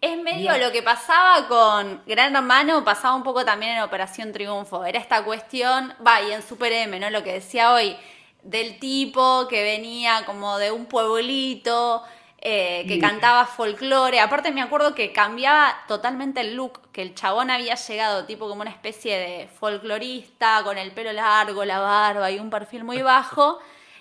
Es 0.00 0.18
medio 0.22 0.56
lo 0.56 0.72
que 0.72 0.82
pasaba 0.82 1.46
con 1.46 2.02
Gran 2.06 2.34
Hermano, 2.34 2.82
pasaba 2.82 3.14
un 3.14 3.22
poco 3.22 3.44
también 3.44 3.76
en 3.76 3.82
Operación 3.82 4.32
Triunfo. 4.32 4.86
Era 4.86 4.98
esta 4.98 5.24
cuestión, 5.24 5.92
va, 6.04 6.22
y 6.22 6.32
en 6.32 6.42
Super 6.42 6.72
M, 6.72 6.98
¿no? 6.98 7.10
Lo 7.10 7.22
que 7.22 7.34
decía 7.34 7.74
hoy, 7.74 7.98
del 8.42 8.78
tipo 8.78 9.46
que 9.46 9.62
venía 9.62 10.24
como 10.24 10.56
de 10.56 10.72
un 10.72 10.86
pueblito, 10.86 12.02
eh, 12.44 12.84
que 12.88 12.98
cantaba 12.98 13.46
folclore. 13.46 14.18
Aparte 14.18 14.50
me 14.50 14.62
acuerdo 14.62 14.96
que 14.96 15.12
cambiaba 15.12 15.76
totalmente 15.86 16.40
el 16.40 16.56
look, 16.56 16.90
que 16.90 17.00
el 17.00 17.14
chabón 17.14 17.50
había 17.50 17.76
llegado 17.76 18.24
tipo 18.26 18.48
como 18.48 18.62
una 18.62 18.70
especie 18.70 19.16
de 19.16 19.46
folclorista, 19.46 20.62
con 20.64 20.76
el 20.76 20.90
pelo 20.90 21.12
largo, 21.12 21.64
la 21.64 21.78
barba 21.78 22.32
y 22.32 22.40
un 22.40 22.50
perfil 22.50 22.82
muy 22.82 23.00
bajo 23.00 23.60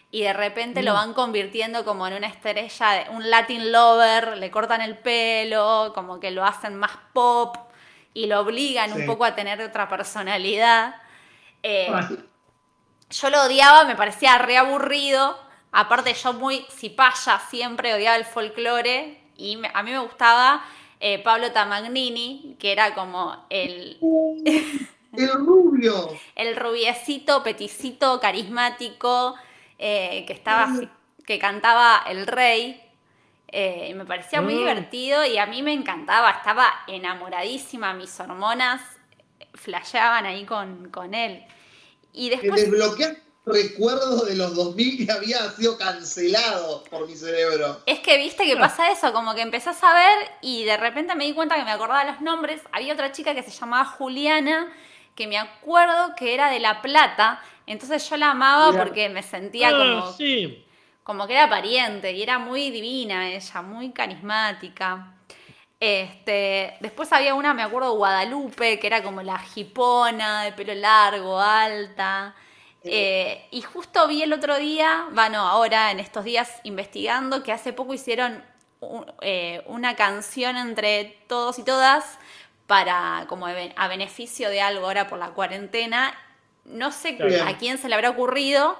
y 0.09 0.23
de 0.23 0.34
repente 0.34 0.81
lo 0.81 0.93
van 0.93 1.13
convirtiendo 1.13 1.85
como 1.85 2.07
en 2.07 2.15
una 2.15 2.27
estrella, 2.27 2.89
de, 2.89 3.09
un 3.11 3.30
Latin 3.30 3.72
lover, 3.72 4.38
le 4.38 4.49
cortan 4.49 4.81
el 4.81 4.97
pelo, 4.97 5.91
como 5.93 6.19
que 6.19 6.31
lo 6.31 6.43
hacen 6.43 6.76
más 6.76 6.91
pop 7.13 7.55
y 8.13 8.26
lo 8.26 8.39
obligan 8.39 8.91
un 8.91 9.05
poco 9.05 9.23
a 9.23 9.35
tener 9.35 9.61
otra 9.61 9.88
personalidad. 9.88 10.95
Eh, 11.61 11.93
yo 13.11 13.30
lo 13.30 13.43
odiaba, 13.43 13.85
me 13.85 13.95
parecía 13.95 14.39
re 14.39 14.57
aburrido. 14.57 15.51
Aparte, 15.72 16.14
yo 16.14 16.34
muy 16.34 16.65
cipaya 16.69 17.39
siempre 17.49 17.93
odiaba 17.93 18.18
el 18.18 18.26
folclore 18.26 19.22
y 19.38 19.57
a 19.73 19.84
mí 19.84 19.91
me 19.91 19.99
gustaba 19.99 20.64
eh, 20.99 21.19
Pablo 21.23 21.52
Tamagnini, 21.52 22.57
que 22.60 22.72
era 22.72 22.93
como 22.93 23.45
el. 23.49 23.98
el 25.14 25.34
rubio. 25.34 26.10
el 26.35 26.56
rubiecito, 26.56 27.41
peticito, 27.41 28.19
carismático 28.19 29.35
eh, 29.80 30.26
que 30.27 30.34
estaba 30.34 30.68
que 31.26 31.39
cantaba 31.39 32.03
El 32.07 32.27
Rey. 32.27 32.81
Eh, 33.48 33.93
me 33.95 34.06
parecía 34.06 34.41
muy 34.41 34.53
mm. 34.53 34.57
divertido 34.57 35.26
y 35.26 35.38
a 35.38 35.45
mí 35.45 35.61
me 35.61 35.73
encantaba, 35.73 36.31
estaba 36.31 36.68
enamoradísima, 36.88 37.93
mis 37.93 38.18
hormonas 38.19 38.81
flasheaban 39.53 40.26
ahí 40.26 40.45
con, 40.45 41.14
él. 41.14 41.43
Y 42.14 42.30
después... 42.30 42.61
desbloquear 42.61 43.18
recuerdo 43.45 44.26
de 44.26 44.35
los 44.35 44.55
2000 44.55 45.05
que 45.05 45.11
había 45.11 45.49
sido 45.51 45.77
cancelado 45.77 46.84
por 46.85 47.07
mi 47.07 47.15
cerebro. 47.15 47.81
Es 47.85 47.99
que 47.99 48.18
viste 48.18 48.45
que 48.45 48.55
pasa 48.57 48.91
eso, 48.91 49.11
como 49.13 49.34
que 49.34 49.41
empezás 49.41 49.84
a 49.84 49.93
ver 49.93 50.31
y 50.41 50.63
de 50.63 50.77
repente 50.77 51.15
me 51.15 51.26
di 51.26 51.34
cuenta 51.34 51.55
que 51.55 51.63
me 51.63 51.72
acordaba 51.72 52.03
los 52.03 52.22
nombres. 52.22 52.61
Había 52.72 52.93
otra 52.93 53.11
chica 53.11 53.34
que 53.34 53.43
se 53.43 53.51
llamaba 53.51 53.85
Juliana, 53.85 54.72
que 55.15 55.27
me 55.27 55.38
acuerdo 55.38 56.13
que 56.15 56.34
era 56.34 56.49
de 56.49 56.59
La 56.59 56.81
Plata, 56.81 57.41
entonces 57.65 58.07
yo 58.09 58.18
la 58.18 58.31
amaba 58.31 58.77
porque 58.77 59.09
me 59.09 59.23
sentía 59.23 59.69
ah, 59.69 59.72
como, 59.72 60.15
como 61.03 61.27
que 61.27 61.34
era 61.34 61.49
pariente 61.49 62.11
y 62.11 62.22
era 62.22 62.39
muy 62.39 62.69
divina 62.69 63.30
ella, 63.30 63.61
muy 63.61 63.91
carismática. 63.91 65.15
Este, 65.80 66.77
después 66.80 67.11
había 67.11 67.34
una, 67.34 67.55
me 67.55 67.63
acuerdo, 67.63 67.95
Guadalupe, 67.95 68.77
que 68.77 68.85
era 68.85 69.01
como 69.01 69.23
la 69.23 69.39
jipona, 69.39 70.43
de 70.43 70.51
pelo 70.51 70.76
largo, 70.76 71.39
alta. 71.39 72.35
Eh, 72.83 73.47
y 73.51 73.61
justo 73.61 74.07
vi 74.07 74.23
el 74.23 74.33
otro 74.33 74.57
día, 74.57 75.07
bueno, 75.11 75.39
ahora 75.39 75.91
en 75.91 75.99
estos 75.99 76.23
días 76.23 76.51
investigando, 76.63 77.43
que 77.43 77.51
hace 77.51 77.73
poco 77.73 77.93
hicieron 77.93 78.43
eh, 79.21 79.63
una 79.67 79.95
canción 79.95 80.57
entre 80.57 81.19
todos 81.27 81.59
y 81.59 81.63
todas 81.63 82.17
para 82.65 83.25
como 83.27 83.45
a 83.47 83.87
beneficio 83.87 84.49
de 84.49 84.61
algo 84.61 84.85
ahora 84.85 85.07
por 85.07 85.19
la 85.19 85.29
cuarentena 85.31 86.15
no 86.65 86.91
sé 86.91 87.17
a 87.45 87.57
quién 87.57 87.77
se 87.77 87.89
le 87.89 87.95
habrá 87.95 88.09
ocurrido, 88.11 88.77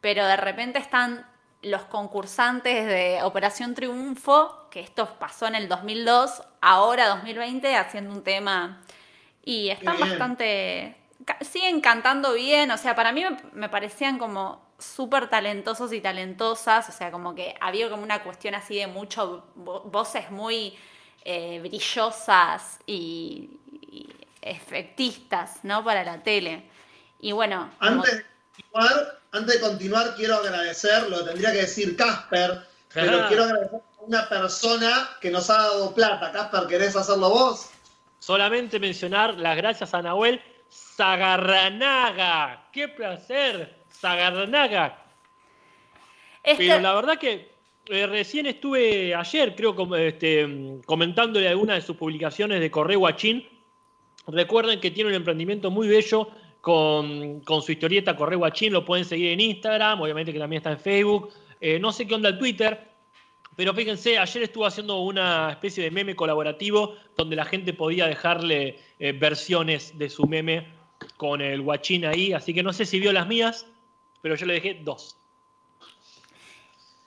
pero 0.00 0.26
de 0.26 0.36
repente 0.36 0.78
están 0.78 1.26
los 1.62 1.82
concursantes 1.82 2.86
de 2.86 3.20
Operación 3.22 3.74
Triunfo, 3.74 4.68
que 4.70 4.80
esto 4.80 5.16
pasó 5.18 5.46
en 5.46 5.54
el 5.54 5.68
2002, 5.68 6.42
ahora 6.60 7.08
2020, 7.08 7.76
haciendo 7.76 8.12
un 8.12 8.22
tema. 8.22 8.80
Y 9.44 9.70
están 9.70 9.98
bastante. 9.98 10.96
Siguen 11.40 11.80
cantando 11.80 12.34
bien, 12.34 12.70
o 12.70 12.78
sea, 12.78 12.94
para 12.94 13.12
mí 13.12 13.24
me, 13.52 13.68
parecían 13.68 14.18
como 14.18 14.66
súper 14.78 15.28
talentosos 15.28 15.92
y 15.92 16.00
talentosas, 16.00 16.88
o 16.88 16.92
sea, 16.92 17.10
como 17.10 17.34
que 17.34 17.54
había 17.60 17.90
como 17.90 18.02
una 18.02 18.22
cuestión 18.22 18.54
así 18.54 18.76
de 18.76 18.86
mucho, 18.86 19.44
voces 19.54 20.30
muy 20.30 20.76
eh, 21.24 21.60
brillosas 21.60 22.78
y, 22.86 23.50
y 23.82 24.08
efectistas, 24.42 25.64
¿no? 25.64 25.84
Para 25.84 26.04
la 26.04 26.22
tele. 26.22 26.68
Y 27.20 27.32
bueno. 27.32 27.70
Antes, 27.80 28.16
de 28.18 28.24
continuar, 28.54 29.18
antes 29.32 29.54
de 29.54 29.60
continuar, 29.60 30.14
quiero 30.14 30.36
agradecer, 30.36 31.08
lo 31.10 31.24
tendría 31.24 31.52
que 31.52 31.58
decir 31.58 31.96
Casper, 31.96 32.66
pero 32.92 33.28
quiero 33.28 33.44
agradecer 33.44 33.80
a 33.98 34.02
una 34.02 34.28
persona 34.28 35.10
que 35.20 35.30
nos 35.30 35.50
ha 35.50 35.58
dado 35.58 35.94
plata. 35.94 36.32
Casper, 36.32 36.66
¿querés 36.68 36.96
hacerlo 36.96 37.30
vos? 37.30 37.70
Solamente 38.20 38.78
mencionar 38.80 39.34
las 39.34 39.56
gracias 39.56 39.94
a 39.94 40.02
Nahuel 40.02 40.40
Zagarranaga. 40.70 42.68
¡Qué 42.72 42.88
placer! 42.88 43.76
Zagarranaga. 43.92 45.04
Este 46.42 46.66
pero 46.66 46.80
la 46.80 46.94
verdad 46.94 47.18
que 47.18 47.50
eh, 47.86 48.06
recién 48.06 48.46
estuve 48.46 49.14
ayer, 49.14 49.54
creo, 49.54 49.96
este, 49.96 50.80
comentándole 50.84 51.48
algunas 51.48 51.76
de 51.76 51.82
sus 51.82 51.96
publicaciones 51.96 52.60
de 52.60 52.70
Correo 52.70 53.00
Guachín. 53.00 53.46
Recuerden 54.26 54.80
que 54.80 54.90
tiene 54.90 55.10
un 55.10 55.16
emprendimiento 55.16 55.70
muy 55.70 55.88
bello 55.88 56.28
con, 56.60 57.42
su 57.62 57.72
historieta 57.72 58.14
Correo 58.14 58.40
Guachín, 58.40 58.72
lo 58.72 58.84
pueden 58.84 59.04
seguir 59.04 59.30
en 59.30 59.40
Instagram, 59.40 60.02
obviamente 60.02 60.32
que 60.32 60.38
también 60.38 60.58
está 60.58 60.72
en 60.72 60.80
Facebook. 60.80 61.30
Eh, 61.60 61.78
no 61.78 61.92
sé 61.92 62.06
qué 62.06 62.14
onda 62.14 62.28
el 62.28 62.38
Twitter, 62.38 62.88
pero 63.56 63.72
fíjense, 63.74 64.18
ayer 64.18 64.42
estuvo 64.42 64.66
haciendo 64.66 65.00
una 65.00 65.50
especie 65.50 65.82
de 65.82 65.90
meme 65.90 66.14
colaborativo 66.14 66.94
donde 67.16 67.36
la 67.36 67.44
gente 67.44 67.72
podía 67.72 68.06
dejarle 68.06 68.78
eh, 68.98 69.12
versiones 69.12 69.96
de 69.96 70.08
su 70.08 70.26
meme 70.26 70.66
con 71.16 71.40
el 71.40 71.62
guachín 71.62 72.04
ahí, 72.04 72.32
así 72.32 72.52
que 72.52 72.62
no 72.62 72.72
sé 72.72 72.84
si 72.84 72.98
vio 72.98 73.12
las 73.12 73.26
mías, 73.26 73.66
pero 74.22 74.34
yo 74.34 74.46
le 74.46 74.54
dejé 74.54 74.80
dos. 74.82 75.16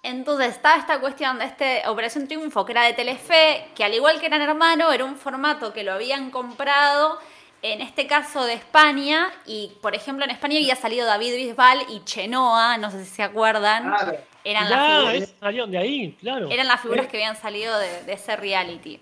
Entonces 0.04 0.56
estaba 0.56 0.80
esta 0.80 1.00
cuestión 1.00 1.38
de 1.38 1.46
este 1.46 1.84
Operación 1.88 2.28
Triunfo, 2.28 2.66
que 2.66 2.72
era 2.72 2.84
de 2.84 2.94
Telefe, 2.94 3.68
que 3.76 3.84
al 3.84 3.94
igual 3.94 4.20
que 4.20 4.26
eran 4.26 4.42
hermano, 4.42 4.92
era 4.92 5.06
un 5.06 5.16
formato 5.16 5.74
que 5.74 5.84
lo 5.84 5.94
habían 5.94 6.32
comprado 6.32 7.20
en 7.62 7.82
este 7.82 8.08
caso 8.08 8.44
de 8.46 8.54
España, 8.54 9.32
y 9.46 9.72
por 9.82 9.94
ejemplo 9.94 10.26
en 10.26 10.32
España 10.32 10.58
había 10.58 10.76
salido 10.76 11.06
David 11.06 11.36
Bisbal 11.36 11.86
y 11.90 12.04
Chenoa, 12.04 12.78
no 12.78 12.90
sé 12.90 13.06
si 13.06 13.12
se 13.12 13.24
acuerdan. 13.24 13.84
Claro. 13.84 14.18
Eran 14.44 14.70
las 14.70 15.30
figuras, 15.40 15.70
de 15.70 15.78
ahí, 15.78 16.18
claro. 16.20 16.50
Eran 16.50 16.68
las 16.68 16.82
figuras 16.82 17.06
que 17.06 17.18
habían 17.18 17.36
salido 17.36 17.78
de, 17.78 18.12
ese 18.12 18.36
reality. 18.36 19.00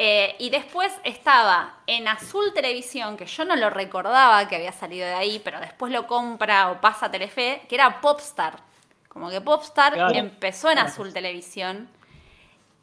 Eh, 0.00 0.36
y 0.38 0.50
después 0.50 0.92
estaba 1.02 1.74
en 1.88 2.06
Azul 2.06 2.52
Televisión, 2.54 3.16
que 3.16 3.26
yo 3.26 3.44
no 3.44 3.56
lo 3.56 3.68
recordaba 3.68 4.46
que 4.46 4.54
había 4.54 4.70
salido 4.70 5.04
de 5.04 5.14
ahí, 5.14 5.40
pero 5.42 5.58
después 5.58 5.90
lo 5.90 6.06
compra 6.06 6.70
o 6.70 6.80
pasa 6.80 7.06
a 7.06 7.10
Telefe, 7.10 7.62
que 7.68 7.74
era 7.74 8.00
Popstar. 8.00 8.60
Como 9.08 9.28
que 9.28 9.40
Popstar 9.40 10.14
empezó 10.14 10.70
en 10.70 10.78
Azul 10.78 11.12
Televisión 11.12 11.90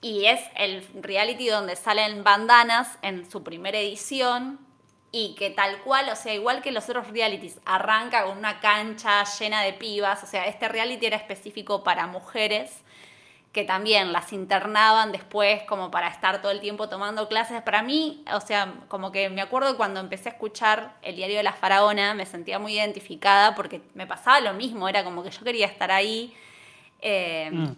y 0.02 0.26
es 0.26 0.42
el 0.58 0.86
reality 1.02 1.48
donde 1.48 1.78
salen 1.78 2.26
bandanas 2.26 2.98
en 3.02 3.32
su 3.32 3.44
primera 3.44 3.80
edición 3.80 4.60
y 5.14 5.36
que 5.36 5.52
tal 5.52 5.84
cual, 5.84 6.10
o 6.10 6.18
sea, 6.18 6.34
igual 6.34 6.62
que 6.62 6.74
los 6.74 6.90
otros 6.90 7.08
realities, 7.12 7.62
arranca 7.64 8.26
con 8.26 8.38
una 8.38 8.60
cancha 8.60 9.24
llena 9.40 9.62
de 9.62 9.72
pibas, 9.72 10.22
o 10.22 10.28
sea, 10.28 10.48
este 10.48 10.68
reality 10.68 11.06
era 11.06 11.16
específico 11.16 11.82
para 11.82 12.08
mujeres 12.08 12.84
que 13.56 13.64
también 13.64 14.12
las 14.12 14.34
internaban 14.34 15.14
después 15.14 15.64
como 15.64 15.90
para 15.90 16.10
estar 16.10 16.42
todo 16.42 16.52
el 16.52 16.60
tiempo 16.60 16.90
tomando 16.90 17.30
clases. 17.30 17.62
Para 17.62 17.84
mí, 17.84 18.22
o 18.34 18.42
sea, 18.42 18.74
como 18.90 19.14
que 19.14 19.30
me 19.30 19.40
acuerdo 19.40 19.78
cuando 19.78 20.02
empecé 20.02 20.28
a 20.28 20.34
escuchar 20.34 20.98
el 21.02 21.16
diario 21.16 21.38
de 21.38 21.44
la 21.44 21.54
faraona, 21.54 22.14
me 22.14 22.26
sentía 22.26 22.60
muy 22.60 22.74
identificada 22.74 23.56
porque 23.56 23.82
me 23.94 24.06
pasaba 24.06 24.42
lo 24.42 24.54
mismo, 24.56 24.90
era 24.90 25.06
como 25.06 25.24
que 25.24 25.32
yo 25.32 25.40
quería 25.46 25.68
estar 25.68 25.90
ahí. 25.90 26.36
Eh, 27.00 27.50
mm. 27.50 27.78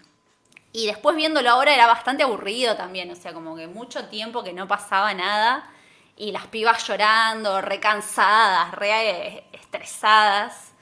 Y 0.74 0.88
después 0.88 1.16
viéndolo 1.16 1.48
ahora 1.48 1.76
era 1.76 1.86
bastante 1.86 2.24
aburrido 2.24 2.76
también, 2.76 3.12
o 3.12 3.16
sea, 3.16 3.32
como 3.32 3.56
que 3.56 3.68
mucho 3.68 4.08
tiempo 4.08 4.44
que 4.44 4.54
no 4.54 4.68
pasaba 4.68 5.14
nada 5.14 5.70
y 6.16 6.32
las 6.32 6.48
pibas 6.48 6.88
llorando, 6.88 7.62
recansadas, 7.62 8.72
re 8.72 9.44
estresadas. 9.54 10.74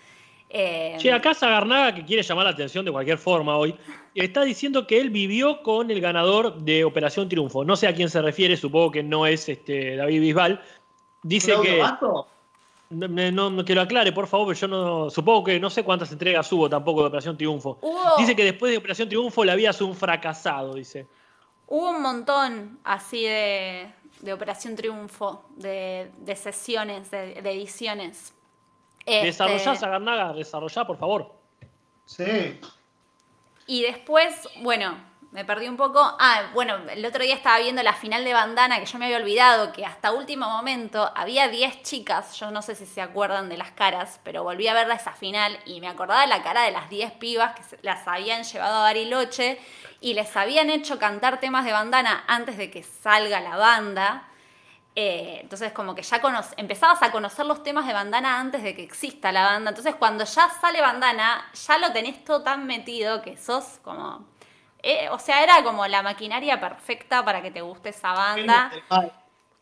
Eh... 0.50 0.96
Che, 1.00 1.12
acá 1.12 1.34
Zagarnaga, 1.34 1.94
que 1.96 2.06
quiere 2.06 2.24
llamar 2.24 2.46
la 2.46 2.52
atención 2.52 2.86
de 2.86 2.94
cualquier 2.94 3.18
forma 3.18 3.58
hoy, 3.58 3.78
está 4.24 4.44
diciendo 4.44 4.88
que 4.88 5.00
él 5.00 5.10
vivió 5.10 5.62
con 5.62 5.92
el 5.92 6.00
ganador 6.00 6.56
de 6.56 6.86
Operación 6.86 7.28
Triunfo. 7.28 7.66
No 7.66 7.76
sé 7.76 7.88
a 7.88 7.94
quién 7.94 8.10
se 8.10 8.22
refiere, 8.22 8.56
supongo 8.56 8.92
que 8.92 9.04
no 9.04 9.26
es 9.26 9.50
este, 9.50 9.98
David 9.98 10.22
Bisbal. 10.22 10.62
Dice 11.22 11.54
que. 11.62 11.84
No, 12.92 13.50
no, 13.50 13.66
que 13.66 13.74
lo 13.74 13.82
aclare, 13.82 14.12
por 14.12 14.28
favor, 14.28 14.48
pero 14.48 14.60
yo 14.60 14.68
no. 14.68 15.10
Supongo 15.10 15.46
que 15.46 15.60
no 15.60 15.70
sé 15.70 15.84
cuántas 15.84 16.12
entregas 16.12 16.52
hubo 16.54 16.70
tampoco 16.70 17.02
de 17.02 17.08
Operación 17.08 17.36
Triunfo. 17.36 17.80
Dice 18.18 18.36
que 18.36 18.44
después 18.46 18.72
de 18.72 18.78
Operación 18.78 19.10
Triunfo 19.10 19.44
la 19.44 19.56
vida 19.56 19.72
es 19.72 19.82
un 19.82 19.96
fracasado, 19.96 20.76
dice. 20.76 21.08
Hubo 21.68 21.90
un 21.90 22.02
montón 22.02 22.80
así 22.84 23.24
de, 23.24 23.92
de 24.22 24.34
Operación 24.34 24.76
Triunfo, 24.76 25.46
de, 25.56 26.12
sesiones, 26.36 27.10
de, 27.10 27.40
ediciones. 27.40 28.34
Este... 29.06 29.26
Desarrollá, 29.26 29.76
Sagarnaga, 29.76 30.34
desarrollá, 30.34 30.86
por 30.86 30.98
favor. 30.98 31.34
Sí. 32.06 32.60
Y 33.68 33.82
después, 33.82 34.48
bueno, 34.62 34.96
me 35.36 35.44
perdí 35.44 35.68
un 35.68 35.76
poco. 35.76 36.00
Ah, 36.00 36.50
bueno, 36.54 36.78
el 36.90 37.06
otro 37.06 37.22
día 37.22 37.36
estaba 37.36 37.60
viendo 37.60 37.84
la 37.84 37.92
final 37.92 38.24
de 38.24 38.32
Bandana, 38.32 38.80
que 38.80 38.86
yo 38.86 38.98
me 38.98 39.06
había 39.06 39.18
olvidado 39.18 39.74
que 39.74 39.86
hasta 39.86 40.14
último 40.14 40.50
momento 40.50 41.12
había 41.14 41.50
10 41.50 41.84
chicas, 41.84 42.40
yo 42.40 42.52
no 42.52 42.62
sé 42.62 42.74
si 42.74 42.86
se 42.86 43.02
acuerdan 43.02 43.50
de 43.50 43.58
las 43.58 43.72
caras, 43.72 44.22
pero 44.24 44.44
volví 44.44 44.70
a 44.70 44.74
ver 44.74 44.90
esa 44.90 45.12
final 45.12 45.60
y 45.66 45.82
me 45.82 45.90
acordaba 45.90 46.22
de 46.22 46.28
la 46.28 46.42
cara 46.42 46.62
de 46.62 46.72
las 46.72 46.90
10 46.90 47.12
pibas 47.14 47.54
que 47.54 47.78
las 47.82 48.08
habían 48.08 48.44
llevado 48.44 48.78
a 48.78 48.84
Bariloche 48.84 49.60
y 50.00 50.14
les 50.14 50.38
habían 50.38 50.70
hecho 50.70 50.98
cantar 51.00 51.42
temas 51.42 51.66
de 51.66 51.74
Bandana 51.74 52.24
antes 52.28 52.58
de 52.58 52.72
que 52.72 52.84
salga 52.84 53.42
la 53.42 53.58
banda. 53.58 54.30
Eh, 54.98 55.40
entonces 55.42 55.74
como 55.74 55.94
que 55.94 56.02
ya 56.04 56.22
empezabas 56.56 57.04
a 57.04 57.12
conocer 57.12 57.46
los 57.46 57.64
temas 57.64 57.86
de 57.86 57.92
bandana 57.92 58.40
antes 58.40 58.64
de 58.64 58.74
que 58.74 58.84
exista 58.84 59.32
la 59.34 59.44
banda. 59.44 59.72
Entonces 59.72 59.96
cuando 59.96 60.24
ya 60.24 60.50
sale 60.50 60.82
bandana, 60.82 61.46
ya 61.54 61.78
lo 61.78 61.92
tenés 61.92 62.24
todo 62.24 62.42
tan 62.44 62.66
metido 62.66 63.22
que 63.22 63.38
sos 63.38 63.80
como... 63.84 64.26
Eh, 64.82 65.10
o 65.10 65.20
sea, 65.20 65.44
era 65.44 65.64
como 65.64 65.86
la 65.88 66.02
maquinaria 66.02 66.60
perfecta 66.60 67.26
para 67.26 67.42
que 67.42 67.52
te 67.52 67.62
guste 67.62 67.90
esa 67.90 68.14
banda. 68.14 68.72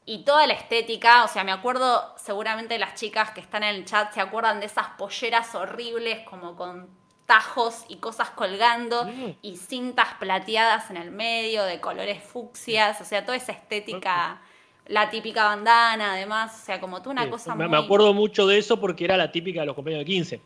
Y 0.06 0.26
toda 0.26 0.46
la 0.46 0.54
estética, 0.54 1.24
o 1.24 1.30
sea, 1.30 1.46
me 1.46 1.54
acuerdo 1.54 2.14
seguramente 2.18 2.78
las 2.78 2.96
chicas 2.96 3.32
que 3.32 3.40
están 3.40 3.64
en 3.64 3.76
el 3.76 3.86
chat 3.86 4.14
se 4.14 4.20
acuerdan 4.20 4.60
de 4.60 4.66
esas 4.66 4.88
polleras 4.98 5.56
horribles 5.56 6.28
como 6.28 6.58
con 6.58 6.90
tajos 7.26 7.86
y 7.88 7.98
cosas 7.98 8.32
colgando 8.32 9.06
mm. 9.06 9.38
y 9.42 9.56
cintas 9.56 10.14
plateadas 10.16 10.90
en 10.92 10.98
el 10.98 11.10
medio 11.10 11.64
de 11.64 11.80
colores 11.80 12.22
fucsias, 12.22 13.00
o 13.00 13.06
sea, 13.06 13.26
toda 13.26 13.38
esa 13.38 13.54
estética 13.54 14.42
la 14.88 15.10
típica 15.10 15.46
bandana, 15.46 16.14
además, 16.14 16.60
o 16.62 16.66
sea, 16.66 16.80
como 16.80 17.02
tú 17.02 17.10
una 17.10 17.30
cosa 17.30 17.56
me, 17.56 17.68
muy... 17.68 17.78
Me 17.78 17.84
acuerdo 17.84 18.14
mucho 18.14 18.48
de 18.48 18.58
eso 18.58 18.80
porque 18.80 19.06
era 19.06 19.18
la 19.18 19.32
típica 19.32 19.62
de 19.62 19.66
los 19.68 19.76
compañeros 19.76 20.02
de 20.02 20.12
15. 20.12 20.42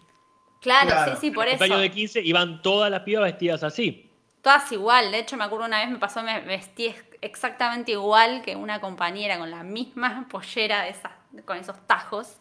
Claro, 0.61 0.91
sí, 1.05 1.17
sí, 1.21 1.31
por 1.31 1.45
los 1.45 1.53
eso. 1.53 1.59
compañeros 1.59 1.81
de 1.81 1.91
15 1.91 2.21
iban 2.21 2.61
todas 2.61 2.91
las 2.91 3.01
pibas 3.01 3.23
vestidas 3.23 3.63
así. 3.63 4.11
Todas 4.41 4.71
igual, 4.71 5.11
de 5.11 5.19
hecho 5.19 5.37
me 5.37 5.43
acuerdo 5.43 5.65
una 5.65 5.79
vez 5.79 5.89
me 5.89 5.97
pasó, 5.97 6.23
me 6.23 6.39
vestí 6.41 6.93
exactamente 7.21 7.91
igual 7.91 8.41
que 8.43 8.55
una 8.55 8.79
compañera 8.79 9.37
con 9.37 9.49
la 9.51 9.63
misma 9.63 10.27
pollera 10.31 10.83
de 10.83 10.89
esas, 10.89 11.11
con 11.45 11.57
esos 11.57 11.75
tajos. 11.87 12.37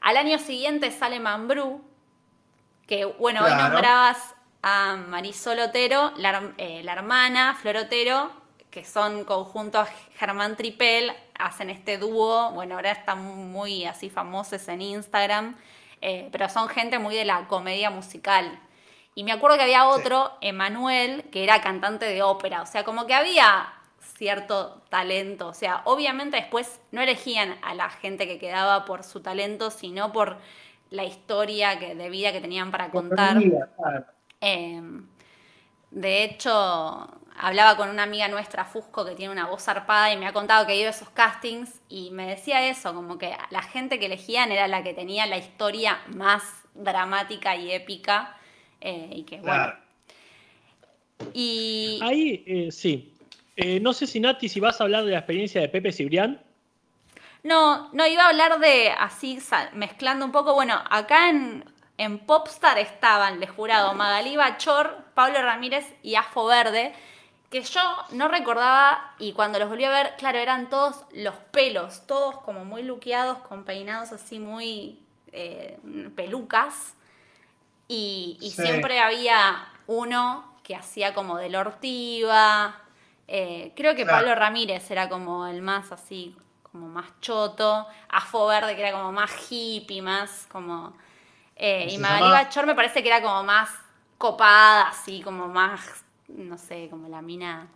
Al 0.00 0.16
año 0.16 0.38
siguiente 0.38 0.90
sale 0.90 1.18
Mambrú, 1.20 1.82
que 2.86 3.04
bueno, 3.04 3.44
hoy 3.44 3.52
nombrabas 3.54 4.34
a 4.62 4.96
Marisol 4.96 5.58
Otero, 5.58 6.12
la, 6.16 6.52
eh, 6.58 6.82
la 6.84 6.92
hermana 6.92 7.54
Flor 7.54 7.76
Otero, 7.76 8.30
que 8.70 8.84
son 8.84 9.24
conjuntos 9.24 9.88
Germán 10.16 10.56
Tripel, 10.56 11.12
hacen 11.38 11.70
este 11.70 11.98
dúo, 11.98 12.50
bueno, 12.52 12.76
ahora 12.76 12.92
están 12.92 13.50
muy 13.50 13.84
así 13.84 14.10
famosos 14.10 14.66
en 14.68 14.82
Instagram, 14.82 15.56
eh, 16.00 16.28
pero 16.32 16.48
son 16.48 16.68
gente 16.68 16.98
muy 16.98 17.14
de 17.14 17.24
la 17.24 17.46
comedia 17.48 17.90
musical. 17.90 18.58
Y 19.14 19.24
me 19.24 19.32
acuerdo 19.32 19.56
que 19.56 19.62
había 19.62 19.86
otro, 19.86 20.32
Emanuel, 20.40 21.24
que 21.30 21.44
era 21.44 21.60
cantante 21.60 22.06
de 22.06 22.22
ópera, 22.22 22.62
o 22.62 22.66
sea, 22.66 22.84
como 22.84 23.06
que 23.06 23.14
había 23.14 23.72
cierto 24.16 24.82
talento, 24.88 25.48
o 25.48 25.54
sea, 25.54 25.82
obviamente 25.84 26.36
después 26.36 26.80
no 26.92 27.00
elegían 27.00 27.56
a 27.62 27.74
la 27.74 27.90
gente 27.90 28.26
que 28.26 28.38
quedaba 28.38 28.84
por 28.84 29.02
su 29.02 29.20
talento, 29.20 29.70
sino 29.70 30.12
por 30.12 30.38
la 30.90 31.04
historia 31.04 31.78
que, 31.78 31.94
de 31.94 32.10
vida 32.10 32.32
que 32.32 32.40
tenían 32.40 32.70
para 32.70 32.90
contar. 32.90 33.38
Eh, 34.40 34.82
de 35.90 36.24
hecho, 36.24 37.08
hablaba 37.44 37.76
con 37.76 37.90
una 37.90 38.04
amiga 38.04 38.26
nuestra, 38.28 38.64
Fusco, 38.64 39.04
que 39.04 39.14
tiene 39.14 39.30
una 39.30 39.46
voz 39.46 39.62
zarpada 39.64 40.10
y 40.10 40.16
me 40.16 40.26
ha 40.26 40.32
contado 40.32 40.64
que 40.66 40.72
ha 40.72 40.76
ido 40.76 40.86
a 40.86 40.90
esos 40.90 41.10
castings 41.10 41.82
y 41.90 42.10
me 42.10 42.26
decía 42.26 42.66
eso, 42.68 42.94
como 42.94 43.18
que 43.18 43.36
la 43.50 43.62
gente 43.62 43.98
que 43.98 44.06
elegían 44.06 44.50
era 44.50 44.66
la 44.66 44.82
que 44.82 44.94
tenía 44.94 45.26
la 45.26 45.36
historia 45.36 46.00
más 46.08 46.42
dramática 46.72 47.54
y 47.54 47.70
épica 47.70 48.34
eh, 48.80 49.10
y 49.12 49.22
que 49.24 49.40
bueno. 49.40 49.74
Y... 51.34 52.00
Ahí, 52.02 52.42
eh, 52.46 52.72
sí. 52.72 53.12
Eh, 53.56 53.78
no 53.78 53.92
sé 53.92 54.06
si 54.06 54.20
Nati, 54.20 54.48
si 54.48 54.58
vas 54.58 54.80
a 54.80 54.84
hablar 54.84 55.04
de 55.04 55.12
la 55.12 55.18
experiencia 55.18 55.60
de 55.60 55.68
Pepe 55.68 55.92
Cibrián. 55.92 56.40
No, 57.42 57.90
no, 57.92 58.06
iba 58.06 58.24
a 58.24 58.28
hablar 58.30 58.58
de 58.58 58.90
así, 58.90 59.38
mezclando 59.74 60.24
un 60.24 60.32
poco, 60.32 60.54
bueno, 60.54 60.82
acá 60.88 61.28
en, 61.28 61.62
en 61.98 62.20
Popstar 62.20 62.78
estaban, 62.78 63.38
les 63.38 63.50
jurado, 63.50 63.92
Magalí 63.92 64.34
Bachor, 64.34 65.04
Pablo 65.12 65.42
Ramírez 65.42 65.84
y 66.02 66.14
Afo 66.14 66.46
Verde, 66.46 66.94
que 67.54 67.62
yo 67.62 67.80
no 68.10 68.26
recordaba 68.26 69.14
y 69.20 69.32
cuando 69.32 69.60
los 69.60 69.68
volví 69.68 69.84
a 69.84 69.90
ver, 69.90 70.14
claro, 70.18 70.38
eran 70.38 70.68
todos 70.68 71.04
los 71.12 71.36
pelos, 71.52 72.04
todos 72.04 72.38
como 72.38 72.64
muy 72.64 72.82
luqueados, 72.82 73.38
con 73.46 73.62
peinados 73.62 74.10
así 74.10 74.40
muy 74.40 74.98
eh, 75.30 75.78
pelucas. 76.16 76.94
Y, 77.86 78.38
siempre 78.56 78.98
había 78.98 79.68
uno 79.86 80.52
que 80.64 80.74
hacía 80.74 81.14
como 81.14 81.38
de 81.38 81.48
Lortiva. 81.48 82.74
Eh, 83.28 83.72
creo 83.76 83.94
que 83.94 84.04
Pablo 84.04 84.34
Ramírez 84.34 84.90
era 84.90 85.08
como 85.08 85.46
el 85.46 85.62
más 85.62 85.92
así, 85.92 86.36
como 86.72 86.88
más 86.88 87.06
choto. 87.20 87.86
Afo 88.08 88.48
Verde, 88.48 88.74
que 88.74 88.82
era 88.82 88.90
como 88.90 89.12
más 89.12 89.30
hippie, 89.48 90.02
más 90.02 90.48
como. 90.50 90.92
Eh, 91.54 91.86
y 91.88 91.98
Magali 91.98 92.32
Bachor 92.32 92.66
me 92.66 92.74
parece 92.74 93.00
que 93.00 93.10
era 93.10 93.22
como 93.22 93.44
más 93.44 93.70
copada, 94.18 94.88
así, 94.88 95.22
como 95.22 95.46
más 95.46 96.03
no 96.28 96.58
sé, 96.58 96.88
como 96.90 97.08
la 97.08 97.22
mina, 97.22 97.68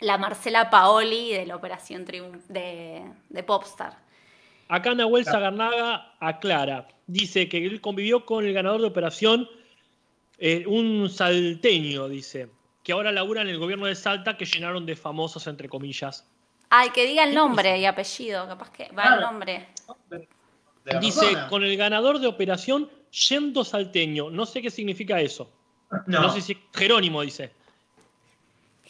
la 0.00 0.18
Marcela 0.18 0.70
Paoli 0.70 1.32
de 1.32 1.46
la 1.46 1.56
Operación 1.56 2.04
de, 2.04 3.02
de 3.28 3.42
Popstar. 3.42 3.96
Acá 4.68 4.94
Nahuel 4.94 5.24
Zagarnaga 5.24 6.14
aclara, 6.20 6.88
dice 7.06 7.48
que 7.48 7.64
él 7.64 7.80
convivió 7.80 8.24
con 8.24 8.46
el 8.46 8.54
ganador 8.54 8.80
de 8.80 8.86
Operación, 8.86 9.48
eh, 10.38 10.64
un 10.66 11.08
salteño, 11.10 12.08
dice, 12.08 12.48
que 12.82 12.92
ahora 12.92 13.12
labura 13.12 13.42
en 13.42 13.48
el 13.48 13.58
gobierno 13.58 13.86
de 13.86 13.94
Salta, 13.94 14.36
que 14.36 14.44
llenaron 14.44 14.86
de 14.86 14.96
famosos, 14.96 15.46
entre 15.46 15.68
comillas. 15.68 16.26
Ay, 16.70 16.90
que 16.90 17.06
diga 17.06 17.24
el 17.24 17.34
nombre 17.34 17.78
y 17.78 17.84
apellido, 17.84 18.48
capaz 18.48 18.70
que 18.70 18.90
va 18.92 19.14
el 19.14 19.20
nombre. 19.20 19.68
Dice, 21.00 21.36
con 21.48 21.62
el 21.62 21.76
ganador 21.76 22.18
de 22.18 22.26
Operación, 22.26 22.90
yendo 23.28 23.64
salteño. 23.64 24.30
No 24.30 24.44
sé 24.44 24.60
qué 24.60 24.70
significa 24.70 25.20
eso. 25.20 25.50
No, 26.06 26.22
no 26.22 26.30
sé 26.30 26.40
si 26.40 26.58
Jerónimo 26.74 27.22
dice. 27.22 27.52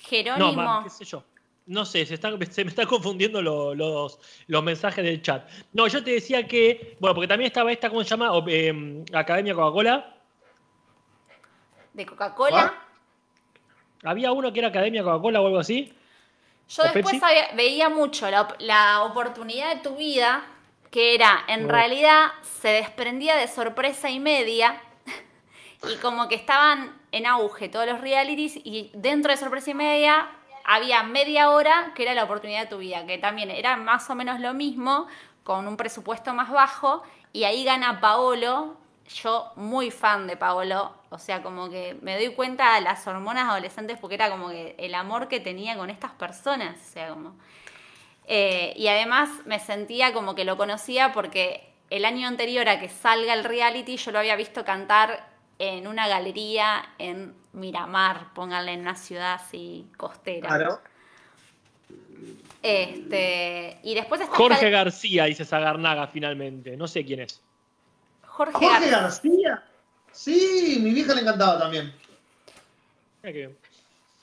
Jerónimo. 0.09 0.63
No, 0.63 0.85
qué 0.85 0.91
sé 0.91 1.05
yo. 1.05 1.25
No 1.67 1.87
sé, 1.87 2.05
se, 2.05 2.19
me 2.65 2.69
están 2.69 2.87
confundiendo 2.87 3.41
los, 3.41 4.19
mensajes 4.63 5.03
del 5.03 5.23
chat. 5.23 5.49
No, 5.73 5.87
yo 5.87 6.05
te 6.05 6.11
decía 6.11 6.47
que, 6.47 6.97
bueno, 7.01 7.15
porque 7.15 7.29
también 7.29 7.47
estaba 7.47 7.73
esta, 7.73 7.89
¿cómo 7.89 8.03
se 8.03 8.11
llama? 8.11 8.31
Em, 8.49 9.03
Academia 9.15 9.55
Coca-Cola. 9.55 10.15
¿De 11.95 12.05
Coca-Cola? 12.05 12.75
Había 14.03 14.33
uno 14.33 14.53
que 14.53 14.59
era 14.59 14.69
Academia 14.69 15.03
Coca-Cola 15.03 15.41
o 15.41 15.47
algo 15.47 15.59
así. 15.59 15.95
Yo 16.69 16.83
después 16.83 17.21
veía 17.55 17.89
mucho 17.89 18.29
la, 18.31 19.03
oportunidad 19.03 19.75
de 19.75 19.81
tu 19.81 19.97
vida, 19.97 20.45
que 20.91 21.15
era, 21.15 21.45
en 21.49 21.65
oh. 21.65 21.69
realidad, 21.69 22.33
se 22.43 22.69
desprendía 22.69 23.37
de 23.37 23.49
sorpresa 23.49 24.11
y 24.11 24.21
media, 24.21 24.83
y 25.91 25.97
como 25.97 26.29
que 26.29 26.35
estaban 26.35 26.95
en 27.15 27.27
auge 27.27 27.69
todos 27.69 27.87
los 27.87 28.01
realities 28.01 28.57
y 28.57 28.91
dentro 28.93 29.31
de 29.31 29.37
Sorpresa 29.37 29.71
y 29.71 29.75
Media 29.75 30.29
había 30.65 31.05
media 31.05 31.51
hora 31.51 31.93
que 31.95 32.03
era 32.03 32.13
la 32.13 32.25
oportunidad 32.25 32.63
de 32.63 32.67
tu 32.67 32.79
vida, 32.79 33.07
que 33.07 33.19
también 33.19 33.53
era 33.53 33.77
más 33.77 34.11
o 34.11 34.17
menos 34.17 34.41
lo 34.41 34.53
mismo, 34.53 35.07
con 35.45 35.69
un 35.69 35.77
presupuesto 35.77 36.35
más 36.35 36.51
bajo, 36.51 37.05
y 37.33 37.45
ahí 37.45 37.63
gana 37.63 38.01
Paolo, 38.01 38.77
yo 39.23 39.53
muy 39.55 39.93
fan 39.93 40.27
de 40.27 40.37
Paolo, 40.37 40.93
o 41.11 41.19
sea, 41.19 41.41
como 41.41 41.71
que 41.71 41.97
me 42.03 42.17
doy 42.17 42.35
cuenta 42.35 42.75
de 42.75 42.81
las 42.81 43.07
hormonas 43.07 43.49
adolescentes 43.49 43.97
porque 44.01 44.17
era 44.17 44.29
como 44.29 44.49
que 44.49 44.75
el 44.79 44.95
amor 44.97 45.29
que 45.29 45.39
tenía 45.39 45.77
con 45.77 45.91
estas 45.91 46.11
personas, 46.13 46.77
o 46.81 46.93
sea, 46.93 47.11
como... 47.11 47.37
Eh, 48.27 48.73
y 48.77 48.89
además 48.89 49.29
me 49.45 49.61
sentía 49.61 50.15
como 50.15 50.35
que 50.35 50.45
lo 50.45 50.57
conocía 50.57 51.13
porque 51.13 51.75
el 51.91 52.07
año 52.07 52.27
anterior 52.27 52.69
a 52.69 52.81
que 52.81 52.89
salga 52.89 53.35
el 53.35 53.45
reality 53.45 53.99
yo 53.99 54.13
lo 54.13 54.19
había 54.19 54.35
visto 54.35 54.65
cantar 54.65 55.34
en 55.59 55.87
una 55.87 56.09
galería 56.09 56.85
en 56.99 57.35
Miramar, 57.53 58.33
pónganle 58.35 58.73
en 58.73 58.81
una 58.81 58.97
ciudad 58.97 59.35
así 59.35 59.87
costera. 59.97 60.49
Claro. 60.49 60.81
Este, 62.63 63.79
y 63.83 63.95
después 63.95 64.21
está 64.21 64.35
Jorge 64.35 64.71
García, 64.71 65.25
dice 65.25 65.45
Zagarnaga 65.45 66.07
finalmente. 66.07 66.77
No 66.77 66.89
sé 66.89 67.05
quién 67.05 67.21
es. 67.21 67.41
Jorge, 68.27 68.91
García. 68.91 69.63
Sí, 70.11 70.79
mi 70.81 70.91
vieja 70.93 71.15
le 71.15 71.21
encantaba 71.21 71.59
también. 71.59 71.93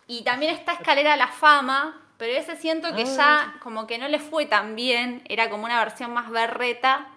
Y 0.08 0.24
también 0.24 0.54
está 0.54 0.74
Escalera 0.74 1.14
a 1.14 1.18
la 1.18 1.28
Fama, 1.28 2.02
pero 2.18 2.34
ese 2.34 2.56
siento 2.56 2.94
que 2.96 3.04
ah. 3.04 3.16
ya 3.16 3.60
como 3.62 3.88
que 3.88 3.98
no 3.98 4.08
le 4.08 4.20
fue 4.20 4.46
tan 4.46 4.76
bien, 4.76 5.24
era 5.30 5.50
como 5.50 5.66
una 5.66 5.84
versión 5.84 6.14
más 6.14 6.30
berreta 6.30 7.08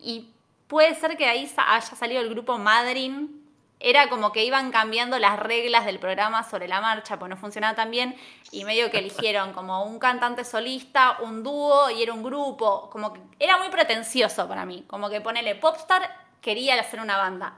y 0.00 0.30
puede 0.68 0.94
ser 0.94 1.16
que 1.16 1.26
ahí 1.26 1.50
haya 1.56 1.80
salido 1.80 2.20
el 2.20 2.28
grupo 2.28 2.58
Madrin, 2.58 3.47
era 3.80 4.08
como 4.08 4.32
que 4.32 4.44
iban 4.44 4.70
cambiando 4.70 5.18
las 5.18 5.38
reglas 5.38 5.84
del 5.86 5.98
programa 5.98 6.42
sobre 6.42 6.66
la 6.66 6.80
marcha, 6.80 7.18
pues 7.18 7.30
no 7.30 7.36
funcionaba 7.36 7.74
tan 7.74 7.90
bien, 7.90 8.16
y 8.50 8.64
medio 8.64 8.90
que 8.90 8.98
eligieron 8.98 9.52
como 9.52 9.84
un 9.84 9.98
cantante 9.98 10.44
solista, 10.44 11.18
un 11.20 11.42
dúo 11.42 11.90
y 11.90 12.02
era 12.02 12.12
un 12.12 12.22
grupo, 12.22 12.90
como 12.90 13.12
que 13.12 13.20
era 13.38 13.56
muy 13.58 13.68
pretencioso 13.68 14.48
para 14.48 14.64
mí, 14.64 14.84
como 14.86 15.08
que 15.08 15.20
ponele 15.20 15.54
Popstar 15.54 16.10
quería 16.40 16.80
hacer 16.80 17.00
una 17.00 17.16
banda. 17.16 17.54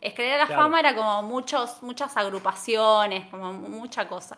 Escalera 0.00 0.36
la 0.36 0.46
fama 0.46 0.80
era 0.80 0.94
como 0.94 1.22
muchos, 1.22 1.82
muchas 1.82 2.14
agrupaciones, 2.16 3.26
como 3.30 3.52
mucha 3.52 4.06
cosa. 4.06 4.36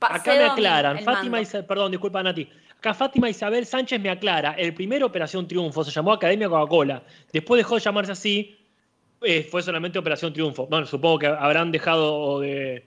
Acá 0.00 0.34
me 0.34 0.44
aclaran, 0.44 0.98
Fátima 1.00 1.40
Isabel, 1.40 1.66
perdón, 1.66 1.90
disculpa 1.90 2.22
Nati. 2.22 2.50
Acá 2.78 2.94
Fátima 2.94 3.28
Isabel 3.28 3.66
Sánchez 3.66 4.00
me 4.00 4.08
aclara, 4.08 4.52
el 4.52 4.72
primero 4.72 5.06
Operación 5.06 5.46
Triunfo 5.46 5.84
se 5.84 5.90
llamó 5.90 6.14
Academia 6.14 6.48
Coca-Cola. 6.48 7.02
Después 7.30 7.58
dejó 7.58 7.74
de 7.74 7.82
llamarse 7.82 8.12
así, 8.12 8.59
eh, 9.22 9.46
fue 9.50 9.62
solamente 9.62 9.98
Operación 9.98 10.32
Triunfo. 10.32 10.66
Bueno, 10.66 10.86
supongo 10.86 11.18
que 11.18 11.26
habrán 11.26 11.72
dejado 11.72 12.40
de, 12.40 12.84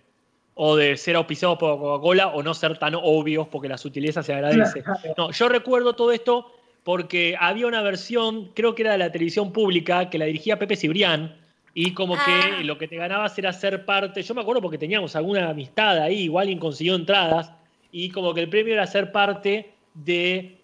o 0.56 0.76
de 0.76 0.98
ser 0.98 1.16
auspiciados 1.16 1.58
por 1.58 1.78
Coca-Cola 1.80 2.28
o 2.28 2.44
no 2.44 2.54
ser 2.54 2.78
tan 2.78 2.96
obvios 2.96 3.48
porque 3.48 3.68
la 3.70 3.78
sutileza 3.78 4.24
se 4.24 4.34
agradece. 4.34 4.84
No, 5.18 5.32
yo 5.32 5.50
recuerdo 5.50 5.94
todo 5.94 6.12
esto 6.12 6.52
porque 6.84 7.36
había 7.40 7.68
una 7.68 7.82
versión, 7.82 8.52
creo 8.54 8.76
que 8.76 8.82
era 8.82 8.92
de 8.92 8.98
la 8.98 9.12
televisión 9.12 9.54
pública, 9.54 10.10
que 10.10 10.18
la 10.18 10.26
dirigía 10.26 10.60
Pepe 10.60 10.76
Cibrián, 10.76 11.38
y 11.74 11.94
como 11.94 12.16
que 12.16 12.22
Ah. 12.28 12.60
lo 12.62 12.78
que 12.78 12.88
te 12.88 12.98
ganabas 12.98 13.38
era 13.40 13.52
ser 13.54 13.86
parte, 13.86 14.22
yo 14.22 14.36
me 14.36 14.42
acuerdo 14.42 14.62
porque 14.62 14.78
teníamos 14.78 15.16
alguna 15.16 15.50
amistad 15.50 15.98
ahí, 16.00 16.24
igual 16.24 16.44
alguien 16.44 16.60
consiguió 16.60 16.96
entradas, 16.96 17.52
y 17.92 18.10
como 18.10 18.34
que 18.34 18.42
el 18.42 18.50
premio 18.50 18.74
era 18.74 18.86
ser 18.86 19.12
parte 19.12 19.72
de 19.94 20.58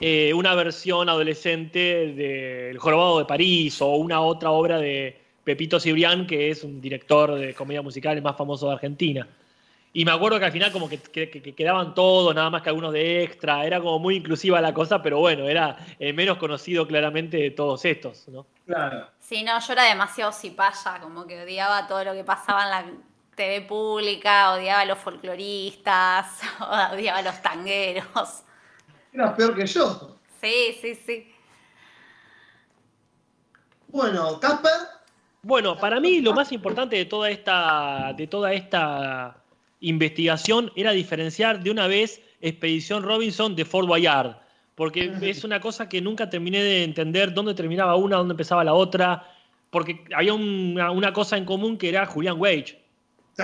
eh, 0.00 0.32
una 0.34 0.54
versión 0.54 1.08
adolescente 1.08 2.12
del 2.14 2.78
Jorobado 2.78 3.18
de 3.18 3.24
París 3.26 3.80
o 3.82 3.96
una 3.96 4.20
otra 4.20 4.50
obra 4.50 4.78
de 4.78 5.20
Pepito 5.44 5.78
Cibrián, 5.80 6.26
que 6.26 6.50
es 6.50 6.64
un 6.64 6.80
director 6.80 7.34
de 7.34 7.54
comedia 7.54 7.82
musical 7.82 8.16
el 8.16 8.22
más 8.22 8.36
famoso 8.36 8.66
de 8.68 8.74
Argentina. 8.74 9.26
Y 9.92 10.04
me 10.04 10.12
acuerdo 10.12 10.38
que 10.38 10.44
al 10.44 10.52
final 10.52 10.70
como 10.70 10.88
que, 10.88 10.98
que- 10.98 11.28
que 11.30 11.52
quedaban 11.54 11.94
todos, 11.94 12.32
nada 12.32 12.48
más 12.48 12.62
que 12.62 12.68
algunos 12.68 12.92
de 12.92 13.24
extra, 13.24 13.66
era 13.66 13.80
como 13.80 13.98
muy 13.98 14.16
inclusiva 14.16 14.60
la 14.60 14.72
cosa, 14.72 15.02
pero 15.02 15.18
bueno, 15.18 15.48
era 15.48 15.76
el 15.98 16.14
menos 16.14 16.38
conocido 16.38 16.86
claramente 16.86 17.36
de 17.38 17.50
todos 17.50 17.84
estos, 17.84 18.28
¿no? 18.28 18.46
Claro. 18.66 19.08
Sí, 19.18 19.42
no, 19.42 19.58
yo 19.58 19.72
era 19.72 19.82
demasiado 19.84 20.30
cipaya, 20.30 21.00
como 21.02 21.26
que 21.26 21.42
odiaba 21.42 21.88
todo 21.88 22.04
lo 22.04 22.12
que 22.12 22.22
pasaba 22.22 22.62
en 22.64 22.70
la 22.70 22.84
TV 23.34 23.62
pública, 23.62 24.52
odiaba 24.52 24.82
a 24.82 24.84
los 24.84 24.98
folcloristas, 24.98 26.40
odiaba 26.92 27.18
a 27.18 27.22
los 27.22 27.42
tangueros. 27.42 28.44
Eras 29.12 29.34
peor 29.34 29.54
que 29.54 29.66
yo. 29.66 30.18
Sí, 30.40 30.76
sí, 30.80 30.94
sí. 30.94 31.32
Bueno, 33.88 34.38
Casper, 34.38 34.70
Bueno, 35.42 35.76
para 35.78 35.98
mí 35.98 36.20
lo 36.20 36.32
más 36.32 36.52
importante 36.52 36.96
de 36.96 37.06
toda 37.06 37.30
esta, 37.30 38.14
de 38.16 38.26
toda 38.26 38.52
esta 38.52 39.42
investigación 39.80 40.70
era 40.76 40.92
diferenciar 40.92 41.62
de 41.62 41.70
una 41.70 41.86
vez 41.86 42.22
Expedición 42.40 43.02
Robinson 43.02 43.56
de 43.56 43.64
Fort 43.64 43.88
Boyard, 43.88 44.36
porque 44.76 45.12
es 45.22 45.44
una 45.44 45.60
cosa 45.60 45.88
que 45.88 46.00
nunca 46.00 46.30
terminé 46.30 46.62
de 46.62 46.84
entender 46.84 47.34
dónde 47.34 47.54
terminaba 47.54 47.96
una, 47.96 48.16
dónde 48.16 48.32
empezaba 48.32 48.64
la 48.64 48.74
otra, 48.74 49.26
porque 49.70 50.04
había 50.14 50.34
una, 50.34 50.90
una 50.90 51.12
cosa 51.12 51.36
en 51.36 51.44
común 51.44 51.76
que 51.76 51.88
era 51.88 52.06
Julian 52.06 52.40
Wage. 52.40 52.80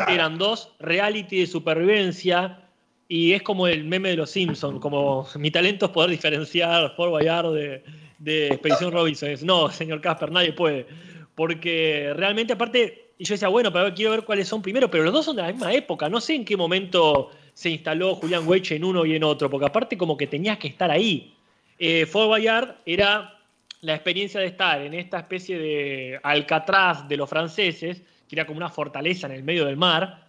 Eran 0.08 0.38
dos 0.38 0.74
reality 0.78 1.40
de 1.40 1.46
supervivencia 1.46 2.65
y 3.08 3.32
es 3.32 3.42
como 3.42 3.68
el 3.68 3.84
meme 3.84 4.10
de 4.10 4.16
los 4.16 4.30
Simpsons, 4.30 4.80
como 4.80 5.26
mi 5.36 5.50
talento 5.50 5.86
es 5.86 5.92
poder 5.92 6.10
diferenciar 6.10 6.94
Fort 6.96 7.10
Boyard 7.10 7.52
de, 7.52 8.48
Expedición 8.48 8.92
Robinson. 8.92 9.30
No, 9.42 9.70
señor 9.70 10.00
Casper, 10.00 10.32
nadie 10.32 10.52
puede. 10.52 10.86
Porque 11.34 12.12
realmente, 12.16 12.54
aparte, 12.54 13.12
y 13.18 13.24
yo 13.24 13.34
decía, 13.34 13.48
bueno, 13.48 13.72
pero 13.72 13.94
quiero 13.94 14.10
ver 14.10 14.24
cuáles 14.24 14.48
son 14.48 14.62
primero, 14.62 14.90
pero 14.90 15.04
los 15.04 15.12
dos 15.12 15.24
son 15.24 15.36
de 15.36 15.42
la 15.42 15.52
misma 15.52 15.72
época. 15.72 16.08
No 16.08 16.20
sé 16.20 16.34
en 16.34 16.44
qué 16.44 16.56
momento 16.56 17.30
se 17.52 17.70
instaló 17.70 18.16
Julian 18.16 18.46
Weich 18.46 18.72
en 18.72 18.84
uno 18.84 19.06
y 19.06 19.14
en 19.14 19.22
otro, 19.22 19.48
porque 19.48 19.66
aparte 19.66 19.96
como 19.96 20.16
que 20.16 20.26
tenías 20.26 20.58
que 20.58 20.68
estar 20.68 20.90
ahí. 20.90 21.34
Eh, 21.78 22.06
Fort 22.06 22.28
Boyard 22.28 22.76
era 22.86 23.38
la 23.82 23.94
experiencia 23.94 24.40
de 24.40 24.46
estar 24.46 24.82
en 24.82 24.94
esta 24.94 25.18
especie 25.18 25.58
de 25.58 26.18
Alcatraz 26.22 27.06
de 27.08 27.16
los 27.16 27.28
franceses, 27.28 28.02
que 28.28 28.34
era 28.34 28.46
como 28.46 28.56
una 28.56 28.70
fortaleza 28.70 29.26
en 29.26 29.34
el 29.34 29.44
medio 29.44 29.64
del 29.64 29.76
mar, 29.76 30.25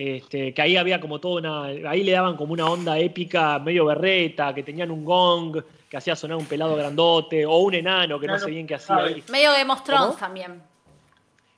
este, 0.00 0.54
que 0.54 0.62
ahí 0.62 0.76
había 0.76 1.00
como 1.00 1.18
toda 1.18 1.40
una. 1.40 1.90
Ahí 1.90 2.04
le 2.04 2.12
daban 2.12 2.36
como 2.36 2.52
una 2.52 2.66
onda 2.66 2.96
épica, 2.98 3.58
medio 3.58 3.84
berreta, 3.86 4.54
que 4.54 4.62
tenían 4.62 4.92
un 4.92 5.04
gong 5.04 5.60
que 5.90 5.96
hacía 5.96 6.14
sonar 6.14 6.36
un 6.36 6.46
pelado 6.46 6.76
grandote, 6.76 7.44
o 7.44 7.56
un 7.58 7.74
enano 7.74 8.20
que 8.20 8.28
no 8.28 8.38
sé 8.38 8.48
bien 8.48 8.64
qué 8.64 8.76
hacía 8.76 8.96
ahí. 8.96 9.24
Medio 9.28 9.50
Game 9.50 9.72
of 9.72 9.82
Thrones 9.82 10.06
¿Cómo? 10.06 10.18
también. 10.18 10.62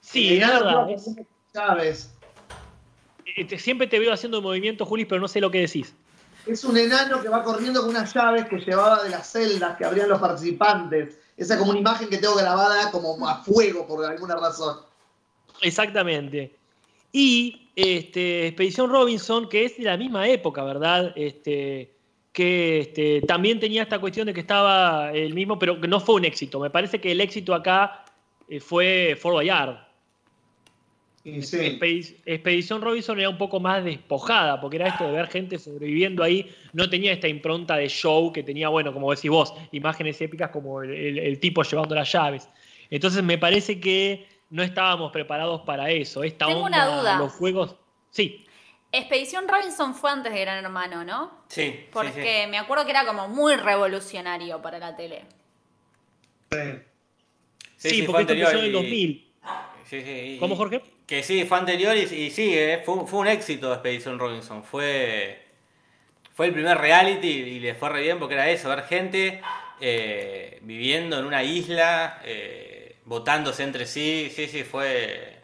Sí, 0.01 0.39
es 0.39 0.49
verdad. 0.49 0.89
es- 0.91 1.11
Chávez. 1.53 2.15
eh, 3.37 3.59
siempre 3.59 3.87
te 3.87 3.99
veo 3.99 4.13
haciendo 4.13 4.41
movimientos, 4.41 4.89
Juli, 4.89 5.05
pero 5.05 5.21
no 5.21 5.29
sé 5.29 5.41
lo 5.41 5.51
que 5.51 5.61
decís. 5.61 5.95
Es 6.47 6.65
un 6.65 6.79
enano 6.79 7.21
que 7.21 7.29
va 7.29 7.43
corriendo 7.43 7.83
con 7.83 7.91
unas 7.91 8.15
llaves 8.15 8.47
que 8.47 8.57
llevaba 8.57 9.03
de 9.03 9.11
las 9.11 9.31
celdas 9.31 9.77
que 9.77 9.85
abrían 9.85 10.09
los 10.09 10.19
participantes. 10.19 11.19
Esa 11.37 11.59
como 11.59 11.73
una 11.73 11.81
imagen 11.81 12.09
que 12.09 12.17
tengo 12.17 12.37
grabada 12.37 12.91
como 12.91 13.29
a 13.29 13.43
fuego 13.43 13.87
por 13.87 14.03
alguna 14.07 14.37
razón. 14.37 14.79
Exactamente. 15.61 16.57
Y 17.13 17.69
este, 17.77 18.47
Expedición 18.49 18.91
Robinson, 18.91 19.49
que 19.49 19.65
es 19.65 19.77
de 19.77 19.85
la 19.85 19.97
misma 19.97 20.29
época, 20.29 20.63
¿verdad? 20.65 21.13
Este, 21.17 21.93
que 22.33 22.81
este, 22.81 23.23
también 23.23 23.59
tenía 23.59 23.83
esta 23.83 23.99
cuestión 23.99 24.27
de 24.27 24.35
que 24.35 24.41
estaba 24.41 25.13
el 25.13 25.35
mismo, 25.35 25.59
pero 25.59 25.81
que 25.81 25.89
no 25.89 25.99
fue 26.01 26.17
un 26.17 26.25
éxito. 26.25 26.61
Me 26.61 26.71
parece 26.71 27.01
que 27.01 27.13
el 27.13 27.21
éxito 27.21 27.55
acá 27.55 28.05
eh, 28.49 28.61
fue 28.61 29.17
Fort 29.21 29.35
Boyard. 29.35 29.77
Y 31.23 31.43
sí. 31.43 31.57
Expedi- 31.59 32.17
Expedición 32.25 32.81
Robinson 32.81 33.19
era 33.21 33.29
un 33.29 33.37
poco 33.37 33.61
más 33.61 33.85
despojada, 33.85 34.59
porque 34.61 34.77
era 34.77 34.89
esto 34.89 35.05
de 35.05 35.13
ver 35.13 35.27
gente 35.29 35.59
sobreviviendo 35.59 36.23
ahí, 36.23 36.51
no 36.73 36.89
tenía 36.89 37.13
esta 37.13 37.29
impronta 37.29 37.77
de 37.77 37.89
show 37.89 38.33
que 38.33 38.43
tenía, 38.43 38.69
bueno, 38.71 38.93
como 38.93 39.11
decís 39.11 39.31
vos, 39.31 39.53
imágenes 39.73 40.19
épicas 40.23 40.51
como 40.51 40.83
el, 40.83 40.91
el- 40.95 41.19
el 41.19 41.39
tipo 41.41 41.63
llevando 41.63 41.95
las 41.95 42.11
llaves. 42.11 42.49
Entonces 42.89 43.23
me 43.23 43.37
parece 43.37 43.79
que 43.81 44.27
no 44.51 44.63
estábamos 44.63 45.11
preparados 45.13 45.63
para 45.63 45.91
eso. 45.91 46.23
Esta 46.23 46.47
Tengo 46.47 46.65
onda, 46.65 46.87
una 46.89 46.97
duda. 47.01 47.19
los 47.19 47.33
juegos. 47.33 47.77
Sí, 48.11 48.47
Expedición 48.93 49.47
Robinson 49.47 49.95
fue 49.95 50.11
antes 50.11 50.33
de 50.33 50.41
Gran 50.41 50.65
Hermano, 50.65 51.05
¿no? 51.05 51.31
Sí, 51.49 51.63
sí, 51.63 51.87
Porque 51.93 52.47
me 52.51 52.59
acuerdo 52.59 52.85
que 52.85 52.91
era 52.91 53.07
como 53.07 53.29
muy 53.29 53.55
revolucionario 53.55 54.61
para 54.61 54.81
la 54.81 54.97
tele. 54.97 55.25
sí, 57.77 57.91
sí, 57.91 58.03
porque 58.03 58.23
esto 58.23 58.33
empezó 58.35 58.59
en 58.59 58.65
el 58.65 58.71
y- 58.71 58.73
2000. 58.73 59.33
Sí, 59.85 60.03
sí, 60.03 60.11
y- 60.11 60.39
¿Cómo, 60.39 60.57
Jorge? 60.57 60.83
Que 61.07 61.23
sí, 61.23 61.45
fue 61.45 61.59
anterior 61.59 61.97
y, 61.97 62.01
y 62.03 62.31
sí, 62.31 62.53
eh, 62.57 62.83
fue, 62.85 63.07
fue 63.07 63.21
un 63.21 63.27
éxito 63.29 63.73
Expedition 63.73 64.19
Robinson. 64.19 64.63
Fue, 64.63 65.47
fue 66.35 66.47
el 66.47 66.53
primer 66.53 66.79
reality 66.79 67.29
y 67.29 67.61
le 67.61 67.75
fue 67.75 67.89
re 67.89 68.03
bien 68.03 68.19
porque 68.19 68.35
era 68.35 68.49
eso, 68.49 68.69
ver 68.69 68.85
gente 68.85 69.41
eh, 69.81 70.59
viviendo 70.63 71.19
en 71.19 71.25
una 71.25 71.43
isla, 71.43 72.21
eh, 72.25 72.70
votándose 73.11 73.65
entre 73.65 73.87
sí. 73.87 74.33
Sí, 74.35 74.47
sí, 74.47 74.63
fue, 74.63 75.37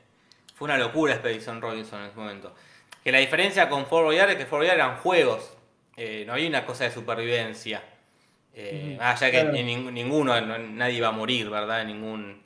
fue 0.54 0.66
una 0.66 0.78
locura 0.78 1.14
Expedition 1.14 1.60
Robinson 1.60 2.00
en 2.00 2.06
ese 2.06 2.16
momento. 2.16 2.54
Que 3.02 3.10
la 3.10 3.18
diferencia 3.18 3.68
con 3.68 3.86
Fort 3.86 4.04
Boyard 4.04 4.30
es 4.30 4.36
que 4.36 4.46
Fort 4.46 4.62
Boyard 4.62 4.76
eran 4.76 4.96
juegos, 4.98 5.52
eh, 5.96 6.22
no 6.26 6.34
había 6.34 6.48
una 6.48 6.64
cosa 6.64 6.84
de 6.84 6.92
supervivencia. 6.92 7.82
Eh, 8.54 8.96
allá 9.00 9.30
que 9.32 9.40
Claro. 9.40 9.52
ning- 9.56 9.90
ninguno, 9.92 10.40
no- 10.40 10.58
nadie 10.58 10.94
iba 10.98 11.08
a 11.08 11.12
morir, 11.12 11.50
¿verdad? 11.50 11.84
Ningún... 11.84 12.44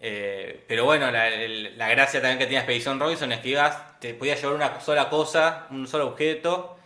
eh, 0.00 0.64
pero 0.68 0.84
bueno, 0.84 1.10
la, 1.10 1.28
el- 1.28 1.76
la 1.76 1.88
gracia 1.90 2.20
también 2.22 2.38
que 2.38 2.44
tenía 2.44 2.60
Expedition 2.60 2.98
Robinson 3.00 3.32
es 3.32 3.40
que 3.40 3.48
ibas, 3.48 3.98
te 4.00 4.14
podías 4.14 4.40
llevar 4.40 4.54
una 4.54 4.80
sola 4.80 5.10
cosa, 5.10 5.66
un 5.70 5.86
solo 5.88 6.06
objeto, 6.06 6.78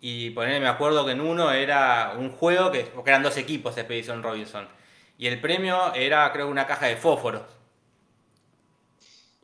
y 0.00 0.30
poner, 0.30 0.60
me 0.60 0.68
acuerdo 0.68 1.06
que 1.06 1.12
en 1.12 1.22
uno 1.22 1.50
era 1.50 2.12
un 2.18 2.30
juego, 2.30 2.70
que, 2.70 2.80
porque 2.80 3.10
eran 3.10 3.22
dos 3.22 3.36
equipos 3.38 3.74
de 3.74 3.80
Expedition 3.80 4.22
Robinson, 4.22 4.68
y 5.18 5.26
el 5.26 5.40
premio 5.40 5.94
era 5.94 6.30
creo 6.32 6.48
una 6.48 6.66
caja 6.66 6.86
de. 6.86 6.96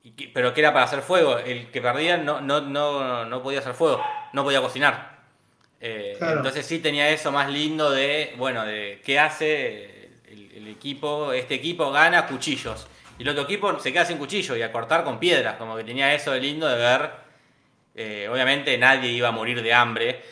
Y 0.03 0.13
que- 0.13 0.31
pero 0.33 0.55
que 0.55 0.61
era 0.61 0.73
para 0.73 0.85
hacer 0.87 1.03
fuego, 1.03 1.39
el 1.39 1.71
que 1.71 1.83
perdía 1.83 2.17
no, 2.17 2.41
no, 2.41 2.61
no, 2.63 3.25
no 3.27 3.43
podía 3.43 3.59
hacer 3.61 3.75
fuego, 3.75 4.03
no 4.33 4.43
podía 4.45 4.61
cocinar. 4.63 5.21
Eh, 5.81 6.15
Claro. 6.19 6.39
Entonces 6.39 6.67
sí 6.67 6.79
tenía 6.79 7.09
eso 7.11 7.31
más 7.33 7.51
lindo 7.51 7.91
de, 7.91 8.35
bueno, 8.37 8.65
de 8.65 9.01
qué 9.05 9.19
hace 9.19 10.11
el, 10.29 10.51
el 10.55 10.69
equipo, 10.69 11.33
este 11.33 11.55
equipo 11.55 11.91
gana 11.91 12.27
cuchillos. 12.27 12.87
Y 13.19 13.23
el 13.23 13.29
otro 13.31 13.43
equipo 13.43 13.79
se 13.79 13.93
queda 13.93 14.07
sin 14.07 14.17
cuchillo 14.17 14.57
y 14.57 14.63
a 14.63 14.73
cortar 14.73 15.05
con 15.05 15.19
piedras, 15.19 15.57
como 15.57 15.77
que 15.77 15.85
tenía 15.85 16.15
eso 16.15 16.33
de 16.33 16.41
lindo 16.41 16.67
de 16.67 16.77
ver. 16.77 17.11
eh, 17.95 18.29
obviamente 18.33 18.77
nadie 18.79 19.11
iba 19.11 19.29
a 19.29 19.33
morir 19.33 19.63
de 19.63 19.75
hambre, 19.75 20.23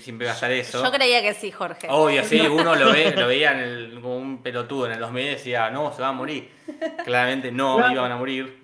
siempre 0.00 0.26
iba 0.26 0.32
a 0.32 0.34
estar 0.34 0.50
eso. 0.52 0.82
Yo 0.84 0.90
creía 0.92 1.22
que 1.22 1.34
sí, 1.34 1.50
Jorge. 1.50 1.86
Obvio, 1.90 2.24
sí, 2.24 2.40
uno 2.40 2.74
lo, 2.74 2.92
ve, 2.92 3.12
lo 3.16 3.26
veía 3.26 3.52
en 3.52 3.58
el- 3.58 3.94
como 4.00 4.16
un 4.16 4.42
pelotudo 4.42 4.86
en 4.86 4.92
el 4.92 5.00
2000 5.00 5.24
y 5.24 5.28
decía, 5.30 5.70
no, 5.70 5.92
se 5.94 6.02
va 6.02 6.08
a 6.08 6.12
morir. 6.12 6.50
Claramente 7.04 7.50
no 7.52 7.76
Claro. 7.76 7.92
iban 7.92 8.12
a 8.12 8.16
morir. 8.16 8.62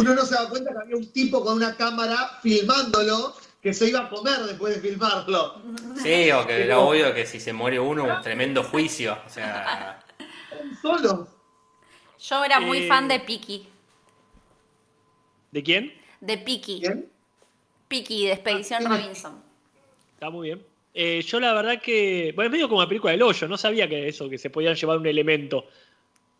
Uno 0.00 0.14
no 0.14 0.22
se 0.24 0.34
da 0.34 0.48
cuenta 0.48 0.72
que 0.72 0.78
había 0.78 0.96
un 0.96 1.12
tipo 1.12 1.44
con 1.44 1.56
una 1.56 1.76
cámara 1.76 2.38
filmándolo 2.42 3.34
que 3.60 3.74
se 3.74 3.88
iba 3.88 4.00
a 4.00 4.08
comer 4.08 4.38
después 4.44 4.74
de 4.80 4.88
filmarlo. 4.88 5.60
Sí, 6.00 6.30
o 6.30 6.46
que 6.46 6.62
era 6.64 6.78
obvio 6.78 7.12
que 7.12 7.26
si 7.26 7.40
se 7.40 7.52
muere 7.52 7.80
uno, 7.80 8.04
un 8.04 8.22
tremendo 8.22 8.62
juicio. 8.62 9.18
O 9.26 9.28
sea, 9.28 10.00
Solo. 10.80 11.26
Yo 12.20 12.44
era 12.44 12.60
muy 12.60 12.78
Eh, 12.84 12.88
fan 12.88 13.08
de 13.08 13.18
Piki. 13.20 13.68
¿De 15.50 15.62
quién? 15.62 15.92
De 16.20 16.38
Piki. 16.38 16.80
¿Bien? 16.80 17.10
Piki, 17.88 18.26
de 18.26 18.32
Expedición 18.32 18.86
Ah, 18.86 18.88
¿quién? 18.90 19.00
Robinson. 19.02 19.42
Está 20.16 20.30
muy 20.30 20.48
bien. 20.48 20.62
Eh, 20.94 21.20
yo 21.22 21.38
la 21.40 21.52
verdad 21.52 21.78
que. 21.80 22.32
Bueno, 22.34 22.46
es 22.48 22.52
medio 22.52 22.68
como 22.70 22.80
la 22.80 22.88
película 22.88 23.10
del 23.12 23.22
hoyo, 23.22 23.46
no 23.46 23.58
sabía 23.58 23.86
que 23.86 24.08
eso, 24.08 24.30
que 24.30 24.38
se 24.38 24.48
podían 24.48 24.74
llevar 24.74 24.96
un 24.96 25.06
elemento. 25.06 25.66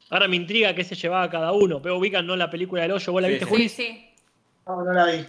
Ahora 0.09 0.29
me 0.29 0.37
intriga 0.37 0.75
qué 0.75 0.83
se 0.83 0.95
llevaba 0.95 1.29
cada 1.29 1.53
uno, 1.53 1.83
pero 1.83 1.99
ubican 1.99 2.27
no 2.27 2.37
la 2.37 2.49
película 2.51 2.83
del 2.83 2.93
hoyo, 2.93 3.13
¿vos 3.13 3.21
la 3.21 3.29
Sí, 3.29 3.35
viste, 3.35 3.45
sí. 3.47 3.51
Juli? 3.51 3.69
Sí, 3.69 3.83
sí. 3.87 4.11
No, 4.67 4.83
no 4.83 4.93
la 4.93 5.07
vi. 5.07 5.27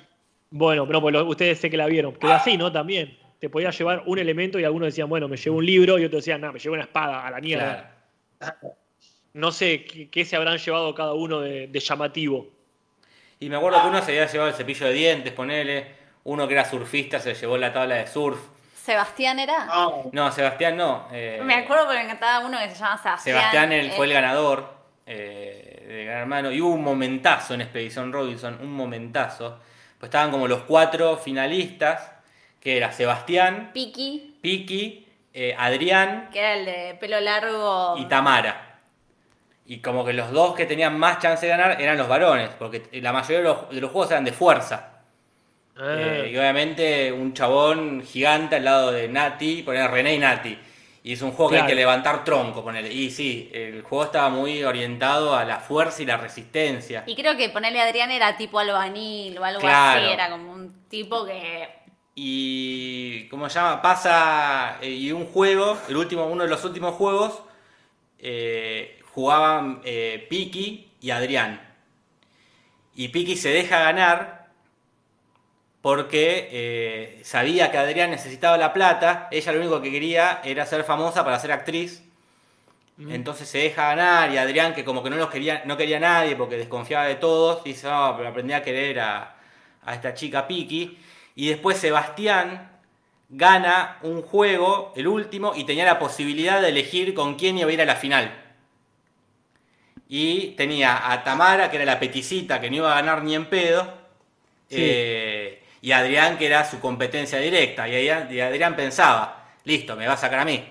Bueno, 0.50 0.86
no, 0.86 1.02
pues 1.02 1.14
lo- 1.14 1.26
ustedes 1.28 1.60
sé 1.60 1.70
que 1.70 1.76
la 1.78 1.88
vieron. 1.88 2.14
Que 2.16 2.28
así, 2.28 2.56
¿no? 2.58 2.72
También. 2.72 3.18
Te 3.40 3.50
podías 3.50 3.78
llevar 3.78 4.04
un 4.06 4.18
elemento 4.18 4.58
y 4.60 4.64
algunos 4.64 4.88
decían, 4.88 5.10
bueno, 5.10 5.28
me 5.28 5.36
llevo 5.38 5.58
un 5.58 5.66
libro 5.66 6.00
y 6.00 6.06
otros 6.06 6.24
decían, 6.24 6.40
no, 6.42 6.54
me 6.54 6.60
llevo 6.60 6.74
una 6.76 6.84
espada 6.86 7.28
a 7.28 7.30
la 7.32 7.42
mierda. 7.42 7.94
Claro. 8.40 8.58
No 9.34 9.52
sé 9.52 9.84
qué, 9.84 10.10
qué 10.10 10.26
se 10.26 10.36
habrán 10.38 10.58
llevado 10.58 10.96
cada 10.96 11.14
uno 11.14 11.42
de, 11.42 11.68
de 11.68 11.80
llamativo. 11.80 12.48
Y 13.40 13.50
me 13.50 13.58
acuerdo 13.58 13.82
que 13.82 13.88
uno 13.90 14.02
se 14.02 14.12
había 14.12 14.26
llevado 14.32 14.50
el 14.50 14.56
cepillo 14.56 14.88
de 14.88 14.94
dientes, 14.94 15.34
ponele. 15.34 15.97
Uno 16.28 16.46
que 16.46 16.56
era 16.56 16.66
surfista 16.66 17.20
se 17.22 17.34
llevó 17.34 17.58
la 17.58 17.72
tabla 17.72 17.96
de 17.96 18.06
surf. 18.08 18.38
Sebastián 18.76 19.40
era. 19.40 19.66
Ah, 19.70 19.90
No, 20.12 20.30
Sebastián 20.30 20.76
no. 20.76 21.08
eh, 21.12 21.40
Me 21.42 21.56
acuerdo 21.56 21.86
porque 21.86 22.00
me 22.00 22.04
encantaba 22.06 22.46
uno 22.46 22.58
que 22.60 22.70
se 22.70 22.76
llama 22.76 22.98
Sebastián. 22.98 23.38
Sebastián 23.38 23.72
eh, 23.72 23.94
fue 23.96 24.08
el 24.08 24.14
ganador 24.14 24.74
eh, 25.06 25.86
de 25.88 26.04
Gran 26.06 26.18
Hermano. 26.20 26.52
Y 26.52 26.60
hubo 26.60 26.74
un 26.74 26.84
momentazo 26.84 27.54
en 27.54 27.62
Expedición 27.62 28.12
Robinson, 28.12 28.58
un 28.62 28.74
momentazo. 28.74 29.60
Pues 29.98 30.10
estaban 30.10 30.30
como 30.32 30.50
los 30.50 30.64
cuatro 30.64 31.16
finalistas, 31.16 32.12
que 32.60 32.76
era 32.76 32.92
Sebastián, 32.92 33.72
Piki, 33.74 34.38
Piki, 34.42 35.08
eh, 35.34 35.56
Adrián 35.58 36.30
que 36.32 36.40
era 36.40 36.54
el 36.56 36.66
de 36.66 36.98
pelo 37.00 37.22
largo. 37.22 37.96
y 37.98 38.06
Tamara. 38.06 38.80
Y 39.66 39.80
como 39.80 40.04
que 40.04 40.12
los 40.12 40.32
dos 40.32 40.56
que 40.56 40.66
tenían 40.66 41.00
más 41.00 41.20
chance 41.20 41.46
de 41.46 41.52
ganar 41.52 41.82
eran 41.82 41.98
los 41.98 42.10
varones, 42.10 42.50
porque 42.60 42.90
la 43.02 43.14
mayoría 43.14 43.38
de 43.38 43.44
los, 43.44 43.70
de 43.70 43.80
los 43.82 43.92
juegos 43.92 44.12
eran 44.12 44.26
de 44.26 44.34
fuerza. 44.34 44.94
Ah, 45.80 45.96
Eh, 46.00 46.32
y 46.34 46.38
obviamente 46.38 47.12
un 47.12 47.34
chabón 47.34 48.04
gigante 48.06 48.56
al 48.58 48.66
lado 48.66 48.92
de 48.92 49.08
Nati, 49.08 49.62
poner 49.64 49.90
René 49.92 50.16
y 50.16 50.20
Nati. 50.20 50.58
Y 51.04 51.14
es 51.14 51.22
un 51.22 51.32
juego 51.32 51.52
que 51.52 51.60
hay 51.60 51.68
que 51.68 51.76
levantar 51.76 52.24
tronco, 52.26 52.64
ponele. 52.64 52.92
Y 52.92 53.10
sí, 53.12 53.50
el 53.54 53.82
juego 53.82 54.06
estaba 54.06 54.30
muy 54.30 54.64
orientado 54.64 55.36
a 55.36 55.46
la 55.46 55.60
fuerza 55.60 56.02
y 56.04 56.06
la 56.06 56.18
resistencia. 56.18 57.04
Y 57.06 57.16
creo 57.16 57.38
que 57.38 57.50
ponerle 57.50 57.80
a 57.80 57.86
Adrián 57.86 58.12
era 58.12 58.36
tipo 58.36 58.60
albañil 58.60 59.38
o 59.38 59.44
algo 59.46 59.62
Claro. 59.62 60.02
así. 60.02 60.12
Era 60.12 60.30
como 60.30 60.52
un 60.52 60.90
tipo 60.90 61.26
que. 61.26 61.70
Y 62.16 63.28
¿cómo 63.30 63.48
se 63.50 63.56
llama? 63.60 63.82
Pasa 63.82 64.80
eh, 64.82 64.90
y 64.90 65.12
un 65.12 65.26
juego, 65.28 65.78
el 65.88 65.96
último, 65.96 66.26
uno 66.26 66.44
de 66.44 66.50
los 66.50 66.66
últimos 66.66 66.96
juegos, 66.96 67.42
eh, 68.20 69.00
jugaban 69.14 69.82
eh, 69.86 70.26
Piki 70.30 70.90
y 71.00 71.12
Adrián. 71.12 71.62
Y 72.96 73.10
Piki 73.10 73.38
se 73.38 73.50
deja 73.50 73.80
ganar 73.80 74.37
porque 75.88 76.50
eh, 76.52 77.22
sabía 77.24 77.72
que 77.72 77.78
Adrián 77.78 78.12
necesitaba 78.12 78.58
la 78.58 78.74
plata. 78.74 79.30
Ella 79.32 79.54
lo 79.54 79.60
único 79.60 79.82
que 79.82 79.90
quería 79.90 80.42
era 80.44 80.66
ser 80.66 80.84
famosa 80.84 81.24
para 81.24 81.40
ser 81.40 81.54
actriz. 81.54 82.04
Entonces 83.00 83.48
se 83.48 83.60
deja 83.60 83.96
ganar 83.96 84.34
y 84.34 84.38
Adrián, 84.38 84.74
que 84.74 84.84
como 84.84 85.02
que 85.02 85.10
no 85.10 85.16
los 85.16 85.30
quería, 85.30 85.62
no 85.64 85.78
quería 85.78 85.96
a 85.96 86.02
nadie 86.02 86.36
porque 86.36 86.58
desconfiaba 86.58 87.06
de 87.06 87.16
todos, 87.16 87.64
dice, 87.64 87.88
no, 87.88 88.16
pero 88.18 88.28
aprendí 88.28 88.52
a 88.52 88.62
querer 88.64 89.00
a, 89.00 89.38
a 89.86 89.96
esta 89.96 90.14
chica 90.14 90.46
Piki. 90.46 90.98
Y 91.36 91.48
después 91.48 91.78
Sebastián 91.78 92.70
gana 93.30 93.98
un 94.02 94.24
juego, 94.24 94.92
el 94.98 95.08
último, 95.08 95.54
y 95.56 95.64
tenía 95.64 95.86
la 95.86 96.00
posibilidad 96.00 96.62
de 96.62 96.68
elegir 96.68 97.14
con 97.14 97.36
quién 97.36 97.60
iba 97.60 97.70
a 97.70 97.74
ir 97.74 97.82
a 97.82 97.86
la 97.86 97.96
final. 97.96 98.36
Y 100.10 100.48
tenía 100.58 101.14
a 101.14 101.24
Tamara, 101.24 101.72
que 101.72 101.78
era 101.78 101.86
la 101.86 101.98
peticita, 101.98 102.60
que 102.60 102.70
no 102.70 102.76
iba 102.76 102.92
a 102.92 102.96
ganar 102.96 103.24
ni 103.24 103.36
en 103.36 103.46
pedo. 103.46 103.84
Sí. 104.70 104.76
eh, 104.82 105.57
y 105.82 105.92
Adrián, 105.92 106.38
que 106.38 106.46
era 106.48 106.64
su 106.66 106.80
competencia 106.80 107.40
directa. 107.40 107.88
Y 107.88 108.10
Adrián, 108.10 108.76
pensaba, 108.76 109.46
listo, 109.64 109.96
me 109.96 110.08
va 110.08 110.14
a 110.14 110.18
sacar 110.18 110.40
a 110.40 110.46
mí. 110.46 110.64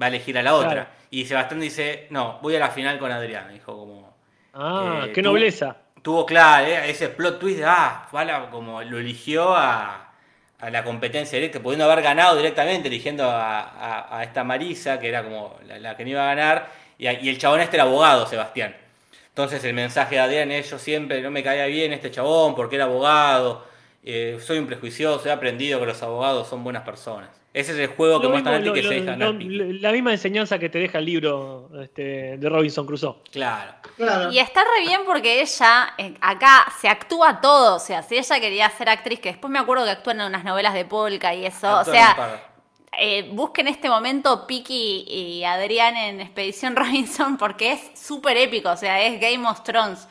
Va 0.00 0.06
a 0.06 0.08
elegir 0.08 0.36
a 0.38 0.42
la 0.42 0.54
otra. 0.54 0.70
Claro. 0.72 0.88
Y 1.10 1.24
Sebastián 1.26 1.60
dice, 1.60 2.06
no, 2.10 2.38
voy 2.42 2.56
a 2.56 2.58
la 2.58 2.70
final 2.70 2.98
con 2.98 3.12
Adrián. 3.12 3.52
Dijo 3.52 3.76
como... 3.76 4.14
Ah, 4.52 5.02
eh, 5.06 5.12
qué 5.12 5.22
tuvo- 5.22 5.32
nobleza. 5.32 5.76
Tuvo 6.02 6.26
claro 6.26 6.66
eh, 6.66 6.90
ese 6.90 7.08
plot 7.08 7.38
twist 7.40 7.58
de, 7.60 7.64
ah, 7.64 8.06
fue 8.10 8.20
a 8.20 8.24
la- 8.24 8.50
como 8.50 8.82
lo 8.82 8.98
eligió 8.98 9.54
a, 9.56 10.12
a 10.60 10.70
la 10.70 10.84
competencia 10.84 11.38
directa, 11.38 11.60
pudiendo 11.60 11.84
haber 11.90 12.02
ganado 12.04 12.36
directamente, 12.36 12.88
eligiendo 12.88 13.24
a, 13.30 13.60
a- 13.62 14.18
a 14.18 14.22
esta 14.22 14.44
Marisa, 14.44 14.98
que 15.00 15.08
era 15.08 15.22
como 15.24 15.56
la, 15.66 15.78
la 15.78 15.96
que 15.96 16.04
no 16.04 16.10
iba 16.10 16.22
a 16.22 16.34
ganar, 16.34 16.68
y, 16.98 17.08
y 17.08 17.28
el 17.30 17.38
chabón 17.38 17.60
este 17.60 17.76
era 17.76 17.84
abogado, 17.84 18.26
Sebastián. 18.26 18.76
Entonces 19.28 19.64
el 19.64 19.72
mensaje 19.74 20.16
de 20.16 20.20
Adrián 20.20 20.50
es, 20.52 20.70
yo 20.70 20.78
siempre 20.78 21.20
no 21.22 21.30
me 21.30 21.42
caía 21.42 21.66
bien 21.66 21.92
este 21.92 22.10
chabón 22.10 22.54
porque 22.54 22.76
era 22.76 22.84
abogado, 22.84 23.66
eh, 24.04 24.38
soy 24.44 24.58
un 24.58 24.66
prejuicioso, 24.66 25.26
he 25.28 25.32
aprendido 25.32 25.80
que 25.80 25.86
los 25.86 26.02
abogados 26.02 26.48
son 26.48 26.62
buenas 26.62 26.82
personas. 26.82 27.30
Ese 27.54 27.70
es 27.72 27.78
el 27.78 27.86
juego 27.86 28.18
que 28.20 28.24
Lo 28.26 28.30
muestra 28.32 28.58
mismo- 28.58 28.66
Nati 28.74 28.80
que 28.80 28.82
lo- 28.82 28.88
se 28.88 29.00
lo- 29.00 29.32
deja 29.32 29.32
lo- 29.38 29.72
la 29.80 29.92
misma 29.92 30.10
enseñanza 30.12 30.58
que 30.58 30.68
te 30.68 30.78
deja 30.80 30.98
el 30.98 31.04
libro 31.04 31.70
este, 31.80 32.36
de 32.36 32.48
Robinson 32.48 32.84
Crusoe. 32.84 33.14
Claro. 33.30 33.74
claro. 33.96 34.32
Y 34.32 34.40
está 34.40 34.62
re 34.62 34.84
bien 34.84 35.02
porque 35.06 35.40
ella, 35.40 35.94
eh, 35.96 36.14
acá 36.20 36.66
se 36.80 36.88
actúa 36.88 37.40
todo. 37.40 37.76
O 37.76 37.78
sea, 37.78 38.02
si 38.02 38.16
ella 38.18 38.40
quería 38.40 38.68
ser 38.70 38.88
actriz, 38.88 39.20
que 39.20 39.28
después 39.28 39.52
me 39.52 39.60
acuerdo 39.60 39.84
que 39.84 39.90
actúa 39.92 40.14
en 40.14 40.22
unas 40.22 40.42
novelas 40.44 40.74
de 40.74 40.84
Polka 40.84 41.32
y 41.32 41.46
eso. 41.46 41.78
o 41.78 41.84
sea, 41.84 42.42
eh, 42.98 43.28
busquen 43.32 43.68
este 43.68 43.88
momento 43.88 44.46
Piki 44.48 45.04
y 45.08 45.44
Adrián 45.44 45.96
en 45.96 46.20
Expedición 46.20 46.74
Robinson 46.76 47.36
porque 47.38 47.72
es 47.72 47.80
súper 47.94 48.36
épico. 48.36 48.70
O 48.70 48.76
sea, 48.76 49.00
es 49.00 49.20
Game 49.20 49.48
of 49.48 49.62
Thrones. 49.62 50.08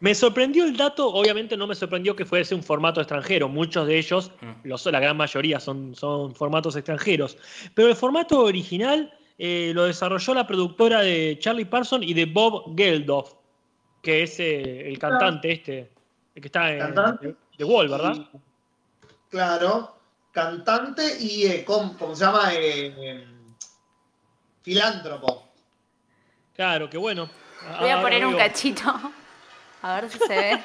Me 0.00 0.14
sorprendió 0.14 0.64
el 0.64 0.76
dato, 0.76 1.08
obviamente 1.08 1.56
no 1.58 1.66
me 1.66 1.74
sorprendió 1.74 2.16
que 2.16 2.24
fuese 2.24 2.54
un 2.54 2.62
formato 2.62 3.00
extranjero, 3.00 3.48
muchos 3.48 3.86
de 3.86 3.98
ellos, 3.98 4.32
Mm. 4.40 4.52
los, 4.68 4.86
la 4.86 4.98
gran 5.00 5.16
mayoría 5.16 5.60
son, 5.60 5.94
son 5.94 6.34
formatos 6.34 6.74
extranjeros, 6.76 7.36
pero 7.74 7.88
el 7.88 7.96
formato 7.96 8.40
original 8.40 9.12
eh, 9.38 9.72
lo 9.74 9.84
desarrolló 9.84 10.34
la 10.34 10.46
productora 10.46 11.00
de 11.02 11.36
Charlie 11.38 11.64
Parson 11.66 12.02
y 12.02 12.14
de 12.14 12.24
Bob 12.26 12.74
Geldof, 12.76 13.34
que 14.02 14.22
es 14.22 14.40
eh, 14.40 14.88
el 14.88 14.98
cantante 14.98 15.52
este, 15.52 15.90
el 16.34 16.40
que 16.42 16.48
está 16.48 16.72
en 16.72 16.78
Cantante. 16.78 17.34
The 17.58 17.64
Wall, 17.64 17.88
¿verdad? 17.88 18.16
Y- 18.16 18.38
claro, 19.28 19.96
cantante 20.32 21.18
y, 21.20 21.44
eh, 21.46 21.64
com- 21.64 21.94
¿cómo 21.98 22.14
se 22.16 22.24
llama? 22.24 22.54
Eh, 22.54 22.94
eh, 22.98 23.26
filántropo. 24.62 25.48
Claro, 26.54 26.88
que 26.88 26.96
bueno. 26.98 27.28
Voy 27.78 27.88
a 27.90 27.94
Ahora 27.94 28.02
poner 28.02 28.26
un 28.26 28.36
cachito. 28.36 28.82
A 29.82 30.00
ver 30.00 30.10
si 30.10 30.18
se 30.18 30.28
ve. 30.28 30.62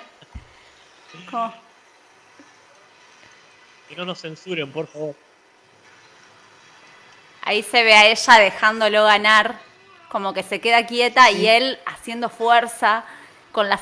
¿Cómo? 1.29 1.53
Que 3.87 3.95
no 3.95 4.05
nos 4.05 4.21
censuren, 4.21 4.71
por 4.71 4.87
favor. 4.87 5.15
Ahí 7.43 7.61
se 7.61 7.83
ve 7.83 7.93
a 7.93 8.07
ella 8.07 8.39
dejándolo 8.39 9.03
ganar, 9.03 9.59
como 10.09 10.33
que 10.33 10.41
se 10.41 10.59
queda 10.59 10.85
quieta 10.87 11.29
y 11.29 11.47
él 11.47 11.79
haciendo 11.85 12.29
fuerza 12.29 13.05
con 13.51 13.69
las 13.69 13.81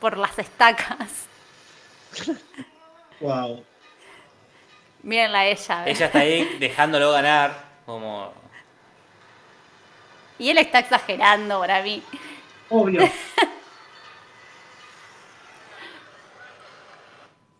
por 0.00 0.18
las 0.18 0.38
estacas. 0.38 1.26
Wow. 3.20 3.64
Mírenla 5.02 5.40
a 5.40 5.46
ella. 5.46 5.84
¿ves? 5.84 5.96
Ella 5.96 6.06
está 6.06 6.18
ahí 6.18 6.56
dejándolo 6.58 7.12
ganar, 7.12 7.64
como... 7.86 8.32
Y 10.38 10.50
él 10.50 10.58
está 10.58 10.80
exagerando 10.80 11.60
para 11.60 11.82
mí. 11.82 12.02
Obvio. 12.68 13.08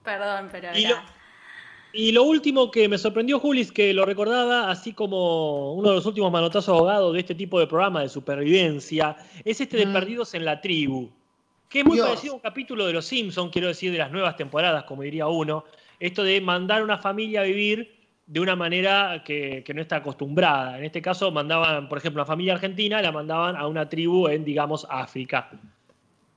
Perdón, 0.05 0.48
pero 0.52 0.68
Y 0.76 0.86
lo- 0.86 0.97
Y 1.97 2.10
lo 2.10 2.24
último 2.24 2.72
que 2.72 2.89
me 2.89 2.98
sorprendió, 2.98 3.39
Julis, 3.39 3.70
que 3.70 3.94
lo 3.94 4.05
recordaba, 4.05 4.68
así 4.68 4.93
como 4.93 5.74
uno 5.74 5.90
de 5.90 5.94
los 5.94 6.06
últimos 6.06 6.32
manotazos 6.32 6.68
ahogados 6.76 7.12
de 7.14 7.20
este 7.20 7.36
tipo 7.36 7.60
de 7.60 7.68
programa 7.68 8.02
de 8.02 8.09
supervivencia, 8.09 9.16
es 9.44 9.60
este 9.60 9.76
de 9.76 9.86
Mm. 9.86 9.93
Perdidos 9.93 10.35
en 10.35 10.44
la 10.44 10.60
Tribu, 10.60 11.09
que 11.68 11.78
es 11.81 11.85
muy 11.85 11.94
Dios. 11.94 12.09
parecido 12.09 12.32
a 12.32 12.36
un 12.36 12.43
capítulo 12.43 12.85
de 12.85 12.93
Los 12.94 13.05
Simpsons, 13.06 13.52
quiero 13.52 13.68
decir, 13.68 13.93
de 13.93 13.98
las 13.98 14.10
nuevas 14.10 14.36
temporadas, 14.36 14.82
como 14.85 15.02
diría 15.02 15.28
uno. 15.28 15.66
Esto 16.01 16.24
de 16.24 16.40
mandar 16.40 16.81
a 16.81 16.85
una 16.85 16.98
familia 16.98 17.43
a 17.43 17.44
vivir 17.44 17.94
de 18.26 18.40
una 18.40 18.56
manera 18.56 19.22
que, 19.24 19.62
que 19.64 19.72
no 19.72 19.81
está 19.81 19.97
acostumbrada. 19.97 20.76
En 20.78 20.85
este 20.85 21.01
caso, 21.01 21.31
mandaban, 21.31 21.89
por 21.89 21.98
ejemplo, 21.98 22.22
a 22.22 22.24
una 22.24 22.26
familia 22.26 22.55
argentina, 22.55 23.01
la 23.02 23.12
mandaban 23.12 23.55
a 23.55 23.68
una 23.68 23.89
tribu 23.89 24.26
en, 24.26 24.44
digamos, 24.44 24.85
África. 24.90 25.48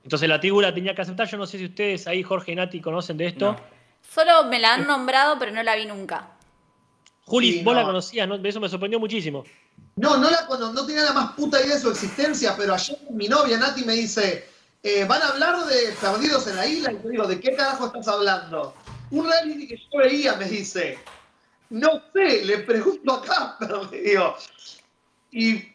Entonces 0.08 0.26
la 0.26 0.40
tribu 0.40 0.62
la 0.62 0.72
tenía 0.72 0.94
que 0.94 1.02
aceptar. 1.02 1.28
Yo 1.28 1.36
no 1.36 1.44
sé 1.44 1.58
si 1.58 1.66
ustedes 1.66 2.06
ahí, 2.06 2.22
Jorge 2.22 2.52
y 2.52 2.54
Nati, 2.54 2.80
conocen 2.80 3.18
de 3.18 3.26
esto. 3.26 3.52
No. 3.52 3.60
Solo 4.00 4.44
me 4.44 4.58
la 4.58 4.72
han 4.72 4.86
nombrado, 4.86 5.38
pero 5.38 5.52
no 5.52 5.62
la 5.62 5.76
vi 5.76 5.84
nunca. 5.84 6.30
Juli, 7.26 7.58
Sí, 7.58 7.62
vos 7.62 7.74
no. 7.74 7.80
la 7.80 7.86
conocías, 7.86 8.26
¿no? 8.26 8.36
Eso 8.36 8.58
me 8.58 8.70
sorprendió 8.70 8.98
muchísimo. 8.98 9.44
No, 9.96 10.16
no, 10.16 10.30
la, 10.30 10.48
no 10.48 10.86
tenía 10.86 11.02
la 11.02 11.12
más 11.12 11.32
puta 11.32 11.60
idea 11.60 11.74
de 11.74 11.80
su 11.82 11.90
existencia, 11.90 12.54
pero 12.56 12.72
ayer 12.72 12.96
mi 13.10 13.28
novia 13.28 13.58
Nati 13.58 13.84
me 13.84 13.92
dice, 13.92 14.48
eh, 14.82 15.04
van 15.04 15.20
a 15.20 15.26
hablar 15.28 15.66
de 15.66 15.92
Perdidos 16.00 16.46
en 16.46 16.56
la 16.56 16.66
Isla, 16.66 16.92
y 16.92 17.02
yo 17.02 17.08
digo, 17.10 17.26
¿de 17.26 17.38
qué 17.38 17.54
carajo 17.54 17.88
estás 17.88 18.08
hablando? 18.08 18.74
Un 19.10 19.26
reality 19.28 19.68
que 19.68 19.76
yo 19.76 19.98
veía, 19.98 20.36
me 20.36 20.46
dice. 20.46 20.98
No 21.68 22.00
sé, 22.14 22.46
le 22.46 22.60
pregunto 22.60 23.12
acá, 23.12 23.56
pero 23.60 23.84
le 23.90 24.00
digo. 24.00 24.34
Y 25.32 25.68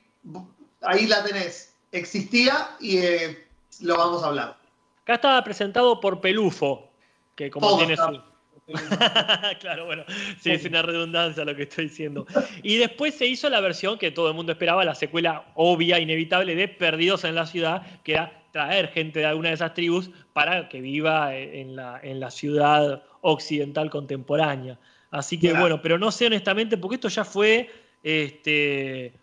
ahí 0.81 1.05
la 1.05 1.23
tenés. 1.23 1.71
Existía 1.91 2.71
y 2.79 2.97
eh, 2.97 3.43
lo 3.81 3.97
vamos 3.97 4.23
a 4.23 4.27
hablar. 4.27 4.57
Acá 5.03 5.15
estaba 5.15 5.43
presentado 5.43 5.99
por 5.99 6.21
Pelufo, 6.21 6.89
que 7.35 7.49
como 7.49 7.67
Todo 7.67 7.77
tiene 7.79 7.97
su, 7.97 8.21
claro, 9.59 9.85
bueno, 9.85 10.03
sí, 10.39 10.51
es 10.51 10.65
una 10.65 10.81
redundancia 10.81 11.43
lo 11.43 11.55
que 11.55 11.63
estoy 11.63 11.85
diciendo. 11.85 12.25
Y 12.61 12.77
después 12.77 13.15
se 13.15 13.27
hizo 13.27 13.49
la 13.49 13.59
versión 13.59 13.97
que 13.97 14.11
todo 14.11 14.29
el 14.29 14.33
mundo 14.33 14.53
esperaba, 14.53 14.85
la 14.85 14.95
secuela 14.95 15.45
obvia, 15.55 15.99
inevitable 15.99 16.55
de 16.55 16.67
Perdidos 16.69 17.25
en 17.25 17.35
la 17.35 17.45
Ciudad, 17.45 17.85
que 18.03 18.13
era 18.13 18.43
traer 18.51 18.89
gente 18.89 19.19
de 19.19 19.25
alguna 19.25 19.49
de 19.49 19.55
esas 19.55 19.73
tribus 19.73 20.11
para 20.31 20.69
que 20.69 20.79
viva 20.79 21.35
en 21.35 21.75
la, 21.75 21.99
en 22.01 22.19
la 22.19 22.31
ciudad 22.31 23.03
occidental 23.21 23.89
contemporánea. 23.89 24.77
Así 25.11 25.39
que 25.39 25.53
bueno, 25.53 25.81
pero 25.81 25.97
no 25.97 26.11
sé 26.11 26.27
honestamente, 26.27 26.77
porque 26.77 26.95
esto 26.95 27.09
ya 27.09 27.25
fue 27.25 27.69
este, 28.01 29.13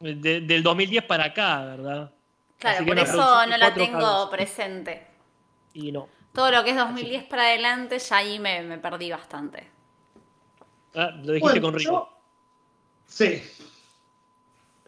del 0.00 0.62
2010 0.62 1.04
para 1.04 1.26
acá, 1.26 1.64
¿verdad? 1.64 2.10
Claro, 2.58 2.86
por 2.86 2.98
eso 2.98 3.46
no 3.46 3.56
la 3.56 3.74
tengo 3.74 4.30
presente. 4.30 5.06
Y 5.74 5.92
no. 5.92 6.08
Todo 6.32 6.50
lo 6.50 6.64
que 6.64 6.70
es 6.70 6.76
2010 6.76 7.24
para 7.24 7.44
adelante, 7.44 7.98
ya 7.98 8.16
ahí 8.16 8.38
me, 8.38 8.78
perdí 8.78 9.10
bastante. 9.10 9.70
Ah, 10.94 11.10
lo 11.22 11.32
dijiste 11.32 11.60
con 11.60 11.74
Rico. 11.74 12.12
sí. 13.06 13.42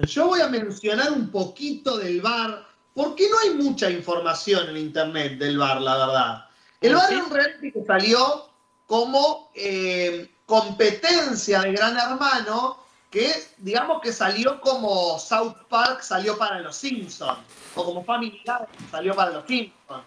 Yo 0.01 0.29
voy 0.29 0.41
a 0.41 0.49
mencionar 0.49 1.11
un 1.11 1.31
poquito 1.31 1.99
del 1.99 2.21
bar, 2.21 2.67
porque 2.95 3.29
no 3.29 3.37
hay 3.43 3.51
mucha 3.63 3.91
información 3.91 4.69
en 4.69 4.77
internet 4.77 5.39
del 5.39 5.59
bar, 5.59 5.81
la 5.81 5.97
verdad. 5.97 6.45
El 6.81 6.95
bar 6.95 7.13
en 7.13 7.31
reality 7.31 7.73
que 7.73 7.85
salió 7.85 8.49
como 8.87 9.51
eh, 9.55 10.31
competencia 10.47 11.61
de 11.63 11.73
Gran 11.73 11.97
Hermano, 11.99 12.79
que 13.11 13.33
digamos 13.59 14.01
que 14.03 14.13
salió 14.13 14.61
como 14.61 15.19
South 15.19 15.57
Park 15.69 16.03
salió 16.03 16.37
para 16.37 16.61
los 16.61 16.77
Simpsons, 16.77 17.39
o 17.75 17.85
como 17.85 18.05
Family 18.05 18.43
Guy 18.45 18.89
salió 18.91 19.15
para 19.15 19.31
los 19.31 19.47
Simpsons 19.47 20.05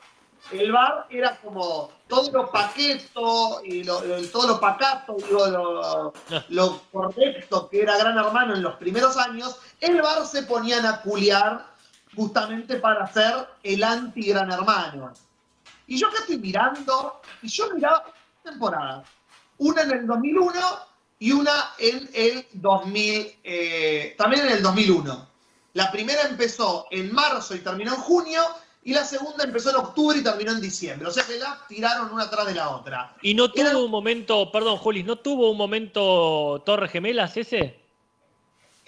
el 0.51 0.71
bar 0.71 1.07
era 1.09 1.37
como 1.37 1.91
todo 2.07 2.31
lo 2.31 2.51
paqueto 2.51 3.61
y 3.63 3.83
todo 3.83 4.47
lo 4.47 4.59
pacato, 4.59 5.15
lo, 6.49 6.81
correcto 6.91 7.69
que 7.69 7.81
era 7.81 7.97
Gran 7.97 8.17
Hermano 8.17 8.55
en 8.55 8.63
los 8.63 8.75
primeros 8.75 9.17
años, 9.17 9.59
el 9.79 10.01
bar 10.01 10.25
se 10.25 10.43
ponían 10.43 10.85
a 10.85 11.01
culiar 11.01 11.65
justamente 12.15 12.75
para 12.77 13.05
hacer 13.05 13.47
el 13.63 13.83
anti-Gran 13.83 14.51
Hermano. 14.51 15.13
Y 15.87 15.97
yo 15.97 16.07
acá 16.07 16.19
estoy 16.19 16.37
mirando, 16.37 17.21
y 17.41 17.47
yo 17.47 17.73
miraba 17.73 18.05
temporadas, 18.43 19.07
una 19.57 19.83
en 19.83 19.91
el 19.91 20.07
2001 20.07 20.51
y 21.21 21.31
una 21.31 21.73
en 21.77 22.09
el 22.15 22.47
2000, 22.51 23.35
eh, 23.43 24.15
también 24.17 24.47
en 24.47 24.53
el 24.53 24.63
2001. 24.63 25.27
La 25.73 25.91
primera 25.91 26.23
empezó 26.23 26.87
en 26.89 27.13
marzo 27.13 27.55
y 27.55 27.59
terminó 27.59 27.93
en 27.93 28.01
junio, 28.01 28.41
y 28.83 28.95
la 28.95 29.05
segunda 29.05 29.43
empezó 29.43 29.69
en 29.69 29.75
octubre 29.75 30.17
y 30.17 30.23
terminó 30.23 30.51
en 30.51 30.59
diciembre. 30.59 31.07
O 31.07 31.11
sea 31.11 31.23
que 31.23 31.37
la 31.37 31.59
tiraron 31.67 32.11
una 32.11 32.23
atrás 32.23 32.47
de 32.47 32.55
la 32.55 32.69
otra. 32.69 33.15
¿Y 33.21 33.35
no 33.35 33.51
tuvo 33.51 33.85
un 33.85 33.91
momento, 33.91 34.51
perdón, 34.51 34.77
Julis, 34.77 35.05
no 35.05 35.15
tuvo 35.15 35.51
un 35.51 35.57
momento 35.57 36.63
Torre 36.65 36.89
Gemelas 36.89 37.37
ese? 37.37 37.79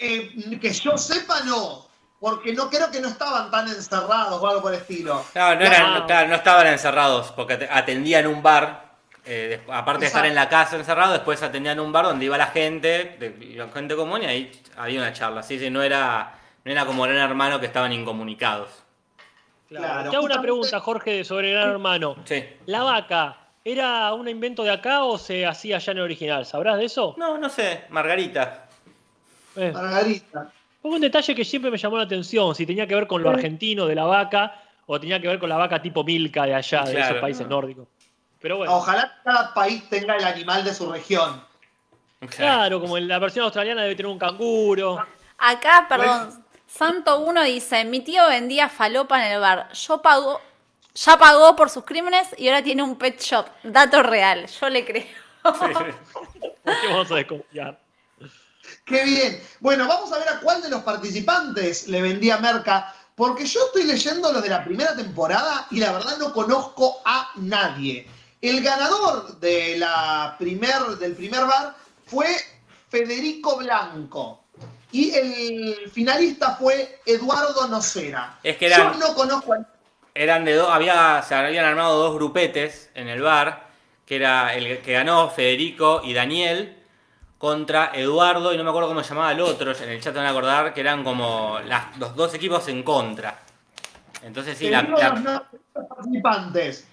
Eh, 0.00 0.58
que 0.60 0.72
yo 0.72 0.98
sepa, 0.98 1.38
no. 1.42 1.86
Porque 2.18 2.52
no 2.52 2.68
creo 2.68 2.90
que 2.90 3.00
no 3.00 3.08
estaban 3.08 3.48
tan 3.52 3.68
encerrados 3.68 4.42
o 4.42 4.46
algo 4.48 4.60
por 4.60 4.74
el 4.74 4.80
estilo. 4.80 5.24
No, 5.36 5.54
no, 5.54 6.34
estaban 6.34 6.66
encerrados, 6.66 7.30
porque 7.30 7.68
atendían 7.70 8.26
un 8.26 8.42
bar. 8.42 8.83
Eh, 9.26 9.60
aparte 9.68 10.00
de 10.00 10.06
estar 10.06 10.26
en 10.26 10.34
la 10.34 10.48
casa 10.48 10.76
encerrado, 10.76 11.12
después 11.12 11.42
atendían 11.42 11.80
un 11.80 11.92
bar 11.92 12.04
donde 12.04 12.26
iba 12.26 12.36
la 12.36 12.48
gente, 12.48 13.16
la 13.54 13.68
gente 13.68 13.96
común, 13.96 14.22
y 14.22 14.26
ahí 14.26 14.52
había 14.76 15.00
una 15.00 15.12
charla. 15.12 15.40
Así 15.40 15.58
que 15.58 15.70
no 15.70 15.82
era, 15.82 16.34
no 16.64 16.70
era 16.70 16.84
como 16.84 17.04
Gran 17.04 17.16
Hermano 17.16 17.58
que 17.58 17.66
estaban 17.66 17.92
incomunicados. 17.92 18.68
Claro. 19.68 20.10
Te 20.10 20.16
hago 20.16 20.26
una 20.26 20.42
pregunta, 20.42 20.78
Jorge, 20.80 21.24
sobre 21.24 21.52
Gran 21.52 21.70
Hermano. 21.70 22.16
Sí. 22.24 22.44
¿La 22.66 22.82
vaca 22.82 23.38
era 23.64 24.12
un 24.12 24.28
invento 24.28 24.62
de 24.62 24.72
acá 24.72 25.04
o 25.04 25.16
se 25.16 25.46
hacía 25.46 25.78
ya 25.78 25.92
en 25.92 25.98
el 25.98 26.04
original? 26.04 26.44
¿Sabrás 26.44 26.78
de 26.78 26.84
eso? 26.84 27.14
No, 27.16 27.38
no 27.38 27.48
sé. 27.48 27.84
Margarita. 27.88 28.68
Eh. 29.56 29.72
Margarita. 29.72 30.52
Fue 30.82 30.90
un 30.90 31.00
detalle 31.00 31.34
que 31.34 31.46
siempre 31.46 31.70
me 31.70 31.78
llamó 31.78 31.96
la 31.96 32.02
atención, 32.02 32.54
si 32.54 32.66
tenía 32.66 32.86
que 32.86 32.94
ver 32.94 33.06
con 33.06 33.22
lo 33.22 33.30
argentino 33.30 33.86
de 33.86 33.94
la 33.94 34.04
vaca 34.04 34.60
o 34.84 35.00
tenía 35.00 35.18
que 35.18 35.28
ver 35.28 35.38
con 35.38 35.48
la 35.48 35.56
vaca 35.56 35.80
tipo 35.80 36.04
Milka 36.04 36.44
de 36.44 36.54
allá, 36.54 36.82
de 36.82 37.00
esos 37.00 37.16
países 37.16 37.48
nórdicos. 37.48 37.88
Pero 38.44 38.58
bueno. 38.58 38.74
Ojalá 38.74 39.10
cada 39.24 39.54
país 39.54 39.88
tenga 39.88 40.16
el 40.16 40.24
animal 40.24 40.62
de 40.64 40.74
su 40.74 40.92
región. 40.92 41.42
Claro, 42.28 42.78
como 42.78 42.98
en 42.98 43.08
la 43.08 43.18
versión 43.18 43.46
australiana 43.46 43.80
debe 43.80 43.96
tener 43.96 44.12
un 44.12 44.18
canguro. 44.18 45.02
Acá, 45.38 45.86
perdón, 45.88 46.44
Santo 46.66 47.20
1 47.20 47.42
dice, 47.44 47.86
mi 47.86 48.00
tío 48.00 48.28
vendía 48.28 48.68
falopa 48.68 49.24
en 49.24 49.32
el 49.32 49.40
bar. 49.40 49.72
Yo 49.72 50.02
pago, 50.02 50.42
ya 50.94 51.16
pagó 51.16 51.56
por 51.56 51.70
sus 51.70 51.86
crímenes 51.86 52.34
y 52.36 52.48
ahora 52.48 52.62
tiene 52.62 52.82
un 52.82 52.98
pet 52.98 53.18
shop. 53.18 53.46
Dato 53.62 54.02
real, 54.02 54.46
yo 54.46 54.68
le 54.68 54.84
creo. 54.84 55.06
qué 55.42 56.88
vamos 56.90 57.10
a 57.10 57.14
desconfiar? 57.14 57.80
Qué 58.84 59.04
bien. 59.04 59.42
Bueno, 59.60 59.88
vamos 59.88 60.12
a 60.12 60.18
ver 60.18 60.28
a 60.28 60.40
cuál 60.40 60.60
de 60.60 60.68
los 60.68 60.82
participantes 60.82 61.88
le 61.88 62.02
vendía 62.02 62.36
Merca, 62.36 62.94
porque 63.14 63.46
yo 63.46 63.60
estoy 63.64 63.84
leyendo 63.84 64.30
lo 64.30 64.42
de 64.42 64.50
la 64.50 64.62
primera 64.62 64.94
temporada 64.94 65.66
y 65.70 65.78
la 65.78 65.92
verdad 65.92 66.18
no 66.18 66.30
conozco 66.34 67.00
a 67.06 67.30
nadie. 67.36 68.06
El 68.44 68.62
ganador 68.62 69.40
de 69.40 69.78
la 69.78 70.36
primer, 70.38 70.98
del 70.98 71.14
primer 71.14 71.46
bar 71.46 71.74
fue 72.04 72.26
Federico 72.90 73.56
Blanco 73.56 74.44
y 74.92 75.14
el 75.14 75.90
finalista 75.90 76.54
fue 76.56 77.00
Eduardo 77.06 77.66
Nocera. 77.68 78.38
Es 78.42 78.58
que 78.58 78.66
eran, 78.66 78.92
Yo 78.92 78.98
no 78.98 79.14
conozco 79.14 79.54
a... 79.54 79.60
Eran 80.14 80.44
de 80.44 80.56
dos, 80.56 80.68
había, 80.70 81.22
se 81.22 81.34
habían 81.34 81.64
armado 81.64 81.96
dos 81.96 82.14
grupetes 82.14 82.90
en 82.94 83.08
el 83.08 83.22
bar, 83.22 83.66
que 84.04 84.16
era 84.16 84.52
el 84.52 84.82
que 84.82 84.92
ganó 84.92 85.30
Federico 85.30 86.02
y 86.04 86.12
Daniel 86.12 86.76
contra 87.38 87.92
Eduardo 87.94 88.52
y 88.52 88.58
no 88.58 88.64
me 88.64 88.68
acuerdo 88.68 88.88
cómo 88.90 89.02
se 89.02 89.08
llamaba 89.08 89.32
el 89.32 89.40
otro, 89.40 89.74
en 89.74 89.88
el 89.88 90.02
chat 90.02 90.14
van 90.14 90.26
a 90.26 90.30
acordar 90.30 90.74
que 90.74 90.82
eran 90.82 91.02
como 91.02 91.60
los 91.98 92.14
dos 92.14 92.34
equipos 92.34 92.68
en 92.68 92.82
contra. 92.82 93.38
Entonces 94.22 94.58
sí, 94.58 94.68
la, 94.68 94.86
participantes. 95.72 96.88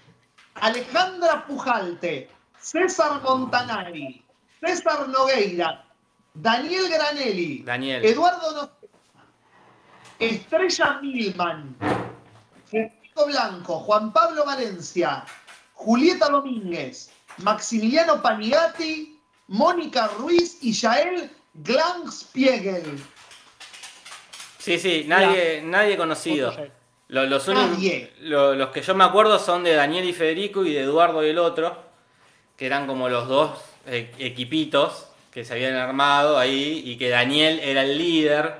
Alejandra 0.54 1.44
Pujalte, 1.46 2.28
César 2.60 3.20
Montanari, 3.22 4.24
César 4.60 5.08
Nogueira, 5.08 5.84
Daniel 6.34 6.88
Granelli, 6.88 7.62
Daniel. 7.62 8.04
Eduardo 8.04 8.52
no... 8.52 8.70
Estrella 10.18 11.00
Milman, 11.02 11.76
Federico 12.70 13.26
Blanco, 13.26 13.80
Juan 13.80 14.12
Pablo 14.12 14.44
Valencia, 14.44 15.24
Julieta 15.74 16.28
Domínguez, 16.28 17.10
Maximiliano 17.38 18.22
Panigati, 18.22 19.18
Mónica 19.48 20.06
Ruiz 20.18 20.58
y 20.62 20.72
Yael 20.72 21.30
Glanspiegel. 21.54 23.02
Sí, 24.58 24.78
sí, 24.78 25.04
nadie, 25.08 25.60
nadie 25.64 25.96
conocido. 25.96 26.54
Los, 27.12 27.28
los, 27.28 27.46
los, 28.56 28.68
que 28.70 28.80
yo 28.80 28.94
me 28.94 29.04
acuerdo 29.04 29.38
son 29.38 29.64
de 29.64 29.74
Daniel 29.74 30.08
y 30.08 30.14
Federico 30.14 30.64
y 30.64 30.72
de 30.72 30.80
Eduardo 30.80 31.22
y 31.22 31.28
el 31.28 31.38
otro, 31.38 31.76
que 32.56 32.64
eran 32.64 32.86
como 32.86 33.10
los 33.10 33.28
dos 33.28 33.50
eh, 33.86 34.10
equipitos 34.18 35.08
que 35.30 35.44
se 35.44 35.52
habían 35.52 35.74
armado 35.74 36.38
ahí 36.38 36.82
y 36.86 36.96
que 36.96 37.10
Daniel 37.10 37.60
era 37.62 37.82
el 37.82 37.98
líder, 37.98 38.54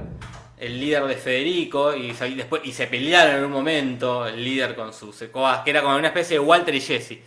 el 0.59 0.79
líder 0.79 1.05
de 1.05 1.15
Federico, 1.15 1.97
y, 1.97 2.13
después, 2.13 2.61
y 2.63 2.73
se 2.73 2.89
pelearon 2.89 3.37
en 3.37 3.45
un 3.45 3.53
momento 3.53 4.27
el 4.27 4.45
líder 4.45 4.75
con 4.75 4.93
sus 4.93 5.17
secoas, 5.17 5.61
que 5.61 5.71
era 5.71 5.81
como 5.81 5.97
una 5.97 6.09
especie 6.09 6.39
de 6.39 6.41
Walter 6.41 6.75
y 6.75 6.81
Jesse. 6.83 7.21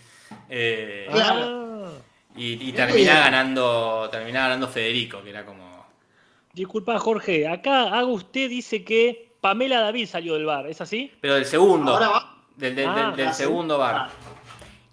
Eh, 0.48 1.08
y, 2.36 2.72
terminaba 2.72 3.22
ganando, 3.22 4.10
terminaba 4.12 4.50
ganando 4.50 4.68
Federico, 4.68 5.24
que 5.24 5.32
era 5.32 5.44
como. 5.44 5.88
Disculpa, 6.54 7.00
Jorge, 7.00 7.48
acá 7.48 8.06
usted 8.06 8.48
dice 8.48 8.84
que 8.84 9.35
Pamela 9.46 9.80
David 9.80 10.08
salió 10.08 10.34
del 10.34 10.46
bar, 10.48 10.66
¿es 10.66 10.82
así? 10.82 11.14
Pero 11.22 11.36
del 11.36 11.46
segundo. 11.46 12.00
Del, 12.56 12.76
del, 12.76 12.88
ah, 12.88 13.32
segundo 13.32 13.78
bar. 13.78 14.10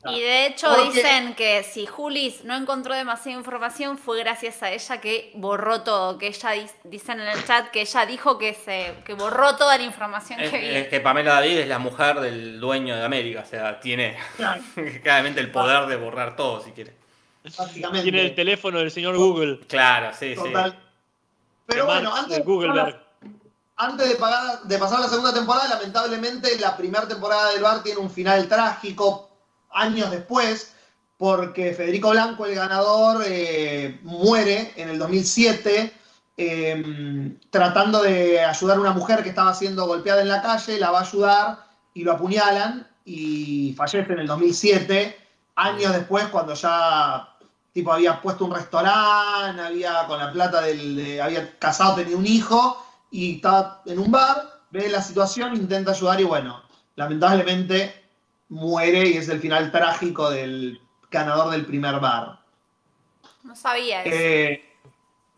Y 0.04 0.20
de 0.20 0.44
hecho 0.44 0.68
dicen 0.84 1.34
que 1.34 1.62
si 1.62 1.86
Julis 1.86 2.44
no 2.44 2.54
encontró 2.54 2.94
demasiada 2.94 3.38
información 3.38 3.96
fue 3.96 4.18
gracias 4.18 4.62
a 4.62 4.70
ella 4.70 5.00
que 5.00 5.32
borró 5.36 5.80
todo, 5.80 6.18
que 6.18 6.26
ella 6.26 6.50
dicen 6.84 7.20
en 7.20 7.28
el 7.28 7.42
chat 7.46 7.70
que 7.70 7.80
ella 7.80 8.04
dijo 8.04 8.36
que 8.36 8.52
se 8.52 8.92
que 9.06 9.14
borró 9.14 9.56
toda 9.56 9.78
la 9.78 9.84
información 9.84 10.38
que 10.38 10.54
había. 10.54 10.78
Es 10.80 10.88
que 10.88 11.00
Pamela 11.00 11.32
David 11.36 11.60
es 11.60 11.68
la 11.68 11.78
mujer 11.78 12.20
del 12.20 12.60
dueño 12.60 12.94
de 12.94 13.06
América, 13.06 13.44
o 13.46 13.48
sea, 13.48 13.80
tiene 13.80 14.18
claramente 15.02 15.40
el 15.40 15.50
poder 15.50 15.86
de 15.86 15.96
borrar 15.96 16.36
todo 16.36 16.60
si 16.60 16.72
quiere. 16.72 16.92
Tiene 18.02 18.20
el 18.20 18.34
teléfono 18.34 18.80
del 18.80 18.90
señor 18.90 19.16
Google. 19.16 19.60
Claro, 19.66 20.10
sí, 20.12 20.36
sí. 20.36 20.52
Pero 21.64 21.86
bueno, 21.86 22.14
antes, 22.14 22.36
de, 22.36 22.42
Google 22.42 23.00
antes 23.76 24.08
de, 24.08 24.14
pasar 24.78 25.00
la 25.00 25.08
segunda 25.08 25.32
temporada, 25.34 25.68
lamentablemente 25.68 26.58
la 26.58 26.76
primera 26.76 27.08
temporada 27.08 27.50
del 27.52 27.62
bar 27.62 27.82
tiene 27.82 28.00
un 28.00 28.10
final 28.10 28.46
trágico 28.48 29.30
años 29.70 30.10
después, 30.10 30.74
porque 31.16 31.72
Federico 31.72 32.10
Blanco, 32.10 32.46
el 32.46 32.54
ganador, 32.54 33.22
eh, 33.26 33.98
muere 34.02 34.72
en 34.76 34.88
el 34.90 34.98
2007 34.98 35.92
em, 36.36 37.38
tratando 37.50 38.02
de 38.02 38.40
ayudar 38.44 38.76
a 38.76 38.80
una 38.80 38.92
mujer 38.92 39.22
que 39.22 39.28
estaba 39.28 39.54
siendo 39.54 39.86
golpeada 39.86 40.22
en 40.22 40.28
la 40.28 40.42
calle, 40.42 40.78
la 40.78 40.90
va 40.90 41.00
a 41.00 41.02
ayudar 41.02 41.66
y 41.94 42.02
lo 42.04 42.12
apuñalan 42.12 42.86
y 43.04 43.74
fallece 43.76 44.12
en 44.12 44.20
el 44.20 44.26
2007. 44.26 45.18
años 45.56 45.92
después, 45.92 46.26
cuando 46.28 46.54
ya 46.54 47.28
tipo 47.72 47.92
había 47.92 48.20
puesto 48.22 48.44
un 48.46 48.54
restaurante, 48.54 49.60
había 49.62 50.06
con 50.06 50.18
la 50.18 50.32
plata 50.32 50.60
del, 50.62 50.96
de- 50.96 51.20
había 51.22 51.58
casado, 51.58 51.94
tenía 51.96 52.16
un 52.16 52.26
hijo 52.26 52.82
y 53.12 53.36
estaba 53.36 53.82
en 53.86 53.98
un 54.00 54.10
bar, 54.10 54.62
ve 54.70 54.88
la 54.88 55.00
situación, 55.02 55.54
intenta 55.54 55.92
ayudar 55.92 56.20
y 56.20 56.24
bueno, 56.24 56.62
lamentablemente 56.96 58.04
muere 58.48 59.06
y 59.08 59.16
es 59.18 59.28
el 59.28 59.38
final 59.40 59.70
trágico 59.70 60.30
del 60.30 60.80
ganador 61.10 61.50
del 61.50 61.64
primer 61.66 62.00
bar. 62.00 62.40
No 63.44 63.54
sabía 63.54 64.02
eso. 64.02 64.10
Eh, 64.16 64.64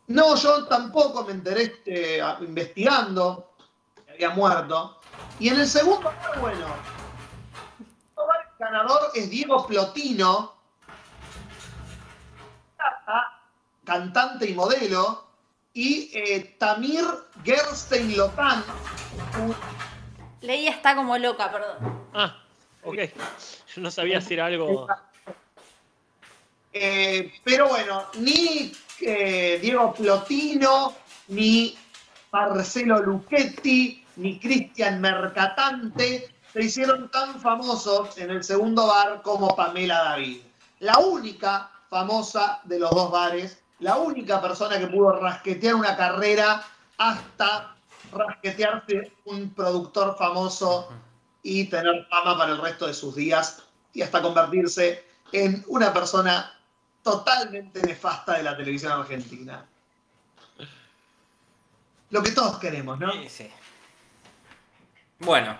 no, 0.07 0.37
yo 0.37 0.67
tampoco 0.67 1.25
me 1.25 1.33
enteré 1.33 1.83
eh, 1.87 2.21
a- 2.23 2.39
investigando 2.41 3.53
que 4.07 4.13
había 4.13 4.31
muerto. 4.31 5.01
Y 5.41 5.49
en 5.49 5.59
el 5.61 5.67
segundo 5.67 6.03
bar, 6.05 6.41
bueno, 6.41 6.67
el 8.19 8.59
ganador 8.59 9.11
es 9.15 9.31
Diego 9.31 9.67
Plotino, 9.67 10.55
cantante 13.85 14.49
y 14.49 14.55
modelo, 14.55 15.27
y 15.75 16.11
eh, 16.15 16.57
Tamir 16.59 17.05
Gerstein 17.45 18.17
Lotan, 18.17 18.65
Leia 20.41 20.71
está 20.71 20.95
como 20.95 21.19
loca, 21.19 21.51
perdón. 21.51 22.09
Ah, 22.15 22.37
ok. 22.85 22.99
Yo 23.75 23.83
no 23.83 23.91
sabía 23.91 24.21
si 24.21 24.35
era 24.35 24.47
algo. 24.47 24.87
Eh, 26.73 27.33
pero 27.43 27.69
bueno, 27.69 28.05
ni 28.19 28.73
eh, 29.01 29.59
Diego 29.61 29.93
Plotino, 29.95 30.95
ni 31.29 31.77
Marcelo 32.31 33.01
Luchetti, 33.01 34.05
ni 34.17 34.39
Cristian 34.39 35.01
Mercatante 35.01 36.35
se 36.53 36.63
hicieron 36.63 37.11
tan 37.11 37.41
famosos 37.41 38.17
en 38.19 38.31
el 38.31 38.45
segundo 38.45 38.87
bar 38.87 39.23
como 39.23 39.57
Pamela 39.57 40.05
David. 40.05 40.41
La 40.81 40.99
única 40.99 41.71
famosa 41.91 42.61
de 42.65 42.79
los 42.79 42.91
dos 42.91 43.11
bares, 43.11 43.64
la 43.81 43.97
única 43.97 44.41
persona 44.41 44.79
que 44.79 44.87
pudo 44.87 45.13
rasquetear 45.21 45.75
una 45.75 45.97
carrera 45.97 46.65
hasta 46.99 47.75
rasquetearse 48.13 49.13
un 49.25 49.51
productor 49.55 50.17
famoso 50.17 50.93
y 51.43 51.65
tener 51.65 52.07
fama 52.09 52.39
para 52.39 52.53
el 52.53 52.59
resto 52.61 52.87
de 52.87 52.95
sus 52.95 53.15
días 53.15 53.63
y 53.93 54.03
hasta 54.03 54.23
convertirse 54.23 55.05
en 55.33 55.65
una 55.69 55.93
persona 55.93 56.53
totalmente 57.03 57.83
nefasta 57.83 58.37
de 58.37 58.43
la 58.45 58.57
televisión 58.57 58.93
argentina. 58.93 59.67
Lo 62.11 62.23
que 62.23 62.31
todos 62.31 62.59
queremos, 62.59 62.99
¿no? 62.99 63.13
Sí, 63.13 63.29
sí. 63.29 63.51
Bueno, 65.19 65.57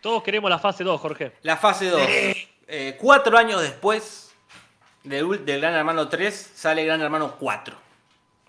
Todos 0.00 0.22
queremos 0.22 0.48
la 0.48 0.58
fase 0.58 0.82
2, 0.82 1.00
Jorge. 1.00 1.36
la 1.42 1.56
fase 1.56 1.90
2. 1.90 2.00
Eh, 2.72 2.96
cuatro 3.00 3.36
años 3.36 3.60
después 3.60 4.29
del, 5.04 5.44
del 5.44 5.60
Gran 5.60 5.74
Hermano 5.74 6.08
3 6.08 6.52
sale 6.54 6.84
Gran 6.84 7.00
Hermano 7.00 7.36
4. 7.38 7.76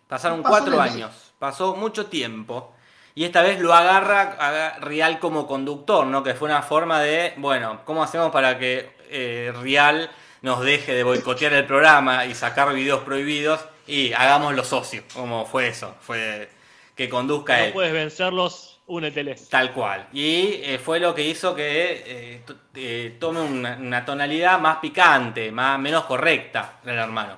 Pasaron 0.07 0.41
Pasó 0.41 0.49
cuatro 0.49 0.81
años. 0.81 1.33
Pasó 1.39 1.75
mucho 1.75 2.07
tiempo. 2.07 2.73
Y 3.13 3.25
esta 3.25 3.41
vez 3.41 3.59
lo 3.59 3.73
agarra 3.73 4.35
a 4.39 4.79
Rial 4.79 5.19
como 5.19 5.45
conductor, 5.47 6.05
¿no? 6.05 6.23
Que 6.23 6.33
fue 6.33 6.47
una 6.49 6.61
forma 6.61 7.01
de, 7.01 7.33
bueno, 7.37 7.81
¿cómo 7.85 8.03
hacemos 8.03 8.31
para 8.31 8.57
que 8.57 8.95
eh, 9.09 9.53
Rial 9.61 10.09
nos 10.41 10.61
deje 10.61 10.93
de 10.93 11.03
boicotear 11.03 11.51
el 11.53 11.65
programa 11.65 12.25
y 12.25 12.33
sacar 12.35 12.73
videos 12.73 13.01
prohibidos 13.01 13.59
y 13.85 14.13
hagamos 14.13 14.55
los 14.55 14.67
socios? 14.67 15.03
Como 15.13 15.45
fue 15.45 15.67
eso, 15.67 15.93
fue 15.99 16.49
que 16.95 17.09
conduzca 17.09 17.57
No 17.57 17.63
él. 17.65 17.73
puedes 17.73 17.91
vencerlos, 17.91 18.70
úneteles. 18.91 19.49
Tal 19.49 19.71
cual. 19.73 20.07
Y 20.13 20.61
eh, 20.63 20.79
fue 20.83 20.99
lo 20.99 21.15
que 21.15 21.23
hizo 21.23 21.55
que 21.55 22.03
eh, 22.05 22.41
eh, 22.75 23.17
tome 23.19 23.41
una, 23.41 24.05
tonalidad 24.05 24.59
más 24.59 24.77
picante, 24.77 25.51
más, 25.51 25.79
menos 25.79 26.05
correcta, 26.05 26.79
Gran 26.83 26.97
Hermano. 26.97 27.37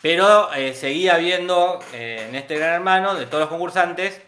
Pero 0.00 0.48
seguía 0.72 1.18
viendo 1.18 1.78
en 1.92 2.34
este 2.34 2.56
Gran 2.56 2.72
Hermano, 2.72 3.14
de 3.14 3.26
todos 3.26 3.40
los 3.42 3.50
concursantes, 3.50 4.22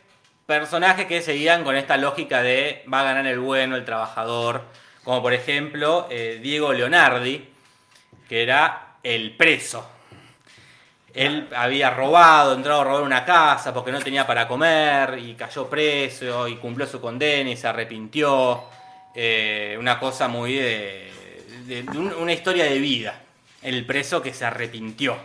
personajes 0.45 1.07
que 1.07 1.23
seguían 1.23 1.65
con 1.65 1.77
esta 1.77 1.97
lógica 1.97 2.43
de 2.43 2.85
va 2.93 3.01
a 3.01 3.05
ganar 3.05 3.27
el 3.27 3.39
bueno, 3.39 3.77
el 3.77 3.85
trabajador. 3.87 4.65
Como 5.03 5.23
por 5.23 5.33
ejemplo 5.33 6.09
Diego 6.11 6.75
Leonardi, 6.75 7.49
que 8.29 8.43
era 8.43 8.97
el 9.03 9.35
preso. 9.35 9.92
Él 11.15 11.49
había 11.55 11.91
robado, 11.91 12.55
entrado 12.55 12.81
a 12.81 12.85
robar 12.85 13.03
una 13.03 13.25
casa 13.25 13.75
porque 13.75 13.93
no 13.93 14.01
tenía 14.01 14.27
para 14.27 14.49
comer 14.49 15.19
y 15.19 15.35
cayó 15.35 15.67
preso 15.69 16.49
y 16.49 16.57
cumplió 16.57 16.87
su 16.87 17.01
condena 17.01 17.51
y 17.51 17.57
se 17.57 17.69
arrepintió. 17.69 18.63
Eh, 19.15 19.77
una 19.79 19.99
cosa 19.99 20.27
muy 20.29 20.55
de, 20.55 21.13
de- 21.67 21.83
de 21.83 21.99
un- 21.99 22.15
una 22.15 22.33
historia 22.33 22.65
de 22.65 22.79
vida. 22.79 23.21
El 23.61 23.85
preso 23.85 24.23
que 24.23 24.33
se 24.33 24.45
arrepintió. 24.47 25.17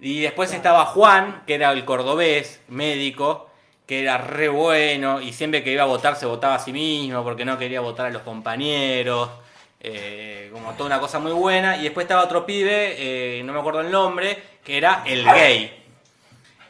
Y 0.00 0.20
después 0.20 0.52
estaba 0.52 0.84
Juan, 0.86 1.42
que 1.46 1.54
era 1.54 1.72
el 1.72 1.84
cordobés, 1.84 2.60
médico, 2.68 3.48
que 3.86 4.02
era 4.02 4.18
re 4.18 4.48
bueno 4.48 5.20
y 5.20 5.32
siempre 5.32 5.62
que 5.64 5.72
iba 5.72 5.82
a 5.82 5.86
votar 5.86 6.16
se 6.16 6.26
votaba 6.26 6.56
a 6.56 6.58
sí 6.58 6.72
mismo 6.72 7.22
porque 7.24 7.44
no 7.44 7.58
quería 7.58 7.80
votar 7.80 8.06
a 8.06 8.10
los 8.10 8.22
compañeros. 8.22 9.28
eh, 9.84 10.48
como 10.52 10.72
toda 10.74 10.86
una 10.86 11.00
cosa 11.00 11.18
muy 11.18 11.32
buena. 11.32 11.76
Y 11.76 11.82
después 11.84 12.04
estaba 12.04 12.22
otro 12.24 12.46
pibe, 12.46 12.94
eh, 13.38 13.42
no 13.42 13.52
me 13.52 13.58
acuerdo 13.58 13.80
el 13.80 13.90
nombre, 13.90 14.40
que 14.64 14.76
era 14.76 15.02
el 15.06 15.24
gay. 15.24 15.78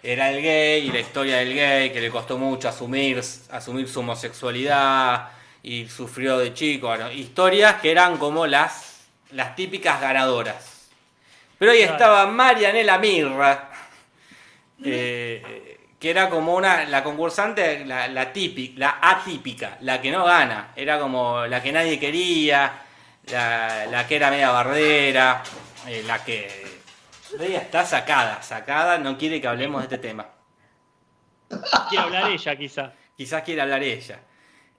Era 0.02 0.30
el 0.30 0.42
gay 0.42 0.88
y 0.88 0.92
la 0.92 1.00
historia 1.00 1.36
del 1.38 1.54
gay 1.54 1.90
que 1.92 2.00
le 2.00 2.10
costó 2.10 2.36
mucho 2.36 2.68
asumir, 2.68 3.22
asumir 3.50 3.88
su 3.88 4.00
homosexualidad 4.00 5.28
y 5.62 5.88
sufrió 5.88 6.38
de 6.38 6.52
chico. 6.54 6.88
Bueno, 6.88 7.10
historias 7.12 7.80
que 7.80 7.92
eran 7.92 8.16
como 8.16 8.46
las, 8.46 9.00
las 9.30 9.54
típicas 9.54 10.00
ganadoras. 10.00 10.88
Pero 11.58 11.70
ahí 11.72 11.78
Claro. 11.78 11.92
estaba 11.92 12.26
Marianela 12.26 12.98
Mirra, 12.98 13.70
eh, 14.84 15.78
que 16.00 16.10
era 16.10 16.28
como 16.28 16.54
una 16.56 16.84
la 16.86 17.04
concursante, 17.04 17.84
la, 17.84 18.08
la 18.08 18.32
típica, 18.32 18.74
la 18.80 18.98
atípica, 19.00 19.76
la 19.82 20.00
que 20.00 20.10
no 20.10 20.24
gana. 20.24 20.72
Era 20.74 20.98
como 20.98 21.46
la 21.46 21.62
que 21.62 21.70
nadie 21.70 22.00
quería, 22.00 22.72
la, 23.30 23.86
la 23.86 24.06
que 24.08 24.16
era 24.16 24.30
media 24.30 24.50
bardera, 24.50 25.44
eh, 25.86 26.02
la 26.04 26.24
que 26.24 26.71
ella 27.40 27.58
está 27.60 27.84
sacada, 27.86 28.42
sacada, 28.42 28.98
no 28.98 29.16
quiere 29.18 29.40
que 29.40 29.48
hablemos 29.48 29.80
de 29.82 29.84
este 29.94 29.98
tema. 29.98 30.26
Quiere 31.88 32.04
hablar 32.04 32.30
ella, 32.30 32.56
quizá. 32.56 32.92
Quizás 33.16 33.42
quiera 33.42 33.62
hablar 33.64 33.82
ella. 33.82 34.20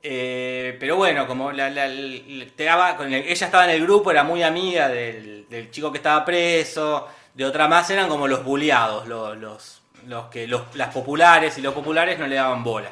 Eh, 0.01 0.75
pero 0.79 0.97
bueno, 0.97 1.25
como 1.27 1.51
la, 1.51 1.69
la- 1.69 1.87
la- 1.87 2.45
te 2.55 2.63
daba- 2.65 2.97
con 2.97 3.13
el- 3.13 3.23
ella 3.25 3.45
estaba 3.45 3.65
en 3.65 3.71
el 3.71 3.81
grupo, 3.83 4.11
era 4.11 4.23
muy 4.23 4.43
amiga 4.43 4.89
del, 4.89 5.47
del 5.49 5.71
chico 5.71 5.91
que 5.91 5.97
estaba 5.99 6.25
preso, 6.25 7.07
de 7.33 7.45
otra 7.45 7.67
más 7.67 7.89
eran 7.89 8.09
como 8.09 8.27
los 8.27 8.43
bulleados, 8.43 9.07
los, 9.07 9.37
los, 9.37 9.81
los 10.07 10.25
que 10.25 10.45
los, 10.47 10.75
las 10.75 10.93
populares 10.93 11.57
y 11.57 11.61
los 11.61 11.73
populares 11.73 12.19
no 12.19 12.27
le 12.27 12.35
daban 12.35 12.63
bola. 12.63 12.91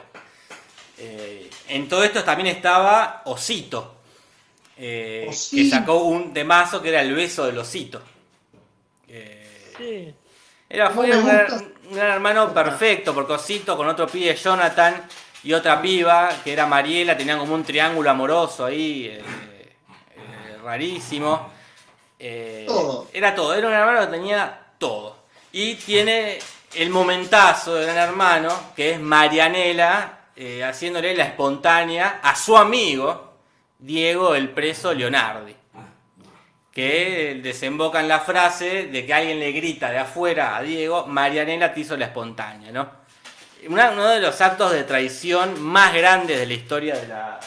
Eh, 0.97 1.49
en 1.67 1.89
todo 1.89 2.03
esto 2.03 2.23
también 2.23 2.55
estaba 2.55 3.23
Osito, 3.25 3.95
eh, 4.77 5.25
que 5.51 5.69
sacó 5.69 6.03
un 6.03 6.33
temazo 6.33 6.81
que 6.81 6.89
era 6.89 7.01
el 7.01 7.13
beso 7.13 7.45
del 7.45 7.57
Osito. 7.57 8.01
Sí. 9.81 10.13
era, 10.69 10.89
fue 10.91 11.07
gran, 11.07 11.73
un 11.89 11.95
gran 11.95 12.11
hermano 12.11 12.53
perfecto, 12.53 13.13
porque 13.13 13.33
Osito 13.33 13.75
con 13.75 13.87
otro 13.87 14.07
pibe, 14.07 14.35
Jonathan, 14.35 15.07
y 15.43 15.53
otra 15.53 15.81
piba, 15.81 16.29
que 16.43 16.53
era 16.53 16.67
Mariela, 16.67 17.17
tenían 17.17 17.39
como 17.39 17.55
un 17.55 17.63
triángulo 17.63 18.09
amoroso 18.11 18.65
ahí, 18.65 19.07
eh, 19.07 19.23
eh, 20.15 20.57
rarísimo. 20.63 21.51
Eh, 22.19 22.65
Todo. 22.67 23.07
Era 23.11 23.33
todo, 23.33 23.55
era 23.55 23.67
un 23.67 23.73
hermano 23.73 24.01
que 24.01 24.17
tenía 24.17 24.59
todo. 24.77 25.17
Y 25.51 25.75
tiene 25.75 26.37
el 26.75 26.91
momentazo 26.91 27.73
de 27.73 27.85
gran 27.85 27.97
hermano, 27.97 28.49
que 28.75 28.91
es 28.91 28.99
Marianela, 28.99 30.19
eh, 30.35 30.63
haciéndole 30.63 31.15
la 31.15 31.23
espontánea 31.23 32.19
a 32.21 32.35
su 32.35 32.55
amigo, 32.55 33.33
Diego 33.79 34.35
el 34.35 34.49
preso 34.51 34.93
Leonardi 34.93 35.60
que 36.71 37.39
desemboca 37.43 37.99
en 37.99 38.07
la 38.07 38.19
frase 38.21 38.83
de 38.87 39.05
que 39.05 39.13
alguien 39.13 39.39
le 39.39 39.51
grita 39.51 39.91
de 39.91 39.97
afuera 39.99 40.55
a 40.55 40.61
Diego, 40.61 41.05
Marianela 41.05 41.73
te 41.73 41.81
hizo 41.81 41.97
la 41.97 42.05
espontánea, 42.05 42.71
¿no? 42.71 42.89
Uno 43.67 44.07
de 44.07 44.19
los 44.21 44.39
actos 44.41 44.71
de 44.71 44.83
traición 44.85 45.61
más 45.61 45.93
grandes 45.93 46.39
de 46.39 46.45
la 46.47 46.53
historia 46.53 46.95
de 46.95 47.07
la, 47.07 47.39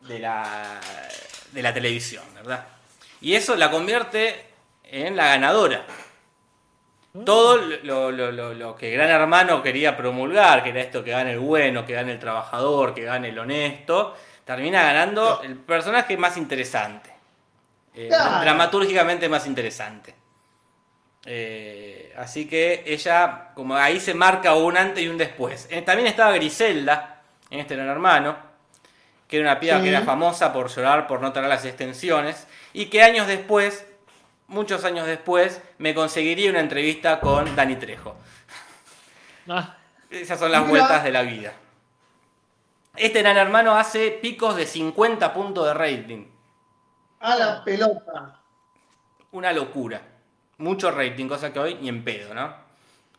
de 0.00 0.18
la, 0.18 0.80
de 1.52 1.62
la 1.62 1.72
televisión, 1.74 2.24
¿verdad? 2.34 2.64
Y 3.20 3.34
eso 3.34 3.54
la 3.54 3.70
convierte 3.70 4.46
en 4.84 5.14
la 5.16 5.26
ganadora. 5.26 5.84
Todo 7.24 7.56
lo- 7.56 8.10
lo 8.12 8.76
que 8.76 8.90
Gran 8.92 9.10
Hermano 9.10 9.62
quería 9.62 9.96
promulgar, 9.96 10.62
que 10.62 10.70
era 10.70 10.80
esto 10.80 11.02
que 11.04 11.10
gane 11.10 11.32
el 11.32 11.40
bueno, 11.40 11.84
que 11.84 11.92
gane 11.92 12.12
el 12.12 12.18
trabajador, 12.18 12.94
que 12.94 13.02
gane 13.02 13.28
el 13.28 13.38
honesto, 13.38 14.16
termina 14.44 14.82
ganando 14.82 15.42
el 15.42 15.56
personaje 15.56 16.16
más 16.16 16.36
interesante. 16.36 17.09
Eh, 18.04 18.08
Claro. 18.08 18.40
dramatúrgicamente 18.40 19.28
más 19.28 19.46
interesante. 19.46 20.14
Eh, 21.26 22.14
así 22.16 22.46
que 22.48 22.82
ella, 22.86 23.48
como 23.54 23.76
ahí 23.76 24.00
se 24.00 24.14
marca 24.14 24.54
un 24.54 24.76
antes 24.76 25.04
y 25.04 25.08
un 25.08 25.18
después. 25.18 25.66
Eh, 25.70 25.82
también 25.82 26.08
estaba 26.08 26.32
Griselda, 26.32 27.20
en 27.50 27.60
este 27.60 27.76
gran 27.76 27.88
hermano, 27.88 28.36
que 29.28 29.36
era 29.38 29.50
una 29.50 29.60
piba 29.60 29.76
Sí. 29.76 29.82
que 29.82 29.88
era 29.90 30.00
famosa 30.02 30.52
por 30.52 30.68
llorar 30.68 31.06
por 31.06 31.20
no 31.20 31.32
tener 31.32 31.48
las 31.48 31.64
extensiones, 31.64 32.46
y 32.72 32.86
que 32.86 33.02
años 33.02 33.26
después, 33.26 33.84
muchos 34.48 34.84
años 34.84 35.06
después, 35.06 35.60
me 35.78 35.94
conseguiría 35.94 36.50
una 36.50 36.60
entrevista 36.60 37.20
con 37.20 37.54
Dani 37.54 37.76
Trejo. 37.76 38.16
Ah, 39.48 39.76
Esas 40.10 40.38
son 40.40 40.50
las 40.50 40.62
Mira. 40.62 40.70
vueltas 40.70 41.04
de 41.04 41.12
la 41.12 41.22
vida. 41.22 41.52
Este 42.96 43.20
gran 43.22 43.36
hermano 43.36 43.76
hace 43.76 44.10
picos 44.10 44.56
de 44.56 44.66
50 44.66 45.32
puntos 45.32 45.66
de 45.66 45.74
rating. 45.74 46.24
A 47.20 47.36
la 47.36 47.62
pelota. 47.64 48.40
Una 49.32 49.52
locura. 49.52 50.00
Mucho 50.58 50.90
rating, 50.90 51.26
cosa 51.28 51.52
que 51.52 51.58
hoy 51.58 51.74
ni 51.80 51.88
en 51.88 52.04
pedo, 52.04 52.34
¿no? 52.34 52.54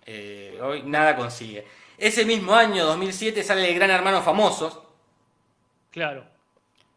Eh, 0.05 0.59
hoy 0.61 0.83
nada 0.83 1.15
consigue. 1.15 1.65
Ese 1.97 2.25
mismo 2.25 2.53
año, 2.53 2.85
2007, 2.85 3.43
sale 3.43 3.67
el 3.69 3.75
Gran 3.75 3.91
Hermano 3.91 4.21
Famosos, 4.21 4.79
claro. 5.91 6.25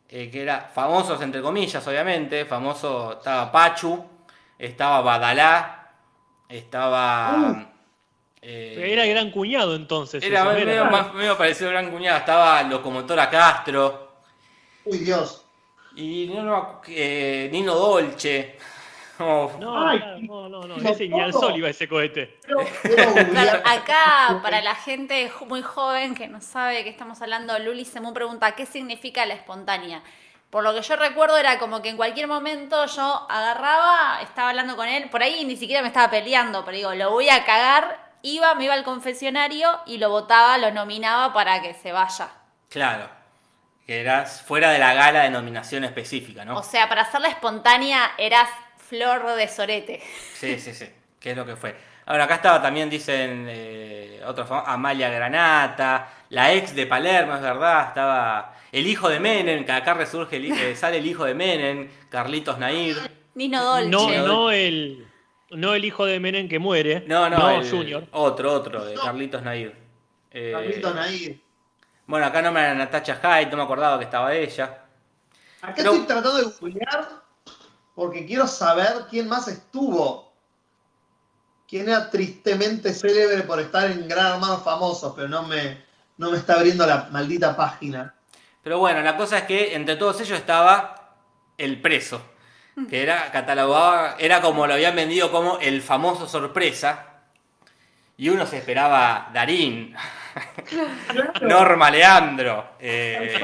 eh, 0.09 0.31
que 0.31 0.43
era 0.43 0.71
famosos 0.75 1.21
entre 1.23 1.43
comillas, 1.43 1.87
obviamente. 1.87 2.45
Famoso 2.47 3.15
estaba 3.19 3.51
Pachu, 3.53 4.05
estaba 4.59 5.01
Badalá, 5.03 5.93
estaba... 6.49 7.73
eh, 8.43 8.91
Era 8.93 9.05
el 9.05 9.11
gran 9.11 9.31
cuñado 9.31 9.75
entonces. 9.77 10.23
era 10.23 10.41
eso, 10.41 10.53
medio, 10.53 11.13
medio 11.15 11.37
parecido 11.39 11.69
al 11.71 11.75
Gran 11.77 11.91
Cuñado, 11.91 12.19
estaba 12.19 12.63
Locomotora 12.63 13.29
Castro. 13.31 14.15
Uy, 14.85 14.99
Dios. 14.99 15.44
Y 15.97 16.27
no, 16.35 16.43
no, 16.43 16.81
eh, 16.89 17.49
Nino 17.53 17.75
Dolce. 17.75 18.59
Oh, 19.21 19.51
No, 19.61 19.89
Ay, 19.89 20.27
no, 20.27 20.49
no, 20.49 20.63
no. 20.67 20.77
Ese 20.77 21.09
ni 21.09 21.21
al 21.21 21.33
sol 21.33 21.57
iba 21.57 21.69
ese 21.69 21.89
cohete. 21.89 22.41
Claro, 22.83 23.13
googlear. 23.13 23.63
acá, 23.65 24.41
para 24.43 24.61
la 24.61 24.75
gente 24.75 25.31
muy 25.47 25.63
joven 25.63 26.15
que 26.15 26.27
no 26.27 26.41
sabe 26.41 26.75
de 26.75 26.85
qué 26.85 26.91
estamos 26.91 27.23
hablando, 27.23 27.57
Luli 27.61 27.85
Semu 27.85 28.13
pregunta 28.13 28.57
qué 28.57 28.67
significa 28.67 29.25
la 29.25 29.35
espontánea. 29.35 30.03
Por 30.51 30.65
lo 30.65 30.75
que 30.75 30.83
yo 30.83 30.97
recuerdo 30.97 31.37
era 31.37 31.59
como 31.59 31.81
que 31.83 31.89
en 31.91 31.97
cualquier 31.97 32.27
momento 32.29 32.87
yo 32.87 33.27
agarraba, 33.29 34.21
estaba 34.23 34.51
hablando 34.51 34.77
con 34.77 34.89
él, 34.89 35.09
por 35.11 35.23
ahí 35.23 35.45
ni 35.45 35.57
siquiera 35.57 35.83
me 35.83 35.89
estaba 35.89 36.11
peleando, 36.11 36.65
pero 36.65 36.77
digo, 36.77 36.95
lo 36.95 37.11
voy 37.11 37.29
a 37.29 37.45
cagar, 37.45 38.13
iba, 38.23 38.55
me 38.55 38.65
iba 38.65 38.75
al 38.75 38.85
confesionario 38.85 39.81
y 39.87 39.99
lo 39.99 40.11
votaba, 40.11 40.59
lo 40.59 40.71
nominaba 40.71 41.33
para 41.33 41.61
que 41.63 41.75
se 41.75 41.93
vaya. 41.93 42.31
claro. 42.69 43.24
Que 43.87 44.01
eras 44.01 44.43
fuera 44.43 44.71
de 44.71 44.79
la 44.79 44.95
gala 44.95 45.25
de 45.25 45.31
nominación 45.31 45.85
específica, 45.85 46.45
¿no? 46.45 46.57
O 46.57 46.63
sea, 46.63 46.89
para 46.89 47.03
hacerla 47.03 47.29
espontánea 47.29 48.13
eras 48.17 48.49
flor 48.79 49.35
de 49.37 49.47
sorete. 49.49 50.01
Sí, 50.35 50.59
sí, 50.59 50.73
sí. 50.73 50.87
¿Qué 51.21 51.33
es 51.33 51.37
lo 51.37 51.45
que 51.45 51.57
fue? 51.57 51.75
Ahora, 52.07 52.25
acá 52.25 52.35
estaba 52.37 52.61
también, 52.63 52.91
dicen 52.91 53.47
eh, 53.49 54.21
otros 54.27 54.47
Amalia 54.51 55.09
Granata, 55.09 56.09
la 56.31 56.53
ex 56.53 56.75
de 56.75 56.87
Palermo, 56.87 57.35
es 57.35 57.41
verdad. 57.41 57.89
Estaba 57.89 58.55
el 58.73 58.87
hijo 58.87 59.09
de 59.09 59.21
Menem, 59.21 59.65
que 59.65 59.73
acá 59.73 59.95
resurge, 59.95 60.37
el, 60.37 60.53
eh, 60.53 60.77
sale 60.77 60.99
el 60.99 61.07
hijo 61.07 61.25
de 61.25 61.35
Menem, 61.35 61.89
Carlitos 62.11 62.59
Nair. 62.59 62.97
Nino 63.35 63.63
Dolce. 63.63 63.89
No, 63.89 64.27
no 64.27 64.51
el, 64.51 65.07
no 65.51 65.75
el 65.75 65.85
hijo 65.85 66.05
de 66.05 66.21
Menem 66.21 66.49
que 66.49 66.59
muere. 66.59 67.05
No, 67.07 67.29
no, 67.31 67.51
el- 67.51 67.71
Junior. 67.71 68.07
Otro, 68.13 68.53
otro, 68.53 68.85
de 68.85 68.95
Carlitos 68.95 69.43
Nair. 69.43 69.75
Eh, 70.31 70.51
Carlitos 70.53 70.95
Nair. 70.95 71.44
Bueno, 72.07 72.27
acá 72.27 72.43
no 72.43 72.53
me 72.53 72.61
era 72.61 72.75
Natacha 72.75 73.17
Hyde, 73.17 73.51
no 73.51 73.57
me 73.57 73.63
acordaba 73.63 73.99
que 73.99 74.05
estaba 74.05 74.35
ella. 74.35 74.85
Acá 75.63 75.75
Pero- 75.77 75.93
estoy 75.93 76.07
tratando 76.07 76.37
de 76.37 76.45
googlear 76.45 77.09
porque 77.95 78.27
quiero 78.27 78.47
saber 78.47 79.07
quién 79.09 79.29
más 79.29 79.49
estuvo. 79.49 80.33
Quién 81.67 81.89
era 81.89 82.11
tristemente 82.11 82.93
célebre 82.93 83.43
por 83.43 83.59
estar 83.59 83.91
en 83.91 84.07
Gran 84.07 84.35
Hermano 84.35 84.59
Famosos, 84.59 85.15
pero 85.17 85.29
no 85.29 85.43
me, 85.45 85.83
no 86.19 86.31
me 86.31 86.37
está 86.37 86.55
abriendo 86.55 86.87
la 86.87 87.09
maldita 87.11 87.57
página. 87.57 88.15
Pero 88.63 88.79
bueno, 88.79 89.01
la 89.01 89.17
cosa 89.17 89.39
es 89.39 89.45
que 89.45 89.75
entre 89.75 89.97
todos 89.97 90.21
ellos 90.21 90.39
estaba 90.39 91.17
el 91.57 91.81
preso, 91.81 92.21
que 92.89 93.03
era 93.03 93.31
catalogado, 93.31 94.17
era 94.19 94.41
como 94.41 94.67
lo 94.67 94.75
habían 94.75 94.95
vendido 94.97 95.31
como 95.31 95.59
el 95.59 95.81
famoso 95.83 96.29
sorpresa. 96.29 97.07
Y 98.17 98.29
uno 98.29 98.47
se 98.47 98.59
esperaba 98.59 99.31
Darín, 99.33 99.97
Norma 101.43 101.91
Leandro, 101.91 102.77
eh, 102.81 103.41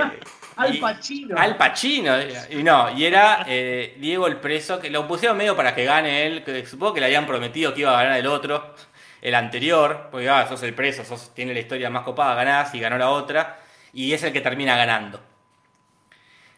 Al 0.56 0.78
Pacino. 0.78 1.38
Al 1.38 1.56
Pacino, 1.56 2.14
y 2.50 2.62
no, 2.62 2.90
y 2.96 3.04
era 3.04 3.44
eh, 3.48 3.96
Diego 3.98 4.26
el 4.26 4.36
preso, 4.36 4.80
que 4.80 4.90
lo 4.90 5.06
pusieron 5.06 5.36
medio 5.36 5.56
para 5.56 5.74
que 5.74 5.84
gane 5.84 6.26
él, 6.26 6.44
que 6.44 6.66
supongo 6.66 6.94
que 6.94 7.00
le 7.00 7.06
habían 7.06 7.26
prometido 7.26 7.72
que 7.72 7.80
iba 7.80 7.98
a 7.98 8.02
ganar 8.02 8.18
el 8.18 8.26
otro, 8.26 8.74
el 9.22 9.34
anterior, 9.34 10.08
porque 10.10 10.28
ah, 10.28 10.46
sos 10.48 10.62
el 10.62 10.74
preso, 10.74 11.04
sos, 11.04 11.34
tiene 11.34 11.54
la 11.54 11.60
historia 11.60 11.90
más 11.90 12.02
copada, 12.02 12.34
ganás 12.34 12.74
y 12.74 12.80
ganó 12.80 12.98
la 12.98 13.10
otra, 13.10 13.60
y 13.92 14.12
es 14.12 14.22
el 14.22 14.32
que 14.32 14.40
termina 14.40 14.76
ganando. 14.76 15.20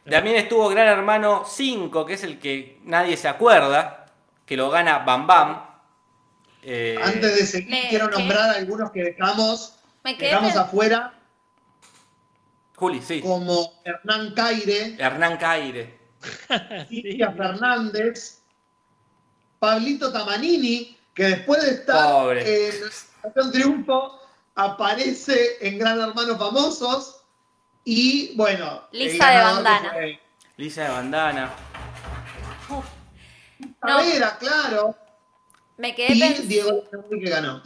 También 0.08 0.36
estuvo 0.36 0.68
Gran 0.68 0.88
Hermano 0.88 1.44
5, 1.46 2.04
que 2.04 2.14
es 2.14 2.24
el 2.24 2.38
que 2.40 2.80
nadie 2.84 3.16
se 3.16 3.28
acuerda, 3.28 4.06
que 4.44 4.56
lo 4.56 4.68
gana 4.68 4.98
Bam 4.98 5.26
Bam. 5.26 5.62
Eh, 6.64 6.98
Antes 7.02 7.36
de 7.36 7.46
seguir, 7.46 7.88
quiero 7.88 8.08
nombrar 8.08 8.50
a 8.50 8.52
algunos 8.54 8.90
que 8.90 9.02
dejamos, 9.02 9.76
Me 10.04 10.16
quedé 10.16 10.36
pen- 10.38 10.58
afuera, 10.58 11.14
Juli, 12.76 13.00
sí. 13.02 13.20
como 13.20 13.80
Hernán 13.84 14.34
Caire, 14.34 14.96
Hernán 14.98 15.36
Caire. 15.36 15.98
Cintia 16.88 17.32
Fernández, 17.32 18.42
Pablito 19.58 20.12
Tamanini, 20.12 20.96
que 21.14 21.24
después 21.24 21.62
de 21.62 21.70
estar 21.70 22.10
Pobre. 22.10 22.68
en 22.68 22.74
Operación 23.22 23.52
Triunfo, 23.52 24.20
aparece 24.54 25.56
en 25.60 25.78
Gran 25.78 26.00
Hermano 26.00 26.36
Famosos. 26.36 27.18
Y 27.84 28.36
bueno, 28.36 28.82
Lisa 28.92 29.30
de 29.30 29.38
bandana. 29.38 29.90
fue 29.92 30.20
Lisa 30.56 30.82
de 30.84 30.88
Bandana. 30.90 31.50
No. 32.68 32.84
Tavera, 33.80 34.36
claro. 34.38 34.96
Me 35.76 35.94
quedé 35.94 36.14
Y 36.14 36.20
pensando. 36.20 36.48
Diego 36.48 36.84
que 37.10 37.30
ganó. 37.30 37.62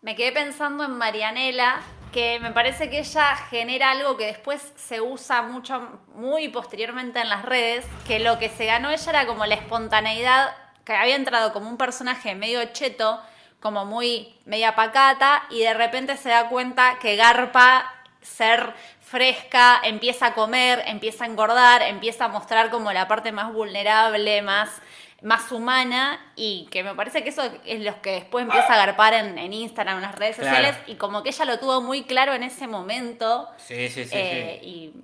Me 0.00 0.14
quedé 0.14 0.30
pensando 0.30 0.84
en 0.84 0.92
Marianela, 0.92 1.80
que 2.12 2.38
me 2.38 2.52
parece 2.52 2.88
que 2.88 3.00
ella 3.00 3.34
genera 3.50 3.90
algo 3.90 4.16
que 4.16 4.26
después 4.26 4.72
se 4.76 5.00
usa 5.00 5.42
mucho, 5.42 6.00
muy 6.14 6.48
posteriormente 6.50 7.18
en 7.18 7.28
las 7.28 7.44
redes, 7.44 7.84
que 8.06 8.20
lo 8.20 8.38
que 8.38 8.48
se 8.48 8.66
ganó 8.66 8.90
ella 8.90 9.10
era 9.10 9.26
como 9.26 9.44
la 9.44 9.56
espontaneidad, 9.56 10.54
que 10.84 10.92
había 10.92 11.16
entrado 11.16 11.52
como 11.52 11.68
un 11.68 11.76
personaje 11.76 12.36
medio 12.36 12.64
cheto, 12.66 13.20
como 13.58 13.86
muy 13.86 14.38
media 14.44 14.76
pacata, 14.76 15.42
y 15.50 15.62
de 15.62 15.74
repente 15.74 16.16
se 16.16 16.28
da 16.28 16.48
cuenta 16.48 17.00
que 17.00 17.16
garpa 17.16 17.92
ser 18.22 18.74
fresca, 19.00 19.80
empieza 19.82 20.26
a 20.26 20.34
comer, 20.34 20.80
empieza 20.86 21.24
a 21.24 21.26
engordar, 21.26 21.82
empieza 21.82 22.26
a 22.26 22.28
mostrar 22.28 22.70
como 22.70 22.92
la 22.92 23.08
parte 23.08 23.32
más 23.32 23.52
vulnerable, 23.52 24.42
más 24.42 24.80
más 25.22 25.50
humana 25.50 26.20
y 26.36 26.68
que 26.70 26.84
me 26.84 26.94
parece 26.94 27.22
que 27.24 27.30
eso 27.30 27.42
es 27.64 27.80
lo 27.80 28.00
que 28.00 28.12
después 28.12 28.44
empieza 28.44 28.72
a 28.74 28.76
garpar 28.76 29.14
en, 29.14 29.36
en 29.38 29.52
Instagram, 29.52 29.96
en 29.96 30.02
las 30.02 30.14
redes 30.14 30.36
Claro. 30.36 30.50
sociales 30.56 30.76
y 30.86 30.94
como 30.94 31.22
que 31.22 31.30
ella 31.30 31.44
lo 31.44 31.58
tuvo 31.58 31.80
muy 31.82 32.04
claro 32.04 32.34
en 32.34 32.44
ese 32.44 32.66
momento 32.68 33.48
Sí, 33.56 33.88
sí, 33.88 34.04
sí. 34.04 34.10
eh, 34.14 34.58
sí. 34.62 34.66
y 34.68 34.94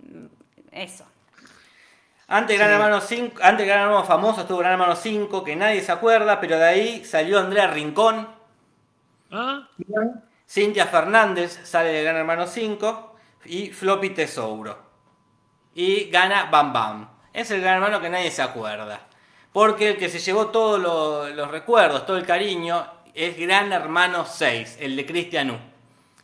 eso. 0.71 1.05
Antes 2.29 2.59
Gran 2.59 2.71
Hermano 2.71 3.01
5, 3.01 3.41
antes 3.43 3.67
Gran 3.67 3.81
Hermano 3.83 4.05
famoso 4.05 4.43
estuvo 4.43 4.59
Gran 4.59 4.73
Hermano 4.73 4.97
5, 4.97 5.45
que 5.45 5.57
nadie 5.57 5.83
se 5.83 5.93
acuerda, 5.93 6.41
pero 6.41 6.59
de 6.59 6.65
ahí 6.65 7.05
salió 7.05 7.39
Andrea 7.39 7.67
Rincón, 7.67 8.29
Ah, 9.31 9.69
Cintia 10.49 10.87
Fernández 10.87 11.61
sale 11.65 11.89
de 11.91 12.03
Gran 12.05 12.17
Hermano 12.17 12.47
5 12.47 13.17
y 13.47 13.71
Floppy 13.71 14.11
Tesouro. 14.11 14.79
Y 15.75 16.05
gana 16.11 16.45
Bam 16.45 16.73
Bam. 16.73 17.09
Es 17.33 17.51
el 17.51 17.61
Gran 17.61 17.75
Hermano 17.75 18.01
que 18.01 18.09
nadie 18.11 18.31
se 18.31 18.43
acuerda. 18.43 19.01
Porque 19.55 19.91
el 19.91 19.97
que 19.99 20.09
se 20.09 20.19
llevó 20.19 20.49
todos 20.49 20.81
lo- 20.81 21.29
los 21.31 21.49
recuerdos, 21.49 22.05
todo 22.05 22.17
el 22.17 22.27
cariño, 22.27 22.85
es 23.15 23.39
Gran 23.39 23.73
Hermano 23.73 24.27
6, 24.27 24.79
el 24.81 24.97
de 24.97 25.07
Cristian 25.07 25.53
U. 25.53 25.59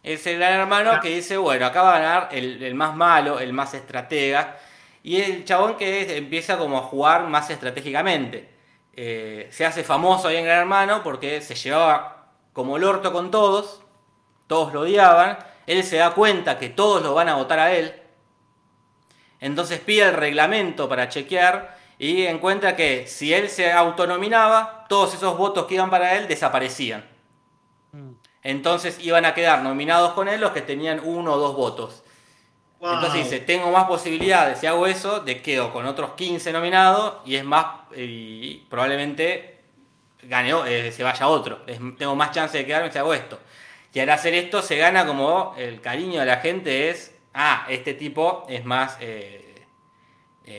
Es 0.03 0.27
el 0.27 0.39
Gran 0.39 0.55
Hermano 0.55 1.01
que 1.01 1.11
dice, 1.11 1.37
bueno, 1.37 1.65
acá 1.67 1.83
va 1.83 1.95
a 1.95 1.99
ganar 2.01 2.29
el, 2.33 2.75
más 2.75 2.97
malo, 2.97 3.39
el 3.39 3.53
más 3.53 3.73
estratega. 3.75 4.59
Y 5.05 5.21
el 5.21 5.45
chabón 5.45 5.77
que 5.77 6.17
empieza 6.17 6.59
como 6.59 6.79
a 6.79 6.83
jugar 6.83 7.29
más 7.29 7.51
estratégicamente. 7.51 8.51
Eh, 8.95 9.47
se 9.53 9.65
hace 9.65 9.85
famoso 9.85 10.27
ahí 10.27 10.37
en 10.37 10.45
Gran 10.45 10.59
Hermano 10.59 11.03
porque 11.05 11.41
se 11.41 11.55
llevaba 11.55 12.33
como 12.53 12.77
el 12.79 12.83
orto 12.85 13.13
con 13.13 13.31
todos, 13.31 13.81
todos 14.49 14.75
lo 14.75 14.81
odiaban, 14.81 15.39
él 15.69 15.85
se 15.85 15.99
da 15.99 16.11
cuenta 16.11 16.59
que 16.59 16.69
todos 16.69 17.01
lo 17.01 17.15
van 17.15 17.29
a 17.29 17.37
votar 17.37 17.61
a 17.61 17.73
él, 17.73 17.95
entonces 19.39 19.79
pide 19.81 20.03
el 20.09 20.15
reglamento 20.15 20.89
para 20.89 21.09
chequear 21.09 21.79
y 22.01 22.27
encuentra 22.27 22.75
que 22.77 23.07
si 23.07 23.33
él 23.35 23.51
se 23.51 23.71
autonominaba, 23.73 24.87
todos 24.89 25.15
esos 25.15 25.37
votos 25.37 25.67
que 25.67 25.75
iban 25.75 25.91
para 25.91 26.17
él 26.17 26.27
desaparecían. 26.29 27.05
mm. 27.93 28.11
Entonces 28.43 28.99
iban 29.01 29.27
a 29.27 29.35
quedar 29.35 29.63
nominados 29.63 30.13
con 30.15 30.27
él 30.29 30.41
los 30.41 30.53
que 30.53 30.63
tenían 30.63 31.01
uno 31.05 31.35
o 31.35 31.39
dos 31.39 31.55
votos. 31.55 32.03
Wow. 32.81 32.95
Entonces 32.95 33.25
dice, 33.25 33.41
tengo 33.41 33.71
más 33.71 33.85
posibilidades, 33.85 34.59
si 34.59 34.67
hago 34.67 34.87
eso, 34.87 35.21
de 35.21 35.43
quedo 35.43 35.73
con 35.73 35.85
otros 35.85 36.13
15 36.15 36.51
nominados 36.53 37.17
y 37.27 37.37
es 37.37 37.45
más, 37.45 37.67
y 37.95 38.57
probablemente 38.71 39.61
gane, 40.23 40.55
o- 40.55 40.65
eh, 40.65 40.91
se 40.93 41.03
vaya 41.03 41.29
otro. 41.29 41.61
Es- 41.67 41.79
tengo 41.99 42.17
más 42.17 42.31
chance 42.33 42.57
de 42.57 42.65
quedarme 42.65 42.91
si 42.91 42.97
hago 42.99 43.13
esto. 43.13 43.39
Y 43.93 44.01
al 44.01 44.09
hacer 44.09 44.33
esto 44.35 44.63
se 44.63 44.77
gana 44.79 45.07
como 45.07 45.55
el 45.59 45.83
cariño 45.83 46.21
de 46.21 46.27
la 46.27 46.37
gente 46.39 46.89
es, 46.89 47.15
ah, 47.35 47.67
este 47.69 47.93
tipo 47.93 48.47
es 48.49 48.65
más, 48.65 48.97
eh, 49.01 49.40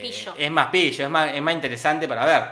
Pillo. 0.00 0.34
es 0.38 0.50
más 0.50 0.68
pillo, 0.68 1.04
es 1.04 1.10
más, 1.10 1.34
es 1.34 1.42
más 1.42 1.54
interesante 1.54 2.08
para 2.08 2.24
ver. 2.24 2.42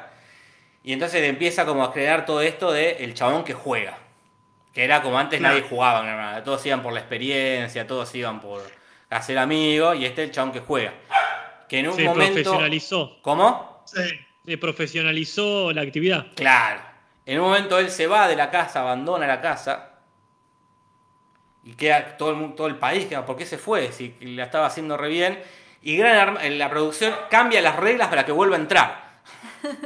Y 0.83 0.93
entonces 0.93 1.23
empieza 1.23 1.67
como 1.67 1.85
a 1.85 1.93
crear 1.93 2.25
todo 2.25 2.41
esto 2.41 2.73
de 2.73 3.05
el 3.05 3.15
chabón 3.15 3.45
que 3.45 3.55
juega. 3.55 3.99
Que 4.73 4.85
era 4.85 5.03
como 5.03 5.19
antes 5.19 5.41
nadie 5.41 5.62
jugaba, 5.62 6.01
en 6.01 6.07
Gran 6.07 6.45
todos 6.45 6.65
iban 6.65 6.83
por 6.83 6.93
la 6.93 7.01
experiencia, 7.01 7.87
todos 7.87 8.15
iban 8.15 8.41
por 8.41 8.62
hacer 9.11 9.37
amigos, 9.39 9.97
y 9.99 10.05
este 10.05 10.23
es 10.23 10.29
el 10.29 10.35
chabón 10.35 10.53
que 10.53 10.61
juega. 10.61 10.93
Que 11.69 11.81
en 11.81 11.89
un 11.89 11.97
Se 11.97 12.05
momento. 12.05 12.35
profesionalizó. 12.35 13.19
¿Cómo? 13.23 13.83
Sí. 13.85 14.03
Se 14.47 14.59
profesionalizó 14.59 15.73
la 15.73 15.83
actividad. 15.83 16.27
Claro. 16.35 16.81
En 17.27 17.41
un 17.41 17.47
momento 17.47 17.79
él 17.79 17.91
se 17.91 18.07
va 18.07 18.27
de 18.29 18.37
la 18.37 18.51
casa, 18.51 18.81
abandona 18.81 19.27
la 19.27 19.41
casa. 19.41 19.91
Y 21.62 21.75
queda 21.75 22.17
todo 22.17 22.31
el, 22.31 22.55
todo 22.55 22.67
el 22.69 22.77
país, 22.77 23.07
¿por 23.27 23.37
qué 23.37 23.45
se 23.45 23.59
fue? 23.59 23.93
Si 23.93 24.15
la 24.21 24.45
estaba 24.45 24.67
haciendo 24.67 24.97
re 24.97 25.09
bien. 25.09 25.43
Y 25.82 25.97
Gran 25.97 26.39
la 26.59 26.69
producción 26.69 27.15
cambia 27.31 27.61
las 27.62 27.77
reglas 27.77 28.09
para 28.09 28.24
que 28.24 28.32
vuelva 28.32 28.57
a 28.57 28.61
entrar. 28.61 29.11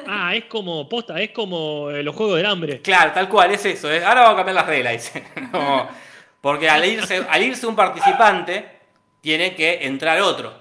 Ah, 0.07 0.35
es 0.35 0.45
como 0.45 0.89
posta, 0.89 1.21
es 1.21 1.31
como 1.31 1.91
eh, 1.91 2.03
los 2.03 2.15
juegos 2.15 2.37
del 2.37 2.47
hambre. 2.47 2.81
Claro, 2.81 3.13
tal 3.13 3.29
cual, 3.29 3.51
es 3.53 3.65
eso. 3.65 3.91
es, 3.91 4.05
ahora 4.05 4.23
vamos 4.23 4.35
a 4.35 4.37
cambiar 4.39 4.55
las 4.57 4.67
reglas, 4.67 4.93
dice. 4.93 5.25
Como- 5.51 5.89
porque 6.41 6.69
al 6.69 6.85
irse, 6.85 7.25
al 7.29 7.43
irse 7.43 7.67
un 7.67 7.75
participante, 7.77 8.69
tiene 9.21 9.55
que 9.55 9.85
entrar 9.87 10.21
otro. 10.21 10.53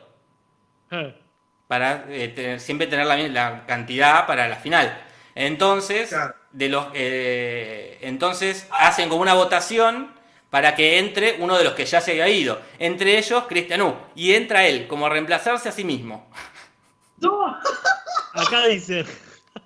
Ah, 0.92 1.10
para 1.68 2.06
eh, 2.10 2.28
tener- 2.30 2.60
siempre 2.60 2.88
tener 2.88 3.06
la, 3.06 3.66
cantidad 3.66 4.26
para 4.28 4.48
la 4.48 4.56
final. 4.58 4.98
Entonces, 5.36 6.10
Claro. 6.10 6.36
de 6.52 6.70
los, 6.70 6.88
eh, 6.94 7.98
entonces 8.02 8.68
hacen 8.72 9.10
como 9.10 9.22
una 9.22 9.34
votación 9.34 10.12
para 10.54 10.76
que 10.76 11.00
entre 11.00 11.38
uno 11.40 11.58
de 11.58 11.64
los 11.64 11.74
que 11.74 11.84
ya 11.84 12.00
se 12.00 12.12
había 12.12 12.30
ido. 12.30 12.62
Entre 12.78 13.18
ellos, 13.18 13.46
Cristianú. 13.50 13.96
Y 14.14 14.36
entra 14.36 14.68
él, 14.68 14.86
como 14.86 15.08
a 15.08 15.10
reemplazarse 15.10 15.68
a 15.68 15.72
sí 15.72 15.84
mismo. 15.84 16.30
No. 17.18 17.58
Acá 18.36 18.68
dice. 18.68 19.04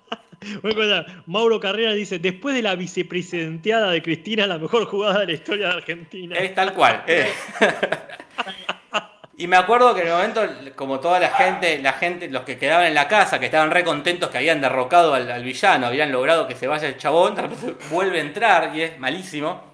Voy 0.62 0.72
a 0.72 0.74
contar. 0.74 1.22
Mauro 1.26 1.60
Carrera 1.60 1.92
dice: 1.92 2.18
Después 2.18 2.54
de 2.54 2.62
la 2.62 2.74
vicepresidenteada 2.74 3.90
de 3.90 4.00
Cristina, 4.00 4.46
la 4.46 4.56
mejor 4.56 4.86
jugada 4.86 5.20
de 5.20 5.26
la 5.26 5.32
historia 5.34 5.66
de 5.66 5.74
Argentina. 5.74 6.36
Es 6.38 6.54
tal 6.54 6.72
cual. 6.72 7.04
eh. 7.06 7.30
Y 9.36 9.46
me 9.46 9.56
acuerdo 9.56 9.94
que 9.94 10.00
en 10.00 10.08
el 10.08 10.14
momento, 10.14 10.40
como 10.74 11.00
toda 11.00 11.20
la 11.20 11.28
gente, 11.30 11.78
la 11.80 11.92
gente, 11.92 12.28
los 12.28 12.42
que 12.42 12.58
quedaban 12.58 12.86
en 12.86 12.94
la 12.94 13.06
casa, 13.06 13.38
que 13.38 13.44
estaban 13.46 13.70
re 13.70 13.84
contentos 13.84 14.30
que 14.30 14.38
habían 14.38 14.60
derrocado 14.60 15.14
al, 15.14 15.30
al 15.30 15.44
villano, 15.44 15.86
habían 15.86 16.10
logrado 16.10 16.48
que 16.48 16.56
se 16.56 16.66
vaya 16.66 16.88
el 16.88 16.96
chabón, 16.96 17.36
de 17.36 17.42
repente 17.42 17.76
vuelve 17.90 18.18
a 18.18 18.22
entrar 18.22 18.74
y 18.74 18.80
es 18.82 18.98
malísimo. 18.98 19.67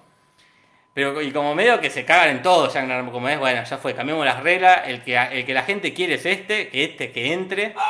Pero 0.95 1.21
y 1.21 1.29
como 1.31 1.53
medio 1.53 1.81
que 1.81 1.89
se 1.89 2.05
cagan 2.05 2.29
en 2.29 2.41
todo, 2.41 2.71
ya 2.71 3.05
como 3.11 3.27
es, 3.27 3.37
bueno, 3.37 3.61
ya 3.65 3.77
fue, 3.77 3.93
cambiamos 3.93 4.25
las 4.25 4.41
reglas, 4.41 4.83
el 4.85 5.03
que, 5.03 5.17
el 5.17 5.45
que 5.45 5.53
la 5.53 5.63
gente 5.63 5.93
quiere 5.93 6.13
es 6.13 6.25
este, 6.25 6.69
que 6.69 6.85
este 6.85 7.11
que 7.11 7.33
entre. 7.33 7.75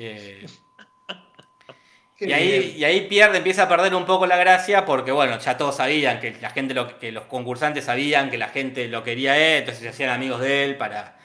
Eh, 0.00 0.46
y 2.20 2.32
ahí, 2.32 2.74
y 2.76 2.84
ahí 2.84 3.00
pierde, 3.08 3.38
empieza 3.38 3.64
a 3.64 3.68
perder 3.68 3.92
un 3.96 4.06
poco 4.06 4.28
la 4.28 4.36
gracia 4.36 4.84
porque, 4.84 5.10
bueno, 5.10 5.40
ya 5.40 5.56
todos 5.56 5.76
sabían 5.76 6.20
que 6.20 6.36
la 6.40 6.50
gente, 6.50 6.72
lo, 6.72 7.00
que 7.00 7.10
los 7.10 7.24
concursantes 7.24 7.84
sabían 7.84 8.30
que 8.30 8.38
la 8.38 8.46
gente 8.46 8.86
lo 8.86 9.02
quería 9.02 9.36
él, 9.36 9.60
entonces 9.60 9.82
se 9.82 9.88
hacían 9.88 10.10
amigos 10.10 10.40
de 10.40 10.64
él 10.64 10.76
para... 10.76 11.18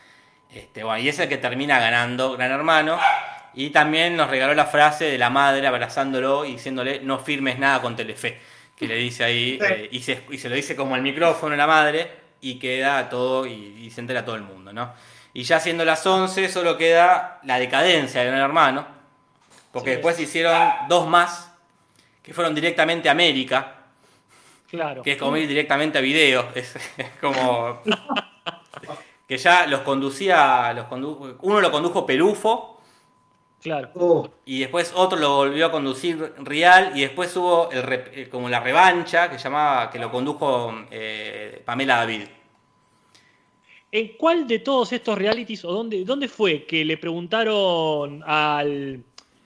Este, 0.51 0.83
bueno, 0.83 1.03
y 1.03 1.09
es 1.09 1.19
el 1.19 1.29
que 1.29 1.37
termina 1.37 1.79
ganando 1.79 2.33
Gran 2.33 2.51
Hermano. 2.51 2.99
Y 3.53 3.69
también 3.69 4.15
nos 4.15 4.31
regaló 4.31 4.55
la 4.55 4.65
frase 4.65 5.05
de 5.05 5.19
la 5.19 5.29
madre 5.29 5.67
abrazándolo 5.67 6.45
y 6.45 6.53
diciéndole 6.53 6.99
no 7.01 7.19
firmes 7.19 7.59
nada 7.59 7.79
con 7.79 7.95
Telefe. 7.95 8.39
Que 8.75 8.87
le 8.87 8.95
dice 8.95 9.23
ahí, 9.23 9.59
Sí. 9.59 9.65
eh, 9.73 9.89
y, 9.91 9.99
se, 10.01 10.23
y 10.31 10.37
se 10.37 10.49
lo 10.49 10.55
dice 10.55 10.75
como 10.75 10.95
al 10.95 11.01
micrófono 11.01 11.53
a 11.53 11.57
la 11.57 11.67
madre 11.67 12.09
y 12.41 12.59
queda 12.59 13.07
todo 13.09 13.45
y, 13.45 13.51
y 13.53 13.89
se 13.91 14.01
entera 14.01 14.25
todo 14.25 14.35
el 14.35 14.41
mundo, 14.41 14.73
¿no? 14.73 14.93
Y 15.33 15.43
ya 15.43 15.59
siendo 15.59 15.85
las 15.85 16.05
11 16.05 16.49
solo 16.49 16.77
queda 16.77 17.39
la 17.43 17.57
decadencia 17.59 18.21
de 18.21 18.27
Gran 18.27 18.39
Hermano. 18.41 18.85
Porque 19.71 19.89
Sí. 19.91 19.95
después 19.95 20.19
hicieron 20.19 20.71
dos 20.87 21.07
más 21.07 21.51
que 22.21 22.33
fueron 22.33 22.53
directamente 22.53 23.09
a 23.09 23.13
América, 23.13 23.77
Claro. 24.69 25.01
que 25.03 25.13
es 25.13 25.17
como 25.17 25.37
ir 25.37 25.47
directamente 25.47 25.97
a 25.97 26.01
video. 26.01 26.49
Es, 26.55 26.75
es 26.97 27.09
como. 27.21 27.81
que 29.27 29.37
ya 29.37 29.65
los 29.67 29.81
conducía. 29.81 30.73
Los 30.73 30.85
condu- 30.87 31.37
uno 31.41 31.61
lo 31.61 31.71
condujo 31.71 32.05
Pelufo 32.05 32.72
Claro. 33.63 33.89
Oh, 33.95 34.29
y 34.45 34.59
después 34.59 34.91
otro 34.93 35.17
lo 35.17 35.37
volvió 35.37 35.67
a 35.67 35.71
conducir 35.71 36.33
Real 36.39 36.91
y 36.95 37.01
después 37.01 37.33
hubo 37.37 37.71
el 37.71 37.81
re- 37.83 38.11
eh, 38.13 38.29
como 38.29 38.49
la 38.49 38.59
revancha 38.59 39.29
que 39.29 39.37
llamaba 39.37 39.89
que 39.89 39.99
lo 39.99 40.11
condujo 40.11 40.73
eh, 40.91 41.61
Pamela 41.65 41.95
David. 41.97 42.23
¿En 43.91 44.17
cuál 44.17 44.47
de 44.47 44.59
todos 44.59 44.91
estos 44.91 45.17
realities 45.17 45.63
o 45.65 45.71
dónde, 45.71 46.03
dónde 46.03 46.27
fue 46.27 46.65
que 46.65 46.83
le 46.83 46.97
preguntaron 46.97 48.23
al, 48.25 49.03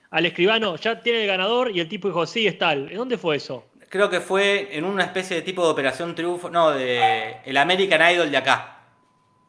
al 0.10 0.26
escribano, 0.26 0.78
ya 0.78 1.02
tiene 1.02 1.22
el 1.22 1.28
ganador 1.28 1.70
y 1.70 1.80
el 1.82 1.88
tipo 1.90 2.08
dijo, 2.08 2.26
sí, 2.26 2.48
es 2.48 2.58
tal? 2.58 2.90
¿En 2.90 2.98
dónde 2.98 3.18
fue 3.18 3.36
eso? 3.36 3.66
Creo 3.90 4.10
que 4.10 4.20
fue 4.22 4.76
en 4.76 4.84
una 4.86 5.04
especie 5.04 5.36
de 5.36 5.42
tipo 5.44 5.64
de 5.64 5.70
operación 5.72 6.16
triunfo, 6.16 6.50
no, 6.50 6.72
de 6.72 7.38
el 7.46 7.56
American 7.58 8.14
Idol 8.14 8.32
de 8.32 8.38
acá. 8.38 8.80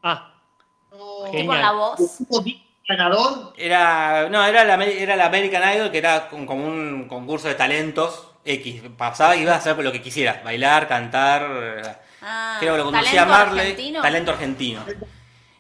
Ah. 0.03 0.35
Tipo 0.91 1.31
Genial. 1.33 1.61
la 1.63 1.73
voz. 1.73 2.19
¿Hubo 2.89 2.97
ganador? 2.97 3.53
Era, 3.59 4.29
no, 4.31 4.45
era 4.47 4.65
la, 4.65 4.83
era 4.85 5.15
la 5.17 5.27
American 5.27 5.75
Idol, 5.77 5.91
que 5.91 5.99
era 5.99 6.29
con- 6.29 6.47
como 6.47 6.65
un 6.67 7.07
concurso 7.07 7.49
de 7.49 7.55
talentos 7.55 8.29
X. 8.45 8.83
Pasaba 8.97 9.37
y 9.37 9.43
ibas 9.43 9.57
a 9.57 9.59
hacer 9.73 9.85
lo 9.85 9.93
que 9.93 10.01
quisieras, 10.01 10.43
bailar, 10.43 10.89
cantar. 10.89 11.99
Ah, 12.23 12.57
Creo 12.61 12.73
que 12.75 12.79
lo 12.79 12.85
conducía 12.85 13.27
¿talento 13.27 13.33
Marley. 13.39 13.61
argentino? 13.61 14.03
Talento 14.03 14.31
argentino. 14.33 14.85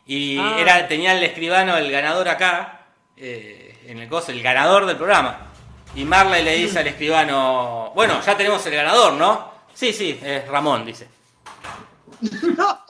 Y 0.06 0.38
Ah. 0.38 0.56
era, 0.58 0.88
tenía 0.88 1.12
el 1.12 1.22
escribano, 1.22 1.76
el 1.76 1.90
ganador 1.90 2.28
acá, 2.30 2.86
eh, 3.16 3.78
en 3.86 3.98
el 3.98 4.08
coso, 4.08 4.32
el 4.32 4.42
ganador 4.42 4.86
del 4.86 4.96
programa. 4.96 5.48
Y 5.94 6.04
Marley 6.04 6.42
le 6.42 6.54
dice 6.56 6.78
al 6.78 6.86
escribano, 6.86 7.92
bueno, 7.94 8.20
ya 8.24 8.36
tenemos 8.38 8.64
el 8.66 8.74
ganador, 8.74 9.12
¿no? 9.14 9.52
Sí, 9.74 9.92
sí, 9.92 10.18
es 10.22 10.46
Ramón, 10.48 10.84
dice. 10.86 11.08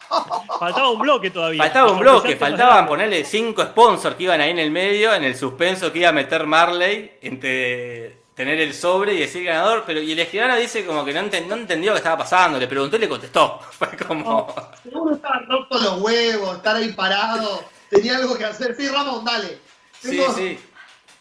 faltaba 0.59 0.91
un 0.91 0.99
bloque 1.01 1.31
todavía. 1.31 1.63
Faltaba 1.63 1.93
un 1.93 1.99
bloque, 2.01 2.37
faltaban 2.37 2.87
ponerle 2.87 3.25
cinco 3.25 3.63
sponsors 3.63 4.17
que 4.17 4.25
iban 4.25 4.41
ahí 4.41 4.51
en 4.51 4.59
el 4.59 4.71
medio, 4.71 5.15
en 5.15 5.25
el 5.25 5.37
suspenso 5.37 5.93
que 5.93 6.01
iba 6.01 6.09
a 6.09 6.13
meter 6.13 6.47
Marley, 6.47 7.19
entre 7.23 8.19
tener 8.35 8.61
el 8.61 8.73
sobre 8.73 9.15
y 9.15 9.19
decir 9.21 9.45
ganador, 9.45 9.83
pero 9.85 10.01
y 10.01 10.13
el 10.13 10.19
escribano 10.21 10.57
dice 10.57 10.87
como 10.87 11.05
que 11.05 11.13
no, 11.13 11.21
enten- 11.21 11.47
no 11.47 11.57
entendió 11.57 11.93
qué 11.93 11.99
estaba 11.99 12.19
pasando, 12.19 12.59
le 12.59 12.69
preguntó 12.69 12.97
y 12.97 13.01
le 13.01 13.09
contestó. 13.09 13.59
Fue 13.71 13.89
como... 14.07 14.55
Seguro 14.83 15.15
estaba 15.17 15.41
roto 15.49 15.79
los 15.79 16.01
huevos, 16.01 16.57
estar 16.57 16.77
ahí 16.77 16.93
parado. 16.93 17.65
Tenía 17.91 18.17
algo 18.17 18.37
que 18.39 18.45
hacer. 18.45 18.77
Sí, 18.77 18.87
Ramón, 18.89 19.25
dale. 19.25 19.59
Sí, 20.01 20.23
sí. 20.37 20.59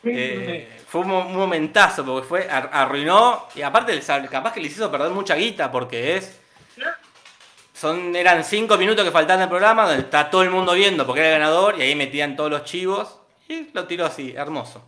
Eh, 0.04 0.80
fue 0.88 1.02
un, 1.02 1.08
mo- 1.08 1.26
un 1.28 1.36
momentazo 1.36 2.06
porque 2.06 2.28
fue 2.28 2.50
ar- 2.50 2.70
arruinó 2.72 3.48
y 3.56 3.62
aparte 3.64 4.00
capaz 4.30 4.54
que 4.54 4.60
les 4.62 4.72
hizo 4.74 4.92
perder 4.92 5.10
mucha 5.12 5.34
guita 5.36 5.72
porque 5.72 6.18
es 6.18 6.40
son 7.80 8.16
eran 8.16 8.44
cinco 8.44 8.78
minutos 8.78 9.06
que 9.06 9.12
faltaban 9.12 9.42
del 9.42 9.50
programa 9.50 9.86
donde 9.88 10.02
está 10.04 10.30
todo 10.30 10.42
el 10.44 10.50
mundo 10.50 10.74
viendo 10.74 11.06
porque 11.06 11.22
era 11.22 11.36
el 11.36 11.40
ganador 11.40 11.78
y 11.78 11.82
ahí 11.84 11.96
metían 11.96 12.36
todos 12.36 12.50
los 12.50 12.64
chivos 12.64 13.18
y 13.48 13.70
lo 13.74 13.86
tiró 13.86 14.06
así 14.06 14.34
hermoso 14.36 14.84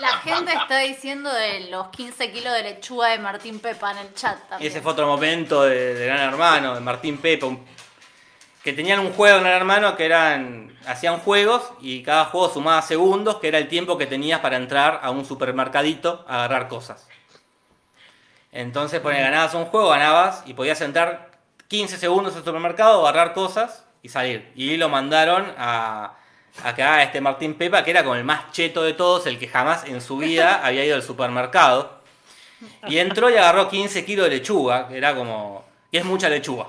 La 0.00 0.18
gente 0.18 0.52
está 0.52 0.78
diciendo 0.78 1.32
de 1.32 1.68
los 1.70 1.88
15 1.88 2.30
kilos 2.32 2.52
de 2.54 2.62
lechuga 2.62 3.08
de 3.08 3.18
Martín 3.18 3.58
Pepa 3.58 3.90
en 3.92 3.98
el 3.98 4.14
chat 4.14 4.38
también. 4.48 4.70
ese 4.70 4.80
fue 4.80 4.92
otro 4.92 5.06
momento 5.06 5.62
de, 5.64 5.94
de 5.94 6.06
Gran 6.06 6.20
Hermano 6.20 6.74
de 6.74 6.80
Martín 6.80 7.18
Pepa 7.18 7.46
un- 7.46 7.64
que 8.64 8.72
tenían 8.72 8.98
un 9.00 9.12
juego 9.12 9.36
en 9.38 9.44
Gran 9.44 9.56
Hermano 9.56 9.96
que 9.96 10.06
eran 10.06 10.76
hacían 10.86 11.18
juegos 11.18 11.62
y 11.80 12.02
cada 12.02 12.24
juego 12.26 12.48
sumaba 12.48 12.80
segundos 12.82 13.36
que 13.36 13.48
era 13.48 13.58
el 13.58 13.68
tiempo 13.68 13.98
que 13.98 14.06
tenías 14.06 14.40
para 14.40 14.56
entrar 14.56 15.00
a 15.02 15.10
un 15.10 15.24
supermercadito 15.24 16.24
a 16.28 16.36
agarrar 16.44 16.68
cosas 16.68 17.06
Entonces, 18.52 19.00
pues, 19.00 19.18
ganabas 19.18 19.52
un 19.54 19.66
juego, 19.66 19.90
ganabas 19.90 20.42
y 20.46 20.54
podías 20.54 20.80
entrar 20.80 21.35
15 21.68 21.96
segundos 21.96 22.36
al 22.36 22.44
supermercado, 22.44 23.06
agarrar 23.06 23.34
cosas 23.34 23.84
y 24.02 24.08
salir. 24.08 24.50
Y 24.54 24.76
lo 24.76 24.88
mandaron 24.88 25.52
a, 25.58 26.14
acá 26.62 26.96
a 26.96 27.02
este 27.02 27.20
Martín 27.20 27.54
Pepa, 27.54 27.82
que 27.82 27.90
era 27.90 28.02
como 28.02 28.14
el 28.14 28.24
más 28.24 28.52
cheto 28.52 28.82
de 28.82 28.92
todos, 28.92 29.26
el 29.26 29.38
que 29.38 29.48
jamás 29.48 29.84
en 29.84 30.00
su 30.00 30.18
vida 30.18 30.60
había 30.64 30.84
ido 30.84 30.96
al 30.96 31.02
supermercado. 31.02 31.96
Y 32.88 32.98
entró 32.98 33.28
y 33.28 33.34
agarró 33.34 33.68
15 33.68 34.04
kilos 34.04 34.28
de 34.28 34.36
lechuga, 34.36 34.88
que 34.88 34.96
era 34.96 35.14
como... 35.14 35.64
que 35.90 35.98
es 35.98 36.04
mucha 36.04 36.28
lechuga, 36.28 36.68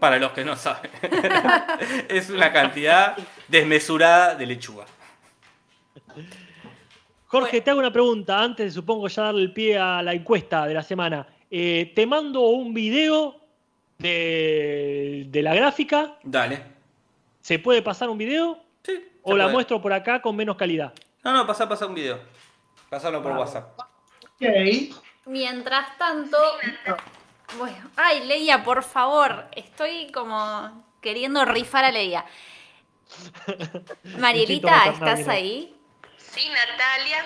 para 0.00 0.18
los 0.18 0.32
que 0.32 0.44
no 0.44 0.54
saben. 0.54 0.90
es 2.08 2.30
una 2.30 2.52
cantidad 2.52 3.16
desmesurada 3.48 4.34
de 4.36 4.46
lechuga. 4.46 4.84
Jorge, 7.26 7.60
te 7.60 7.70
hago 7.70 7.80
una 7.80 7.92
pregunta 7.92 8.40
antes 8.40 8.66
de 8.66 8.70
supongo 8.70 9.08
ya 9.08 9.22
darle 9.24 9.42
el 9.42 9.52
pie 9.52 9.76
a 9.76 10.00
la 10.00 10.12
encuesta 10.12 10.64
de 10.64 10.74
la 10.74 10.82
semana. 10.82 11.26
Eh, 11.50 11.92
te 11.94 12.06
mando 12.06 12.42
un 12.42 12.72
video 12.72 13.45
de, 13.98 15.24
de 15.28 15.42
la 15.42 15.54
gráfica. 15.54 16.16
Dale. 16.22 16.62
¿Se 17.40 17.58
puede 17.58 17.82
pasar 17.82 18.08
un 18.08 18.18
video? 18.18 18.58
Sí, 18.84 18.92
¿O 19.22 19.36
la 19.36 19.44
puede. 19.44 19.54
muestro 19.54 19.80
por 19.82 19.92
acá 19.92 20.20
con 20.22 20.36
menos 20.36 20.56
calidad? 20.56 20.92
No, 21.24 21.32
no, 21.32 21.46
pasá, 21.46 21.68
pasá 21.68 21.86
un 21.86 21.94
video. 21.94 22.20
Pasalo 22.88 23.22
por 23.22 23.32
WhatsApp. 23.32 23.78
Ok. 23.78 24.96
Mientras 25.26 25.96
tanto. 25.98 26.36
Bueno, 27.58 27.90
ay, 27.96 28.24
Leia, 28.26 28.62
por 28.62 28.82
favor. 28.82 29.46
Estoy 29.52 30.10
como 30.12 30.84
queriendo 31.00 31.44
rifar 31.44 31.84
a 31.84 31.90
Leia. 31.90 32.24
Marielita, 34.18 34.86
¿estás 34.90 35.26
ahí? 35.28 35.74
Sí, 36.16 36.48
Natalia. 36.48 37.24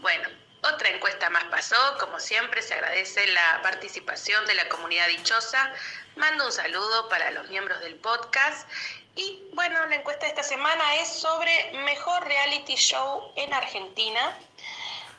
Bueno, 0.00 0.28
otra 0.74 0.88
encuesta 0.88 1.30
más 1.30 1.44
pasó. 1.44 1.76
Como 1.98 2.18
siempre, 2.20 2.62
se 2.62 2.74
agradece 2.74 3.26
la 3.28 3.60
participación 3.62 4.44
de 4.46 4.54
la 4.54 4.68
comunidad 4.68 5.08
dichosa. 5.08 5.72
Mando 6.16 6.46
un 6.46 6.52
saludo 6.52 7.08
para 7.08 7.30
los 7.30 7.48
miembros 7.48 7.80
del 7.80 7.96
podcast. 7.96 8.68
Y 9.14 9.48
bueno, 9.52 9.84
la 9.86 9.96
encuesta 9.96 10.26
de 10.26 10.30
esta 10.30 10.42
semana 10.42 10.96
es 10.96 11.08
sobre 11.08 11.72
mejor 11.84 12.24
reality 12.24 12.76
show 12.76 13.32
en 13.36 13.52
Argentina. 13.52 14.36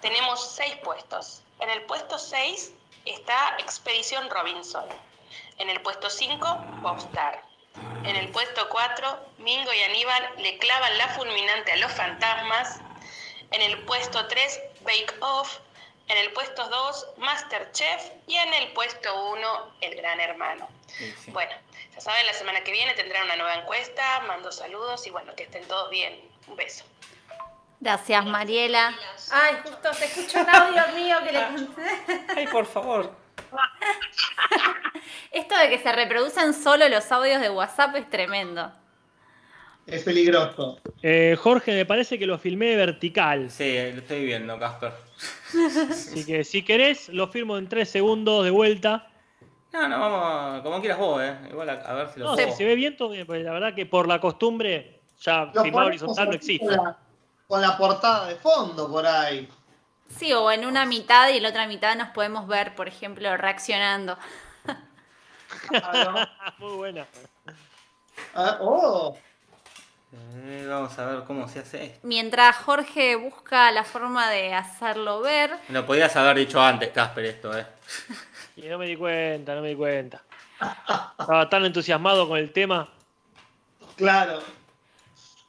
Tenemos 0.02 0.56
seis 0.56 0.76
puestos. 0.84 1.42
En 1.60 1.70
el 1.70 1.82
puesto 1.82 2.18
6 2.18 2.72
está 3.06 3.56
Expedición 3.60 4.30
Robinson. 4.30 4.86
En 5.58 5.70
el 5.70 5.82
puesto 5.82 6.10
5, 6.10 6.80
Popstar. 6.82 7.44
En 8.06 8.16
el 8.16 8.30
puesto 8.30 8.70
4, 8.70 9.20
Mingo 9.40 9.74
y 9.74 9.84
Aníbal 9.84 10.30
le 10.38 10.58
clavan 10.58 10.98
la 10.98 11.10
fulminante 11.10 11.74
a 11.74 11.78
los 11.78 11.92
fantasmas. 11.92 12.80
En 13.52 13.62
el 13.62 13.84
puesto 13.84 14.26
3, 14.28 14.62
Bake 14.82 15.14
Off. 15.22 15.60
En 16.08 16.18
el 16.18 16.32
puesto 16.34 16.68
2, 16.68 17.08
Masterchef. 17.18 18.12
Y 18.28 18.36
en 18.36 18.54
el 18.56 18.72
puesto 18.74 19.30
1, 19.32 19.76
El 19.82 19.96
Gran 19.96 20.20
Hermano. 20.20 20.68
Bueno, 21.28 21.52
ya 21.94 22.02
saben, 22.02 22.26
la 22.26 22.34
semana 22.34 22.64
que 22.64 22.72
viene 22.72 22.94
tendrán 22.96 23.26
una 23.26 23.36
nueva 23.36 23.56
encuesta. 23.56 24.22
Mando 24.28 24.52
saludos 24.52 25.06
y 25.06 25.12
bueno, 25.12 25.36
que 25.36 25.44
estén 25.44 25.68
todos 25.68 25.90
bien. 25.90 26.20
Un 26.48 26.56
beso. 26.56 26.84
Gracias, 27.80 28.26
Mariela. 28.26 28.94
Ay, 29.32 29.58
justo 29.64 29.94
se 29.94 30.06
escucha 30.06 30.42
un 30.42 30.50
audio 30.50 30.88
mío 30.96 31.18
que 31.24 31.32
le 31.32 31.46
conté. 31.46 32.26
Ay, 32.36 32.48
por 32.48 32.66
favor. 32.66 33.16
Esto 35.32 35.58
de 35.58 35.70
que 35.70 35.80
se 35.80 35.92
reproducen 35.92 36.54
solo 36.54 36.90
los 36.90 37.12
audios 37.12 37.40
de 37.40 37.50
WhatsApp 37.50 37.96
es 37.96 38.10
tremendo. 38.10 38.72
Es 39.92 40.04
peligroso. 40.04 40.80
Eh, 41.02 41.36
Jorge, 41.40 41.74
me 41.74 41.86
parece 41.86 42.20
que 42.20 42.26
lo 42.26 42.38
filmé 42.38 42.76
vertical. 42.76 43.50
Sí, 43.50 43.76
lo 43.94 44.00
estoy 44.00 44.26
viendo, 44.26 44.58
Casper. 44.60 44.94
Así 45.92 46.26
que 46.26 46.44
si 46.44 46.64
querés, 46.64 47.10
lo 47.10 47.28
firmo 47.28 47.58
en 47.58 47.68
tres 47.68 47.90
segundos 47.90 48.44
de 48.44 48.52
vuelta. 48.52 49.08
No, 49.72 49.88
no, 49.88 50.00
vamos, 50.00 50.62
como 50.64 50.80
quieras 50.80 50.98
vos, 50.98 51.22
¿eh? 51.22 51.36
Igual 51.50 51.70
a, 51.70 51.94
ver 51.94 52.10
si 52.10 52.20
lo 52.20 52.28
No, 52.28 52.36
puedo. 52.36 52.50
si 52.50 52.58
se 52.58 52.66
ve 52.66 52.76
bien, 52.76 52.98
todo 52.98 53.10
bien, 53.10 53.26
porque 53.26 53.44
la 53.44 53.52
verdad 53.52 53.76
que 53.76 53.86
por 53.86 54.08
la 54.08 54.20
costumbre 54.20 55.00
ya 55.22 55.52
Lo 55.54 55.62
horizontal 55.62 56.30
no 56.30 56.34
existe. 56.34 56.66
Con 56.66 56.76
la, 56.76 56.98
con 57.48 57.62
la 57.62 57.78
portada 57.78 58.28
de 58.28 58.36
fondo 58.36 58.90
por 58.90 59.06
ahí. 59.06 59.48
Sí, 60.10 60.34
o 60.34 60.52
en 60.52 60.66
una 60.66 60.86
mitad 60.86 61.30
y 61.30 61.38
en 61.38 61.44
la 61.44 61.50
otra 61.50 61.68
mitad 61.68 61.96
nos 61.96 62.10
podemos 62.10 62.48
ver, 62.48 62.76
por 62.76 62.88
ejemplo, 62.88 63.36
reaccionando. 63.38 64.18
Claro. 65.68 66.28
Muy 66.60 66.74
buena. 66.74 67.08
Ah, 68.36 68.60
oh, 68.62 69.18
Eh, 70.12 70.66
vamos 70.68 70.98
a 70.98 71.06
ver 71.06 71.24
cómo 71.26 71.48
se 71.48 71.60
hace 71.60 71.86
esto. 71.86 72.00
Mientras 72.04 72.56
Jorge 72.58 73.16
busca 73.16 73.72
la 73.72 73.84
forma 73.84 74.30
de 74.30 74.54
hacerlo 74.54 75.22
ver, 75.22 75.52
Lo 75.70 75.86
podías 75.86 76.16
haber 76.16 76.38
dicho 76.38 76.60
antes, 76.62 76.90
Casper, 76.90 77.26
esto, 77.26 77.58
¿eh? 77.58 77.66
Y 78.56 78.64
no 78.64 78.78
me 78.78 78.88
di 78.88 78.98
cuenta, 78.98 79.56
no 79.56 79.62
me 79.62 79.70
di 79.70 79.76
cuenta. 79.76 80.22
Estaba 81.18 81.48
tan 81.48 81.64
entusiasmado 81.66 82.28
con 82.28 82.38
el 82.38 82.52
tema. 82.52 82.90
claro. 83.96 84.42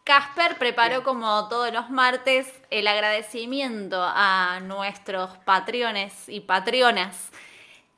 Casper 0.02 0.56
preparó 0.58 1.04
como 1.04 1.48
todos 1.48 1.72
los 1.72 1.88
martes 1.90 2.52
el 2.70 2.88
agradecimiento 2.88 4.02
a 4.02 4.58
nuestros 4.60 5.30
patrones 5.44 6.28
y 6.28 6.40
patronas. 6.40 7.30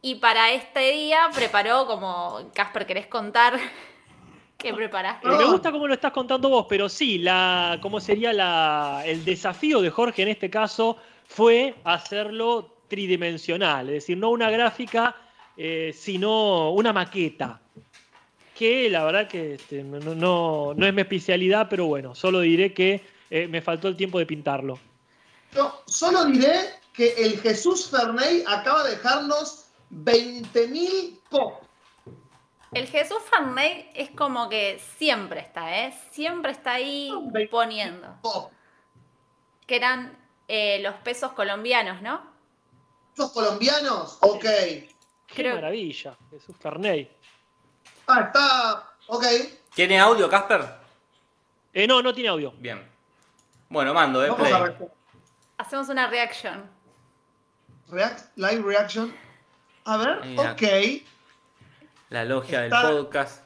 Y 0.02 0.16
para 0.16 0.51
este 0.51 0.90
día 0.90 1.30
preparó 1.32 1.86
como, 1.86 2.51
Casper, 2.55 2.86
¿querés 2.86 3.06
contar 3.06 3.59
qué 4.62 4.72
preparaste? 4.74 5.28
Me 5.28 5.44
gusta 5.44 5.70
cómo 5.72 5.86
lo 5.86 5.94
estás 5.94 6.12
contando 6.12 6.48
vos, 6.48 6.66
pero 6.68 6.89
sí, 6.89 7.18
la, 7.18 7.78
cómo 7.82 8.01
sería 8.01 8.32
la, 8.32 9.02
el 9.05 9.24
desafío 9.24 9.80
de 9.82 9.90
Jorge 9.90 10.22
en 10.22 10.28
este 10.28 10.48
caso 10.48 10.97
fue 11.26 11.74
hacerlo 11.84 12.76
tridimensional, 12.89 13.89
es 13.89 13.94
decir, 13.94 14.16
no 14.18 14.30
una 14.30 14.51
gráfica, 14.51 15.16
eh, 15.56 15.93
sino 15.97 16.70
una 16.72 16.93
maqueta. 16.93 17.60
Que 18.55 18.89
la 18.90 19.05
verdad 19.05 19.28
que 19.28 19.55
este, 19.55 19.82
no, 19.82 20.14
no- 20.14 20.74
no 20.74 20.86
es 20.86 20.93
mi 20.94 21.01
especialidad, 21.01 21.66
pero 21.70 21.86
bueno, 21.86 22.14
solo 22.14 22.40
diré 22.40 22.72
que 22.72 23.01
eh, 23.30 23.48
me 23.48 23.60
faltó 23.62 23.89
el 23.89 23.97
tiempo 23.97 24.18
de 24.18 24.26
pintarlo. 24.26 24.78
Yo 25.55 25.82
solo 25.86 26.26
diré 26.26 26.55
que 26.93 27.14
el 27.14 27.40
Jesús 27.40 27.89
Ferney 27.90 28.44
acaba 28.47 28.84
de 28.84 28.90
dejarnos 28.90 29.66
20.000 29.90 31.18
pop. 31.30 31.62
El 32.72 32.86
Jesús 32.88 33.18
Farney 33.30 33.90
es 33.94 34.10
como 34.12 34.48
que 34.48 34.80
siempre 34.96 35.40
está, 35.40 35.76
¿eh? 35.78 35.94
Siempre 36.10 36.52
está 36.52 36.72
ahí 36.72 37.12
poniendo. 37.50 38.16
pop. 38.22 38.50
Que 39.66 39.76
eran 39.76 40.16
eh, 40.48 40.80
los 40.82 40.94
pesos 40.96 41.32
colombianos, 41.32 42.00
¿no? 42.02 42.22
¿Sos 43.14 43.30
colombianos? 43.32 44.16
Ok. 44.22 44.42
Qué 44.42 44.88
Creo- 45.34 45.54
maravilla, 45.56 46.16
Jesús 46.30 46.56
Ferney. 46.58 47.10
Ah, 48.06 48.20
está. 48.22 48.90
Ok. 49.08 49.24
¿Tiene 49.74 49.98
audio, 50.00 50.28
Casper? 50.28 50.64
Eh, 51.74 51.86
no, 51.86 52.02
no 52.02 52.12
tiene 52.14 52.30
audio. 52.30 52.52
Bien. 52.52 52.86
Bueno, 53.68 53.92
mando, 53.94 54.22
¿eh? 54.24 54.28
Vamos 54.30 54.48
Play. 54.48 54.52
a 54.52 54.58
ver. 54.64 54.92
Hacemos 55.58 55.88
una 55.88 56.06
reaction. 56.08 56.68
React, 57.88 58.36
live 58.36 58.62
reaction. 58.62 59.14
A 59.84 59.96
ver, 59.98 60.24
Mira. 60.24 60.52
ok. 60.52 60.62
La 62.12 62.24
logia 62.26 62.64
Está- 62.66 62.89
del 62.89 62.97
podcast. 62.98 63.43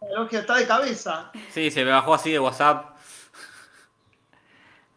Creo 0.00 0.26
que 0.28 0.38
está 0.38 0.54
de 0.56 0.66
cabeza. 0.66 1.30
Sí, 1.50 1.70
se 1.70 1.84
me 1.84 1.90
bajó 1.90 2.14
así 2.14 2.32
de 2.32 2.38
WhatsApp. 2.38 2.96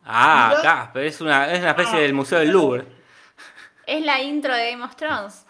Ah, 0.05 0.47
Mira. 0.57 0.61
Casper, 0.61 1.03
es 1.05 1.21
una, 1.21 1.51
es 1.51 1.59
una 1.59 1.69
especie 1.71 1.97
Ah. 1.97 2.01
del 2.01 2.13
Museo 2.13 2.39
del 2.39 2.49
Louvre. 2.51 2.85
Es 3.85 4.01
la 4.05 4.21
intro 4.21 4.53
de 4.55 4.71
Game 4.71 4.83
of 4.83 4.95
Thrones. 4.95 5.45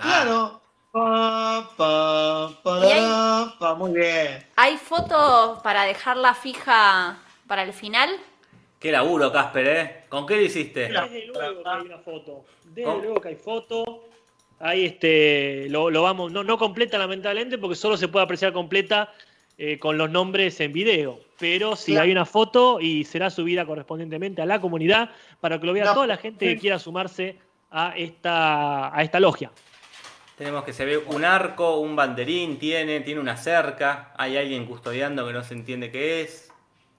Claro. 0.00 0.60
Pa, 0.92 1.68
pa, 1.76 2.50
para, 2.62 3.52
pa. 3.58 3.74
Muy 3.74 3.92
bien. 3.92 4.46
¿Hay 4.56 4.78
fotos 4.78 5.60
para 5.62 5.82
dejarla 5.84 6.34
fija 6.34 7.18
para 7.46 7.64
el 7.64 7.72
final? 7.72 8.10
Qué 8.78 8.92
laburo, 8.92 9.32
Casper, 9.32 9.66
¿eh? 9.66 10.04
¿Con 10.08 10.26
qué 10.26 10.36
lo 10.36 10.42
hiciste? 10.42 10.88
Desde 10.88 11.26
luego 11.26 11.62
que 11.62 11.68
hay 11.68 11.80
una 11.82 11.98
foto. 11.98 12.44
Desde 12.64 13.02
luego 13.02 13.20
que 13.20 13.28
hay 13.28 13.36
foto. 13.36 14.04
Ahí 14.60 14.84
este, 14.86 15.68
lo, 15.68 15.90
lo 15.90 16.02
vamos, 16.02 16.32
no, 16.32 16.42
no 16.44 16.56
completa 16.58 16.96
lamentablemente 16.98 17.58
porque 17.58 17.74
solo 17.76 17.96
se 17.96 18.08
puede 18.08 18.24
apreciar 18.24 18.52
completa 18.52 19.12
eh, 19.58 19.78
con 19.78 19.98
los 19.98 20.10
nombres 20.10 20.58
en 20.60 20.72
video. 20.72 21.20
Pero 21.38 21.76
sí 21.76 21.92
Claro. 21.92 22.04
hay 22.04 22.12
una 22.12 22.24
foto 22.24 22.80
y 22.80 23.04
será 23.04 23.28
subida 23.30 23.66
correspondientemente 23.66 24.40
a 24.40 24.46
la 24.46 24.60
comunidad 24.60 25.10
para 25.40 25.58
que 25.60 25.66
lo 25.66 25.72
vea 25.72 25.84
No, 25.84 25.94
toda 25.94 26.06
la 26.06 26.16
gente 26.16 26.46
que 26.46 26.54
sí. 26.54 26.60
quiera 26.60 26.78
sumarse 26.78 27.36
a 27.70 27.92
esta, 27.96 28.96
a 28.96 29.02
esta 29.02 29.18
logia. 29.20 29.50
Tenemos 30.38 30.64
que 30.64 30.72
se 30.72 30.84
ve 30.84 30.96
un 30.98 31.24
arco, 31.24 31.78
un 31.78 31.94
banderín, 31.94 32.58
tiene, 32.58 33.00
tiene 33.00 33.20
una 33.20 33.36
cerca, 33.36 34.12
hay 34.16 34.36
alguien 34.36 34.66
custodiando 34.66 35.26
que 35.26 35.32
no 35.32 35.44
se 35.44 35.54
entiende 35.54 35.90
qué 35.90 36.22
es. 36.22 36.50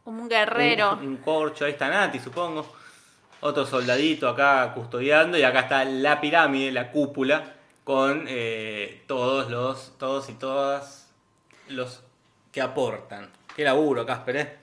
Un 0.06 0.30
guerrero. 0.30 0.94
Un, 1.02 1.07
un 1.07 1.18
corcho, 1.18 1.65
ahí 1.65 1.72
está 1.72 1.90
Nati, 1.90 2.19
supongo. 2.19 2.65
Otro 3.41 3.65
soldadito 3.65 4.27
acá 4.27 4.71
custodiando 4.73 5.37
y 5.37 5.43
acá 5.43 5.61
está 5.61 5.85
la 5.85 6.19
pirámide, 6.19 6.71
la 6.71 6.91
cúpula, 6.91 7.53
con 7.83 8.25
eh, 8.27 9.03
todos 9.07 9.49
los, 9.51 9.97
todos 9.99 10.29
y 10.29 10.33
todas 10.33 11.11
los 11.67 12.01
que 12.51 12.61
aportan. 12.61 13.29
Qué 13.55 13.63
laburo, 13.63 14.05
Casper, 14.05 14.35
¿eh? 14.37 14.57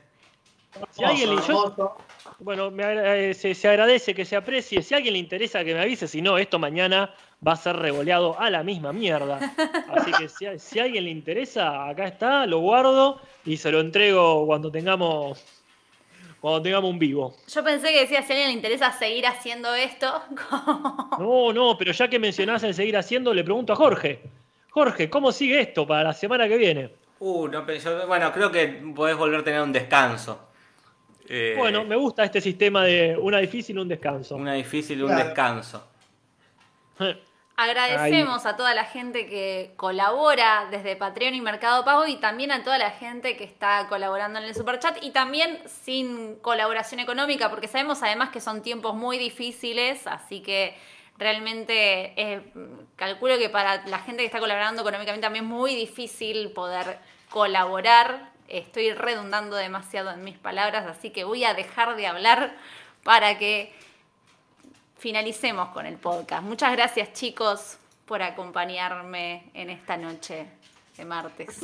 Si 0.91 1.05
alguien 1.05 1.37
le- 1.37 1.43
yo-. 1.43 1.97
Bueno, 2.39 2.71
me 2.71 3.29
eh, 3.31 3.35
se, 3.35 3.55
se 3.55 3.69
agradece 3.69 4.15
que 4.15 4.25
se 4.25 4.37
aprecie. 4.37 4.83
Si 4.83 4.95
a 4.95 4.97
alguien 4.97 5.13
le 5.13 5.21
interesa 5.21 5.63
que 5.65 5.75
me 5.75 5.81
avise, 5.81 6.09
si 6.09 6.23
no, 6.23 6.39
esto 6.39 6.59
mañana 6.59 7.15
va 7.47 7.53
a 7.53 7.57
ser 7.57 7.77
revoleado 7.77 8.39
a 8.41 8.49
la 8.51 8.63
misma 8.63 8.93
mierda. 8.93 9.39
Así 9.91 10.13
que 10.13 10.29
si, 10.29 10.47
si 10.59 10.79
a 10.81 10.85
alguien 10.85 11.05
le 11.05 11.11
interesa, 11.11 11.89
acá 11.89 12.07
está, 12.07 12.47
lo 12.47 12.59
guardo 12.61 13.21
y 13.45 13.57
se 13.59 13.71
lo 13.71 13.81
entrego 13.81 14.47
cuando 14.47 14.71
tengamos 14.73 15.45
cuando 16.43 16.61
tengamos 16.61 16.91
un 16.91 16.99
vivo. 16.99 17.35
Yo 17.47 17.63
pensé 17.65 17.93
que 17.93 18.01
decía, 18.01 18.21
si 18.23 18.33
a 18.33 18.35
alguien 18.35 18.49
le 18.49 18.55
interesa 18.55 18.91
seguir 18.93 19.27
haciendo 19.27 19.73
esto, 19.75 20.23
No, 21.19 21.53
no, 21.53 21.79
pero 21.79 21.93
ya 21.93 22.09
que 22.09 22.19
mencionás 22.19 22.63
el 22.65 22.75
seguir 22.75 22.97
haciendo, 22.97 23.33
le 23.33 23.45
pregunto 23.45 23.73
a 23.73 23.77
Jorge. 23.77 24.21
Jorge, 24.71 25.09
¿cómo 25.09 25.31
sigue 25.31 25.61
esto 25.61 25.87
para 25.87 26.03
la 26.03 26.13
semana 26.13 26.49
que 26.49 26.57
viene? 26.57 26.91
Uh, 27.21 27.47
no, 27.47 27.65
pero 27.65 27.79
yo- 27.79 28.07
bueno, 28.09 28.33
creo 28.33 28.51
que 28.51 28.67
podés 28.95 29.17
volver 29.17 29.41
a 29.41 29.45
tener 29.45 29.63
un 29.63 29.73
descanso. 29.73 30.49
Eh, 31.29 31.55
Bueno, 31.57 31.85
me 31.85 31.95
gusta 31.95 32.25
este 32.25 32.41
sistema 32.41 32.83
de 32.85 33.17
una 33.17 33.39
difícil 33.39 33.77
y 33.77 33.79
un 33.79 33.87
descanso. 33.89 34.35
Una 34.35 34.55
difícil 34.55 34.99
y 34.99 35.03
un 35.03 35.09
Claro. 35.09 35.25
descanso. 35.27 35.87
agradecemos 37.57 38.47
a 38.47 38.57
toda 38.57 38.75
la 38.75 38.85
gente 38.85 39.27
que 39.27 39.73
colabora 39.77 40.69
desde 40.71 40.97
Patreon 40.97 41.35
y 41.35 41.41
Mercado 41.41 41.85
Pago 41.85 42.07
y 42.07 42.17
también 42.17 42.51
a 42.51 42.63
toda 42.63 42.79
la 42.79 42.91
gente 42.91 43.37
que 43.37 43.45
está 43.45 43.87
colaborando 43.89 44.39
en 44.39 44.47
el 44.47 44.55
Superchat 44.55 45.03
y 45.03 45.11
también 45.11 45.61
sin 45.67 46.37
colaboración 46.37 47.01
económica, 47.01 47.51
porque 47.51 47.69
sabemos 47.69 48.03
además 48.03 48.31
que 48.31 48.41
son 48.41 48.63
tiempos 48.63 48.95
muy 48.95 49.19
difíciles, 49.19 50.07
así 50.07 50.41
que 50.41 50.77
realmente 51.19 52.15
eh, 52.17 52.43
calculo 52.97 53.39
que 53.39 53.49
para 53.49 53.87
la 53.87 53.99
gente 53.99 54.23
que 54.23 54.27
está 54.27 54.41
colaborando 54.41 54.83
económicamente 54.83 55.25
también 55.25 55.45
es 55.45 55.51
muy 55.51 55.75
difícil 55.75 56.51
poder 56.53 56.99
colaborar. 57.31 58.31
Estoy 58.49 58.93
redundando 58.93 59.57
demasiado 59.57 60.11
en 60.11 60.25
mis 60.25 60.37
palabras, 60.37 60.87
así 60.87 61.11
que 61.11 61.25
voy 61.25 61.45
a 61.45 61.55
dejar 61.55 61.97
de 61.97 62.07
hablar 62.07 62.57
para 63.05 63.39
que 63.39 63.73
finalicemos 65.03 65.71
con 65.71 65.85
el 65.85 65.97
podcast. 65.97 66.45
Muchas 66.45 66.71
gracias 66.77 67.13
chicos 67.13 67.77
por 68.07 68.23
acompañarme 68.23 69.51
en 69.53 69.69
esta 69.69 69.97
noche 69.97 70.47
de 70.97 71.05
martes. 71.05 71.59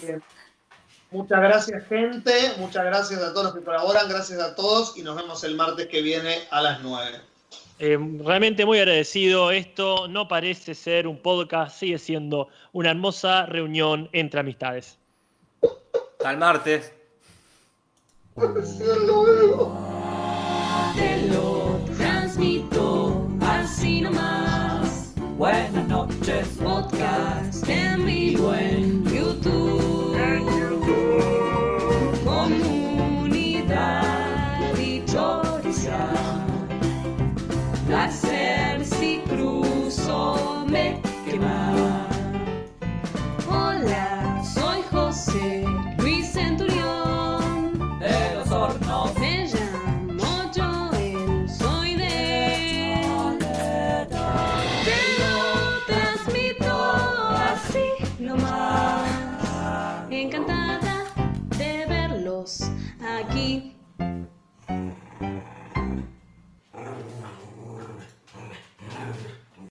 Muchas 1.13 1.41
gracias 1.41 1.87
gente, 1.87 2.33
muchas 2.59 2.85
gracias 2.85 3.23
a 3.23 3.33
todos 3.33 3.47
los 3.47 3.55
que 3.55 3.63
colaboran, 3.63 4.09
gracias 4.09 4.41
a 4.41 4.57
todos 4.57 4.99
y 4.99 5.03
nos 5.03 5.15
vemos 5.15 5.45
el 5.45 5.55
martes 5.55 5.87
que 5.87 6.03
viene 6.03 6.49
a 6.51 6.61
las 6.61 6.83
9. 6.83 7.21
Eh, 7.79 7.97
realmente 8.25 8.67
muy 8.67 8.81
agradecido. 8.81 9.53
Esto 9.53 10.09
no 10.09 10.27
parece 10.27 10.75
ser 10.75 11.07
un 11.07 11.19
podcast, 11.19 11.79
sigue 11.79 11.99
siendo 11.99 12.49
una 12.73 12.91
hermosa 12.91 13.47
reunión 13.47 14.11
entre 14.13 14.41
amistades. 14.41 14.99
Al 16.25 16.39
martes. 16.39 16.93
Buenas 25.39 25.87
noches. 25.87 26.49
Podcast 26.61 27.69
en 27.69 28.05
vivo 28.05 28.53
en 28.53 28.88